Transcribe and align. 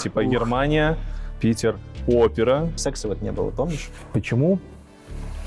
типа 0.00 0.24
Германия, 0.24 0.96
Питер, 1.40 1.78
опера. 2.06 2.68
Секса 2.76 3.08
вот 3.08 3.22
не 3.22 3.32
было, 3.32 3.50
помнишь? 3.50 3.90
Почему? 4.12 4.58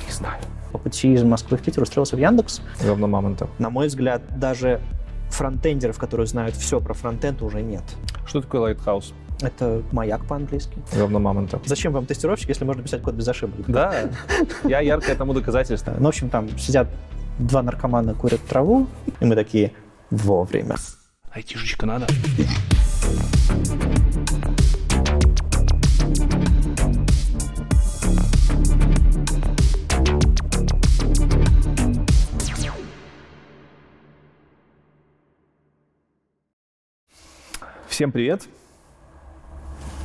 Не 0.07 0.11
знаю. 0.11 0.41
По 0.71 0.77
пути 0.77 1.13
из 1.13 1.23
Москвы 1.23 1.57
в 1.57 1.61
Питер 1.61 1.83
устроился 1.83 2.15
в 2.15 2.19
Яндекс. 2.19 2.61
Говно 2.83 3.07
мамонта. 3.07 3.47
На 3.59 3.69
мой 3.69 3.87
взгляд, 3.87 4.21
даже 4.39 4.81
фронтендеров, 5.29 5.97
которые 5.97 6.27
знают 6.27 6.55
все 6.55 6.79
про 6.79 6.93
фронтенд, 6.93 7.41
уже 7.41 7.61
нет. 7.61 7.83
Что 8.25 8.41
такое 8.41 8.61
Lighthouse? 8.61 9.13
Это 9.41 9.83
маяк 9.91 10.25
по-английски. 10.25 10.77
Говно 10.93 11.19
мамонта. 11.19 11.59
Зачем 11.65 11.91
вам 11.91 12.05
тестировщик, 12.05 12.49
если 12.49 12.65
можно 12.65 12.81
писать 12.81 13.01
код 13.01 13.15
без 13.15 13.27
ошибок? 13.27 13.65
Да, 13.67 14.09
я 14.63 14.79
яркое 14.79 15.15
тому 15.15 15.33
доказательство. 15.33 15.93
Ну, 15.97 16.05
в 16.05 16.07
общем, 16.07 16.29
там 16.29 16.57
сидят 16.57 16.87
два 17.39 17.61
наркомана, 17.61 18.13
курят 18.13 18.41
траву, 18.41 18.87
и 19.19 19.25
мы 19.25 19.35
такие 19.35 19.73
вовремя. 20.11 20.75
Айтишечка 21.31 21.85
надо. 21.85 22.07
Всем 37.93 38.11
привет. 38.11 38.47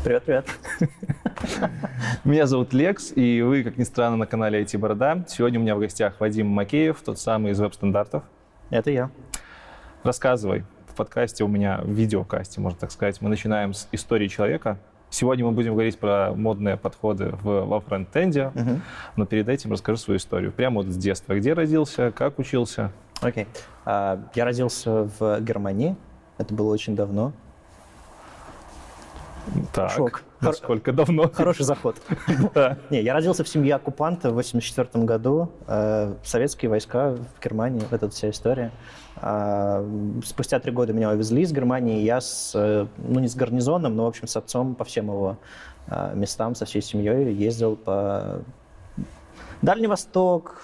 Привет, 0.05 0.23
привет. 0.25 0.47
Меня 2.23 2.47
зовут 2.47 2.75
Лекс, 2.75 3.15
и 3.17 3.41
вы, 3.41 3.65
как 3.65 3.79
ни 3.79 3.85
странно, 3.85 4.19
на 4.19 4.27
канале 4.27 4.61
IT 4.61 4.77
Борода. 4.77 5.25
Сегодня 5.27 5.59
у 5.59 5.63
меня 5.63 5.75
в 5.75 5.79
гостях 5.79 6.21
Вадим 6.21 6.49
Макеев, 6.49 7.01
тот 7.01 7.19
самый 7.19 7.53
из 7.53 7.59
веб-стандартов. 7.61 8.25
Это 8.69 8.91
я. 8.91 9.11
Рассказывай. 10.03 10.67
В 10.87 10.97
подкасте 10.97 11.45
у 11.45 11.49
меня, 11.49 11.81
в 11.83 11.89
видеокасте, 11.89 12.61
можно 12.61 12.79
так 12.79 12.91
сказать, 12.93 13.23
мы 13.23 13.31
начинаем 13.31 13.73
с 13.73 13.89
истории 13.93 14.29
человека. 14.29 14.77
Сегодня 15.09 15.47
мы 15.47 15.53
будем 15.53 15.73
говорить 15.73 15.99
про 15.99 16.35
модные 16.35 16.77
подходы 16.77 17.31
в, 17.41 17.65
во 17.65 17.81
фронтенде, 17.81 18.53
Мгм. 18.55 18.83
но 19.17 19.25
перед 19.25 19.49
этим 19.49 19.73
расскажи 19.73 19.99
свою 19.99 20.19
историю. 20.19 20.53
Прямо 20.53 20.83
вот 20.83 20.89
с 20.89 20.97
детства. 20.99 21.39
Где 21.39 21.55
родился, 21.55 22.13
как 22.13 22.39
учился? 22.39 22.93
Окей. 23.23 23.47
А, 23.87 24.21
Я 24.35 24.45
родился 24.45 25.09
в 25.19 25.41
Германии. 25.41 25.97
Это 26.37 26.53
было 26.53 26.71
очень 26.71 26.95
давно. 26.95 27.33
Так, 29.73 29.91
Шок. 29.91 30.23
насколько 30.41 30.93
давно? 30.93 31.31
Хороший 31.33 31.65
заход. 31.65 31.97
Не, 32.91 33.03
я 33.03 33.15
родился 33.15 33.45
в 33.45 33.49
семье 33.49 33.77
оккупанта 33.77 34.31
в 34.31 34.35
84 34.35 35.05
году. 35.05 35.51
Э, 35.67 36.15
Советские 36.23 36.71
войска 36.71 37.11
в 37.11 37.45
Германии, 37.45 37.81
вот 37.81 37.93
эта 37.93 38.09
вся 38.11 38.31
история. 38.31 38.71
А, 39.17 39.85
Спустя 40.25 40.61
три 40.61 40.73
года 40.73 40.93
меня 40.93 41.11
увезли 41.11 41.43
из 41.43 41.53
Германии. 41.53 42.03
Я 42.03 42.21
с, 42.21 42.53
э, 42.55 42.87
ну 42.99 43.21
не 43.21 43.29
с 43.29 43.35
гарнизоном, 43.35 43.97
но 43.97 44.05
в 44.05 44.09
общем 44.09 44.27
с 44.27 44.37
отцом 44.37 44.75
по 44.75 44.85
всем 44.85 45.07
его 45.07 45.39
а, 45.89 46.15
местам, 46.15 46.55
со 46.55 46.65
всей 46.65 46.83
семьей 46.83 47.33
ездил 47.33 47.77
по 47.77 48.43
Дальний 49.63 49.89
Восток, 49.89 50.63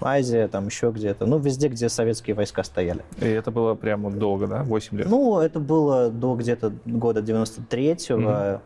Азия, 0.00 0.48
там 0.48 0.66
еще 0.66 0.90
где-то. 0.90 1.26
Ну, 1.26 1.38
везде, 1.38 1.68
где 1.68 1.88
советские 1.88 2.34
войска 2.34 2.62
стояли. 2.64 3.04
И 3.18 3.26
это 3.26 3.50
было 3.50 3.74
прямо 3.74 4.10
долго, 4.10 4.46
да? 4.46 4.62
8 4.62 4.98
лет? 4.98 5.08
Ну, 5.08 5.38
это 5.38 5.60
было 5.60 6.10
до 6.10 6.34
где-то 6.34 6.72
года 6.84 7.20
93-го, 7.20 8.60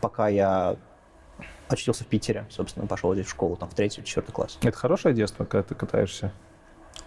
пока 0.00 0.28
я 0.28 0.76
очутился 1.68 2.04
в 2.04 2.06
Питере, 2.06 2.46
собственно, 2.50 2.86
пошел 2.86 3.14
здесь 3.14 3.26
в 3.26 3.30
школу, 3.30 3.56
там, 3.56 3.68
в 3.68 3.74
третий, 3.74 4.04
четвертый 4.04 4.32
класс. 4.32 4.58
Это 4.62 4.76
хорошее 4.76 5.14
детство, 5.14 5.44
когда 5.44 5.62
ты 5.62 5.74
катаешься 5.74 6.32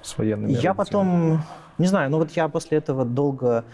с 0.01 0.17
военными 0.17 0.51
Я 0.51 0.55
родителями? 0.73 0.75
потом, 0.77 1.43
не 1.77 1.87
знаю, 1.87 2.09
ну 2.09 2.17
вот 2.17 2.31
я 2.31 2.47
после 2.49 2.79
этого 2.79 3.05
долго 3.05 3.65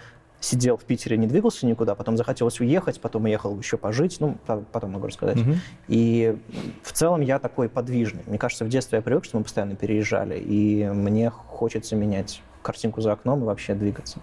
сидел 0.43 0.75
в 0.77 0.83
Питере, 0.83 1.17
не 1.17 1.25
двигался 1.27 1.65
никуда, 1.65 1.95
потом 1.95 2.17
захотелось 2.17 2.59
уехать, 2.59 2.99
потом 2.99 3.23
уехал 3.23 3.57
еще 3.57 3.77
пожить, 3.77 4.17
ну, 4.19 4.37
по- 4.45 4.57
потом 4.71 4.91
могу 4.91 5.07
рассказать. 5.07 5.37
Мгм. 5.37 5.55
И 5.87 6.35
в 6.83 6.91
целом 6.91 7.21
я 7.21 7.39
такой 7.39 7.69
подвижный. 7.69 8.23
Мне 8.27 8.37
кажется, 8.37 8.65
в 8.65 8.69
детстве 8.69 8.97
я 8.97 9.01
привык, 9.01 9.23
что 9.23 9.37
мы 9.37 9.43
постоянно 9.43 9.75
переезжали, 9.75 10.37
и 10.37 10.85
мне 10.89 11.29
хочется 11.29 11.95
менять 11.95 12.41
картинку 12.61 12.99
за 13.01 13.13
окном 13.13 13.41
и 13.43 13.45
вообще 13.45 13.73
двигаться. 13.73 14.19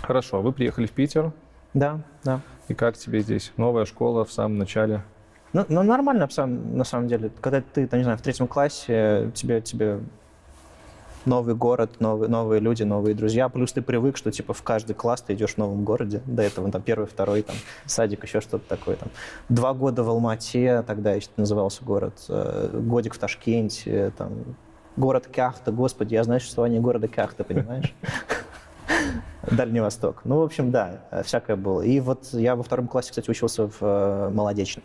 Хорошо, 0.00 0.40
вы 0.42 0.52
приехали 0.52 0.86
в 0.86 0.92
Питер, 0.92 1.32
Да, 1.74 2.00
да. 2.22 2.40
и 2.68 2.74
как 2.74 2.96
тебе 2.96 3.20
здесь? 3.20 3.52
Новая 3.56 3.84
школа 3.84 4.24
в 4.24 4.32
самом 4.32 4.58
начале? 4.58 5.02
Ну, 5.52 5.64
ну, 5.68 5.82
нормально, 5.82 6.26
на 6.26 6.30
самом, 6.30 6.76
на 6.76 6.84
самом 6.84 7.08
деле. 7.08 7.30
Когда 7.40 7.62
ты, 7.62 7.86
там, 7.88 7.98
не 7.98 8.04
знаю, 8.04 8.18
в 8.18 8.22
третьем 8.22 8.46
классе, 8.46 9.32
тебе, 9.34 9.60
тебе 9.60 10.00
новый 11.24 11.54
город, 11.54 12.00
новые, 12.00 12.28
новые 12.28 12.60
люди, 12.60 12.82
новые 12.82 13.14
друзья, 13.14 13.48
плюс 13.48 13.72
ты 13.72 13.82
привык, 13.82 14.16
что, 14.16 14.30
типа, 14.30 14.54
в 14.54 14.62
каждый 14.62 14.94
класс 14.94 15.22
ты 15.22 15.34
идешь 15.34 15.54
в 15.54 15.58
новом 15.58 15.84
городе. 15.84 16.22
До 16.26 16.42
этого, 16.42 16.70
там, 16.70 16.82
первый, 16.82 17.06
второй, 17.06 17.42
там, 17.42 17.56
садик, 17.86 18.24
еще 18.24 18.40
что-то 18.40 18.68
такое, 18.68 18.96
там. 18.96 19.08
Два 19.48 19.74
года 19.74 20.02
в 20.02 20.08
Алмате, 20.08 20.82
тогда 20.86 21.12
еще 21.12 21.28
назывался 21.36 21.84
город, 21.84 22.14
э, 22.28 22.70
годик 22.80 23.14
в 23.14 23.18
Ташкенте, 23.18 24.12
там, 24.16 24.32
город 24.96 25.28
Кяхта, 25.28 25.72
господи, 25.72 26.14
я 26.14 26.24
знаю 26.24 26.40
существование 26.40 26.80
города 26.80 27.08
Кяхта, 27.08 27.44
понимаешь? 27.44 27.94
Дальний 29.50 29.80
Восток. 29.80 30.22
Ну, 30.24 30.38
в 30.38 30.42
общем, 30.42 30.70
да, 30.70 31.00
всякое 31.24 31.56
было. 31.56 31.82
И 31.82 32.00
вот 32.00 32.28
я 32.32 32.56
во 32.56 32.62
втором 32.62 32.88
классе, 32.88 33.10
кстати, 33.10 33.30
учился 33.30 33.68
в 33.68 33.76
э, 33.80 34.30
Молодечном 34.30 34.84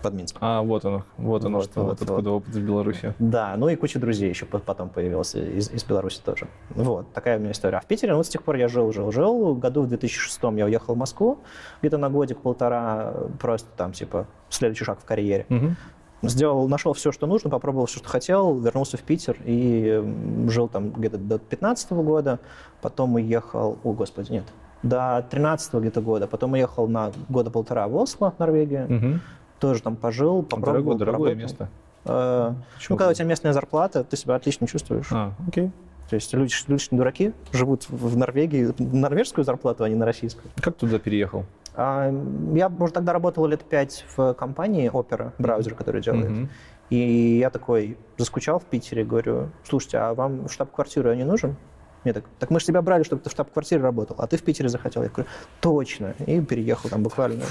под 0.00 0.14
Минском. 0.14 0.38
А, 0.42 0.62
вот 0.62 0.84
оно, 0.84 1.02
вот 1.16 1.44
оно, 1.44 1.58
Вот, 1.58 1.64
что 1.70 1.80
вот, 1.82 2.00
вот 2.00 2.02
откуда 2.10 2.30
опыт 2.30 2.54
в 2.54 2.60
Беларуси. 2.64 3.14
Да, 3.18 3.54
ну 3.56 3.68
и 3.68 3.76
куча 3.76 3.98
друзей 3.98 4.28
еще 4.28 4.46
по- 4.46 4.58
потом 4.58 4.88
появилась 4.88 5.34
из, 5.34 5.70
из 5.70 5.84
Беларуси 5.84 6.20
тоже. 6.24 6.48
Вот, 6.70 7.12
такая 7.12 7.38
у 7.38 7.40
меня 7.40 7.52
история. 7.52 7.78
А 7.78 7.80
в 7.80 7.86
Питере, 7.86 8.12
ну, 8.12 8.18
вот 8.18 8.26
с 8.26 8.30
тех 8.30 8.42
пор 8.42 8.56
я 8.56 8.68
жил, 8.68 8.92
жил, 8.92 9.10
жил. 9.12 9.54
Году 9.54 9.82
в 9.82 9.88
2006 9.88 10.38
я 10.56 10.64
уехал 10.64 10.94
в 10.94 10.98
Москву, 10.98 11.38
где-то 11.80 11.98
на 11.98 12.08
годик-полтора, 12.10 13.12
э, 13.14 13.28
просто 13.40 13.68
там, 13.76 13.92
типа, 13.92 14.26
следующий 14.48 14.84
шаг 14.84 14.98
в 15.00 15.04
карьере. 15.04 15.46
Мгм. 15.48 15.76
Сделал, 16.22 16.66
нашел 16.68 16.94
все, 16.94 17.12
что 17.12 17.28
нужно, 17.28 17.48
попробовал 17.48 17.86
все, 17.86 17.98
что 17.98 18.08
хотел, 18.08 18.58
вернулся 18.58 18.96
в 18.96 19.02
Питер 19.02 19.36
и 19.44 20.02
жил 20.48 20.66
там 20.66 20.90
где-то 20.90 21.16
до 21.16 21.38
15 21.38 21.92
года, 21.92 22.40
потом 22.82 23.14
уехал, 23.14 23.78
о, 23.84 23.92
господи, 23.92 24.32
нет, 24.32 24.44
до 24.82 25.24
13 25.30 25.74
где-то 25.74 26.00
года, 26.00 26.26
потом 26.26 26.54
уехал 26.54 26.88
на 26.88 27.12
года 27.28 27.50
полтора 27.52 27.86
в 27.86 27.94
Осло, 27.96 28.34
Норвегия, 28.38 28.86
Мгм. 28.88 29.20
Тоже 29.58 29.82
там 29.82 29.96
пожил, 29.96 30.42
попробовал. 30.42 30.96
Дорогое, 30.96 30.98
дорогое 30.98 31.34
место. 31.34 31.68
Э? 32.04 32.54
Ну, 32.88 32.96
когда 32.96 33.10
у 33.10 33.14
тебя 33.14 33.26
местная 33.26 33.52
зарплата, 33.52 34.04
ты 34.04 34.16
себя 34.16 34.34
отлично 34.34 34.66
чувствуешь. 34.66 35.08
А, 35.10 35.32
окей. 35.46 35.70
То 36.08 36.14
есть 36.14 36.32
люди, 36.32 36.54
люди 36.68 36.84
не 36.90 36.98
дураки, 36.98 37.32
живут 37.52 37.88
в 37.88 38.16
Норвегии 38.16 38.72
норвежскую 38.78 39.44
зарплату, 39.44 39.84
а 39.84 39.88
не 39.88 39.94
на 39.94 40.06
российскую. 40.06 40.50
Как 40.56 40.74
туда 40.74 40.98
переехал? 40.98 41.44
А, 41.74 42.10
я, 42.54 42.68
может, 42.70 42.94
тогда 42.94 43.12
работал 43.12 43.46
лет 43.46 43.62
пять 43.62 44.04
в 44.16 44.32
компании 44.34 44.90
Opera, 44.90 45.32
браузер, 45.38 45.74
который 45.74 46.00
делает. 46.00 46.30
Мгм. 46.30 46.48
И 46.90 47.38
я 47.38 47.50
такой 47.50 47.98
заскучал 48.16 48.58
в 48.58 48.64
Питере, 48.64 49.04
говорю, 49.04 49.50
слушайте, 49.64 49.98
а 49.98 50.14
вам 50.14 50.48
штаб-квартира 50.48 51.14
не 51.14 51.24
нужен? 51.24 51.56
Мне 52.04 52.12
так, 52.12 52.24
так 52.38 52.50
мы 52.50 52.60
же 52.60 52.66
тебя 52.66 52.80
брали, 52.82 53.02
чтобы 53.02 53.22
ты 53.22 53.28
в 53.28 53.32
штаб-квартире 53.32 53.80
работал, 53.82 54.16
а 54.18 54.26
ты 54.26 54.36
в 54.36 54.42
Питере 54.42 54.68
захотел. 54.68 55.02
Я 55.02 55.08
говорю, 55.08 55.28
точно. 55.60 56.14
И 56.26 56.40
переехал 56.40 56.88
там 56.90 57.02
буквально. 57.02 57.44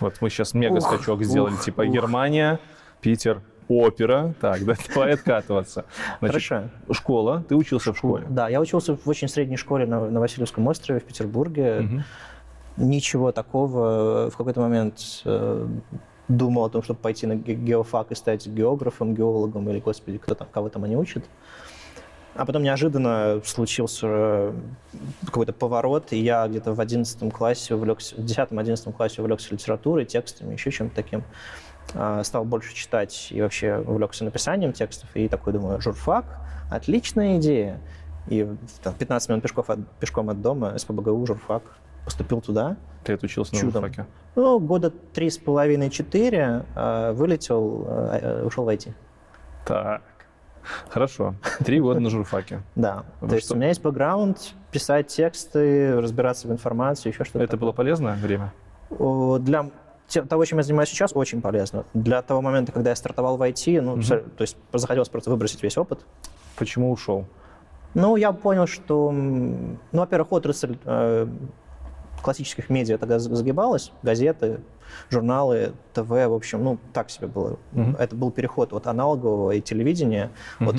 Вот 0.00 0.16
мы 0.20 0.30
сейчас 0.30 0.54
мега 0.54 0.76
Ух, 0.76 0.82
скачок 0.82 1.22
сделали, 1.24 1.54
ух, 1.54 1.60
типа 1.62 1.82
ух. 1.82 1.88
Германия, 1.88 2.58
Питер, 3.00 3.40
опера. 3.68 4.34
Так, 4.40 4.64
да, 4.64 4.74
давай 4.94 5.14
откатываться. 5.14 5.86
Значит, 6.20 6.46
Хорошо. 6.48 6.68
школа, 6.92 7.44
ты 7.48 7.56
учился 7.56 7.92
в 7.92 7.98
школе. 7.98 8.26
Да, 8.28 8.48
я 8.48 8.60
учился 8.60 8.96
в 8.96 9.08
очень 9.08 9.28
средней 9.28 9.56
школе 9.56 9.86
на, 9.86 10.10
на 10.10 10.20
Васильевском 10.20 10.66
острове 10.68 11.00
в 11.00 11.04
Петербурге. 11.04 12.04
Ничего 12.76 13.32
такого. 13.32 14.30
В 14.30 14.36
какой-то 14.36 14.60
момент 14.60 15.00
э, 15.24 15.66
думал 16.28 16.66
о 16.66 16.68
том, 16.68 16.82
чтобы 16.82 17.00
пойти 17.00 17.26
на 17.26 17.34
ге- 17.36 17.54
геофак 17.54 18.12
и 18.12 18.14
стать 18.14 18.46
географом, 18.46 19.14
геологом 19.14 19.68
или, 19.70 19.80
господи, 19.80 20.18
кто 20.18 20.34
там, 20.34 20.46
кого 20.52 20.68
там 20.68 20.84
они 20.84 20.94
учат. 20.94 21.24
А 22.38 22.44
потом 22.44 22.62
неожиданно 22.62 23.40
случился 23.44 24.06
э, 24.08 24.52
какой-то 25.24 25.52
поворот, 25.52 26.12
и 26.12 26.18
я 26.18 26.46
где-то 26.46 26.74
в 26.74 26.80
11 26.80 27.32
классе 27.32 27.74
увлекся, 27.74 28.14
в 28.16 28.18
10-11 28.24 28.92
классе 28.92 29.22
увлекся 29.22 29.54
литературой, 29.54 30.04
текстами, 30.04 30.52
еще 30.52 30.70
чем-то 30.70 30.94
таким. 30.94 31.22
А, 31.94 32.22
Стал 32.24 32.44
больше 32.44 32.74
читать 32.74 33.28
и 33.30 33.40
вообще 33.40 33.78
увлекся 33.78 34.24
написанием 34.24 34.72
текстов. 34.72 35.08
И 35.14 35.28
такой 35.28 35.52
думаю, 35.52 35.80
журфак, 35.80 36.24
отличная 36.70 37.38
идея. 37.38 37.80
И 38.28 38.42
в 38.42 38.58
там, 38.82 38.92
15 38.94 39.28
минут 39.28 39.42
пешков 39.42 39.70
от- 39.70 39.88
пешком 40.00 40.28
от 40.30 40.42
дома, 40.42 40.76
СПБГУ, 40.76 41.24
журфак, 41.26 41.62
поступил 42.04 42.40
туда. 42.40 42.76
Ты 43.04 43.12
отучился 43.14 43.54
на 43.54 43.60
Чудом. 43.60 43.84
журфаке. 43.84 44.06
Ну, 44.34 44.58
года 44.58 44.90
три 44.90 45.30
с 45.30 45.38
половиной-четыре 45.38 46.64
э, 46.74 47.12
вылетел, 47.12 47.84
э, 47.88 48.18
э, 48.20 48.44
ушел 48.44 48.64
в 48.64 48.68
IT. 48.68 48.92
Так, 49.64 50.02
хорошо. 50.88 51.34
Три 51.64 51.80
года 51.80 52.00
на 52.00 52.10
журфаке. 52.10 52.62
Да. 52.74 53.04
То 53.20 53.34
есть 53.34 53.50
у 53.50 53.54
меня 53.56 53.68
есть 53.68 53.82
бэкграунд, 53.82 54.54
писать 54.70 55.08
тексты, 55.08 56.00
разбираться 56.00 56.48
в 56.48 56.52
информации, 56.52 57.10
еще 57.10 57.24
что-то. 57.24 57.44
Это 57.44 57.56
было 57.56 57.72
полезное 57.72 58.16
время? 58.16 58.52
Для 58.90 59.70
того, 60.28 60.44
чем 60.44 60.58
я 60.58 60.64
занимаюсь 60.64 60.88
сейчас, 60.88 61.12
очень 61.14 61.40
полезно. 61.40 61.84
Для 61.94 62.22
того 62.22 62.40
момента, 62.42 62.72
когда 62.72 62.90
я 62.90 62.96
стартовал 62.96 63.36
в 63.36 63.42
IT, 63.42 63.80
ну, 63.80 64.00
то 64.02 64.42
есть 64.42 64.56
захотелось 64.72 65.08
просто 65.08 65.30
выбросить 65.30 65.62
весь 65.62 65.76
опыт. 65.76 66.04
Почему 66.56 66.92
ушел? 66.92 67.26
Ну, 67.94 68.16
я 68.16 68.32
понял, 68.32 68.66
что, 68.66 69.10
ну, 69.10 69.78
во-первых, 69.90 70.30
отрасль 70.32 70.76
э, 70.84 71.26
классических 72.22 72.68
медиа 72.68 72.98
тогда 72.98 73.18
загибалось, 73.18 73.90
газеты, 74.02 74.60
журналы, 75.10 75.72
ТВ, 75.94 76.08
в 76.08 76.34
общем, 76.34 76.64
ну, 76.64 76.78
так 76.92 77.10
себе 77.10 77.26
было. 77.26 77.58
Mm-hmm. 77.72 77.96
Это 77.98 78.16
был 78.16 78.30
переход 78.30 78.72
от 78.72 78.86
аналогового 78.86 79.52
и 79.52 79.60
телевидения, 79.60 80.30
mm-hmm. 80.60 80.68
от 80.68 80.76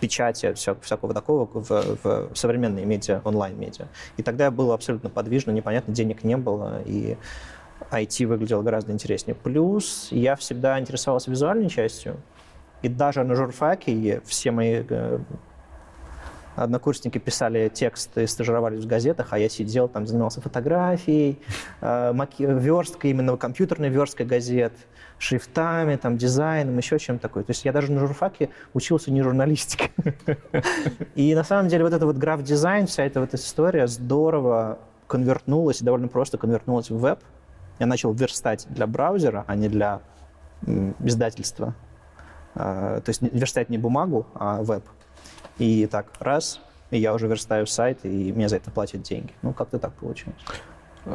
печати, 0.00 0.52
вся, 0.54 0.74
всякого 0.74 1.14
такого 1.14 1.46
в, 1.52 1.98
в 2.02 2.30
современные 2.34 2.86
медиа, 2.86 3.20
онлайн-медиа. 3.24 3.86
И 4.16 4.22
тогда 4.22 4.50
было 4.50 4.74
абсолютно 4.74 5.10
подвижно, 5.10 5.50
непонятно, 5.50 5.92
денег 5.92 6.24
не 6.24 6.36
было, 6.36 6.82
и 6.84 7.16
IT 7.90 8.26
выглядело 8.26 8.62
гораздо 8.62 8.92
интереснее. 8.92 9.34
Плюс 9.34 10.08
я 10.10 10.36
всегда 10.36 10.80
интересовался 10.80 11.30
визуальной 11.30 11.68
частью, 11.68 12.16
и 12.82 12.88
даже 12.88 13.24
на 13.24 13.34
журфаке 13.34 14.20
все 14.24 14.50
мои 14.50 14.84
э, 14.88 15.18
однокурсники 16.56 17.18
писали 17.18 17.68
тексты, 17.68 18.26
стажировались 18.26 18.84
в 18.84 18.86
газетах, 18.86 19.28
а 19.30 19.38
я 19.38 19.48
сидел 19.48 19.88
там, 19.88 20.06
занимался 20.06 20.40
фотографией, 20.40 21.38
э, 21.80 22.12
версткой, 22.38 23.10
именно 23.10 23.36
компьютерной 23.36 23.90
версткой 23.90 24.26
газет, 24.26 24.72
шрифтами, 25.18 25.96
там, 25.96 26.16
дизайном, 26.16 26.76
еще 26.76 26.98
чем-то 26.98 27.22
такое. 27.22 27.44
То 27.44 27.50
есть 27.50 27.64
я 27.64 27.72
даже 27.72 27.92
на 27.92 28.00
журфаке 28.00 28.50
учился 28.74 29.10
не 29.10 29.22
журналистике. 29.22 29.90
И 31.14 31.34
на 31.34 31.44
самом 31.44 31.68
деле 31.68 31.84
вот 31.84 31.92
это 31.92 32.06
вот 32.06 32.16
граф-дизайн, 32.16 32.86
вся 32.86 33.04
эта 33.04 33.20
вот 33.20 33.34
история 33.34 33.86
здорово 33.86 34.78
конвертнулась, 35.06 35.80
довольно 35.80 36.08
просто 36.08 36.38
конвертнулась 36.38 36.90
в 36.90 36.98
веб. 36.98 37.20
Я 37.78 37.86
начал 37.86 38.12
верстать 38.12 38.66
для 38.70 38.86
браузера, 38.86 39.44
а 39.46 39.54
не 39.54 39.68
для 39.68 40.00
издательства. 41.00 41.74
А, 42.54 43.00
то 43.00 43.10
есть 43.10 43.20
верстать 43.20 43.68
не 43.68 43.78
бумагу, 43.78 44.26
а 44.34 44.62
веб. 44.62 44.82
И 45.58 45.86
так, 45.86 46.06
раз, 46.20 46.60
и 46.90 46.98
я 46.98 47.14
уже 47.14 47.26
верстаю 47.26 47.66
сайт, 47.66 47.98
и 48.04 48.32
мне 48.32 48.48
за 48.48 48.56
это 48.56 48.70
платят 48.70 49.02
деньги. 49.02 49.32
Ну, 49.42 49.52
как-то 49.52 49.78
так 49.78 49.92
получилось. 49.94 50.36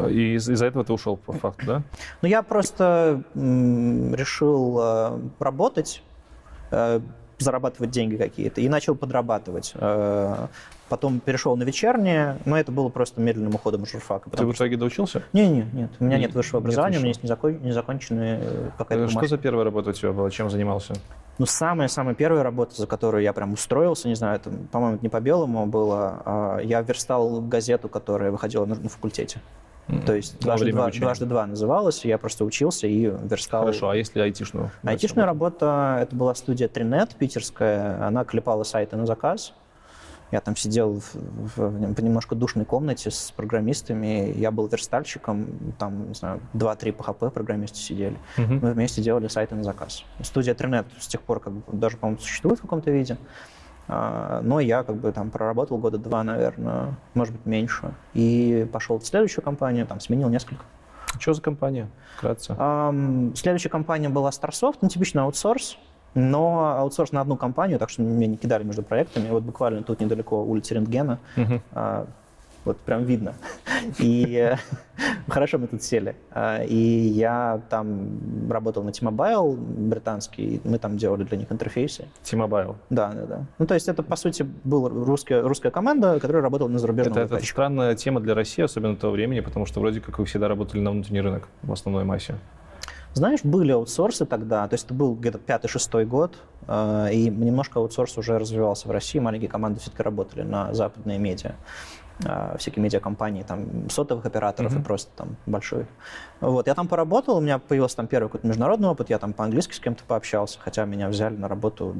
И 0.09 0.35
из- 0.35 0.49
из-за 0.49 0.65
этого 0.67 0.85
ты 0.85 0.93
ушел 0.93 1.17
по 1.17 1.33
факту, 1.33 1.65
да? 1.65 1.81
Ну, 2.21 2.27
я 2.29 2.43
просто 2.43 3.23
м- 3.35 4.15
решил 4.15 4.79
э, 4.81 5.19
работать, 5.39 6.01
э, 6.71 7.01
зарабатывать 7.39 7.89
деньги 7.91 8.15
какие-то, 8.15 8.61
и 8.61 8.69
начал 8.69 8.95
подрабатывать. 8.95 9.73
Э, 9.75 10.47
потом 10.87 11.19
перешел 11.19 11.57
на 11.57 11.63
вечернее, 11.63 12.37
но 12.45 12.57
это 12.57 12.71
было 12.71 12.87
просто 12.89 13.19
медленным 13.19 13.55
уходом 13.55 13.85
журфака. 13.85 14.29
Ты 14.29 14.45
в 14.45 14.51
итоге 14.53 14.77
доучился? 14.77 15.23
Не, 15.33 15.49
не, 15.49 15.65
нет. 15.73 15.89
У 15.99 16.03
меня 16.05 16.17
нет 16.19 16.33
высшего 16.35 16.59
образования, 16.59 16.97
у 16.97 16.99
меня 16.99 17.09
есть 17.09 17.23
незакон... 17.23 17.57
незаконченная 17.61 18.39
э, 18.41 18.69
какая-то 18.77 19.03
Э, 19.03 19.07
Что 19.07 19.15
бумажка. 19.15 19.27
за 19.35 19.37
первая 19.41 19.65
работа 19.65 19.89
у 19.89 19.93
тебя 19.93 20.11
была? 20.13 20.29
Чем 20.29 20.49
занимался? 20.49 20.93
Ну, 21.37 21.45
самая-самая 21.45 22.13
первая 22.13 22.43
работа, 22.43 22.75
за 22.75 22.87
которую 22.87 23.23
я 23.23 23.33
прям 23.33 23.53
устроился, 23.53 24.07
не 24.07 24.15
знаю, 24.15 24.35
это, 24.35 24.51
по-моему, 24.71 24.99
не 25.01 25.09
по 25.09 25.19
белому 25.19 25.65
было, 25.65 26.21
а 26.25 26.59
я 26.59 26.81
верстал 26.81 27.41
газету, 27.41 27.89
которая 27.89 28.31
выходила 28.31 28.65
на, 28.65 28.75
на 28.75 28.89
факультете. 28.89 29.41
То 30.05 30.13
есть 30.13 30.39
дважды 30.39 30.71
два, 30.71 30.89
дважды 30.89 31.25
два 31.25 31.45
называлась, 31.45 32.05
я 32.05 32.17
просто 32.17 32.45
учился 32.45 32.87
и 32.87 33.05
верстал. 33.05 33.61
Хорошо, 33.61 33.89
а 33.89 33.95
если 33.95 34.21
айтишную? 34.21 34.71
Айтишная 34.83 35.25
работа, 35.25 35.97
это 36.01 36.15
была 36.15 36.33
студия 36.35 36.67
Тринет 36.67 37.15
питерская, 37.15 38.05
она 38.05 38.23
клепала 38.23 38.63
сайты 38.63 38.95
на 38.95 39.05
заказ. 39.05 39.53
Я 40.31 40.39
там 40.41 40.55
сидел 40.55 40.99
в, 41.01 41.13
в- 41.15 41.93
в 41.95 42.01
немножко 42.03 42.35
душной 42.35 42.63
комнате 42.65 43.11
с 43.11 43.31
программистами, 43.31 44.31
я 44.37 44.51
был 44.51 44.67
верстальщиком, 44.67 45.47
там, 45.77 46.07
не 46.09 46.13
знаю, 46.13 46.39
2-3 46.53 46.95
PHP 46.95 47.31
программисты 47.31 47.77
сидели. 47.77 48.17
Мгм. 48.37 48.59
Мы 48.61 48.71
вместе 48.71 49.01
делали 49.01 49.27
сайты 49.27 49.55
на 49.55 49.63
заказ. 49.63 50.03
Студия 50.21 50.53
Тринет 50.53 50.85
с 50.99 51.07
тех 51.07 51.21
пор 51.21 51.39
как 51.41 51.53
бы 51.53 51.61
даже, 51.77 51.97
по-моему, 51.97 52.21
существует 52.21 52.59
в 52.59 52.61
каком-то 52.61 52.91
виде. 52.91 53.17
А, 53.87 54.39
Но 54.41 54.59
я 54.61 54.83
как 54.83 54.95
бы 54.97 55.11
там 55.11 55.31
проработал 55.31 55.77
года 55.77 55.97
два, 55.97 56.23
наверное, 56.23 56.95
может 57.13 57.33
быть, 57.35 57.45
меньше. 57.45 57.93
И 58.13 58.65
пошел 58.71 58.99
в 58.99 59.05
следующую 59.05 59.43
компанию, 59.43 59.85
там 59.85 59.99
сменил 59.99 60.29
несколько. 60.29 60.63
Что 61.19 61.33
за 61.33 61.41
компания? 61.41 61.89
Вкратце. 62.17 62.55
Следующая 63.35 63.67
компания 63.69 64.07
была 64.07 64.29
Starsoft, 64.29 64.77
ну, 64.81 64.87
типичный 64.87 65.23
аутсорс, 65.23 65.77
но 66.13 66.75
аутсорс 66.77 67.11
на 67.11 67.21
одну 67.21 67.37
компанию, 67.37 67.79
так 67.79 67.89
что 67.89 68.01
меня 68.01 68.27
не 68.27 68.37
кидали 68.37 68.63
между 68.63 68.83
проектами. 68.83 69.29
Вот 69.29 69.43
буквально 69.43 69.83
тут 69.83 69.99
недалеко 70.01 70.43
улица 70.43 70.75
Рентгена, 70.75 71.19
Мгм. 71.35 71.61
а, 71.73 72.05
вот 72.63 72.77
прям 72.77 73.05
видно. 73.05 73.33
И 73.97 74.35
э, 74.35 74.55
хорошо 75.27 75.57
мы 75.57 75.65
тут 75.65 75.81
сели. 75.81 76.15
А, 76.31 76.61
И 76.63 76.75
я 76.75 77.59
там 77.69 78.51
работал 78.51 78.83
на 78.83 78.91
T-Mobile 78.91 79.55
британский, 79.55 80.61
мы 80.63 80.77
там 80.77 80.95
делали 80.97 81.23
для 81.23 81.37
них 81.39 81.51
интерфейсы. 81.51 82.05
T-Mobile. 82.23 82.75
Да, 82.91 83.11
да, 83.13 83.25
да. 83.25 83.45
Ну, 83.57 83.65
то 83.65 83.73
есть 83.73 83.87
это, 83.87 84.03
по 84.03 84.15
сути, 84.15 84.45
была 84.63 84.89
русская, 84.89 85.41
русская 85.41 85.71
команда, 85.71 86.19
которая 86.19 86.43
работала 86.43 86.67
на 86.67 86.77
зарубежном 86.77 87.17
Это, 87.17 87.35
это 87.35 87.45
странная 87.45 87.95
тема 87.95 88.19
для 88.19 88.35
России, 88.35 88.61
особенно 88.63 88.95
того 88.95 89.13
времени, 89.13 89.39
потому 89.39 89.65
что 89.65 89.79
вроде 89.79 89.99
как 89.99 90.19
вы 90.19 90.25
всегда 90.25 90.47
работали 90.47 90.81
на 90.81 90.91
внутренний 90.91 91.21
рынок 91.21 91.47
в 91.63 91.71
основной 91.71 92.03
массе. 92.03 92.35
Знаешь, 93.13 93.41
были 93.43 93.71
аутсорсы 93.73 94.25
тогда, 94.25 94.67
то 94.67 94.73
есть 94.73 94.85
это 94.85 94.93
был 94.93 95.15
где-то 95.15 95.37
пятый-шестой 95.37 96.05
год, 96.05 96.37
э, 96.67 97.09
и 97.11 97.29
немножко 97.29 97.79
аутсорс 97.79 98.17
уже 98.17 98.39
развивался 98.39 98.87
в 98.87 98.91
России, 98.91 99.19
маленькие 99.19 99.49
команды 99.49 99.81
все-таки 99.81 100.01
работали 100.01 100.43
на 100.43 100.73
западные 100.73 101.19
медиа, 101.19 101.55
э, 102.23 102.55
всякие 102.57 102.81
медиакомпании, 102.81 103.43
там, 103.43 103.89
сотовых 103.89 104.25
операторов 104.25 104.71
и 104.71 104.75
Мгм. 104.75 104.83
просто 104.85 105.11
там 105.17 105.35
большой. 105.45 105.87
Вот, 106.39 106.67
я 106.67 106.73
там 106.73 106.87
поработал, 106.87 107.37
у 107.37 107.41
меня 107.41 107.59
появился 107.59 107.97
там 107.97 108.07
первый 108.07 108.27
какой-то 108.27 108.47
международный 108.47 108.87
опыт, 108.87 109.09
я 109.09 109.19
там 109.19 109.33
по-английски 109.33 109.73
с 109.73 109.79
кем-то 109.79 110.05
пообщался, 110.05 110.57
хотя 110.61 110.85
меня 110.85 111.09
взяли 111.09 111.35
на 111.35 111.49
работу 111.49 111.95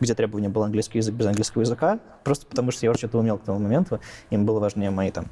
где 0.00 0.14
требование 0.14 0.50
был 0.50 0.62
английский 0.64 0.98
язык 0.98 1.14
без 1.14 1.26
английского 1.26 1.62
языка, 1.62 2.00
просто 2.24 2.46
потому 2.46 2.70
что 2.72 2.84
я 2.84 2.90
уже 2.90 2.98
что-то 2.98 3.18
умел 3.18 3.38
к 3.38 3.42
тому 3.44 3.58
моменту, 3.60 4.00
им 4.30 4.44
было 4.44 4.58
важнее 4.58 4.90
мои 4.90 5.10
там 5.10 5.26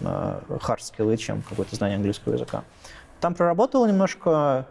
э, 0.00 0.40
hard 0.48 0.80
скиллы, 0.80 1.16
чем 1.16 1.42
какое-то 1.42 1.76
знание 1.76 1.96
английского 1.96 2.32
языка. 2.32 2.64
Там 3.26 3.34
проработал 3.34 3.84
немножко, 3.86 4.66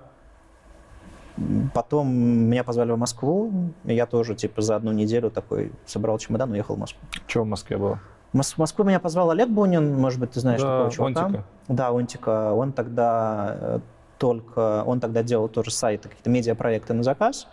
потом 1.74 2.08
меня 2.08 2.64
позвали 2.64 2.94
в 2.94 2.98
Москву, 2.98 3.52
и 3.84 3.94
я 3.94 4.06
тоже 4.06 4.34
типа 4.34 4.62
за 4.62 4.78
одну 4.78 4.94
неделю 4.94 5.30
такой 5.30 5.74
собрал 5.86 6.18
чемодан 6.20 6.52
и 6.52 6.54
уехал 6.54 6.76
в 6.76 6.80
Москву. 6.80 7.02
Что 7.28 7.42
в 7.42 7.48
Москве 7.48 7.76
было? 7.76 8.00
В 8.32 8.58
Москву 8.58 8.86
меня 8.86 9.02
позвал 9.02 9.32
Олег 9.32 9.50
Бунин, 9.50 10.00
может 10.00 10.22
быть, 10.22 10.32
ты 10.32 10.40
знаешь 10.40 10.62
Да, 10.62 10.68
такого 10.86 10.92
чувака. 10.92 11.26
Онтика. 11.26 11.44
Да, 11.68 11.90
Онтика. 11.90 12.54
Он 12.54 12.72
тогда 12.72 13.58
э, 13.60 13.80
только, 14.20 14.84
он 14.86 15.02
тогда 15.02 15.22
делал 15.22 15.50
тоже 15.50 15.72
сайты, 15.72 16.08
какие-то 16.08 16.30
медиапроекты 16.30 16.94
на 16.94 17.04
заказ. 17.04 17.50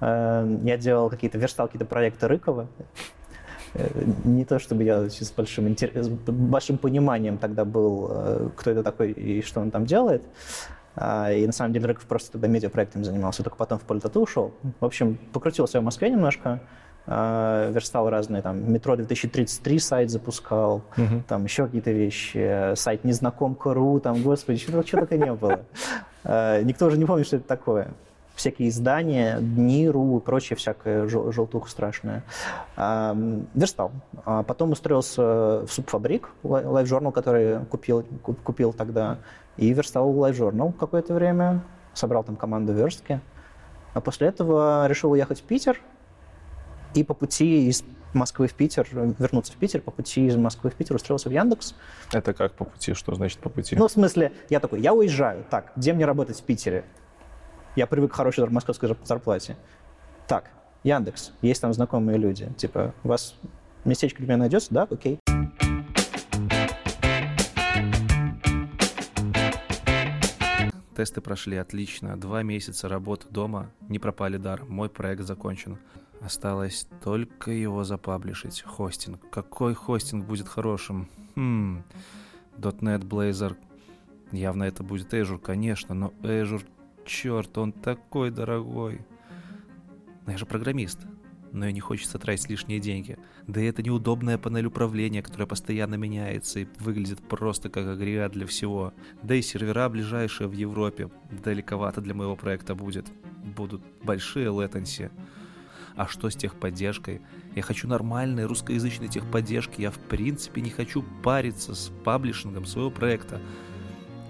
Э, 0.00 0.48
Я 0.64 0.78
делал 0.78 1.10
какие-то, 1.10 1.36
верстал 1.36 1.66
какие-то 1.66 1.84
проекты 1.84 2.26
Рыкова. 2.26 2.68
Э, 3.74 3.86
Не 4.24 4.44
то, 4.44 4.58
чтобы 4.58 4.84
я 4.84 5.08
с 5.08 5.32
большим, 5.36 5.66
интер- 5.66 6.02
с 6.02 6.08
большим 6.08 6.78
пониманием 6.78 7.38
тогда 7.38 7.64
был, 7.64 8.08
э, 8.10 8.48
кто 8.56 8.70
это 8.70 8.82
такой 8.82 9.12
и 9.12 9.42
что 9.42 9.60
он 9.60 9.70
там 9.70 9.84
делает. 9.86 10.22
А, 10.96 11.30
И 11.32 11.46
на 11.46 11.52
самом 11.52 11.72
деле 11.72 11.86
Рыков 11.86 12.04
просто 12.06 12.32
тогда 12.32 12.48
медиапроектами 12.48 13.04
занимался, 13.04 13.42
только 13.42 13.56
потом 13.56 13.78
в 13.78 13.82
политоту 13.82 14.20
ушел. 14.22 14.52
В 14.80 14.84
общем, 14.84 15.18
покрутился 15.32 15.80
в 15.80 15.84
Москве 15.84 16.10
немножко, 16.10 16.60
э, 17.06 17.70
верстал 17.72 18.10
разные, 18.10 18.42
там, 18.42 18.72
метро 18.72 18.96
2033 18.96 19.78
сайт 19.78 20.10
запускал, 20.10 20.82
Мгм. 20.96 21.22
там 21.28 21.44
еще 21.44 21.66
какие-то 21.66 21.92
вещи, 21.92 22.74
сайт 22.74 23.04
незнакомка.ру, 23.04 24.00
там, 24.00 24.22
господи, 24.22 24.58
что 24.58 24.82
только 24.82 25.16
не 25.16 25.32
было. 25.32 25.60
Э, 26.24 26.62
Никто 26.64 26.86
уже 26.86 26.98
не 26.98 27.04
помнит, 27.04 27.26
что 27.26 27.36
это 27.36 27.46
такое. 27.46 27.88
Всякие 28.38 28.68
издания, 28.68 29.38
дни.ру 29.40 30.18
и 30.18 30.20
прочее 30.20 30.56
всякое 30.56 31.08
жел- 31.08 31.32
желтуха 31.32 31.68
страшная. 31.68 32.22
Верстал. 32.76 33.90
А 34.24 34.44
потом 34.44 34.70
устроился 34.70 35.66
в 35.66 35.68
SUP 35.68 35.86
Fabrik, 35.86 36.28
Live- 36.44 36.64
LiveJournal, 36.64 37.10
который 37.10 37.64
купил, 37.64 38.04
куп- 38.22 38.40
купил 38.40 38.72
тогда, 38.72 39.18
и 39.56 39.72
верстал 39.72 40.08
LiveJournal 40.16 40.70
какое-то 40.70 41.14
время, 41.14 41.64
собрал 41.94 42.22
там 42.22 42.36
команду 42.36 42.72
верстки. 42.72 43.20
А 43.94 44.00
после 44.00 44.28
этого 44.28 44.86
решил 44.86 45.10
уехать 45.10 45.40
в 45.40 45.42
Питер, 45.42 45.80
и 46.94 47.02
по 47.02 47.14
пути 47.14 47.66
из 47.68 47.82
Москвы 48.14 48.46
в 48.46 48.54
Питер, 48.54 48.86
вернуться 48.92 49.52
в 49.52 49.56
Питер, 49.56 49.80
по 49.80 49.90
пути 49.90 50.26
из 50.28 50.36
Москвы 50.36 50.70
в 50.70 50.74
Питер 50.74 50.94
устроился 50.94 51.28
в 51.28 51.32
Яндекс. 51.32 51.74
Это 52.12 52.32
как 52.32 52.52
по 52.52 52.64
пути? 52.64 52.94
Что 52.94 53.16
значит 53.16 53.40
по 53.40 53.48
пути? 53.48 53.74
Ну, 53.74 53.88
в 53.88 53.90
смысле, 53.90 54.30
я 54.48 54.60
такой, 54.60 54.80
я 54.80 54.94
уезжаю. 54.94 55.44
Так, 55.50 55.72
где 55.74 55.92
мне 55.92 56.06
работать 56.06 56.38
в 56.38 56.44
Питере? 56.44 56.84
Я 57.78 57.86
привык 57.86 58.10
к 58.10 58.16
хорошей 58.16 58.44
московской 58.50 58.88
зар- 58.88 58.98
зарплате. 59.04 59.56
Так, 60.26 60.50
Яндекс, 60.82 61.30
есть 61.42 61.60
там 61.60 61.72
знакомые 61.72 62.18
люди. 62.18 62.52
Типа, 62.56 62.92
у 63.04 63.08
вас 63.08 63.36
местечко 63.84 64.18
для 64.18 64.26
меня 64.26 64.36
найдется? 64.38 64.74
Да, 64.74 64.88
окей. 64.90 65.20
Тесты 70.96 71.20
прошли 71.20 71.56
отлично. 71.56 72.16
Два 72.16 72.42
месяца 72.42 72.88
работы 72.88 73.28
дома 73.30 73.70
не 73.88 74.00
пропали 74.00 74.38
даром. 74.38 74.72
Мой 74.72 74.88
проект 74.88 75.22
закончен. 75.22 75.78
Осталось 76.20 76.88
только 77.04 77.52
его 77.52 77.84
запаблишить. 77.84 78.62
Хостинг. 78.62 79.20
Какой 79.30 79.74
хостинг 79.74 80.24
будет 80.26 80.48
хорошим? 80.48 81.08
Хм. 81.36 81.84
.NET 82.56 83.04
Blazor. 83.04 83.56
Явно 84.32 84.64
это 84.64 84.82
будет 84.82 85.14
Azure, 85.14 85.38
конечно, 85.38 85.94
но 85.94 86.12
Azure, 86.22 86.66
черт, 87.08 87.56
он 87.58 87.72
такой 87.72 88.30
дорогой. 88.30 89.00
Но 90.26 90.32
я 90.32 90.38
же 90.38 90.46
программист. 90.46 91.00
но 91.52 91.66
и 91.66 91.72
не 91.72 91.80
хочется 91.80 92.18
тратить 92.18 92.50
лишние 92.50 92.80
деньги. 92.80 93.18
Да 93.46 93.60
и 93.60 93.64
это 93.64 93.82
неудобная 93.82 94.38
панель 94.38 94.66
управления, 94.66 95.22
которая 95.22 95.46
постоянно 95.46 95.94
меняется 95.94 96.60
и 96.60 96.68
выглядит 96.78 97.20
просто 97.26 97.70
как 97.70 97.86
агрегат 97.86 98.32
для 98.32 98.46
всего. 98.46 98.92
Да 99.22 99.34
и 99.34 99.42
сервера 99.42 99.88
ближайшие 99.88 100.48
в 100.48 100.52
Европе 100.52 101.10
далековато 101.44 102.00
для 102.00 102.14
моего 102.14 102.36
проекта 102.36 102.74
будет. 102.74 103.06
Будут 103.56 103.82
большие 104.02 104.46
летенси. 104.46 105.10
А 105.96 106.06
что 106.06 106.30
с 106.30 106.36
техподдержкой? 106.36 107.22
Я 107.56 107.62
хочу 107.62 107.88
нормальной 107.88 108.44
русскоязычной 108.44 109.08
техподдержки. 109.08 109.80
Я 109.80 109.90
в 109.90 109.98
принципе 109.98 110.60
не 110.60 110.70
хочу 110.70 111.02
париться 111.22 111.74
с 111.74 111.90
паблишингом 112.04 112.66
своего 112.66 112.90
проекта. 112.90 113.40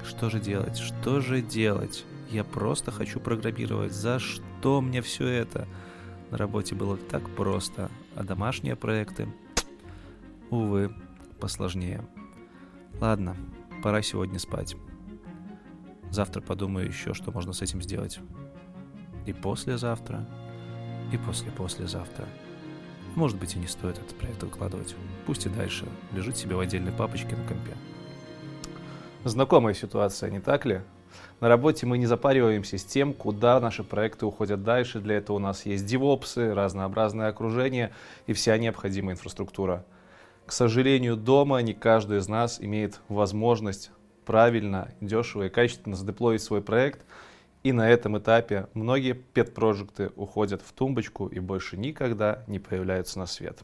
Что 0.07 0.31
же 0.31 0.41
делать? 0.41 0.79
Что 0.79 1.21
же 1.21 1.43
делать? 1.43 2.07
Я 2.31 2.45
просто 2.45 2.91
хочу 2.91 3.21
программировать. 3.21 3.93
За 3.93 4.19
что 4.19 4.81
мне 4.81 5.01
все 5.01 5.27
это? 5.27 5.67
На 6.31 6.37
работе 6.37 6.75
было 6.75 6.99
так 6.99 7.29
просто, 7.31 7.91
а 8.15 8.23
домашние 8.23 8.77
проекты, 8.77 9.33
увы, 10.51 10.95
посложнее. 11.41 12.07
Ладно, 13.01 13.35
пора 13.83 14.03
сегодня 14.03 14.39
спать. 14.39 14.77
Завтра 16.11 16.43
подумаю 16.43 16.87
еще, 16.87 17.15
что 17.15 17.33
можно 17.33 17.55
с 17.55 17.63
этим 17.63 17.81
сделать. 17.81 18.21
И 19.25 19.33
послезавтра, 19.33 20.29
и 21.13 21.17
после-послезавтра. 21.17 22.27
Может 23.15 23.39
быть 23.39 23.57
и 23.57 23.59
не 23.59 23.67
стоит 23.67 23.99
этот 23.99 24.15
проект 24.17 24.43
выкладывать. 24.43 24.95
Пусть 25.27 25.47
и 25.47 25.49
дальше 25.49 25.87
лежит 26.13 26.37
себе 26.37 26.57
в 26.57 26.61
отдельной 26.61 26.93
папочке 26.93 27.37
на 27.37 27.45
компе. 27.45 27.75
Знакомая 29.25 29.73
ситуация, 29.73 30.31
не 30.31 30.41
так 30.41 30.67
ли? 30.67 30.83
На 31.41 31.49
работе 31.49 31.87
мы 31.87 31.99
не 31.99 32.07
запариваемся 32.07 32.79
с 32.79 32.85
тем, 32.85 33.13
куда 33.13 33.61
наши 33.61 33.85
проекты 33.85 34.27
уходят 34.27 34.65
дальше. 34.65 35.01
Для 35.01 35.17
этого 35.17 35.37
у 35.37 35.41
нас 35.41 35.67
есть 35.67 35.87
девопсы, 35.87 36.53
разнообразное 36.53 37.29
окружение 37.29 37.93
и 38.27 38.33
вся 38.33 38.57
необходимая 38.59 39.15
инфраструктура. 39.15 39.85
К 40.47 40.53
сожалению, 40.53 41.17
дома 41.17 41.59
не 41.59 41.75
каждый 41.75 42.19
из 42.19 42.29
нас 42.29 42.61
имеет 42.61 43.01
возможность 43.09 43.91
правильно, 44.25 44.89
дешево 45.01 45.45
и 45.45 45.49
качественно 45.49 45.95
задеплоить 45.95 46.43
свой 46.43 46.63
проект. 46.63 47.05
И 47.63 47.73
на 47.73 47.89
этом 47.91 48.19
этапе 48.19 48.69
многие 48.75 49.13
пет-проекты 49.13 50.11
уходят 50.17 50.63
в 50.63 50.73
тумбочку 50.73 51.27
и 51.27 51.39
больше 51.39 51.77
никогда 51.77 52.45
не 52.47 52.59
появляются 52.59 53.19
на 53.19 53.27
свет. 53.27 53.61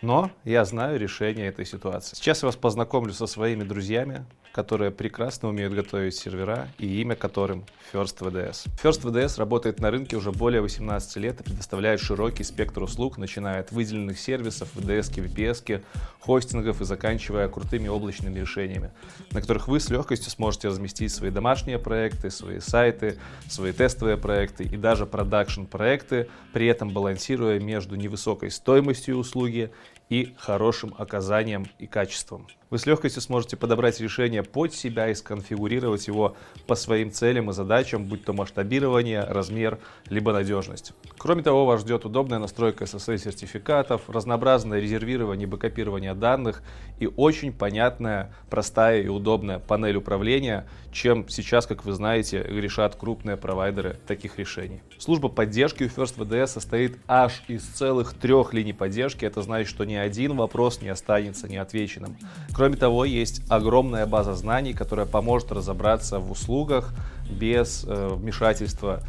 Но 0.00 0.30
я 0.44 0.64
знаю 0.64 0.98
решение 0.98 1.48
этой 1.48 1.66
ситуации. 1.66 2.14
Сейчас 2.14 2.42
я 2.42 2.46
вас 2.46 2.56
познакомлю 2.56 3.12
со 3.12 3.26
своими 3.26 3.64
друзьями, 3.64 4.24
которые 4.52 4.90
прекрасно 4.90 5.48
умеют 5.48 5.74
готовить 5.74 6.14
сервера 6.14 6.68
и 6.78 7.00
имя 7.00 7.14
которым 7.14 7.64
First 7.92 8.18
VDS. 8.18 8.68
First 8.82 9.02
VDS 9.02 9.38
работает 9.38 9.80
на 9.80 9.90
рынке 9.90 10.16
уже 10.16 10.30
более 10.30 10.60
18 10.60 11.16
лет 11.16 11.40
и 11.40 11.44
предоставляет 11.44 12.00
широкий 12.00 12.44
спектр 12.44 12.82
услуг, 12.82 13.18
начиная 13.18 13.60
от 13.60 13.72
выделенных 13.72 14.18
сервисов, 14.18 14.68
VDS, 14.74 15.14
VPS, 15.14 15.82
хостингов 16.20 16.80
и 16.80 16.84
заканчивая 16.84 17.48
крутыми 17.48 17.88
облачными 17.88 18.40
решениями, 18.40 18.90
на 19.30 19.40
которых 19.40 19.68
вы 19.68 19.80
с 19.80 19.90
легкостью 19.90 20.30
сможете 20.30 20.68
разместить 20.68 21.12
свои 21.12 21.30
домашние 21.30 21.78
проекты, 21.78 22.30
свои 22.30 22.60
сайты, 22.60 23.18
свои 23.48 23.72
тестовые 23.72 24.16
проекты 24.16 24.64
и 24.64 24.76
даже 24.76 25.06
продакшн 25.06 25.64
проекты, 25.64 26.28
при 26.52 26.66
этом 26.66 26.90
балансируя 26.90 27.58
между 27.58 27.96
невысокой 27.96 28.50
стоимостью 28.50 29.16
услуги 29.16 29.70
и 30.08 30.34
хорошим 30.36 30.94
оказанием 30.98 31.66
и 31.78 31.86
качеством. 31.86 32.46
Вы 32.70 32.78
с 32.78 32.84
легкостью 32.84 33.22
сможете 33.22 33.56
подобрать 33.56 33.98
решение 33.98 34.42
под 34.42 34.74
себя 34.74 35.08
и 35.08 35.14
сконфигурировать 35.14 36.06
его 36.06 36.36
по 36.66 36.74
своим 36.74 37.10
целям 37.10 37.48
и 37.48 37.54
задачам, 37.54 38.04
будь 38.04 38.24
то 38.24 38.34
масштабирование, 38.34 39.22
размер, 39.22 39.78
либо 40.10 40.34
надежность. 40.34 40.92
Кроме 41.16 41.42
того, 41.42 41.64
вас 41.64 41.80
ждет 41.80 42.04
удобная 42.04 42.38
настройка 42.38 42.84
SSL-сертификатов, 42.84 44.02
разнообразное 44.08 44.80
резервирование 44.80 45.46
и 45.46 45.50
бэкопирование 45.50 46.12
данных 46.12 46.62
и 46.98 47.06
очень 47.06 47.54
понятная, 47.54 48.34
простая 48.50 49.00
и 49.00 49.08
удобная 49.08 49.60
панель 49.60 49.96
управления, 49.96 50.68
чем 50.92 51.26
сейчас, 51.28 51.66
как 51.66 51.86
вы 51.86 51.92
знаете, 51.92 52.42
решат 52.42 52.96
крупные 52.96 53.38
провайдеры 53.38 53.98
таких 54.06 54.38
решений. 54.38 54.82
Служба 54.98 55.28
поддержки 55.30 55.84
у 55.84 55.86
First 55.86 56.18
VDS 56.18 56.48
состоит 56.48 56.98
аж 57.06 57.42
из 57.48 57.62
целых 57.62 58.12
трех 58.12 58.52
линий 58.52 58.74
поддержки. 58.74 59.24
Это 59.24 59.40
значит, 59.40 59.70
что 59.70 59.84
ни 59.84 59.94
один 59.94 60.36
вопрос 60.36 60.82
не 60.82 60.88
останется 60.88 61.48
неотвеченным. 61.48 62.16
Кроме 62.58 62.74
того, 62.74 63.04
есть 63.04 63.42
огромная 63.48 64.04
база 64.04 64.34
знаний, 64.34 64.72
которая 64.72 65.06
поможет 65.06 65.52
разобраться 65.52 66.18
в 66.18 66.32
услугах 66.32 66.92
без 67.30 67.84
э, 67.86 68.08
вмешательства 68.16 69.00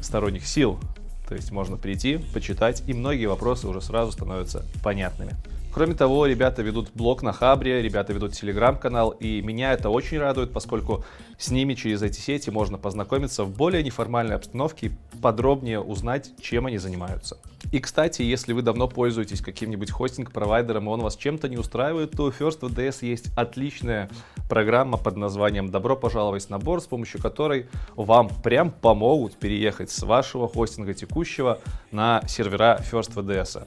сторонних 0.00 0.44
сил. 0.44 0.80
То 1.28 1.36
есть 1.36 1.52
можно 1.52 1.76
прийти, 1.76 2.18
почитать, 2.34 2.82
и 2.88 2.94
многие 2.94 3.26
вопросы 3.26 3.68
уже 3.68 3.80
сразу 3.80 4.10
становятся 4.10 4.64
понятными. 4.82 5.34
Кроме 5.76 5.92
того, 5.92 6.24
ребята 6.24 6.62
ведут 6.62 6.88
блог 6.94 7.20
на 7.20 7.34
Хабре, 7.34 7.82
ребята 7.82 8.14
ведут 8.14 8.32
телеграм-канал, 8.32 9.10
и 9.10 9.42
меня 9.42 9.74
это 9.74 9.90
очень 9.90 10.16
радует, 10.16 10.50
поскольку 10.50 11.04
с 11.36 11.50
ними 11.50 11.74
через 11.74 12.00
эти 12.00 12.18
сети 12.18 12.48
можно 12.48 12.78
познакомиться 12.78 13.44
в 13.44 13.54
более 13.54 13.82
неформальной 13.82 14.36
обстановке 14.36 14.86
и 14.86 14.92
подробнее 15.20 15.80
узнать, 15.80 16.30
чем 16.40 16.64
они 16.64 16.78
занимаются. 16.78 17.36
И, 17.72 17.78
кстати, 17.78 18.22
если 18.22 18.54
вы 18.54 18.62
давно 18.62 18.88
пользуетесь 18.88 19.42
каким-нибудь 19.42 19.90
хостинг-провайдером, 19.90 20.86
и 20.86 20.88
он 20.88 21.00
вас 21.02 21.14
чем-то 21.14 21.46
не 21.50 21.58
устраивает, 21.58 22.12
то 22.12 22.22
у 22.24 22.30
First 22.30 22.60
VDS 22.60 23.06
есть 23.06 23.26
отличная 23.36 24.08
программа 24.48 24.96
под 24.96 25.18
названием 25.18 25.70
«Добро 25.70 25.94
пожаловать 25.94 26.46
в 26.46 26.48
набор», 26.48 26.80
с 26.80 26.86
помощью 26.86 27.20
которой 27.20 27.66
вам 27.96 28.30
прям 28.42 28.70
помогут 28.70 29.36
переехать 29.36 29.90
с 29.90 30.02
вашего 30.04 30.48
хостинга 30.48 30.94
текущего 30.94 31.58
на 31.92 32.22
сервера 32.26 32.80
First 32.90 33.12
VDS. 33.12 33.66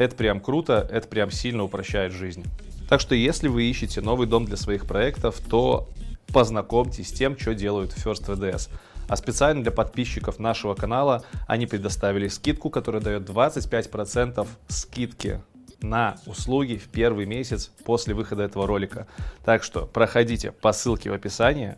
Это 0.00 0.16
прям 0.16 0.40
круто, 0.40 0.88
это 0.90 1.06
прям 1.08 1.30
сильно 1.30 1.62
упрощает 1.62 2.12
жизнь. 2.12 2.46
Так 2.88 3.02
что 3.02 3.14
если 3.14 3.48
вы 3.48 3.64
ищете 3.64 4.00
новый 4.00 4.26
дом 4.26 4.46
для 4.46 4.56
своих 4.56 4.86
проектов, 4.86 5.38
то 5.46 5.90
познакомьтесь 6.32 7.08
с 7.08 7.12
тем, 7.12 7.38
что 7.38 7.54
делают 7.54 7.90
First 7.90 8.24
VDS. 8.24 8.70
А 9.08 9.16
специально 9.16 9.62
для 9.62 9.70
подписчиков 9.70 10.38
нашего 10.38 10.74
канала 10.74 11.22
они 11.46 11.66
предоставили 11.66 12.28
скидку, 12.28 12.70
которая 12.70 13.02
дает 13.02 13.28
25% 13.28 14.48
скидки 14.68 15.42
на 15.82 16.16
услуги 16.24 16.76
в 16.76 16.88
первый 16.88 17.26
месяц 17.26 17.70
после 17.84 18.14
выхода 18.14 18.44
этого 18.44 18.66
ролика. 18.66 19.06
Так 19.44 19.62
что 19.62 19.84
проходите 19.84 20.50
по 20.50 20.72
ссылке 20.72 21.10
в 21.10 21.12
описании, 21.12 21.76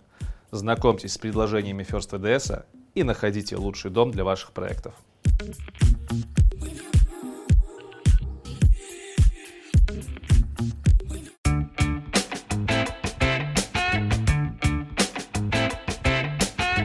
знакомьтесь 0.52 1.14
с 1.14 1.18
предложениями 1.18 1.82
First 1.82 2.10
VDS 2.12 2.66
и 2.94 3.02
находите 3.02 3.56
лучший 3.56 3.90
дом 3.90 4.12
для 4.12 4.22
ваших 4.22 4.52
проектов. 4.52 4.94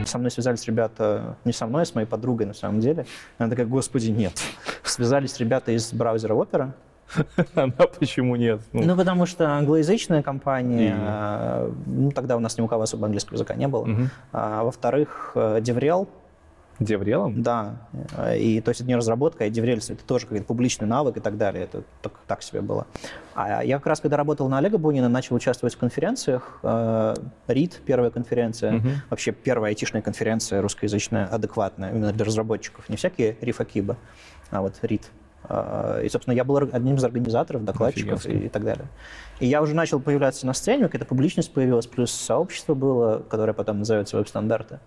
Со 0.08 0.18
мной 0.18 0.32
связались 0.32 0.66
ребята, 0.66 1.36
не 1.44 1.52
со 1.52 1.66
мной, 1.66 1.82
а 1.82 1.84
с 1.84 1.94
моей 1.94 2.06
подругой 2.06 2.46
на 2.46 2.54
самом 2.54 2.80
деле. 2.80 3.06
Она 3.38 3.48
такая, 3.48 3.66
господи, 3.66 4.10
нет. 4.10 4.32
Связались 4.82 5.38
ребята 5.38 5.70
из 5.70 5.92
браузера 5.92 6.34
Opera. 6.34 6.72
Она 7.54 7.72
почему 7.98 8.36
нет? 8.36 8.60
Ну, 8.72 8.82
ну 8.84 8.96
потому 8.96 9.24
что 9.24 9.50
англоязычная 9.50 10.22
компания, 10.22 10.94
и... 10.94 11.90
ну, 11.90 12.10
тогда 12.10 12.36
у 12.36 12.40
нас 12.40 12.58
ни 12.58 12.62
у 12.62 12.68
кого 12.68 12.82
особо 12.82 13.06
английского 13.06 13.36
языка 13.36 13.54
не 13.54 13.68
было. 13.68 13.88
А, 14.32 14.62
во-вторых, 14.64 15.32
DevRel, 15.34 16.06
Деврелом? 16.78 17.42
Да. 17.42 17.88
И 18.36 18.60
то 18.60 18.70
есть 18.70 18.80
это 18.80 18.88
не 18.88 18.96
разработка, 18.96 19.44
а 19.44 19.50
Деврель 19.50 19.78
это 19.78 20.04
тоже 20.04 20.26
какой-то 20.26 20.44
публичный 20.44 20.86
навык 20.86 21.16
и 21.16 21.20
так 21.20 21.36
далее. 21.36 21.64
Это 21.64 21.82
так, 22.02 22.12
так 22.26 22.42
себе 22.42 22.60
было. 22.60 22.86
А 23.34 23.64
я 23.64 23.78
как 23.78 23.86
раз, 23.86 24.00
когда 24.00 24.16
работал 24.16 24.48
на 24.48 24.58
Олега 24.58 24.78
Бунина, 24.78 25.08
начал 25.08 25.34
участвовать 25.34 25.74
в 25.74 25.78
конференциях. 25.78 26.60
РИД, 27.48 27.80
первая 27.84 28.10
конференция, 28.10 28.76
угу. 28.76 28.88
вообще 29.10 29.32
первая 29.32 29.70
айтишная 29.70 30.02
конференция 30.02 30.62
русскоязычная, 30.62 31.26
адекватная, 31.26 31.90
именно 31.90 32.12
для 32.12 32.24
разработчиков. 32.24 32.88
Не 32.88 32.96
всякие 32.96 33.36
Рифакиба, 33.40 33.96
а 34.50 34.62
вот 34.62 34.74
РИД. 34.82 35.10
И, 36.02 36.08
собственно, 36.10 36.34
я 36.34 36.44
был 36.44 36.58
одним 36.58 36.96
из 36.96 37.04
организаторов, 37.04 37.64
докладчиков 37.64 38.26
и, 38.26 38.46
и 38.46 38.48
так 38.48 38.64
далее. 38.64 38.86
И 39.40 39.46
я 39.46 39.62
уже 39.62 39.74
начал 39.74 39.98
появляться 39.98 40.46
на 40.46 40.52
сцене, 40.52 40.84
какая-то 40.84 41.06
публичность 41.06 41.52
появилась, 41.52 41.86
плюс 41.86 42.10
сообщество 42.10 42.74
было, 42.74 43.22
которое 43.28 43.52
потом 43.52 43.78
называется 43.78 44.16
веб-стандарты. 44.16 44.78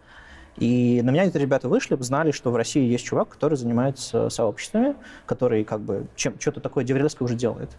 И 0.57 1.01
на 1.03 1.11
меня 1.11 1.23
эти 1.23 1.37
ребята 1.37 1.69
вышли, 1.69 1.95
знали, 2.01 2.31
что 2.31 2.51
в 2.51 2.55
России 2.55 2.83
есть 2.83 3.05
чувак, 3.05 3.29
который 3.29 3.55
занимается 3.55 4.29
сообществами, 4.29 4.95
который 5.25 5.63
как 5.63 5.81
бы 5.81 6.07
чем, 6.15 6.39
что-то 6.39 6.59
такое 6.59 6.83
деврельское 6.83 7.25
уже 7.25 7.35
делает. 7.35 7.69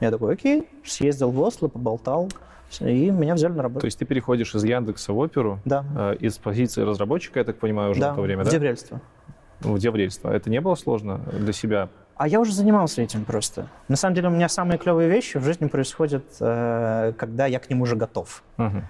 Я 0.00 0.10
такой, 0.10 0.34
окей, 0.34 0.68
съездил 0.84 1.30
в 1.30 1.40
Осло, 1.40 1.68
поболтал, 1.68 2.28
и 2.80 3.10
меня 3.10 3.34
взяли 3.34 3.52
на 3.52 3.62
работу. 3.62 3.80
То 3.80 3.86
есть 3.86 3.98
ты 3.98 4.04
переходишь 4.04 4.54
из 4.54 4.62
Яндекса 4.62 5.12
в 5.12 5.18
Оперу, 5.18 5.60
да. 5.64 5.84
э, 5.96 6.16
из 6.20 6.38
позиции 6.38 6.82
разработчика, 6.82 7.40
я 7.40 7.44
так 7.44 7.58
понимаю, 7.58 7.90
уже 7.90 8.00
да, 8.00 8.12
в 8.12 8.16
то 8.16 8.22
время, 8.22 8.42
в 8.42 8.46
да? 8.46 8.52
деврельство. 8.52 9.00
В 9.60 9.78
деврельство. 9.78 10.30
Это 10.30 10.50
не 10.50 10.60
было 10.60 10.76
сложно 10.76 11.20
для 11.32 11.52
себя? 11.52 11.88
А 12.16 12.28
я 12.28 12.40
уже 12.40 12.52
занимался 12.52 13.02
этим 13.02 13.24
просто. 13.24 13.68
На 13.88 13.96
самом 13.96 14.14
деле 14.14 14.28
у 14.28 14.30
меня 14.30 14.48
самые 14.48 14.78
клевые 14.78 15.08
вещи 15.08 15.38
в 15.38 15.44
жизни 15.44 15.66
происходят, 15.66 16.24
э, 16.40 17.12
когда 17.16 17.46
я 17.46 17.58
к 17.58 17.68
ним 17.70 17.80
уже 17.82 17.96
готов. 17.96 18.44
Угу. 18.58 18.82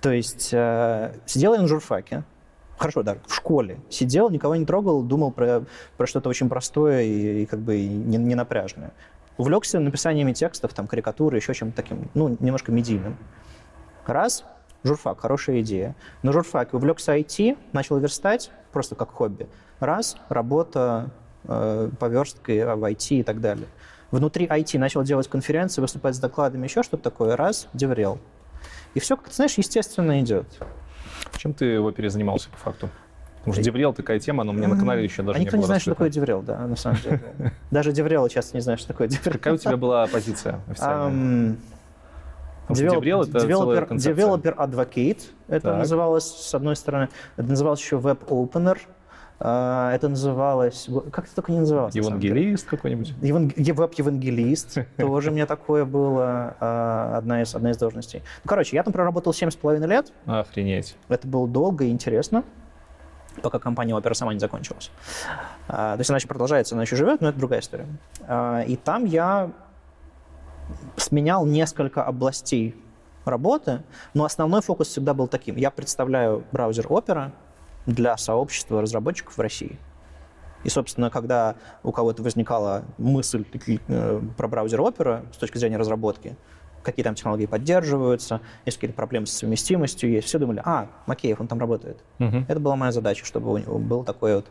То 0.00 0.12
есть 0.12 0.50
э, 0.52 1.14
сидел 1.26 1.54
я 1.54 1.60
на 1.60 1.68
журфаке, 1.68 2.24
хорошо, 2.78 3.02
да, 3.02 3.16
в 3.26 3.34
школе 3.34 3.78
сидел, 3.90 4.30
никого 4.30 4.56
не 4.56 4.64
трогал, 4.64 5.02
думал 5.02 5.30
про, 5.30 5.64
про 5.96 6.06
что-то 6.06 6.28
очень 6.28 6.48
простое 6.48 7.02
и, 7.02 7.42
и 7.42 7.46
как 7.46 7.60
бы 7.60 7.76
не, 7.76 8.18
не 8.18 8.34
напряжное. 8.34 8.92
Увлекся 9.36 9.80
написаниями 9.80 10.32
текстов, 10.32 10.72
там, 10.72 10.86
карикатуры, 10.86 11.36
еще 11.36 11.52
чем-то 11.52 11.76
таким, 11.76 12.10
ну, 12.14 12.36
немножко 12.40 12.72
медийным. 12.72 13.16
Раз, 14.06 14.44
журфак, 14.82 15.20
хорошая 15.20 15.60
идея. 15.60 15.94
На 16.22 16.32
журфаке 16.32 16.76
увлекся 16.76 17.16
IT, 17.16 17.58
начал 17.72 17.98
верстать, 17.98 18.50
просто 18.72 18.94
как 18.94 19.10
хобби. 19.10 19.48
Раз, 19.80 20.16
работа, 20.28 21.10
э, 21.44 21.90
по 21.98 22.13
верстке 22.13 22.64
в 22.64 22.84
IT 22.84 23.16
и 23.16 23.22
так 23.22 23.40
далее. 23.40 23.66
Внутри 24.10 24.46
IT 24.46 24.78
начал 24.78 25.02
делать 25.02 25.28
конференции, 25.28 25.80
выступать 25.80 26.14
с 26.14 26.18
докладами, 26.18 26.64
еще 26.64 26.82
что-то 26.82 27.02
такое. 27.02 27.36
Раз, 27.36 27.68
DevRel. 27.74 28.18
И 28.94 29.00
все, 29.00 29.16
как 29.16 29.28
ты 29.28 29.34
знаешь, 29.34 29.54
естественно 29.58 30.20
идет. 30.20 30.46
Чем 31.36 31.54
ты 31.54 31.80
в 31.80 31.86
опере 31.86 32.10
занимался 32.10 32.50
по 32.50 32.56
факту? 32.56 32.88
Потому 33.38 33.54
что 33.54 33.62
DevRel 33.62 33.92
такая 33.92 34.18
тема, 34.18 34.42
но 34.42 34.52
меня 34.52 34.66
на 34.66 34.76
канале 34.76 35.04
еще 35.04 35.22
даже 35.22 35.36
а 35.36 35.38
не 35.38 35.44
никто 35.44 35.56
не 35.56 35.62
знает, 35.62 35.80
что 35.80 35.92
такое 35.92 36.10
DevRel, 36.10 36.42
да, 36.42 36.66
на 36.66 36.74
самом 36.74 36.98
деле. 37.00 37.20
Даже 37.70 37.92
DevRel 37.92 38.28
часто 38.28 38.56
не 38.56 38.60
знает, 38.60 38.80
что 38.80 38.88
такое 38.88 39.06
DevRel. 39.06 39.32
Какая 39.34 39.54
у 39.54 39.56
тебя 39.56 39.76
была 39.76 40.06
позиция 40.08 40.60
официальная? 40.68 41.56
DevRel, 42.68 43.22
это 43.22 43.38
developer, 43.38 43.88
developer 43.90 44.56
advocate, 44.56 45.22
это 45.46 45.68
так. 45.68 45.78
называлось, 45.78 46.24
с 46.24 46.52
одной 46.52 46.74
стороны. 46.74 47.08
Это 47.36 47.48
называлось 47.48 47.80
еще. 47.80 48.00
А, 48.02 48.16
это 49.38 50.08
называлось... 50.08 50.88
Как 51.12 51.26
это 51.26 51.34
только 51.34 51.52
не 51.52 51.60
называлось? 51.60 51.94
Евангелист 51.94 52.66
какой-нибудь? 52.66 53.14
Веб-евангелист. 53.20 54.78
Тоже 54.96 55.30
у 55.30 55.34
меня 55.34 55.46
такое 55.46 55.84
было. 55.84 56.56
А, 56.58 57.18
одна 57.18 57.42
из, 57.42 57.54
одна 57.54 57.70
из 57.70 57.76
должностей. 57.76 58.22
Ну, 58.44 58.48
короче, 58.48 58.76
я 58.76 58.82
там 58.82 58.92
проработал 58.92 59.32
7,5 59.32 59.86
лет. 59.86 60.12
Охренеть. 60.24 60.96
Это 61.08 61.26
было 61.28 61.46
долго 61.46 61.84
и 61.84 61.90
интересно 61.90 62.44
пока 63.42 63.58
компания 63.58 63.94
опера 63.94 64.14
сама 64.14 64.32
не 64.32 64.40
закончилась. 64.40 64.90
А, 65.68 65.94
то 65.94 66.00
есть 66.00 66.08
она 66.08 66.16
еще 66.16 66.26
продолжается, 66.26 66.74
она 66.74 66.84
еще 66.84 66.96
живет, 66.96 67.20
но 67.20 67.28
это 67.28 67.38
другая 67.38 67.60
история. 67.60 67.86
И 68.66 68.78
там 68.82 69.04
я 69.04 69.50
сменял 70.96 71.44
несколько 71.44 72.02
областей 72.02 72.74
работы, 73.26 73.82
но 74.14 74.24
основной 74.24 74.62
фокус 74.62 74.88
всегда 74.88 75.14
был 75.14 75.28
таким. 75.28 75.56
Я 75.56 75.70
представляю 75.70 76.44
браузер 76.52 76.86
Opera 76.86 77.32
для 77.86 78.16
сообщества 78.16 78.82
разработчиков 78.82 79.36
в 79.36 79.40
России. 79.40 79.78
И, 80.64 80.68
собственно, 80.68 81.10
когда 81.10 81.54
у 81.82 81.92
кого-то 81.92 82.22
возникала 82.22 82.84
мысль 82.98 83.44
э, 83.88 84.20
про 84.36 84.48
браузер 84.48 84.80
Opera 84.80 85.24
с 85.32 85.36
точки 85.36 85.58
зрения 85.58 85.76
разработки, 85.76 86.36
какие 86.82 87.04
там 87.04 87.14
технологии 87.14 87.46
поддерживаются, 87.46 88.40
есть 88.64 88.78
какие-то 88.78 88.96
проблемы 88.96 89.26
с 89.26 89.32
совместимостью, 89.32 90.10
есть, 90.10 90.26
все 90.26 90.38
думали, 90.38 90.62
а, 90.64 90.88
Макеев, 91.06 91.40
он 91.40 91.48
там 91.48 91.58
работает. 91.58 91.98
Угу. 92.18 92.46
Это 92.48 92.60
была 92.60 92.76
моя 92.76 92.92
задача, 92.92 93.24
чтобы 93.24 93.52
у 93.52 93.58
него 93.58 93.78
был 93.78 94.04
такой 94.04 94.36
вот 94.36 94.46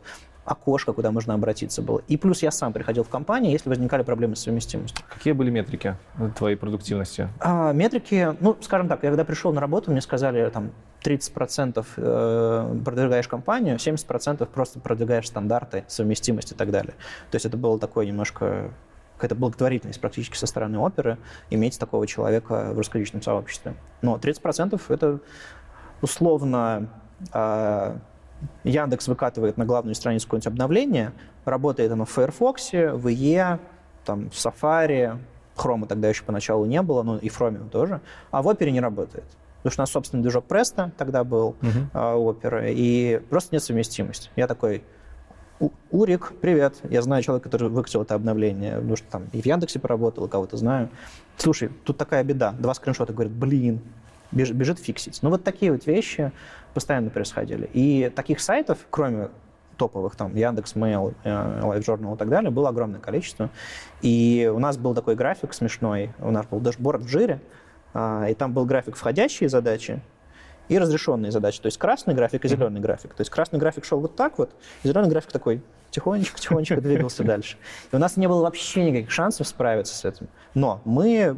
окошко, 0.45 0.93
куда 0.93 1.11
можно 1.11 1.33
обратиться 1.33 1.81
было. 1.81 2.01
И 2.07 2.17
плюс 2.17 2.43
я 2.43 2.51
сам 2.51 2.71
приходил 2.71 3.03
в 3.03 3.09
компанию, 3.09 3.51
если 3.51 3.67
возникали 3.67 4.03
проблемы 4.03 4.35
с 4.35 4.43
совместимостью. 4.43 5.03
Какие 5.09 5.33
были 5.33 5.49
метрики 5.49 5.95
твоей 6.37 6.55
продуктивности? 6.55 7.29
А, 7.39 7.73
метрики, 7.73 8.35
ну, 8.39 8.55
скажем 8.61 8.87
так, 8.87 9.03
я 9.03 9.09
когда 9.09 9.25
пришел 9.25 9.51
на 9.51 9.59
работу, 9.59 9.91
мне 9.91 10.01
сказали, 10.01 10.49
там, 10.49 10.71
30% 11.03 11.85
э, 11.97 12.79
продвигаешь 12.83 13.27
компанию, 13.27 13.77
70% 13.77 14.45
просто 14.45 14.79
продвигаешь 14.79 15.27
стандарты, 15.27 15.83
совместимость 15.87 16.51
и 16.51 16.55
так 16.55 16.71
далее. 16.71 16.93
То 17.31 17.35
есть 17.35 17.45
это 17.45 17.57
было 17.57 17.79
такое 17.79 18.05
немножко 18.05 18.71
какая-то 19.15 19.35
благотворительность 19.35 20.01
практически 20.01 20.35
со 20.35 20.45
стороны 20.45 20.77
оперы 20.77 21.17
иметь 21.49 21.79
такого 21.79 22.05
человека 22.05 22.71
в 22.73 22.77
русскоязычном 22.77 23.21
сообществе. 23.21 23.75
Но 24.01 24.17
30% 24.17 24.81
это 24.89 25.19
условно 26.01 26.89
а, 27.31 27.97
Яндекс 28.63 29.07
выкатывает 29.07 29.57
на 29.57 29.65
главную 29.65 29.95
страницу 29.95 30.27
какое-нибудь 30.27 30.47
обновление, 30.47 31.11
работает 31.45 31.91
оно 31.91 32.05
в 32.05 32.11
Firefox, 32.11 32.71
в 32.71 33.07
IE, 33.07 33.59
там, 34.05 34.29
в 34.29 34.33
Safari, 34.33 35.17
Chrome 35.55 35.85
тогда 35.87 36.09
еще 36.09 36.23
поначалу 36.23 36.65
не 36.65 36.81
было, 36.81 37.03
но 37.03 37.17
и 37.17 37.29
в 37.29 37.39
Chromium 37.39 37.69
тоже, 37.69 38.01
а 38.31 38.41
в 38.41 38.47
Opera 38.47 38.69
не 38.69 38.81
работает. 38.81 39.25
Потому 39.57 39.71
что 39.71 39.81
у 39.81 39.83
нас 39.83 39.91
собственный 39.91 40.21
движок 40.21 40.45
Presto 40.47 40.91
тогда 40.97 41.23
был 41.23 41.55
uh-huh. 41.61 41.85
а, 41.93 42.15
Opera, 42.15 42.71
и 42.71 43.21
просто 43.29 43.55
нет 43.55 43.63
совместимости. 43.63 44.29
Я 44.35 44.47
такой, 44.47 44.83
Урик, 45.89 46.33
привет, 46.41 46.75
я 46.89 47.01
знаю 47.01 47.23
человека, 47.23 47.49
который 47.49 47.69
выкатил 47.69 48.01
это 48.01 48.13
обновление, 48.13 48.75
потому 48.75 48.95
что 48.95 49.07
там 49.09 49.23
и 49.31 49.41
в 49.41 49.45
Яндексе 49.45 49.79
поработал, 49.79 50.25
и 50.25 50.29
кого-то 50.29 50.57
знаю. 50.57 50.89
Слушай, 51.37 51.69
тут 51.83 51.97
такая 51.97 52.23
беда, 52.23 52.51
два 52.51 52.73
скриншота, 52.73 53.13
говорит, 53.13 53.33
блин, 53.33 53.81
бежит 54.31 54.79
фиксить. 54.79 55.19
Ну 55.21 55.29
вот 55.29 55.43
такие 55.43 55.71
вот 55.71 55.85
вещи 55.85 56.31
постоянно 56.73 57.09
происходили. 57.09 57.69
И 57.73 58.11
таких 58.15 58.39
сайтов, 58.39 58.79
кроме 58.89 59.29
топовых, 59.77 60.15
там, 60.15 60.35
Яндекс, 60.35 60.75
Mail, 60.75 61.15
LiveJournal 61.23 62.15
и 62.15 62.17
так 62.17 62.29
далее, 62.29 62.49
было 62.49 62.69
огромное 62.69 62.99
количество. 62.99 63.49
И 64.01 64.51
у 64.53 64.59
нас 64.59 64.77
был 64.77 64.93
такой 64.93 65.15
график 65.15 65.53
смешной, 65.53 66.11
у 66.19 66.31
нас 66.31 66.45
был 66.45 66.59
дашборд 66.59 67.01
в 67.01 67.07
жире, 67.07 67.41
а, 67.93 68.27
и 68.29 68.33
там 68.33 68.53
был 68.53 68.65
график 68.65 68.95
входящие 68.95 69.49
задачи 69.49 70.01
и 70.67 70.77
разрешенные 70.77 71.31
задачи. 71.31 71.61
То 71.61 71.67
есть 71.67 71.77
красный 71.77 72.13
график 72.13 72.45
и 72.45 72.47
зеленый 72.47 72.81
график. 72.81 73.13
То 73.13 73.21
есть 73.21 73.29
красный 73.29 73.59
график 73.59 73.85
шел 73.85 73.99
вот 73.99 74.15
так 74.15 74.37
вот, 74.37 74.51
зеленый 74.83 75.09
график 75.09 75.31
такой 75.31 75.61
тихонечко-тихонечко 75.91 76.81
двигался 76.81 77.23
дальше. 77.23 77.57
И 77.91 77.95
у 77.95 77.99
нас 77.99 78.17
не 78.17 78.27
было 78.27 78.41
вообще 78.41 78.83
никаких 78.83 79.11
шансов 79.11 79.47
справиться 79.47 79.95
с 79.95 80.05
этим. 80.05 80.27
Но 80.53 80.81
мы 80.83 81.37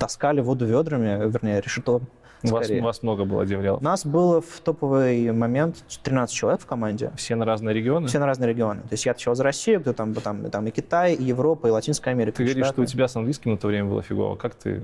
таскали 0.00 0.40
воду 0.40 0.64
ведрами, 0.66 1.30
вернее, 1.30 1.60
решето 1.60 2.00
у 2.42 2.48
вас, 2.48 2.70
вас 2.70 3.02
много 3.02 3.26
было 3.26 3.44
деврелов? 3.44 3.82
Нас 3.82 4.06
было 4.06 4.40
в 4.40 4.60
топовый 4.60 5.30
момент 5.30 5.84
13 6.02 6.34
человек 6.34 6.60
в 6.62 6.66
команде. 6.66 7.12
Все 7.16 7.36
на 7.36 7.44
разные 7.44 7.74
регионы? 7.74 8.08
Все 8.08 8.18
на 8.18 8.26
разные 8.26 8.48
регионы. 8.48 8.80
То 8.80 8.92
есть 8.92 9.04
я 9.04 9.12
отвечал 9.12 9.34
за 9.34 9.44
Россию, 9.44 9.82
кто 9.82 9.92
там, 9.92 10.14
там, 10.14 10.50
там 10.50 10.66
и 10.66 10.70
Китай, 10.70 11.14
и 11.14 11.22
Европа, 11.22 11.66
и 11.66 11.70
Латинская 11.70 12.12
Америка. 12.12 12.38
Ты 12.38 12.44
говоришь, 12.44 12.66
что 12.66 12.80
у 12.80 12.86
тебя 12.86 13.08
с 13.08 13.16
английским 13.16 13.52
на 13.52 13.58
то 13.58 13.68
время 13.68 13.88
было 13.90 14.02
фигово. 14.02 14.36
Как 14.36 14.54
ты, 14.54 14.82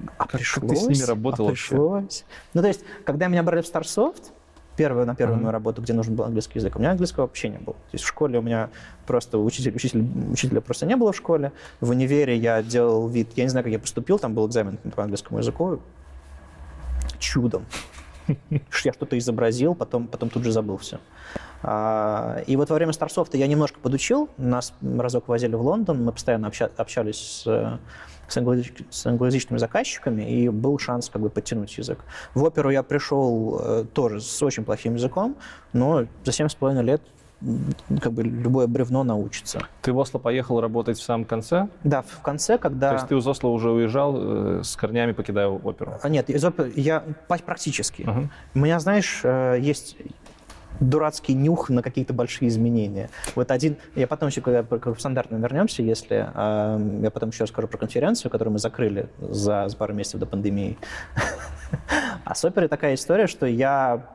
а 0.00 0.24
как, 0.24 0.32
пришлось, 0.32 0.68
как 0.68 0.70
ты 0.70 0.76
с 0.76 0.98
ними 0.98 1.06
работал 1.06 1.46
а 1.46 1.48
вообще? 1.50 1.68
Пришлось. 1.68 2.24
Ну, 2.54 2.62
то 2.62 2.68
есть, 2.68 2.80
когда 3.04 3.28
меня 3.28 3.44
брали 3.44 3.62
в 3.62 3.72
StarSoft, 3.72 4.32
первую, 4.78 5.06
на 5.06 5.16
первую 5.16 5.40
мою 5.40 5.50
работу, 5.50 5.82
где 5.82 5.92
нужен 5.92 6.14
был 6.14 6.24
английский 6.24 6.60
язык. 6.60 6.76
У 6.76 6.78
меня 6.78 6.92
английского 6.92 7.24
вообще 7.24 7.48
не 7.48 7.58
было. 7.58 7.74
То 7.74 7.94
есть 7.94 8.04
в 8.04 8.08
школе 8.08 8.38
у 8.38 8.42
меня 8.42 8.70
просто 9.06 9.38
учитель, 9.38 9.74
учитель, 9.74 10.06
учителя 10.30 10.60
просто 10.60 10.86
не 10.86 10.94
было 10.94 11.10
в 11.12 11.16
школе. 11.16 11.50
В 11.80 11.90
универе 11.90 12.36
я 12.36 12.62
делал 12.62 13.08
вид, 13.08 13.28
я 13.34 13.42
не 13.42 13.50
знаю, 13.50 13.64
как 13.64 13.72
я 13.72 13.80
поступил, 13.80 14.20
там 14.20 14.34
был 14.34 14.46
экзамен 14.46 14.78
по 14.94 15.02
английскому 15.02 15.40
языку. 15.40 15.80
Чудом. 17.18 17.64
Я 18.50 18.92
что-то 18.92 19.18
изобразил, 19.18 19.74
потом, 19.74 20.06
потом 20.06 20.30
тут 20.30 20.44
же 20.44 20.52
забыл 20.52 20.76
все. 20.76 20.98
А, 21.62 22.42
и 22.46 22.56
вот 22.56 22.70
во 22.70 22.76
время 22.76 22.92
Старсофта 22.92 23.36
я 23.36 23.48
немножко 23.48 23.80
подучил. 23.80 24.28
Нас 24.36 24.74
разок 24.80 25.26
возили 25.26 25.56
в 25.56 25.62
Лондон, 25.62 26.04
мы 26.04 26.12
постоянно 26.12 26.52
общались 26.76 27.42
с 27.44 27.80
с, 28.28 29.06
англоязычными 29.06 29.58
заказчиками, 29.58 30.22
и 30.22 30.48
был 30.48 30.78
шанс 30.78 31.08
как 31.08 31.22
бы 31.22 31.30
подтянуть 31.30 31.76
язык. 31.78 31.98
В 32.34 32.44
оперу 32.44 32.70
я 32.70 32.82
пришел 32.82 33.60
э, 33.62 33.84
тоже 33.92 34.20
с 34.20 34.42
очень 34.42 34.64
плохим 34.64 34.94
языком, 34.94 35.36
но 35.72 36.06
за 36.24 36.32
семь 36.32 36.48
с 36.48 36.54
половиной 36.54 36.84
лет 36.84 37.02
как 38.00 38.12
бы 38.12 38.24
любое 38.24 38.66
бревно 38.66 39.04
научится. 39.04 39.60
Ты 39.82 39.92
в 39.92 39.98
Осло 39.98 40.18
поехал 40.18 40.60
работать 40.60 40.98
в 40.98 41.02
самом 41.02 41.24
конце? 41.24 41.68
Да, 41.84 42.02
в 42.02 42.20
конце, 42.20 42.58
когда... 42.58 42.88
То 42.90 42.94
есть 42.96 43.08
ты 43.08 43.16
из 43.16 43.26
Осло 43.26 43.48
уже 43.48 43.70
уезжал 43.70 44.14
э, 44.16 44.60
с 44.64 44.76
корнями, 44.76 45.12
покидая 45.12 45.46
оперу? 45.46 45.98
А, 46.02 46.08
нет, 46.08 46.28
из 46.30 46.44
оперы 46.44 46.72
я 46.74 47.04
практически. 47.28 48.02
Uh-huh. 48.02 48.28
У 48.54 48.58
меня, 48.58 48.80
знаешь, 48.80 49.20
э, 49.22 49.56
есть 49.60 49.96
дурацкий 50.80 51.34
нюх 51.34 51.70
на 51.70 51.82
какие-то 51.82 52.12
большие 52.12 52.48
изменения. 52.48 53.10
Вот 53.34 53.50
один, 53.50 53.76
я 53.94 54.06
потом 54.06 54.28
еще, 54.28 54.40
когда 54.40 54.62
к 54.62 54.98
стандартно 54.98 55.36
вернемся, 55.36 55.82
если 55.82 56.30
э, 56.34 57.00
я 57.02 57.10
потом 57.10 57.30
еще 57.30 57.44
расскажу 57.44 57.68
про 57.68 57.78
конференцию, 57.78 58.30
которую 58.30 58.52
мы 58.52 58.58
закрыли 58.58 59.08
за, 59.20 59.68
за 59.68 59.76
пару 59.76 59.94
месяцев 59.94 60.20
до 60.20 60.26
пандемии. 60.26 60.78
А 62.24 62.34
с 62.34 62.44
оперой 62.44 62.68
такая 62.68 62.94
история, 62.94 63.26
что 63.26 63.46
я 63.46 64.06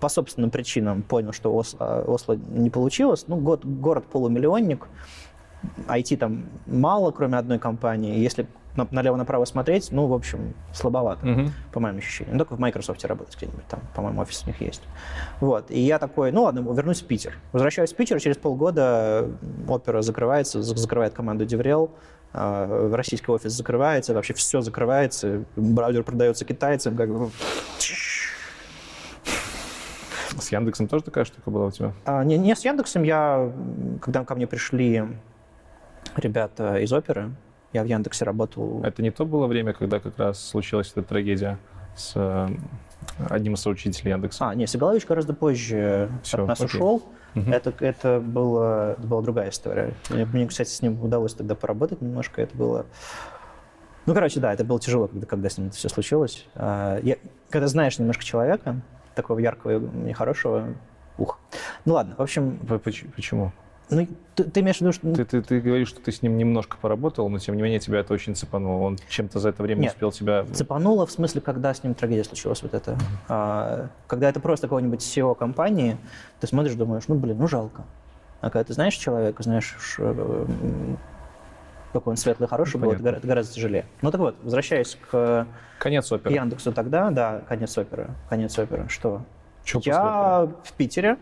по 0.00 0.08
собственным 0.08 0.50
причинам 0.50 1.02
понял, 1.02 1.32
что 1.32 1.54
Осло, 1.54 2.02
Осло 2.06 2.34
не 2.34 2.70
получилось. 2.70 3.24
Ну, 3.26 3.36
город 3.36 4.04
полумиллионник, 4.10 4.88
IT 5.86 6.16
там 6.16 6.46
мало, 6.66 7.10
кроме 7.10 7.36
одной 7.36 7.58
компании. 7.58 8.18
Если 8.18 8.46
налево-направо 8.76 9.44
смотреть, 9.44 9.90
ну, 9.90 10.06
в 10.06 10.14
общем, 10.14 10.54
слабовато, 10.72 11.26
угу. 11.26 11.50
по 11.72 11.80
моим 11.80 11.98
ощущениям. 11.98 12.36
Ну, 12.36 12.44
только 12.44 12.56
в 12.56 12.60
Microsoft 12.60 13.04
работать 13.04 13.36
где-нибудь, 13.36 13.66
там, 13.66 13.80
по-моему, 13.94 14.20
офис 14.20 14.42
у 14.44 14.46
них 14.46 14.60
есть. 14.60 14.82
Вот, 15.40 15.70
и 15.70 15.80
я 15.80 15.98
такой, 15.98 16.32
ну, 16.32 16.44
ладно, 16.44 16.60
вернусь 16.60 17.02
в 17.02 17.06
Питер. 17.06 17.36
Возвращаюсь 17.52 17.92
в 17.92 17.96
Питер, 17.96 18.20
через 18.20 18.36
полгода 18.36 19.28
опера 19.68 20.02
закрывается, 20.02 20.62
закрывает 20.62 21.14
команду 21.14 21.44
Деврел, 21.44 21.90
а, 22.32 22.90
российский 22.94 23.30
офис 23.30 23.52
закрывается, 23.52 24.14
вообще 24.14 24.34
все 24.34 24.60
закрывается, 24.60 25.44
браузер 25.56 26.04
продается 26.04 26.44
китайцам, 26.44 26.96
как 26.96 27.12
бы... 27.12 27.30
С 30.38 30.52
Яндексом 30.52 30.88
тоже 30.88 31.04
такая 31.04 31.24
штука 31.24 31.50
была 31.50 31.66
у 31.66 31.70
тебя? 31.70 31.92
А, 32.04 32.24
не, 32.24 32.38
не 32.38 32.54
с 32.54 32.64
Яндексом. 32.64 33.02
Я, 33.02 33.52
когда 34.00 34.24
ко 34.24 34.34
мне 34.34 34.46
пришли 34.46 35.04
ребята 36.16 36.76
из 36.78 36.92
оперы, 36.92 37.32
я 37.72 37.82
в 37.82 37.86
Яндексе 37.86 38.24
работал. 38.24 38.82
Это 38.82 39.02
не 39.02 39.10
то 39.10 39.24
было 39.24 39.46
время, 39.46 39.72
когда 39.72 40.00
как 40.00 40.18
раз 40.18 40.42
случилась 40.42 40.90
эта 40.92 41.02
трагедия 41.02 41.58
с 41.96 42.12
э, 42.14 42.48
одним 43.28 43.54
из 43.54 43.60
соучредителей 43.60 44.12
Яндекса. 44.12 44.50
А, 44.50 44.54
нет, 44.54 44.68
Сигалович 44.68 45.06
гораздо 45.06 45.34
позже 45.34 46.10
Все, 46.22 46.42
от 46.42 46.48
нас 46.48 46.60
окей. 46.60 46.78
ушел. 46.78 47.02
Угу. 47.34 47.50
Это, 47.50 47.72
это, 47.80 48.20
было, 48.20 48.92
это 48.92 49.06
была 49.06 49.22
другая 49.22 49.50
история. 49.50 49.94
Мне, 50.08 50.24
мне, 50.24 50.46
кстати, 50.48 50.68
с 50.68 50.82
ним 50.82 51.02
удалось 51.02 51.34
тогда 51.34 51.54
поработать 51.54 52.00
немножко. 52.00 52.42
Это 52.42 52.56
было... 52.56 52.86
Ну, 54.06 54.14
короче, 54.14 54.40
да, 54.40 54.52
это 54.52 54.64
было 54.64 54.80
тяжело, 54.80 55.06
когда, 55.06 55.26
когда 55.26 55.48
с 55.48 55.58
ним 55.58 55.68
это 55.68 55.76
все 55.76 55.88
случилось. 55.88 56.46
А, 56.54 56.98
я, 57.02 57.16
когда 57.50 57.68
знаешь 57.68 57.98
немножко 57.98 58.24
человека, 58.24 58.80
такого 59.14 59.38
яркого 59.38 60.08
и 60.08 60.12
хорошего, 60.12 60.74
ух. 61.18 61.38
Ну 61.84 61.94
ладно, 61.94 62.14
в 62.16 62.22
общем... 62.22 62.58
Почему? 63.14 63.52
Ну, 63.90 64.06
ты, 64.34 64.44
ты 64.44 64.60
имеешь 64.60 64.78
в 64.78 64.80
виду, 64.80 64.92
что... 64.92 65.12
Ты, 65.12 65.24
ты, 65.24 65.42
ты 65.42 65.60
говоришь, 65.60 65.88
что 65.88 66.00
ты 66.00 66.12
с 66.12 66.22
ним 66.22 66.38
немножко 66.38 66.76
поработал, 66.80 67.28
но 67.28 67.38
тем 67.38 67.56
не 67.56 67.62
менее 67.62 67.80
тебя 67.80 68.00
это 68.00 68.14
очень 68.14 68.34
цепануло. 68.36 68.82
Он 68.82 68.98
чем-то 69.08 69.38
за 69.38 69.48
это 69.48 69.62
время 69.62 69.82
Нет, 69.82 69.92
успел 69.92 70.12
тебя... 70.12 70.44
цепануло 70.52 71.06
в 71.06 71.10
смысле, 71.10 71.40
когда 71.40 71.74
с 71.74 71.82
ним 71.82 71.94
трагедия 71.94 72.24
случилась 72.24 72.62
вот 72.62 72.74
это. 72.74 72.92
Mm-hmm. 72.92 72.96
А, 73.28 73.88
когда 74.06 74.28
это 74.28 74.40
просто 74.40 74.68
какой-нибудь 74.68 75.00
SEO 75.00 75.34
компании, 75.34 75.96
ты 76.40 76.46
смотришь, 76.46 76.74
думаешь, 76.74 77.04
ну, 77.08 77.16
блин, 77.16 77.38
ну 77.38 77.48
жалко. 77.48 77.84
А 78.40 78.50
когда 78.50 78.64
ты 78.64 78.72
знаешь 78.72 78.94
человека, 78.94 79.42
знаешь, 79.42 79.76
э, 79.98 80.94
какой 81.92 82.12
он 82.12 82.16
светлый, 82.16 82.48
хороший 82.48 82.78
ну, 82.78 82.86
был, 82.86 82.92
это 82.92 83.02
гораздо, 83.02 83.26
гораздо 83.26 83.54
тяжелее. 83.54 83.84
Ну 84.02 84.10
так 84.10 84.20
вот, 84.20 84.36
возвращаясь 84.42 84.96
к 85.10 85.46
конец 85.78 86.10
оперы. 86.10 86.34
Яндексу 86.34 86.72
тогда, 86.72 87.10
да, 87.10 87.42
конец 87.48 87.76
оперы. 87.76 88.08
Конец 88.28 88.58
оперы. 88.58 88.88
Что? 88.88 89.22
Что 89.64 89.80
Я 89.84 90.48
в 90.64 90.72
Питере. 90.72 91.18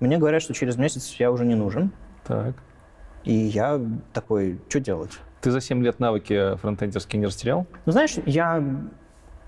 Мне 0.00 0.18
говорят, 0.18 0.42
что 0.42 0.54
через 0.54 0.76
месяц 0.76 1.14
я 1.18 1.30
уже 1.30 1.44
не 1.44 1.54
нужен. 1.54 1.92
Так. 2.24 2.54
И 3.24 3.32
я 3.32 3.80
такой, 4.12 4.60
что 4.68 4.80
делать? 4.80 5.12
Ты 5.40 5.50
за 5.50 5.60
7 5.60 5.82
лет 5.82 6.00
навыки 6.00 6.56
фронтендерские 6.56 7.20
не 7.20 7.26
растерял? 7.26 7.66
Ну, 7.86 7.92
знаешь, 7.92 8.16
я... 8.26 8.62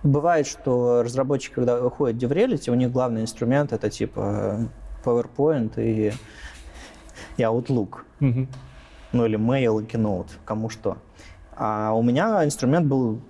Бывает, 0.02 0.46
что 0.46 1.02
разработчики, 1.02 1.54
когда 1.54 1.84
уходят 1.84 2.22
в 2.22 2.24
DevReality, 2.24 2.70
у 2.70 2.74
них 2.74 2.92
главный 2.92 3.22
инструмент— 3.22 3.72
это 3.74 3.90
типа 3.90 4.68
PowerPoint 5.04 5.72
и, 5.78 6.12
и 7.36 7.42
Outlook. 7.42 8.02
Угу. 8.20 8.46
Ну, 9.12 9.26
или 9.26 9.38
Mail 9.38 9.82
и 9.82 9.86
Keynote, 9.86 10.30
кому 10.44 10.68
что. 10.68 10.98
А 11.56 11.92
у 11.92 12.02
меня 12.02 12.44
инструмент 12.44 12.86
был 12.86 13.20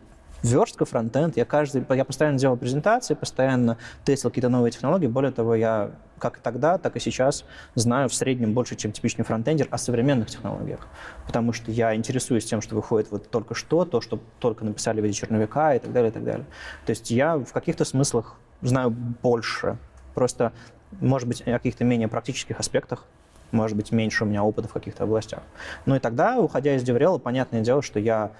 верстка, 0.42 0.85
фронтенд. 0.85 1.37
Я, 1.37 1.44
каждый, 1.44 1.85
я 1.88 2.05
постоянно 2.05 2.38
делал 2.38 2.57
презентации, 2.57 3.14
постоянно 3.14 3.79
тестил 4.05 4.31
какие-то 4.31 4.49
новые 4.49 4.70
технологии. 4.70 5.07
Более 5.07 5.33
того, 5.33 5.55
я 5.55 5.90
как 6.18 6.38
и 6.38 6.40
тогда, 6.40 6.79
так 6.79 6.96
и 6.96 7.01
сейчас 7.01 7.44
знаю 7.75 8.09
в 8.09 8.14
среднем 8.14 8.55
больше, 8.55 8.75
чем 8.77 8.92
типичный 8.92 9.25
фронтендер 9.25 9.68
о 9.70 9.79
современных 9.79 10.31
технологиях. 10.31 10.87
Потому 11.27 11.53
что 11.53 11.70
я 11.70 11.94
интересуюсь 11.94 12.44
тем, 12.46 12.62
что 12.62 12.75
выходит 12.75 13.11
вот 13.11 13.31
только 13.31 13.55
что, 13.55 13.85
то, 13.85 14.01
что 14.01 14.18
только 14.38 14.64
написали 14.64 15.01
в 15.01 15.05
виде 15.05 15.14
черновика 15.14 15.75
и 15.75 15.79
так 15.79 15.92
далее, 15.92 16.11
и 16.11 16.14
так 16.14 16.25
далее. 16.25 16.46
То 16.87 16.90
есть 16.90 17.11
я 17.11 17.37
в 17.37 17.53
каких-то 17.53 17.85
смыслах 17.85 18.37
знаю 18.62 18.90
больше. 18.90 19.77
Просто, 20.14 20.53
может 21.01 21.29
быть, 21.29 21.42
о 21.42 21.53
каких-то 21.53 21.85
менее 21.85 22.09
практических 22.09 22.59
аспектах, 22.59 23.05
может 23.53 23.77
быть, 23.77 23.92
меньше 23.92 24.25
у 24.25 24.27
меня 24.27 24.42
опыта 24.42 24.68
в 24.68 24.72
каких-то 24.72 25.05
областях. 25.05 25.42
Ну 25.85 25.94
и 25.94 25.99
тогда, 25.99 26.38
уходя 26.38 26.75
из 26.75 26.83
DevRel, 26.83 27.18
понятное 27.18 27.61
дело, 27.61 27.83
что 27.83 28.01
я 28.01 28.33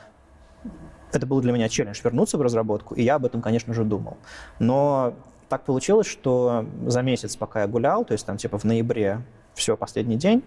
это 1.12 1.27
был 1.27 1.40
для 1.40 1.53
меня 1.53 1.69
челлендж 1.69 2.01
вернуться 2.03 2.38
в 2.38 2.42
разработку, 2.42 2.95
и 2.95 3.03
я 3.03 3.16
об 3.16 3.25
этом, 3.25 3.42
конечно 3.42 3.75
же, 3.75 3.85
думал. 3.85 4.16
Но 4.59 5.14
так 5.49 5.64
получилось, 5.64 6.07
что 6.07 6.66
за 6.87 7.03
месяц, 7.03 7.37
пока 7.37 7.62
я 7.62 7.66
гулял, 7.66 8.05
то 8.05 8.12
есть 8.12 8.27
там 8.27 8.37
типа 8.37 8.59
в 8.59 8.64
ноябре, 8.64 9.23
все, 9.55 9.77
последний 9.77 10.16
день, 10.16 10.42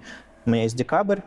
у 0.46 0.50
меня 0.50 0.64
есть 0.64 0.76
декабрь 0.76 1.20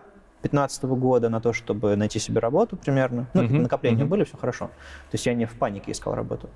2015 0.42 0.84
года 0.84 1.28
на 1.28 1.40
то, 1.40 1.52
чтобы 1.52 1.96
найти 1.96 2.18
себе 2.18 2.40
работу 2.40 2.76
примерно. 2.76 3.26
Ну, 3.32 3.42
uh-huh. 3.42 3.60
накопления 3.60 4.04
uh-huh. 4.04 4.08
были, 4.08 4.24
все 4.24 4.36
хорошо. 4.36 4.66
То 4.66 5.14
есть 5.14 5.26
я 5.26 5.34
не 5.34 5.46
в 5.46 5.54
панике 5.54 5.92
искал 5.92 6.14
работу. 6.14 6.50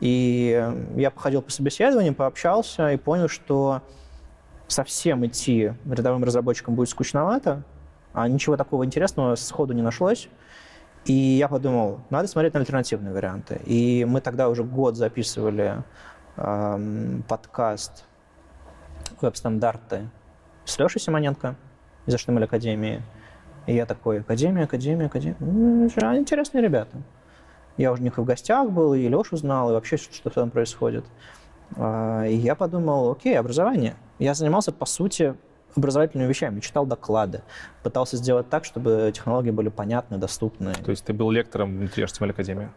И 0.00 0.72
я 0.96 1.10
походил 1.10 1.42
по 1.42 1.50
собеседованиям, 1.50 2.14
пообщался 2.14 2.92
и 2.92 2.96
понял, 2.96 3.28
что 3.28 3.82
совсем 4.68 5.24
идти 5.26 5.72
рядовым 5.84 6.24
разработчиком 6.24 6.74
будет 6.74 6.88
скучновато, 6.88 7.62
а 8.12 8.28
ничего 8.28 8.56
такого 8.56 8.84
интересного 8.84 9.34
сходу 9.34 9.72
не 9.72 9.82
нашлось. 9.82 10.28
И 11.04 11.12
я 11.12 11.48
подумал, 11.48 12.00
надо 12.10 12.28
смотреть 12.28 12.54
на 12.54 12.60
альтернативные 12.60 13.12
варианты. 13.12 13.60
И 13.66 14.06
мы 14.08 14.20
тогда 14.20 14.48
уже 14.48 14.64
год 14.64 14.96
записывали 14.96 15.82
э, 16.36 17.20
подкаст 17.28 18.04
«Веб-стандарты» 19.20 20.08
с 20.64 20.78
Лешей 20.78 21.00
Симоненко 21.00 21.56
из 22.06 22.14
HTML 22.14 22.44
Академии. 22.44 23.02
И 23.66 23.74
я 23.74 23.84
такой, 23.86 24.20
Академия, 24.20 24.64
Академия, 24.64 25.06
Академия. 25.06 25.36
Ну, 25.40 25.86
интересные 26.16 26.62
ребята. 26.62 26.96
Я 27.76 27.92
уже 27.92 28.02
у 28.02 28.04
них 28.04 28.18
и 28.18 28.20
в 28.20 28.24
гостях 28.24 28.70
был, 28.70 28.94
и 28.94 29.08
Лешу 29.08 29.36
знал, 29.36 29.70
и 29.70 29.72
вообще, 29.74 29.96
что 29.96 30.30
там 30.30 30.50
происходит. 30.50 31.04
А, 31.76 32.24
и 32.24 32.34
я 32.34 32.54
подумал, 32.54 33.10
окей, 33.10 33.38
образование. 33.38 33.94
Я 34.18 34.34
занимался, 34.34 34.72
по 34.72 34.86
сути, 34.86 35.34
образовательными 35.76 36.28
вещами, 36.28 36.60
читал 36.60 36.86
доклады, 36.86 37.42
пытался 37.82 38.16
сделать 38.16 38.48
так, 38.48 38.64
чтобы 38.64 39.10
технологии 39.14 39.50
были 39.50 39.68
понятны, 39.68 40.18
доступны. 40.18 40.74
То 40.74 40.90
есть 40.90 41.04
ты 41.04 41.12
был 41.12 41.30
лектором 41.30 41.76
внутри 41.78 42.04
HTML 42.04 42.30
Академии? 42.30 42.68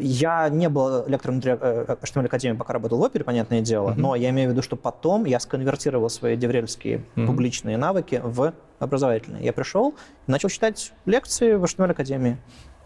Я 0.00 0.48
не 0.48 0.68
был 0.68 1.06
лектором 1.06 1.40
внутри 1.40 1.52
HTML 1.52 2.26
Академии, 2.26 2.56
пока 2.56 2.72
работал 2.72 2.98
в 2.98 3.02
опере, 3.02 3.24
понятное 3.24 3.60
дело, 3.60 3.90
uh-huh. 3.90 3.98
но 3.98 4.14
я 4.14 4.30
имею 4.30 4.50
в 4.50 4.52
виду, 4.52 4.62
что 4.62 4.76
потом 4.76 5.24
я 5.24 5.40
сконвертировал 5.40 6.08
свои 6.08 6.36
деврельские 6.36 7.04
uh-huh. 7.16 7.26
публичные 7.26 7.76
навыки 7.76 8.20
в 8.22 8.52
образовательные. 8.78 9.44
Я 9.44 9.52
пришел, 9.52 9.94
начал 10.26 10.48
читать 10.48 10.92
лекции 11.06 11.54
в 11.54 11.64
HTML 11.64 11.90
Академии. 11.90 12.38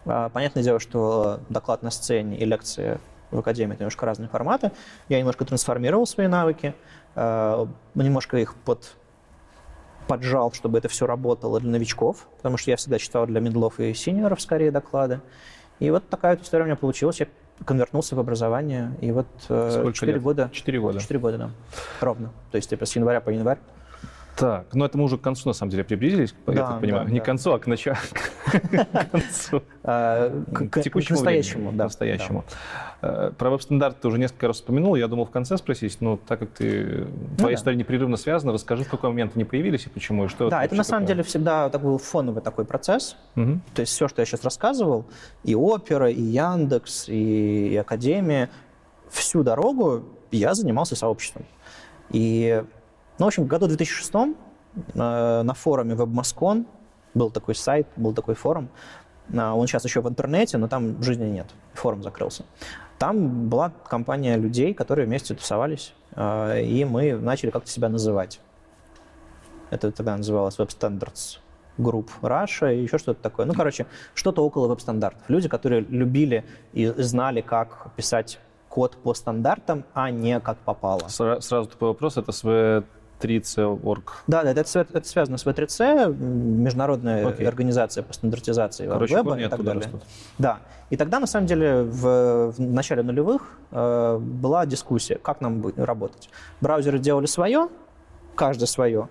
Понятное 0.05 0.63
дело, 0.63 0.79
что 0.79 1.41
доклад 1.49 1.83
на 1.83 1.91
сцене 1.91 2.37
и 2.37 2.45
лекции 2.45 2.99
в 3.31 3.39
Академии 3.39 3.73
это 3.73 3.83
немножко 3.83 4.05
разные 4.05 4.29
форматы. 4.29 4.71
Я 5.07 5.19
немножко 5.19 5.45
трансформировал 5.45 6.07
свои 6.07 6.27
навыки, 6.27 6.73
э, 7.15 7.65
немножко 7.95 8.37
их 8.37 8.55
под 8.55 8.95
поджал, 10.09 10.51
чтобы 10.51 10.79
это 10.79 10.89
все 10.89 11.05
работало 11.05 11.59
для 11.59 11.69
новичков, 11.69 12.27
потому 12.37 12.57
что 12.57 12.71
я 12.71 12.77
всегда 12.77 12.97
читал 12.97 13.27
для 13.27 13.39
медлов 13.39 13.79
и 13.79 13.93
синьоров 13.93 14.41
скорее 14.41 14.71
доклады. 14.71 15.21
И 15.79 15.91
вот 15.91 16.09
такая 16.09 16.35
вот 16.35 16.43
история 16.43 16.63
у 16.63 16.65
меня 16.65 16.75
получилась. 16.75 17.19
Я 17.19 17.27
конвертнулся 17.63 18.15
в 18.15 18.19
образование, 18.19 18.91
и 19.01 19.11
вот 19.11 19.27
э, 19.49 19.91
четыре 19.93 20.19
года. 20.19 20.49
Четыре 20.51 20.79
года. 20.79 20.99
Четыре 20.99 21.19
года, 21.19 21.37
да. 21.37 21.51
Ровно. 22.01 22.31
То 22.51 22.55
есть 22.55 22.71
типа 22.71 22.85
с 22.85 22.95
января 22.95 23.21
по 23.21 23.29
январь. 23.29 23.59
Так, 24.39 24.73
ну 24.73 24.85
это 24.85 24.97
мы 24.97 25.03
уже 25.03 25.17
к 25.17 25.21
концу, 25.21 25.49
на 25.49 25.53
самом 25.53 25.71
деле, 25.71 25.83
приблизились, 25.83 26.33
да, 26.45 26.53
я 26.53 26.59
так 26.59 26.79
понимаю. 26.79 27.05
Да, 27.05 27.11
Не 27.11 27.19
да. 27.19 27.23
к 27.23 27.25
концу, 27.25 27.51
а 27.51 27.59
к 27.59 27.67
началу. 27.67 27.97
К. 28.51 29.61
А, 29.83 30.43
к 30.53 30.81
текущему 30.81 31.15
настоящему, 31.17 31.71
да. 31.73 31.85
Настоящему. 31.85 32.45
Э, 33.01 33.31
про 33.37 33.49
веб-стандарт 33.49 33.99
ты 33.99 34.07
уже 34.07 34.17
несколько 34.17 34.47
раз 34.47 34.61
упомянул, 34.61 34.95
я 34.95 35.07
думал 35.07 35.25
в 35.25 35.29
конце 35.29 35.57
спросить, 35.57 35.97
но 35.99 36.17
так 36.17 36.39
как 36.39 36.51
ты, 36.51 37.05
ну 37.31 37.37
твоя 37.37 37.55
история 37.55 37.77
непрерывно 37.77 38.17
связана, 38.17 38.53
расскажи, 38.53 38.85
в 38.85 38.89
какой 38.89 39.09
момент 39.09 39.33
они 39.35 39.43
появились 39.43 39.85
и 39.85 39.89
почему, 39.89 40.25
и 40.25 40.27
что 40.29 40.49
Да, 40.49 40.63
это 40.63 40.75
на 40.75 40.83
самом 40.83 41.05
деле 41.05 41.23
всегда 41.23 41.69
такой 41.69 41.97
фоновый 41.97 42.41
такой 42.41 42.65
процесс. 42.65 43.17
То 43.35 43.81
есть 43.81 43.91
все, 43.91 44.07
что 44.07 44.21
я 44.21 44.25
сейчас 44.25 44.43
рассказывал, 44.43 45.05
и 45.43 45.53
опера, 45.55 46.09
и 46.09 46.21
Яндекс, 46.21 47.09
и 47.09 47.75
Академия, 47.75 48.49
всю 49.09 49.43
дорогу 49.43 50.03
я 50.31 50.53
занимался 50.53 50.95
сообществом. 50.95 51.45
И 52.11 52.63
ну, 53.19 53.25
в 53.25 53.27
общем, 53.27 53.43
в 53.43 53.47
году 53.47 53.67
2006 53.67 54.13
э, 54.15 55.41
на 55.43 55.53
форуме 55.53 55.93
WebMoscon 55.93 56.65
был 57.13 57.29
такой 57.29 57.53
сайт, 57.55 57.87
был 57.97 58.13
такой 58.13 58.35
форум. 58.35 58.69
Э, 59.31 59.51
он 59.51 59.67
сейчас 59.67 59.83
еще 59.83 60.01
в 60.01 60.07
интернете, 60.07 60.57
но 60.57 60.67
там 60.67 61.03
жизни 61.03 61.25
нет. 61.25 61.47
Форум 61.73 62.01
закрылся. 62.01 62.45
Там 62.97 63.49
была 63.49 63.71
компания 63.87 64.37
людей, 64.37 64.73
которые 64.73 65.05
вместе 65.05 65.35
тусовались, 65.35 65.93
э, 66.15 66.63
и 66.63 66.85
мы 66.85 67.13
начали 67.17 67.49
как-то 67.49 67.69
себя 67.69 67.89
называть. 67.89 68.39
Это 69.69 69.91
тогда 69.91 70.17
называлось 70.17 70.57
Web 70.57 70.69
Standards 70.69 71.39
Group 71.77 72.09
Russia 72.21 72.73
и 72.73 72.81
еще 72.81 72.97
что-то 72.97 73.21
такое. 73.21 73.45
Ну, 73.45 73.53
короче, 73.53 73.85
что-то 74.13 74.45
около 74.45 74.67
веб-стандартов. 74.67 75.29
Люди, 75.29 75.47
которые 75.49 75.81
любили 75.81 76.45
и 76.73 76.87
знали, 76.97 77.41
как 77.41 77.91
писать 77.95 78.39
код 78.69 78.97
по 78.97 79.13
стандартам, 79.13 79.83
а 79.93 80.11
не 80.11 80.39
как 80.39 80.57
попало. 80.59 81.07
Сразу 81.07 81.65
такой 81.65 81.89
вопрос. 81.89 82.17
Это 82.17 82.31
с 82.31 82.83
3C.org. 83.21 84.03
Да, 84.27 84.43
да, 84.43 84.51
это, 84.51 84.61
это 84.79 85.07
связано 85.07 85.37
с 85.37 85.45
V3C, 85.45 86.13
международная 86.15 87.25
okay. 87.25 87.45
организация 87.47 88.03
по 88.03 88.13
стандартизации 88.13 88.87
Короче, 88.87 89.15
веба 89.15 89.39
и 89.39 89.47
так 89.47 89.63
далее. 89.63 89.83
Растут. 89.83 90.03
Да. 90.37 90.59
И 90.89 90.97
тогда, 90.97 91.19
на 91.19 91.27
самом 91.27 91.47
деле, 91.47 91.83
в, 91.83 92.51
в 92.51 92.59
начале 92.59 93.03
нулевых 93.03 93.59
э, 93.71 94.17
была 94.19 94.65
дискуссия, 94.65 95.15
как 95.15 95.41
нам 95.41 95.63
работать. 95.77 96.29
Браузеры 96.61 96.99
делали 96.99 97.27
свое, 97.27 97.69
каждый 98.35 98.67
свое, 98.67 99.07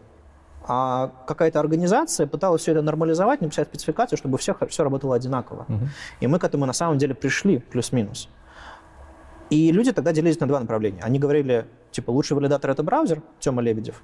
а 0.67 1.13
какая-то 1.27 1.61
организация 1.61 2.27
пыталась 2.27 2.63
все 2.63 2.73
это 2.73 2.83
нормализовать, 2.83 3.41
написать 3.41 3.69
спецификацию, 3.69 4.19
чтобы 4.19 4.37
все, 4.39 4.55
все 4.69 4.85
работало 4.85 5.15
одинаково. 5.15 5.65
Uh-huh. 5.69 5.89
И 6.21 6.27
мы 6.27 6.39
к 6.39 6.45
этому 6.45 6.67
на 6.67 6.75
самом 6.75 6.99
деле 6.99 7.15
пришли, 7.15 7.59
плюс-минус. 7.59 8.29
И 9.51 9.73
люди 9.73 9.93
тогда 9.93 10.13
делились 10.13 10.39
на 10.41 10.47
два 10.47 10.61
направления. 10.61 11.01
Они 11.03 11.19
говорили, 11.19 11.67
типа, 11.91 12.11
лучший 12.11 12.37
валидатор— 12.37 12.71
это 12.73 12.83
браузер, 12.83 13.23
Тёма 13.41 13.63
Лебедев. 13.63 14.03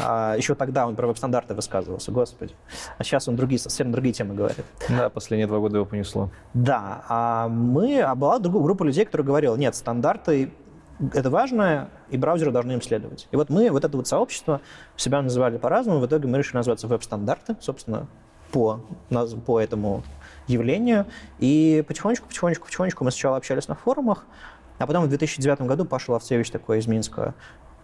А 0.00 0.34
еще 0.36 0.54
тогда 0.54 0.86
он 0.86 0.96
про 0.96 1.06
веб-стандарты 1.06 1.54
высказывался, 1.54 2.12
господи. 2.12 2.54
А 2.98 3.04
сейчас 3.04 3.28
он 3.28 3.36
другие, 3.36 3.58
совсем 3.58 3.90
другие 3.90 4.12
темы 4.12 4.34
говорит. 4.34 4.64
Да, 4.88 5.08
последние 5.10 5.46
два 5.46 5.58
года 5.58 5.76
его 5.76 5.86
понесло. 5.86 6.30
Да, 6.54 7.04
а 7.08 7.48
мы, 7.48 8.00
а 8.00 8.14
была 8.14 8.38
группа 8.38 8.84
людей, 8.84 9.04
которые 9.04 9.26
говорила, 9.26 9.56
нет, 9.56 9.74
стандарты 9.74 10.52
это 11.12 11.28
важно, 11.28 11.90
и 12.10 12.16
браузеры 12.16 12.52
должны 12.52 12.72
им 12.72 12.82
следовать. 12.82 13.28
И 13.32 13.36
вот 13.36 13.50
мы, 13.50 13.70
вот 13.70 13.84
это 13.84 13.96
вот 13.96 14.06
сообщество, 14.06 14.60
себя 14.96 15.22
называли 15.22 15.58
по-разному, 15.58 15.98
в 15.98 16.06
итоге 16.06 16.28
мы 16.28 16.38
решили 16.38 16.56
назваться 16.56 16.86
веб-стандарты, 16.86 17.56
собственно, 17.60 18.06
по, 18.52 18.80
по 19.44 19.60
этому 19.60 20.04
явлению. 20.46 21.06
И 21.40 21.84
потихонечку, 21.86 22.28
потихонечку, 22.28 22.66
потихонечку 22.66 23.04
мы 23.04 23.10
сначала 23.10 23.36
общались 23.36 23.66
на 23.66 23.74
форумах, 23.74 24.24
а 24.78 24.86
потом 24.86 25.04
в 25.04 25.08
2009 25.08 25.62
году 25.62 25.84
Паша 25.84 26.12
Ловцевич 26.12 26.50
такой 26.50 26.78
из 26.78 26.86
Минска, 26.86 27.34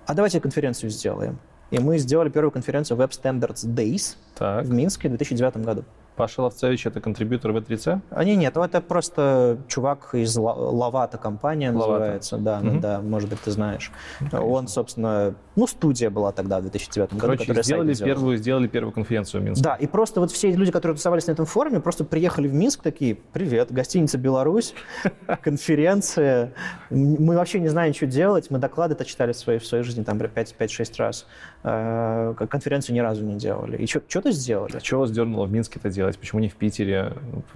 а 0.06 0.14
давайте 0.14 0.40
конференцию 0.40 0.90
сделаем. 0.90 1.38
И 1.70 1.78
мы 1.78 1.98
сделали 1.98 2.28
первую 2.28 2.50
конференцию 2.50 2.98
Web 2.98 3.10
Standards 3.10 3.64
Days 3.66 4.16
так. 4.34 4.64
в 4.64 4.70
Минске 4.70 5.08
в 5.08 5.12
2009 5.12 5.58
году. 5.58 5.84
Паша 6.20 6.42
Ловцевич— 6.42 6.86
это 6.86 7.00
контрибьютор 7.00 7.52
в 7.52 7.56
E3C? 7.56 8.00
А, 8.10 8.24
не, 8.24 8.36
нет, 8.36 8.56
это 8.56 8.80
просто 8.82 9.58
чувак 9.68 10.10
из 10.14 10.36
Лавата 10.36 11.16
компания 11.16 11.70
Лавата. 11.70 11.90
называется. 11.90 12.36
Да, 12.36 12.60
угу. 12.62 12.78
да, 12.78 13.00
может 13.00 13.30
быть, 13.30 13.40
ты 13.40 13.50
знаешь. 13.50 13.90
Конечно. 14.18 14.44
Он, 14.44 14.68
собственно, 14.68 15.34
ну, 15.56 15.66
студия 15.66 16.10
была 16.10 16.32
тогда, 16.32 16.58
в 16.58 16.62
2009 16.62 17.08
году, 17.08 17.20
Короче, 17.20 17.40
которая 17.40 17.62
сделали 17.62 17.94
первую, 17.94 18.36
сделали 18.36 18.66
первую 18.66 18.92
конференцию 18.92 19.40
в 19.40 19.44
Минске. 19.44 19.64
Да, 19.64 19.74
и 19.76 19.86
просто 19.86 20.20
вот 20.20 20.30
все 20.30 20.52
люди, 20.52 20.70
которые 20.70 20.96
тусовались 20.96 21.26
на 21.26 21.32
этом 21.32 21.46
форуме, 21.46 21.80
просто 21.80 22.04
приехали 22.04 22.48
в 22.48 22.54
Минск 22.54 22.82
такие, 22.82 23.14
привет, 23.14 23.72
гостиница 23.72 24.18
«Беларусь», 24.18 24.74
конференция, 25.42 26.52
мы 26.90 27.34
вообще 27.34 27.60
не 27.60 27.68
знаем, 27.68 27.94
что 27.94 28.06
делать, 28.06 28.50
мы 28.50 28.58
доклады-то 28.58 29.04
читали 29.04 29.32
в 29.32 29.36
своей, 29.36 29.58
в 29.58 29.66
своей 29.66 29.84
жизни 29.84 30.02
там 30.02 30.18
5-6 30.18 30.92
раз, 30.98 31.26
э, 31.62 32.34
конференцию 32.50 32.94
ни 32.94 33.00
разу 33.00 33.24
не 33.24 33.36
делали. 33.36 33.78
И 33.78 33.86
что-то 33.86 34.32
сделали. 34.32 34.78
Что 34.80 34.98
вас 34.98 35.10
дернуло 35.10 35.46
в 35.46 35.52
Минске 35.52 35.78
это 35.78 35.90
делать? 35.90 36.09
Почему 36.16 36.40
не 36.40 36.48
в 36.48 36.54
Питере? 36.54 37.12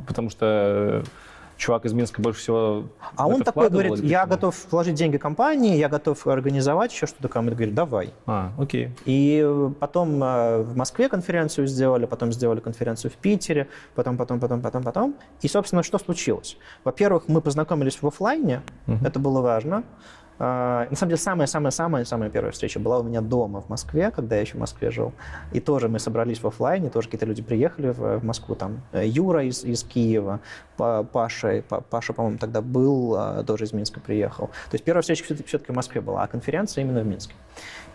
Потому 0.07 0.31
что 0.31 1.05
чувак 1.57 1.85
из 1.85 1.93
Минска 1.93 2.21
больше 2.21 2.41
всего 2.41 2.85
А 3.17 3.27
он 3.27 3.43
такой 3.43 3.71
говорит, 3.71 4.03
я 4.03 4.27
готов 4.27 4.57
вложить 4.71 4.95
деньги 4.95 5.17
компании, 5.17 5.77
я 5.77 5.89
готов 5.89 6.27
организовать 6.27 6.93
еще 6.93 7.07
что-то. 7.07 7.29
Кому 7.29 7.51
говорит, 7.51 7.75
давай. 7.75 8.13
А, 8.27 8.53
окей. 8.59 8.91
И 9.05 9.47
потом 9.81 10.23
э, 10.23 10.63
в 10.63 10.77
Москве 10.77 11.09
конференцию 11.09 11.67
сделали, 11.67 12.07
потом 12.07 12.33
сделали 12.33 12.61
конференцию 12.61 13.11
в 13.11 13.15
Питере, 13.15 13.69
потом, 13.95 14.17
потом, 14.17 14.41
потом, 14.41 14.61
потом, 14.61 14.83
потом. 14.83 15.15
И, 15.43 15.49
собственно, 15.49 15.83
что 15.83 15.99
случилось? 15.99 16.57
Во-первых, 16.85 17.25
мы 17.29 17.41
познакомились 17.41 18.01
в 18.01 18.07
офлайне, 18.07 18.63
угу. 18.87 19.05
это 19.05 19.19
было 19.19 19.41
важно. 19.41 19.85
А, 20.39 20.87
на 20.91 20.97
самом 20.97 21.11
деле, 21.11 21.21
самая-самая-самая-самая 21.21 22.31
первая 22.31 22.53
встреча 22.53 22.81
была 22.81 22.99
у 22.99 23.03
меня 23.03 23.21
дома 23.21 23.61
в 23.61 23.69
Москве, 23.69 24.11
когда 24.11 24.37
я 24.37 24.43
еще 24.43 24.57
в 24.57 24.61
Москве 24.61 24.91
жил. 24.91 25.13
И 25.53 25.61
тоже 25.61 25.89
мы 25.89 25.99
собрались 25.99 26.43
в 26.43 26.47
офлайне, 26.47 26.91
тоже 26.91 27.09
какие-то 27.09 27.27
люди 27.27 27.43
приехали 27.43 27.91
в, 27.91 28.19
в 28.19 28.25
Москву, 28.25 28.55
там 28.55 28.83
э, 28.93 29.07
Юра 29.07 29.45
из, 29.45 29.65
из 29.65 29.85
Киева, 29.85 30.41
Паша, 30.77 31.63
Паша, 31.91 32.13
по-моему, 32.13 32.39
тогда 32.39 32.61
был, 32.61 33.15
а, 33.17 33.45
тоже 33.45 33.65
из 33.65 33.73
Минска 33.73 34.01
приехал. 34.01 34.49
То 34.71 34.75
есть 34.75 34.85
первая 34.85 35.03
встреча 35.03 35.25
все-таки 35.25 35.73
в 35.73 35.77
Москве 35.77 36.01
была, 36.01 36.25
а 36.25 36.27
конференция 36.27 36.83
именно 36.83 37.01
в 37.01 37.07
Минске. 37.07 37.35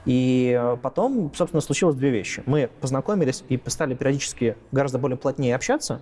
И 0.05 0.57
э, 0.57 0.77
потом, 0.81 1.31
собственно, 1.35 1.61
случилось 1.61 1.95
две 1.95 2.09
вещи. 2.09 2.41
Мы 2.45 2.69
познакомились 2.79 3.43
и 3.49 3.61
стали 3.67 3.95
периодически 3.95 4.55
гораздо 4.71 4.97
более 4.97 5.17
плотнее 5.17 5.55
общаться, 5.55 6.01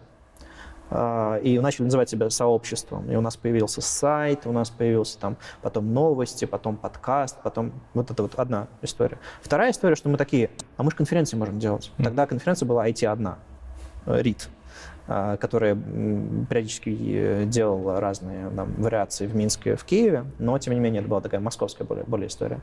и 0.89 1.59
начали 1.61 1.83
называть 1.83 2.09
себя 2.09 2.29
сообществом. 2.29 3.11
И 3.11 3.15
у 3.15 3.21
нас 3.21 3.35
появился 3.35 3.81
сайт, 3.81 4.45
у 4.45 4.51
нас 4.51 4.69
появился 4.69 5.19
там 5.19 5.37
потом 5.61 5.93
новости, 5.93 6.45
потом 6.45 6.77
подкаст, 6.77 7.37
потом 7.43 7.73
вот 7.93 8.09
это 8.09 8.23
вот 8.23 8.35
одна 8.35 8.67
история. 8.81 9.19
Вторая 9.41 9.71
история, 9.71 9.95
что 9.95 10.09
мы 10.09 10.17
такие, 10.17 10.49
а 10.77 10.83
мы 10.83 10.91
же 10.91 10.97
конференции 10.97 11.35
можем 11.35 11.59
делать. 11.59 11.91
Тогда 11.97 12.25
конференция 12.25 12.65
была 12.65 12.87
IT-1, 12.87 13.35
RIT, 14.05 14.47
а, 15.09 15.37
которая 15.37 15.75
периодически 15.75 16.89
э, 16.99 17.45
делала 17.45 17.99
разные 18.01 18.49
там, 18.49 18.73
вариации 18.77 19.25
в 19.27 19.35
Минске, 19.35 19.75
в 19.75 19.83
Киеве, 19.85 20.25
но 20.37 20.57
тем 20.59 20.73
не 20.73 20.79
менее 20.79 20.99
это 20.99 21.09
была 21.09 21.21
такая 21.21 21.39
московская 21.39 21.85
более, 21.85 22.03
более 22.05 22.27
история. 22.27 22.59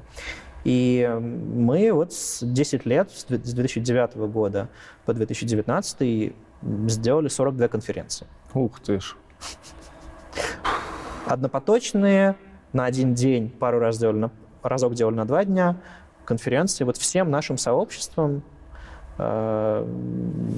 И 0.65 1.11
мы 1.21 1.93
вот 1.93 2.13
с 2.13 2.45
10 2.45 2.87
лет, 2.87 3.11
с 3.11 3.25
2009 3.25 4.17
года 4.17 4.69
по 5.05 5.15
2019 5.15 6.35
сделали 6.87 7.29
42 7.29 7.69
конференции. 7.69 8.27
Ух 8.55 8.81
ты 8.81 9.01
ж. 9.01 9.17
Однопоточные, 11.27 12.37
на 12.73 12.85
один 12.85 13.15
день, 13.15 13.51
пару 13.51 13.79
раз 13.79 13.99
делали, 13.99 14.19
на, 14.19 14.31
разок 14.63 14.95
делали 14.95 15.15
на 15.15 15.25
два 15.25 15.45
дня, 15.45 15.77
конференции. 16.25 16.85
Вот 16.85 16.97
всем 16.97 17.31
нашим 17.31 17.57
сообществом 17.57 18.43
э, 19.19 19.87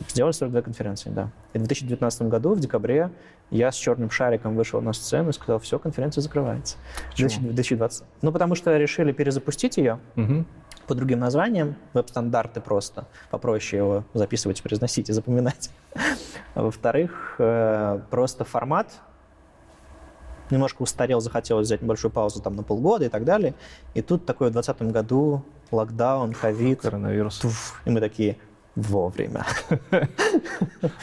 сделали 0.09 0.33
42 0.33 0.63
конференции, 0.63 1.11
да. 1.11 1.31
И 1.53 1.59
в 1.59 1.63
2019 1.63 2.23
году, 2.23 2.55
в 2.55 2.61
декабре, 2.61 3.11
я 3.51 3.71
с 3.71 3.77
черным 3.77 4.11
шариком 4.11 4.57
вышел 4.57 4.81
на 4.81 4.93
сцену 4.93 5.31
и 5.31 5.33
сказал, 5.33 5.61
все, 5.61 5.79
конференция 5.79 6.23
закрывается. 6.23 6.77
Почему? 7.11 7.47
2020. 7.47 8.05
Ну, 8.23 8.33
потому 8.33 8.55
что 8.55 8.77
решили 8.77 9.13
перезапустить 9.13 9.77
ее. 9.77 10.01
Угу 10.17 10.45
по 10.87 10.95
другим 10.95 11.19
названиям, 11.19 11.77
веб-стандарты 11.93 12.61
просто, 12.61 13.07
попроще 13.31 13.83
его 13.83 14.05
записывать, 14.15 14.63
произносить 14.63 15.09
и 15.11 15.13
запоминать. 15.13 15.71
Во-вторых, 16.55 17.37
э, 17.39 18.01
просто 18.11 18.45
формат 18.45 18.93
немножко 20.51 20.83
устарел, 20.83 21.21
захотелось 21.21 21.67
взять 21.67 21.83
небольшую 21.83 22.13
паузу 22.13 22.41
там 22.41 22.55
на 22.57 22.63
полгода 22.63 23.05
и 23.05 23.09
так 23.09 23.25
далее. 23.25 23.55
И 23.95 24.03
тут 24.03 24.27
такой 24.27 24.49
в 24.49 24.53
2020 24.53 24.93
году 24.93 25.43
локдаун, 25.71 26.33
ковид. 26.33 26.81
Коронавирус. 26.81 27.43
и 27.85 27.91
мы 27.91 28.01
такие, 28.01 28.39
вовремя. 28.77 29.45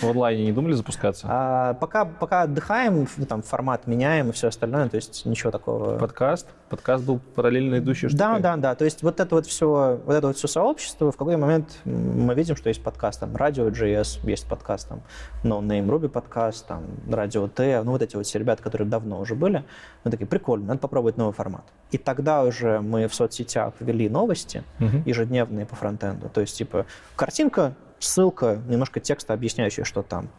В 0.01 0.03
онлайне 0.03 0.45
не 0.45 0.51
думали 0.51 0.73
запускаться? 0.73 1.27
А, 1.29 1.73
пока, 1.73 2.05
пока 2.05 2.43
отдыхаем, 2.43 3.07
там 3.27 3.41
формат 3.41 3.87
меняем 3.87 4.29
и 4.29 4.31
все 4.31 4.47
остальное, 4.47 4.87
то 4.89 4.95
есть 4.95 5.25
ничего 5.25 5.51
такого. 5.51 5.97
Подкаст? 5.97 6.47
Подкаст 6.69 7.03
был 7.03 7.19
параллельно 7.35 7.79
идущий 7.79 8.07
Да, 8.09 8.39
да, 8.39 8.55
да. 8.57 8.75
То 8.75 8.85
есть 8.85 9.01
вот 9.03 9.19
это 9.19 9.35
вот 9.35 9.47
все, 9.47 9.99
вот 10.05 10.13
это 10.13 10.27
вот 10.27 10.37
все 10.37 10.47
сообщество, 10.47 11.11
в 11.11 11.17
какой 11.17 11.35
момент 11.35 11.79
мы 11.83 12.33
видим, 12.35 12.55
что 12.55 12.69
есть 12.69 12.83
подкаст, 12.83 13.19
там, 13.19 13.31
Radio 13.35 13.71
JS, 13.71 14.27
есть 14.27 14.47
подкаст, 14.47 14.89
там, 14.89 15.01
No 15.43 15.59
Name 15.61 15.87
Ruby 15.87 16.09
подкаст, 16.09 16.67
там, 16.67 16.83
Radio 17.07 17.47
T, 17.49 17.81
ну 17.83 17.91
вот 17.91 18.01
эти 18.01 18.15
вот 18.15 18.25
все 18.25 18.37
ребята, 18.39 18.61
которые 18.61 18.87
давно 18.87 19.19
уже 19.19 19.33
были, 19.35 19.65
мы 20.03 20.11
такие, 20.11 20.27
прикольно, 20.27 20.67
надо 20.67 20.79
попробовать 20.79 21.17
новый 21.17 21.33
формат. 21.33 21.63
И 21.91 21.97
тогда 21.97 22.43
уже 22.43 22.81
мы 22.81 23.07
в 23.07 23.15
соцсетях 23.15 23.73
ввели 23.79 24.09
новости 24.09 24.63
угу. 24.79 25.03
ежедневные 25.05 25.65
по 25.65 25.75
фронтенду. 25.75 26.29
То 26.29 26.41
есть, 26.41 26.57
типа, 26.57 26.85
картинка, 27.15 27.62
ссылка, 28.03 28.61
немножко 28.67 28.99
текста, 28.99 29.33
объясняющий, 29.33 29.83
что 29.83 30.03
там 30.03 30.29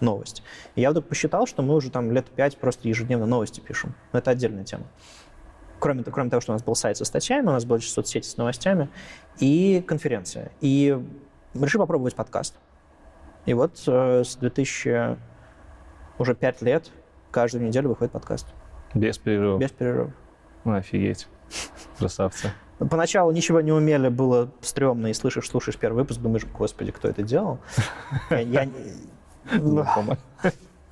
новость. 0.00 0.42
И 0.74 0.80
я 0.80 0.90
вдруг 0.90 1.06
посчитал, 1.06 1.46
что 1.46 1.62
мы 1.62 1.74
уже 1.74 1.90
там 1.90 2.12
лет 2.12 2.26
пять 2.26 2.56
просто 2.56 2.88
ежедневно 2.88 3.26
новости 3.26 3.60
пишем. 3.60 3.94
Но 4.12 4.18
это 4.18 4.30
отдельная 4.30 4.64
тема. 4.64 4.84
Кроме, 5.78 6.02
кроме 6.04 6.30
того, 6.30 6.40
что 6.40 6.52
у 6.52 6.54
нас 6.54 6.62
был 6.62 6.74
сайт 6.74 6.96
со 6.96 7.04
статьями, 7.04 7.48
у 7.48 7.52
нас 7.52 7.64
была 7.64 7.78
соцсети 7.80 8.26
с 8.26 8.36
новостями 8.36 8.88
и 9.38 9.84
конференция. 9.86 10.52
И 10.60 10.98
решили 11.54 11.80
попробовать 11.80 12.14
подкаст. 12.14 12.56
И 13.46 13.54
вот 13.54 13.82
э, 13.86 14.24
с 14.24 14.36
2000 14.36 15.18
уже 16.18 16.34
пять 16.34 16.62
лет 16.62 16.90
каждую 17.30 17.64
неделю 17.64 17.90
выходит 17.90 18.12
подкаст. 18.12 18.46
Без 18.94 19.18
перерыва? 19.18 19.58
Без 19.58 19.72
перерыва. 19.72 20.12
Ну, 20.64 20.74
офигеть. 20.74 21.28
Красавцы. 21.98 22.52
Поначалу 22.78 23.32
ничего 23.32 23.60
не 23.60 23.72
умели, 23.72 24.08
было 24.08 24.50
стрёмно, 24.60 25.08
и 25.08 25.14
слышишь, 25.14 25.48
слушаешь 25.48 25.78
первый 25.78 25.98
выпуск, 25.98 26.20
думаешь, 26.20 26.44
господи, 26.46 26.92
кто 26.92 27.08
это 27.08 27.22
делал? 27.22 27.58
Я... 28.30 28.68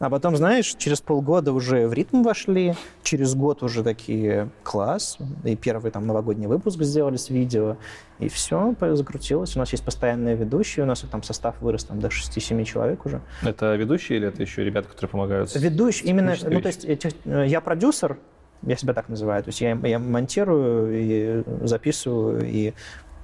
А 0.02 0.10
потом, 0.10 0.36
знаешь, 0.36 0.74
через 0.78 1.00
полгода 1.00 1.52
уже 1.52 1.86
в 1.86 1.92
ритм 1.92 2.22
вошли, 2.22 2.74
через 3.04 3.36
год 3.36 3.62
уже 3.62 3.84
такие 3.84 4.48
класс, 4.64 5.16
и 5.44 5.54
первый 5.54 5.92
там 5.92 6.08
новогодний 6.08 6.48
выпуск 6.48 6.82
сделали 6.82 7.16
с 7.16 7.30
видео, 7.30 7.76
и 8.18 8.28
все 8.28 8.74
закрутилось. 8.80 9.54
У 9.54 9.60
нас 9.60 9.70
есть 9.70 9.84
постоянные 9.84 10.34
ведущие, 10.34 10.82
у 10.82 10.88
нас 10.88 11.04
там 11.08 11.22
состав 11.22 11.54
вырос 11.60 11.84
там, 11.84 12.00
до 12.00 12.08
6-7 12.08 12.64
человек 12.64 13.06
уже. 13.06 13.20
Это 13.44 13.76
ведущие 13.76 14.18
или 14.18 14.26
это 14.26 14.42
еще 14.42 14.64
ребята, 14.64 14.88
которые 14.88 15.08
помогают? 15.08 15.54
Ведущие, 15.54 16.10
именно, 16.10 16.34
ну 16.50 16.60
то 16.60 16.66
есть 16.66 16.84
э, 16.84 17.46
я 17.46 17.60
продюсер, 17.60 18.18
я 18.62 18.76
себя 18.76 18.94
так 18.94 19.08
называю. 19.08 19.42
То 19.42 19.48
есть 19.48 19.60
я, 19.60 19.78
я 19.82 19.98
монтирую 19.98 20.92
и 20.92 21.66
записываю, 21.66 22.46
и 22.46 22.72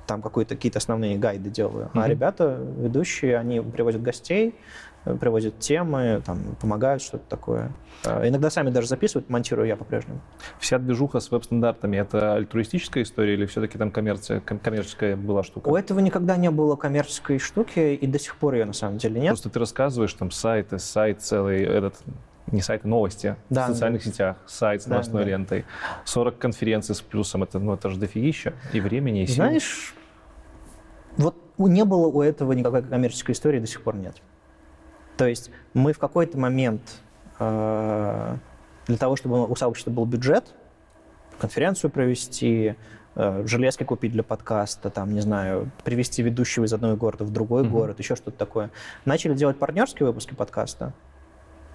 там 0.07 0.22
какие-то 0.22 0.79
основные 0.79 1.18
гайды 1.18 1.51
делаю. 1.51 1.90
Mm-hmm. 1.92 2.03
А 2.03 2.09
ребята, 2.09 2.59
ведущие, 2.79 3.37
они 3.37 3.61
привозят 3.61 4.03
гостей, 4.03 4.55
привозят 5.20 5.59
темы, 5.59 6.22
там, 6.24 6.57
помогают 6.61 7.03
что-то 7.03 7.24
такое. 7.29 7.72
А 8.05 8.27
иногда 8.27 8.51
сами 8.51 8.70
даже 8.70 8.88
записывают, 8.88 9.29
монтирую 9.29 9.68
я 9.68 9.77
по-прежнему. 9.77 10.20
Вся 10.59 10.79
движуха 10.79 11.20
с 11.20 11.31
веб-стандартами— 11.31 11.96
это 11.98 12.35
альтруистическая 12.35 13.03
история 13.03 13.35
или 13.35 13.46
все-таки 13.46 13.79
там 13.79 13.90
коммерция, 13.90 14.40
коммерческая 14.40 15.16
была 15.16 15.42
штука? 15.42 15.68
У 15.68 15.77
этого 15.77 16.01
никогда 16.01 16.37
не 16.37 16.51
было 16.51 16.77
коммерческой 16.77 17.38
штуки, 17.38 17.94
и 17.94 18.07
до 18.07 18.18
сих 18.18 18.37
пор 18.37 18.55
ее 18.55 18.64
на 18.64 18.72
самом 18.72 18.98
деле 18.98 19.20
нет. 19.20 19.31
Просто 19.31 19.51
ты 19.51 19.59
рассказываешь, 19.59 20.12
там, 20.14 20.31
сайты, 20.31 20.79
сайт 20.79 21.20
целый, 21.22 21.62
этот 21.62 21.96
не 22.52 22.62
сайты, 22.62 22.88
новости 22.88 23.37
да, 23.50 23.66
в 23.66 23.72
социальных 23.72 24.04
да. 24.04 24.11
сетях, 24.11 24.37
сайт 24.46 24.82
с 24.82 24.87
новостной 24.87 25.24
да, 25.24 25.30
лентой, 25.30 25.64
40 26.04 26.38
конференций 26.38 26.94
с 26.94 27.00
плюсом, 27.00 27.42
это, 27.42 27.58
ну, 27.58 27.74
это 27.74 27.90
же 27.90 27.98
дофигища 27.98 28.54
и 28.72 28.80
времени, 28.80 29.22
и 29.22 29.26
сил. 29.26 29.37
Знаешь, 29.37 29.94
вот 31.16 31.37
не 31.58 31.84
было 31.84 32.06
у 32.06 32.22
этого 32.22 32.52
никакой 32.52 32.82
коммерческой 32.82 33.32
истории, 33.32 33.61
до 33.61 33.66
сих 33.66 33.82
пор 33.82 33.96
нет. 33.96 34.16
То 35.16 35.26
есть 35.26 35.50
мы 35.74 35.92
в 35.92 35.98
какой-то 35.98 36.38
момент 36.38 36.80
э, 37.40 38.37
для 38.87 38.96
того, 38.96 39.16
чтобы 39.16 39.46
у 39.50 39.56
сообщества 39.56 39.90
был 39.90 40.04
бюджет, 40.04 40.54
конференцию 41.40 41.90
провести, 41.90 42.76
э, 43.16 43.42
железки 43.46 43.82
купить 43.82 44.12
для 44.12 44.22
подкаста, 44.22 44.90
там, 44.90 45.12
не 45.12 45.20
знаю, 45.20 45.70
привести 45.84 46.22
ведущего 46.22 46.64
из 46.64 46.72
одного 46.72 46.96
города 46.96 47.24
в 47.24 47.32
другой 47.32 47.64
mm-hmm. 47.64 47.70
город, 47.70 47.98
еще 47.98 48.14
что-то 48.14 48.38
такое. 48.38 48.70
Начали 49.04 49.34
делать 49.34 49.58
партнерские 49.58 50.06
выпуски 50.06 50.34
подкаста. 50.34 50.94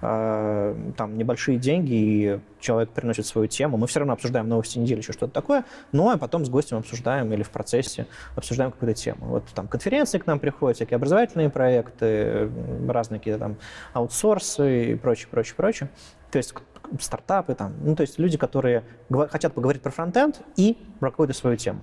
А, 0.06 0.76
там 0.98 1.16
небольшие 1.16 1.56
деньги, 1.56 1.92
и 1.94 2.40
человек 2.60 2.90
приносит 2.90 3.24
свою 3.24 3.46
тему. 3.46 3.78
Мы 3.78 3.86
все 3.86 4.00
равно 4.00 4.12
обсуждаем 4.12 4.46
новости 4.50 4.78
недели, 4.78 4.98
еще 4.98 5.14
что-то 5.14 5.32
такое, 5.32 5.64
ну 5.92 6.10
а 6.10 6.18
потом 6.18 6.44
с 6.44 6.50
гостем 6.50 6.76
обсуждаем 6.76 7.32
или 7.32 7.42
в 7.42 7.48
процессе 7.48 8.06
обсуждаем 8.36 8.70
какую-то 8.70 9.00
тему. 9.00 9.24
Вот 9.24 9.44
там 9.54 9.66
конференции 9.66 10.18
к 10.18 10.26
нам 10.26 10.40
приходят, 10.40 10.76
всякие 10.76 10.96
образовательные 10.96 11.48
проекты, 11.48 12.50
разные 12.86 13.18
какие-то 13.18 13.40
там 13.40 13.56
аутсорсы 13.94 14.92
и 14.92 14.94
прочее, 14.94 15.28
прочее, 15.30 15.54
прочее. 15.56 15.88
То 16.30 16.36
есть 16.36 16.52
стартапы 17.00 17.54
там, 17.54 17.72
ну 17.82 17.96
то 17.96 18.02
есть 18.02 18.18
люди, 18.18 18.36
которые 18.36 18.84
хотят 19.30 19.54
поговорить 19.54 19.80
про 19.80 19.90
фронтенд 19.90 20.42
и 20.56 20.76
про 21.00 21.12
какую-то 21.12 21.32
свою 21.32 21.56
тему. 21.56 21.80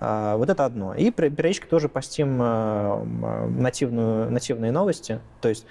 А, 0.00 0.36
вот 0.36 0.50
это 0.50 0.66
одно. 0.66 0.94
И 0.94 1.10
периодически 1.10 1.66
тоже 1.66 1.88
постим 1.88 2.38
а, 2.40 3.02
нативную, 3.48 4.30
нативные 4.30 4.70
новости. 4.70 5.20
То 5.40 5.48
есть 5.48 5.66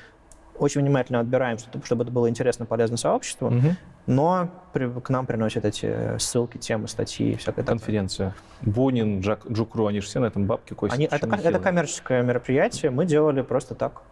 очень 0.58 0.82
внимательно 0.82 1.20
отбираем, 1.20 1.58
чтобы 1.84 2.04
это 2.04 2.12
было 2.12 2.30
интересно, 2.30 2.66
полезно 2.66 2.98
сообществу, 2.98 3.48
угу. 3.48 3.76
но 4.08 4.50
при, 4.72 4.88
к 4.88 5.10
нам 5.10 5.26
приносят 5.26 5.66
эти 5.66 6.18
ссылки, 6.18 6.58
темы, 6.58 6.88
статьи 6.88 7.34
и 7.34 7.36
всякое 7.36 7.64
Конференция. 7.64 8.36
такое. 8.60 8.74
Бунин, 8.74 9.22
Джак, 9.22 9.46
Джукру, 9.50 9.88
они 9.88 10.00
же 10.00 10.08
все 10.08 10.20
на 10.20 10.26
этом 10.26 10.46
бабке 10.46 10.76
косят. 10.76 10.96
Они, 10.96 11.06
это, 11.06 11.28
это 11.28 11.60
коммерческое 11.60 12.22
мероприятие, 12.24 12.92
мы 12.92 13.06
делали 13.06 13.42
просто 13.42 13.76
так. 13.76 14.04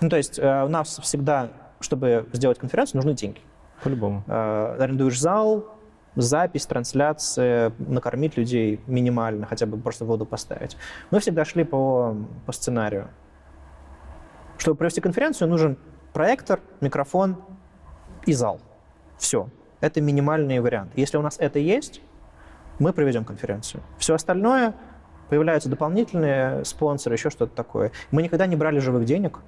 Ну, 0.00 0.08
то 0.08 0.16
есть 0.16 0.38
э, 0.38 0.64
у 0.64 0.68
нас 0.68 0.98
всегда, 1.02 1.48
чтобы 1.80 2.26
сделать 2.32 2.58
конференцию, 2.58 2.98
нужны 2.98 3.14
деньги. 3.14 3.40
По-любому. 3.82 4.24
Э, 4.26 4.76
арендуешь 4.78 5.18
зал, 5.18 5.74
запись, 6.16 6.66
трансляция, 6.66 7.72
накормить 7.78 8.36
людей 8.36 8.80
минимально, 8.86 9.46
хотя 9.46 9.66
бы 9.66 9.76
просто 9.78 10.04
воду 10.04 10.26
поставить. 10.26 10.76
Мы 11.10 11.20
всегда 11.20 11.44
шли 11.44 11.64
по, 11.64 12.16
по 12.46 12.52
сценарию. 12.52 13.08
Чтобы 14.64 14.78
провести 14.78 15.02
конференцию, 15.02 15.50
нужен 15.50 15.76
проектор, 16.14 16.58
микрофон 16.80 17.36
и 18.24 18.32
зал. 18.32 18.62
Все. 19.18 19.50
Это 19.82 20.00
минимальный 20.00 20.58
вариант. 20.58 20.90
Если 20.96 21.18
у 21.18 21.20
нас 21.20 21.36
это 21.38 21.58
есть, 21.58 22.00
мы 22.78 22.94
проведем 22.94 23.26
конференцию. 23.26 23.82
Все 23.98 24.14
остальное 24.14 24.74
появляются 25.28 25.68
дополнительные 25.68 26.64
спонсоры, 26.64 27.16
еще 27.16 27.28
что-то 27.28 27.54
такое. 27.54 27.92
Мы 28.10 28.22
никогда 28.22 28.46
не 28.46 28.56
брали 28.56 28.78
живых 28.78 29.04
денег 29.04 29.40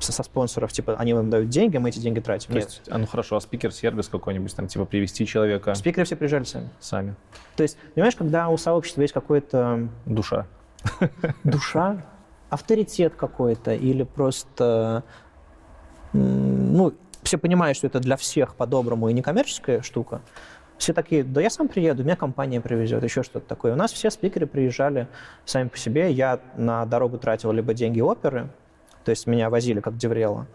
со, 0.00 0.10
со 0.10 0.24
спонсоров, 0.24 0.72
типа, 0.72 0.96
они 0.96 1.14
вам 1.14 1.30
дают 1.30 1.48
деньги, 1.48 1.76
мы 1.76 1.90
эти 1.90 2.00
деньги 2.00 2.18
тратим. 2.18 2.54
То 2.54 2.58
Нет. 2.58 2.64
есть, 2.64 2.82
а 2.90 2.98
ну 2.98 3.06
хорошо, 3.06 3.36
а 3.36 3.40
спикер-сервис 3.40 4.08
какой-нибудь, 4.08 4.52
там, 4.56 4.66
типа, 4.66 4.84
привести 4.84 5.26
человека? 5.26 5.76
Спикеры 5.76 6.06
все 6.06 6.16
приезжали 6.16 6.42
сами. 6.42 6.70
Сами. 6.80 7.14
То 7.54 7.62
есть, 7.62 7.78
понимаешь, 7.94 8.16
когда 8.16 8.48
у 8.48 8.56
сообщества 8.56 9.02
есть 9.02 9.14
какой-то... 9.14 9.88
Душа. 10.06 10.48
Душа? 11.44 12.04
Авторитет 12.54 13.14
какой-то 13.14 13.74
или 13.74 14.04
просто, 14.04 15.02
ну, 16.12 16.94
все 17.22 17.38
понимают, 17.38 17.76
что 17.76 17.86
это 17.86 18.00
для 18.00 18.16
всех 18.16 18.54
по-доброму 18.54 19.08
и 19.08 19.12
некоммерческая 19.12 19.82
штука, 19.82 20.20
все 20.78 20.92
такие, 20.92 21.22
да 21.22 21.40
я 21.40 21.50
сам 21.50 21.68
приеду, 21.68 22.04
меня 22.04 22.16
компания 22.16 22.60
привезет, 22.60 23.02
еще 23.04 23.22
что-то 23.22 23.46
такое. 23.46 23.72
У 23.74 23.76
нас 23.76 23.92
все 23.92 24.10
спикеры 24.10 24.46
приезжали 24.46 25.08
сами 25.44 25.68
по 25.68 25.78
себе. 25.78 26.10
Я 26.10 26.40
на 26.56 26.84
дорогу 26.84 27.18
тратил 27.18 27.52
либо 27.52 27.74
деньги 27.74 28.00
оперы, 28.00 28.48
то 29.04 29.10
есть 29.10 29.26
меня 29.26 29.50
возили 29.50 29.80
как 29.80 29.96
деврела. 29.96 30.46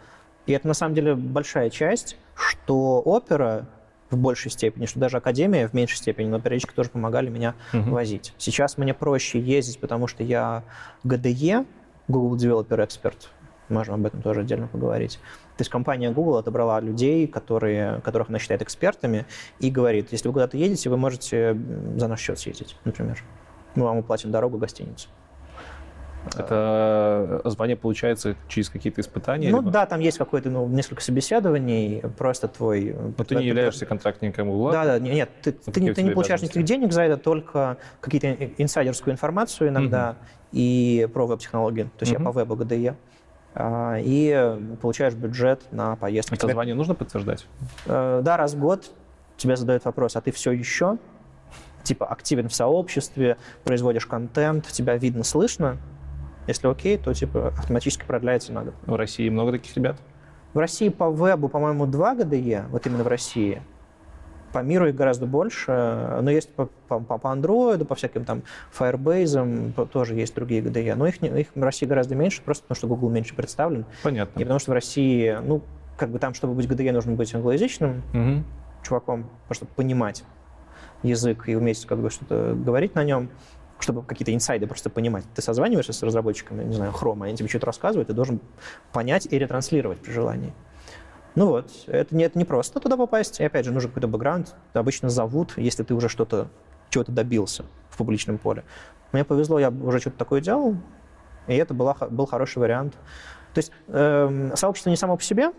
И 0.46 0.52
это 0.52 0.68
на 0.68 0.74
самом 0.74 0.96
деле 0.96 1.16
большая 1.16 1.70
часть, 1.70 2.18
что 2.36 3.02
опера 3.02 3.68
в 4.10 4.18
большей 4.18 4.52
степени, 4.52 4.86
что 4.86 5.00
даже 5.00 5.18
академия 5.18 5.68
в 5.68 5.74
меньшей 5.74 5.98
степени, 5.98 6.28
но 6.28 6.40
периодически 6.40 6.74
тоже 6.74 6.90
помогали 6.90 7.30
меня 7.30 7.56
угу. 7.74 7.92
возить. 7.92 8.34
Сейчас 8.38 8.78
мне 8.78 8.94
проще 8.94 9.40
ездить, 9.40 9.80
потому 9.80 10.08
что 10.08 10.24
я 10.24 10.64
ГДЕ, 11.04 11.66
Google 12.10 12.38
Developer 12.38 12.86
Expert. 12.86 13.28
Можем 13.70 13.96
об 13.96 14.06
этом 14.06 14.22
тоже 14.22 14.42
отдельно 14.42 14.68
поговорить. 14.68 15.20
То 15.56 15.62
есть 15.62 15.70
компания 15.70 16.10
Google 16.10 16.38
отобрала 16.38 16.80
людей, 16.80 17.28
которые, 17.28 18.02
которых 18.02 18.30
она 18.30 18.40
считает 18.40 18.62
экспертами, 18.64 19.26
и 19.60 19.70
говорит, 19.70 20.12
если 20.12 20.28
вы 20.28 20.34
куда-то 20.34 20.58
едете, 20.58 20.90
вы 20.90 20.98
можете 20.98 21.56
за 21.96 22.08
наш 22.08 22.20
счет 22.20 22.40
съездить, 22.40 22.76
например. 22.84 23.24
Мы 23.76 23.84
вам 23.84 24.00
уплатим 24.00 24.32
дорогу, 24.32 24.58
гостиницу. 24.58 25.08
Это 26.36 27.42
звание 27.46 27.76
получается 27.76 28.36
через 28.48 28.70
какие-то 28.70 29.02
испытания? 29.02 29.50
Ну 29.50 29.60
либо? 29.60 29.72
да, 29.72 29.86
там 29.86 30.00
есть 30.00 30.18
какое-то, 30.18 30.50
ну, 30.50 30.68
несколько 30.68 31.02
собеседований, 31.02 32.02
просто 32.18 32.48
твой... 32.48 32.96
Но 33.18 33.24
ты 33.24 33.36
не 33.36 33.48
являешься 33.48 33.86
контрактником 33.86 34.50
Google? 34.50 34.72
Да, 34.72 34.86
да, 34.86 35.00
нет, 35.00 35.30
ты, 35.42 35.52
ты, 35.52 35.82
не, 35.82 35.94
ты 35.94 36.04
не 36.04 36.12
получаешь 36.12 36.42
никаких 36.42 36.64
денег 36.64 36.92
за 36.92 37.04
это, 37.04 37.18
только 37.18 37.78
какие-то 38.02 38.34
инсайдерскую 38.58 39.14
информацию 39.14 39.70
иногда 39.70 40.12
угу. 40.12 40.28
и 40.54 41.08
про 41.14 41.26
веб-технологии. 41.28 41.84
То 41.84 42.04
есть 42.04 42.14
угу. 42.14 42.22
я 42.22 42.26
по 42.26 42.32
вебу 42.32 42.56
GDE. 42.56 42.96
А, 43.56 43.98
и 44.00 44.58
получаешь 44.82 45.16
бюджет 45.16 45.62
на 45.72 45.96
поездку. 45.96 46.36
Это 46.36 46.48
звание 46.48 46.76
нужно 46.76 46.96
подтверждать? 46.96 47.48
Э, 47.88 48.22
да, 48.24 48.38
раз 48.38 48.54
в 48.54 48.60
год 48.60 48.92
тебе 49.38 49.56
задают 49.56 49.86
вопрос, 49.86 50.16
а 50.16 50.22
ты 50.22 50.32
все 50.32 50.52
еще? 50.52 50.98
Типа 51.84 52.06
активен 52.06 52.50
в 52.50 52.54
сообществе, 52.54 53.38
производишь 53.64 54.06
контент, 54.06 54.68
тебя 54.68 54.98
видно, 54.98 55.24
слышно, 55.24 55.78
если 56.50 56.68
окей, 56.68 56.98
то 56.98 57.14
типа 57.14 57.50
автоматически 57.50 58.04
продляется 58.06 58.52
на 58.52 58.64
год. 58.64 58.74
В 58.86 58.96
России 58.96 59.30
много 59.30 59.54
таких 59.54 59.76
ребят? 59.78 59.98
В 60.54 60.58
России 60.58 60.90
по 60.90 61.10
вебу, 61.10 61.48
по-моему, 61.48 61.86
два 61.86 62.16
ГДЕ, 62.16 62.66
вот 62.70 62.86
именно 62.88 63.04
в 63.04 63.08
России. 63.08 63.62
По 64.52 64.60
миру 64.64 64.88
их 64.88 64.96
гораздо 64.96 65.28
больше, 65.28 66.18
но 66.22 66.32
есть 66.32 66.50
по, 66.50 66.66
по, 66.88 67.00
по 67.00 67.28
Android, 67.28 67.86
по 67.86 67.94
всяким 67.94 68.26
там 68.26 68.42
Firebase, 68.78 69.88
тоже 69.90 70.16
есть 70.16 70.34
другие 70.34 70.64
ГДЕ, 70.64 70.96
но 70.96 71.06
их, 71.06 71.22
их 71.22 71.48
в 71.54 71.64
России 71.64 71.86
гораздо 71.86 72.16
меньше, 72.16 72.42
просто 72.42 72.64
потому 72.64 72.76
что 72.78 72.88
Google 72.88 73.10
меньше 73.10 73.36
представлен. 73.36 73.86
Понятно. 74.02 74.40
И 74.40 74.44
потому 74.44 74.60
что 74.60 74.72
в 74.72 74.74
России, 74.74 75.38
ну, 75.44 75.62
как 75.98 76.10
бы 76.10 76.18
там, 76.18 76.34
чтобы 76.34 76.56
быть 76.56 76.68
ГДЕ, 76.68 76.92
нужно 76.94 77.12
быть 77.12 77.34
англоязычным 77.36 78.02
угу. 78.12 78.44
чуваком, 78.82 79.30
чтобы 79.52 79.72
понимать 79.76 80.24
язык 81.04 81.48
и 81.48 81.56
уметь 81.56 81.86
как 81.86 82.00
бы 82.00 82.10
что-то 82.10 82.56
говорить 82.56 82.96
на 82.96 83.04
нем 83.04 83.30
чтобы 83.80 84.04
какие-то 84.04 84.34
инсайды 84.34 84.68
просто 84.68 84.90
понимать. 84.90 85.26
Ты 85.34 85.42
созваниваешься 85.42 85.94
с 85.94 86.04
разработчиками, 86.04 86.64
не 86.64 86.74
знаю, 86.74 86.92
хрома, 86.92 87.28
они 87.28 87.38
тебе 87.38 87.50
что-то 87.50 87.68
рассказывают, 87.68 88.08
ты 88.08 88.14
должен 88.14 88.40
понять 88.92 89.28
и 89.30 89.38
ретранслировать 89.38 90.00
при 90.00 90.12
желании. 90.12 90.54
Ну 91.36 91.48
вот, 91.48 91.72
это 91.88 92.16
не, 92.16 92.24
это 92.24 92.38
не 92.38 92.46
просто 92.46 92.80
туда 92.80 92.98
попасть. 92.98 93.40
И 93.40 93.44
опять 93.44 93.66
же, 93.66 93.72
нужен 93.72 93.90
какой-то 93.90 94.08
бэкграунд. 94.08 94.56
Обычно 94.74 95.10
зовут, 95.10 95.54
если 95.58 95.84
ты 95.84 95.94
уже 95.94 96.10
что-то, 96.10 96.50
чего-то 96.90 97.12
добился 97.12 97.66
в 97.90 97.98
публичном 97.98 98.38
поле. 98.38 98.64
Мне 99.12 99.24
повезло, 99.24 99.60
я 99.60 99.70
уже 99.70 100.00
что-то 100.00 100.18
такое 100.18 100.42
делал, 100.42 100.76
и 101.48 101.56
это 101.56 101.74
была, 101.74 101.96
был 102.10 102.26
хороший 102.26 102.60
вариант. 102.60 102.94
То 103.54 103.60
есть 103.60 103.72
э, 103.88 104.52
сообщество 104.56 104.90
не 104.90 104.96
само 104.96 105.18
по 105.18 105.24
себе, 105.24 105.52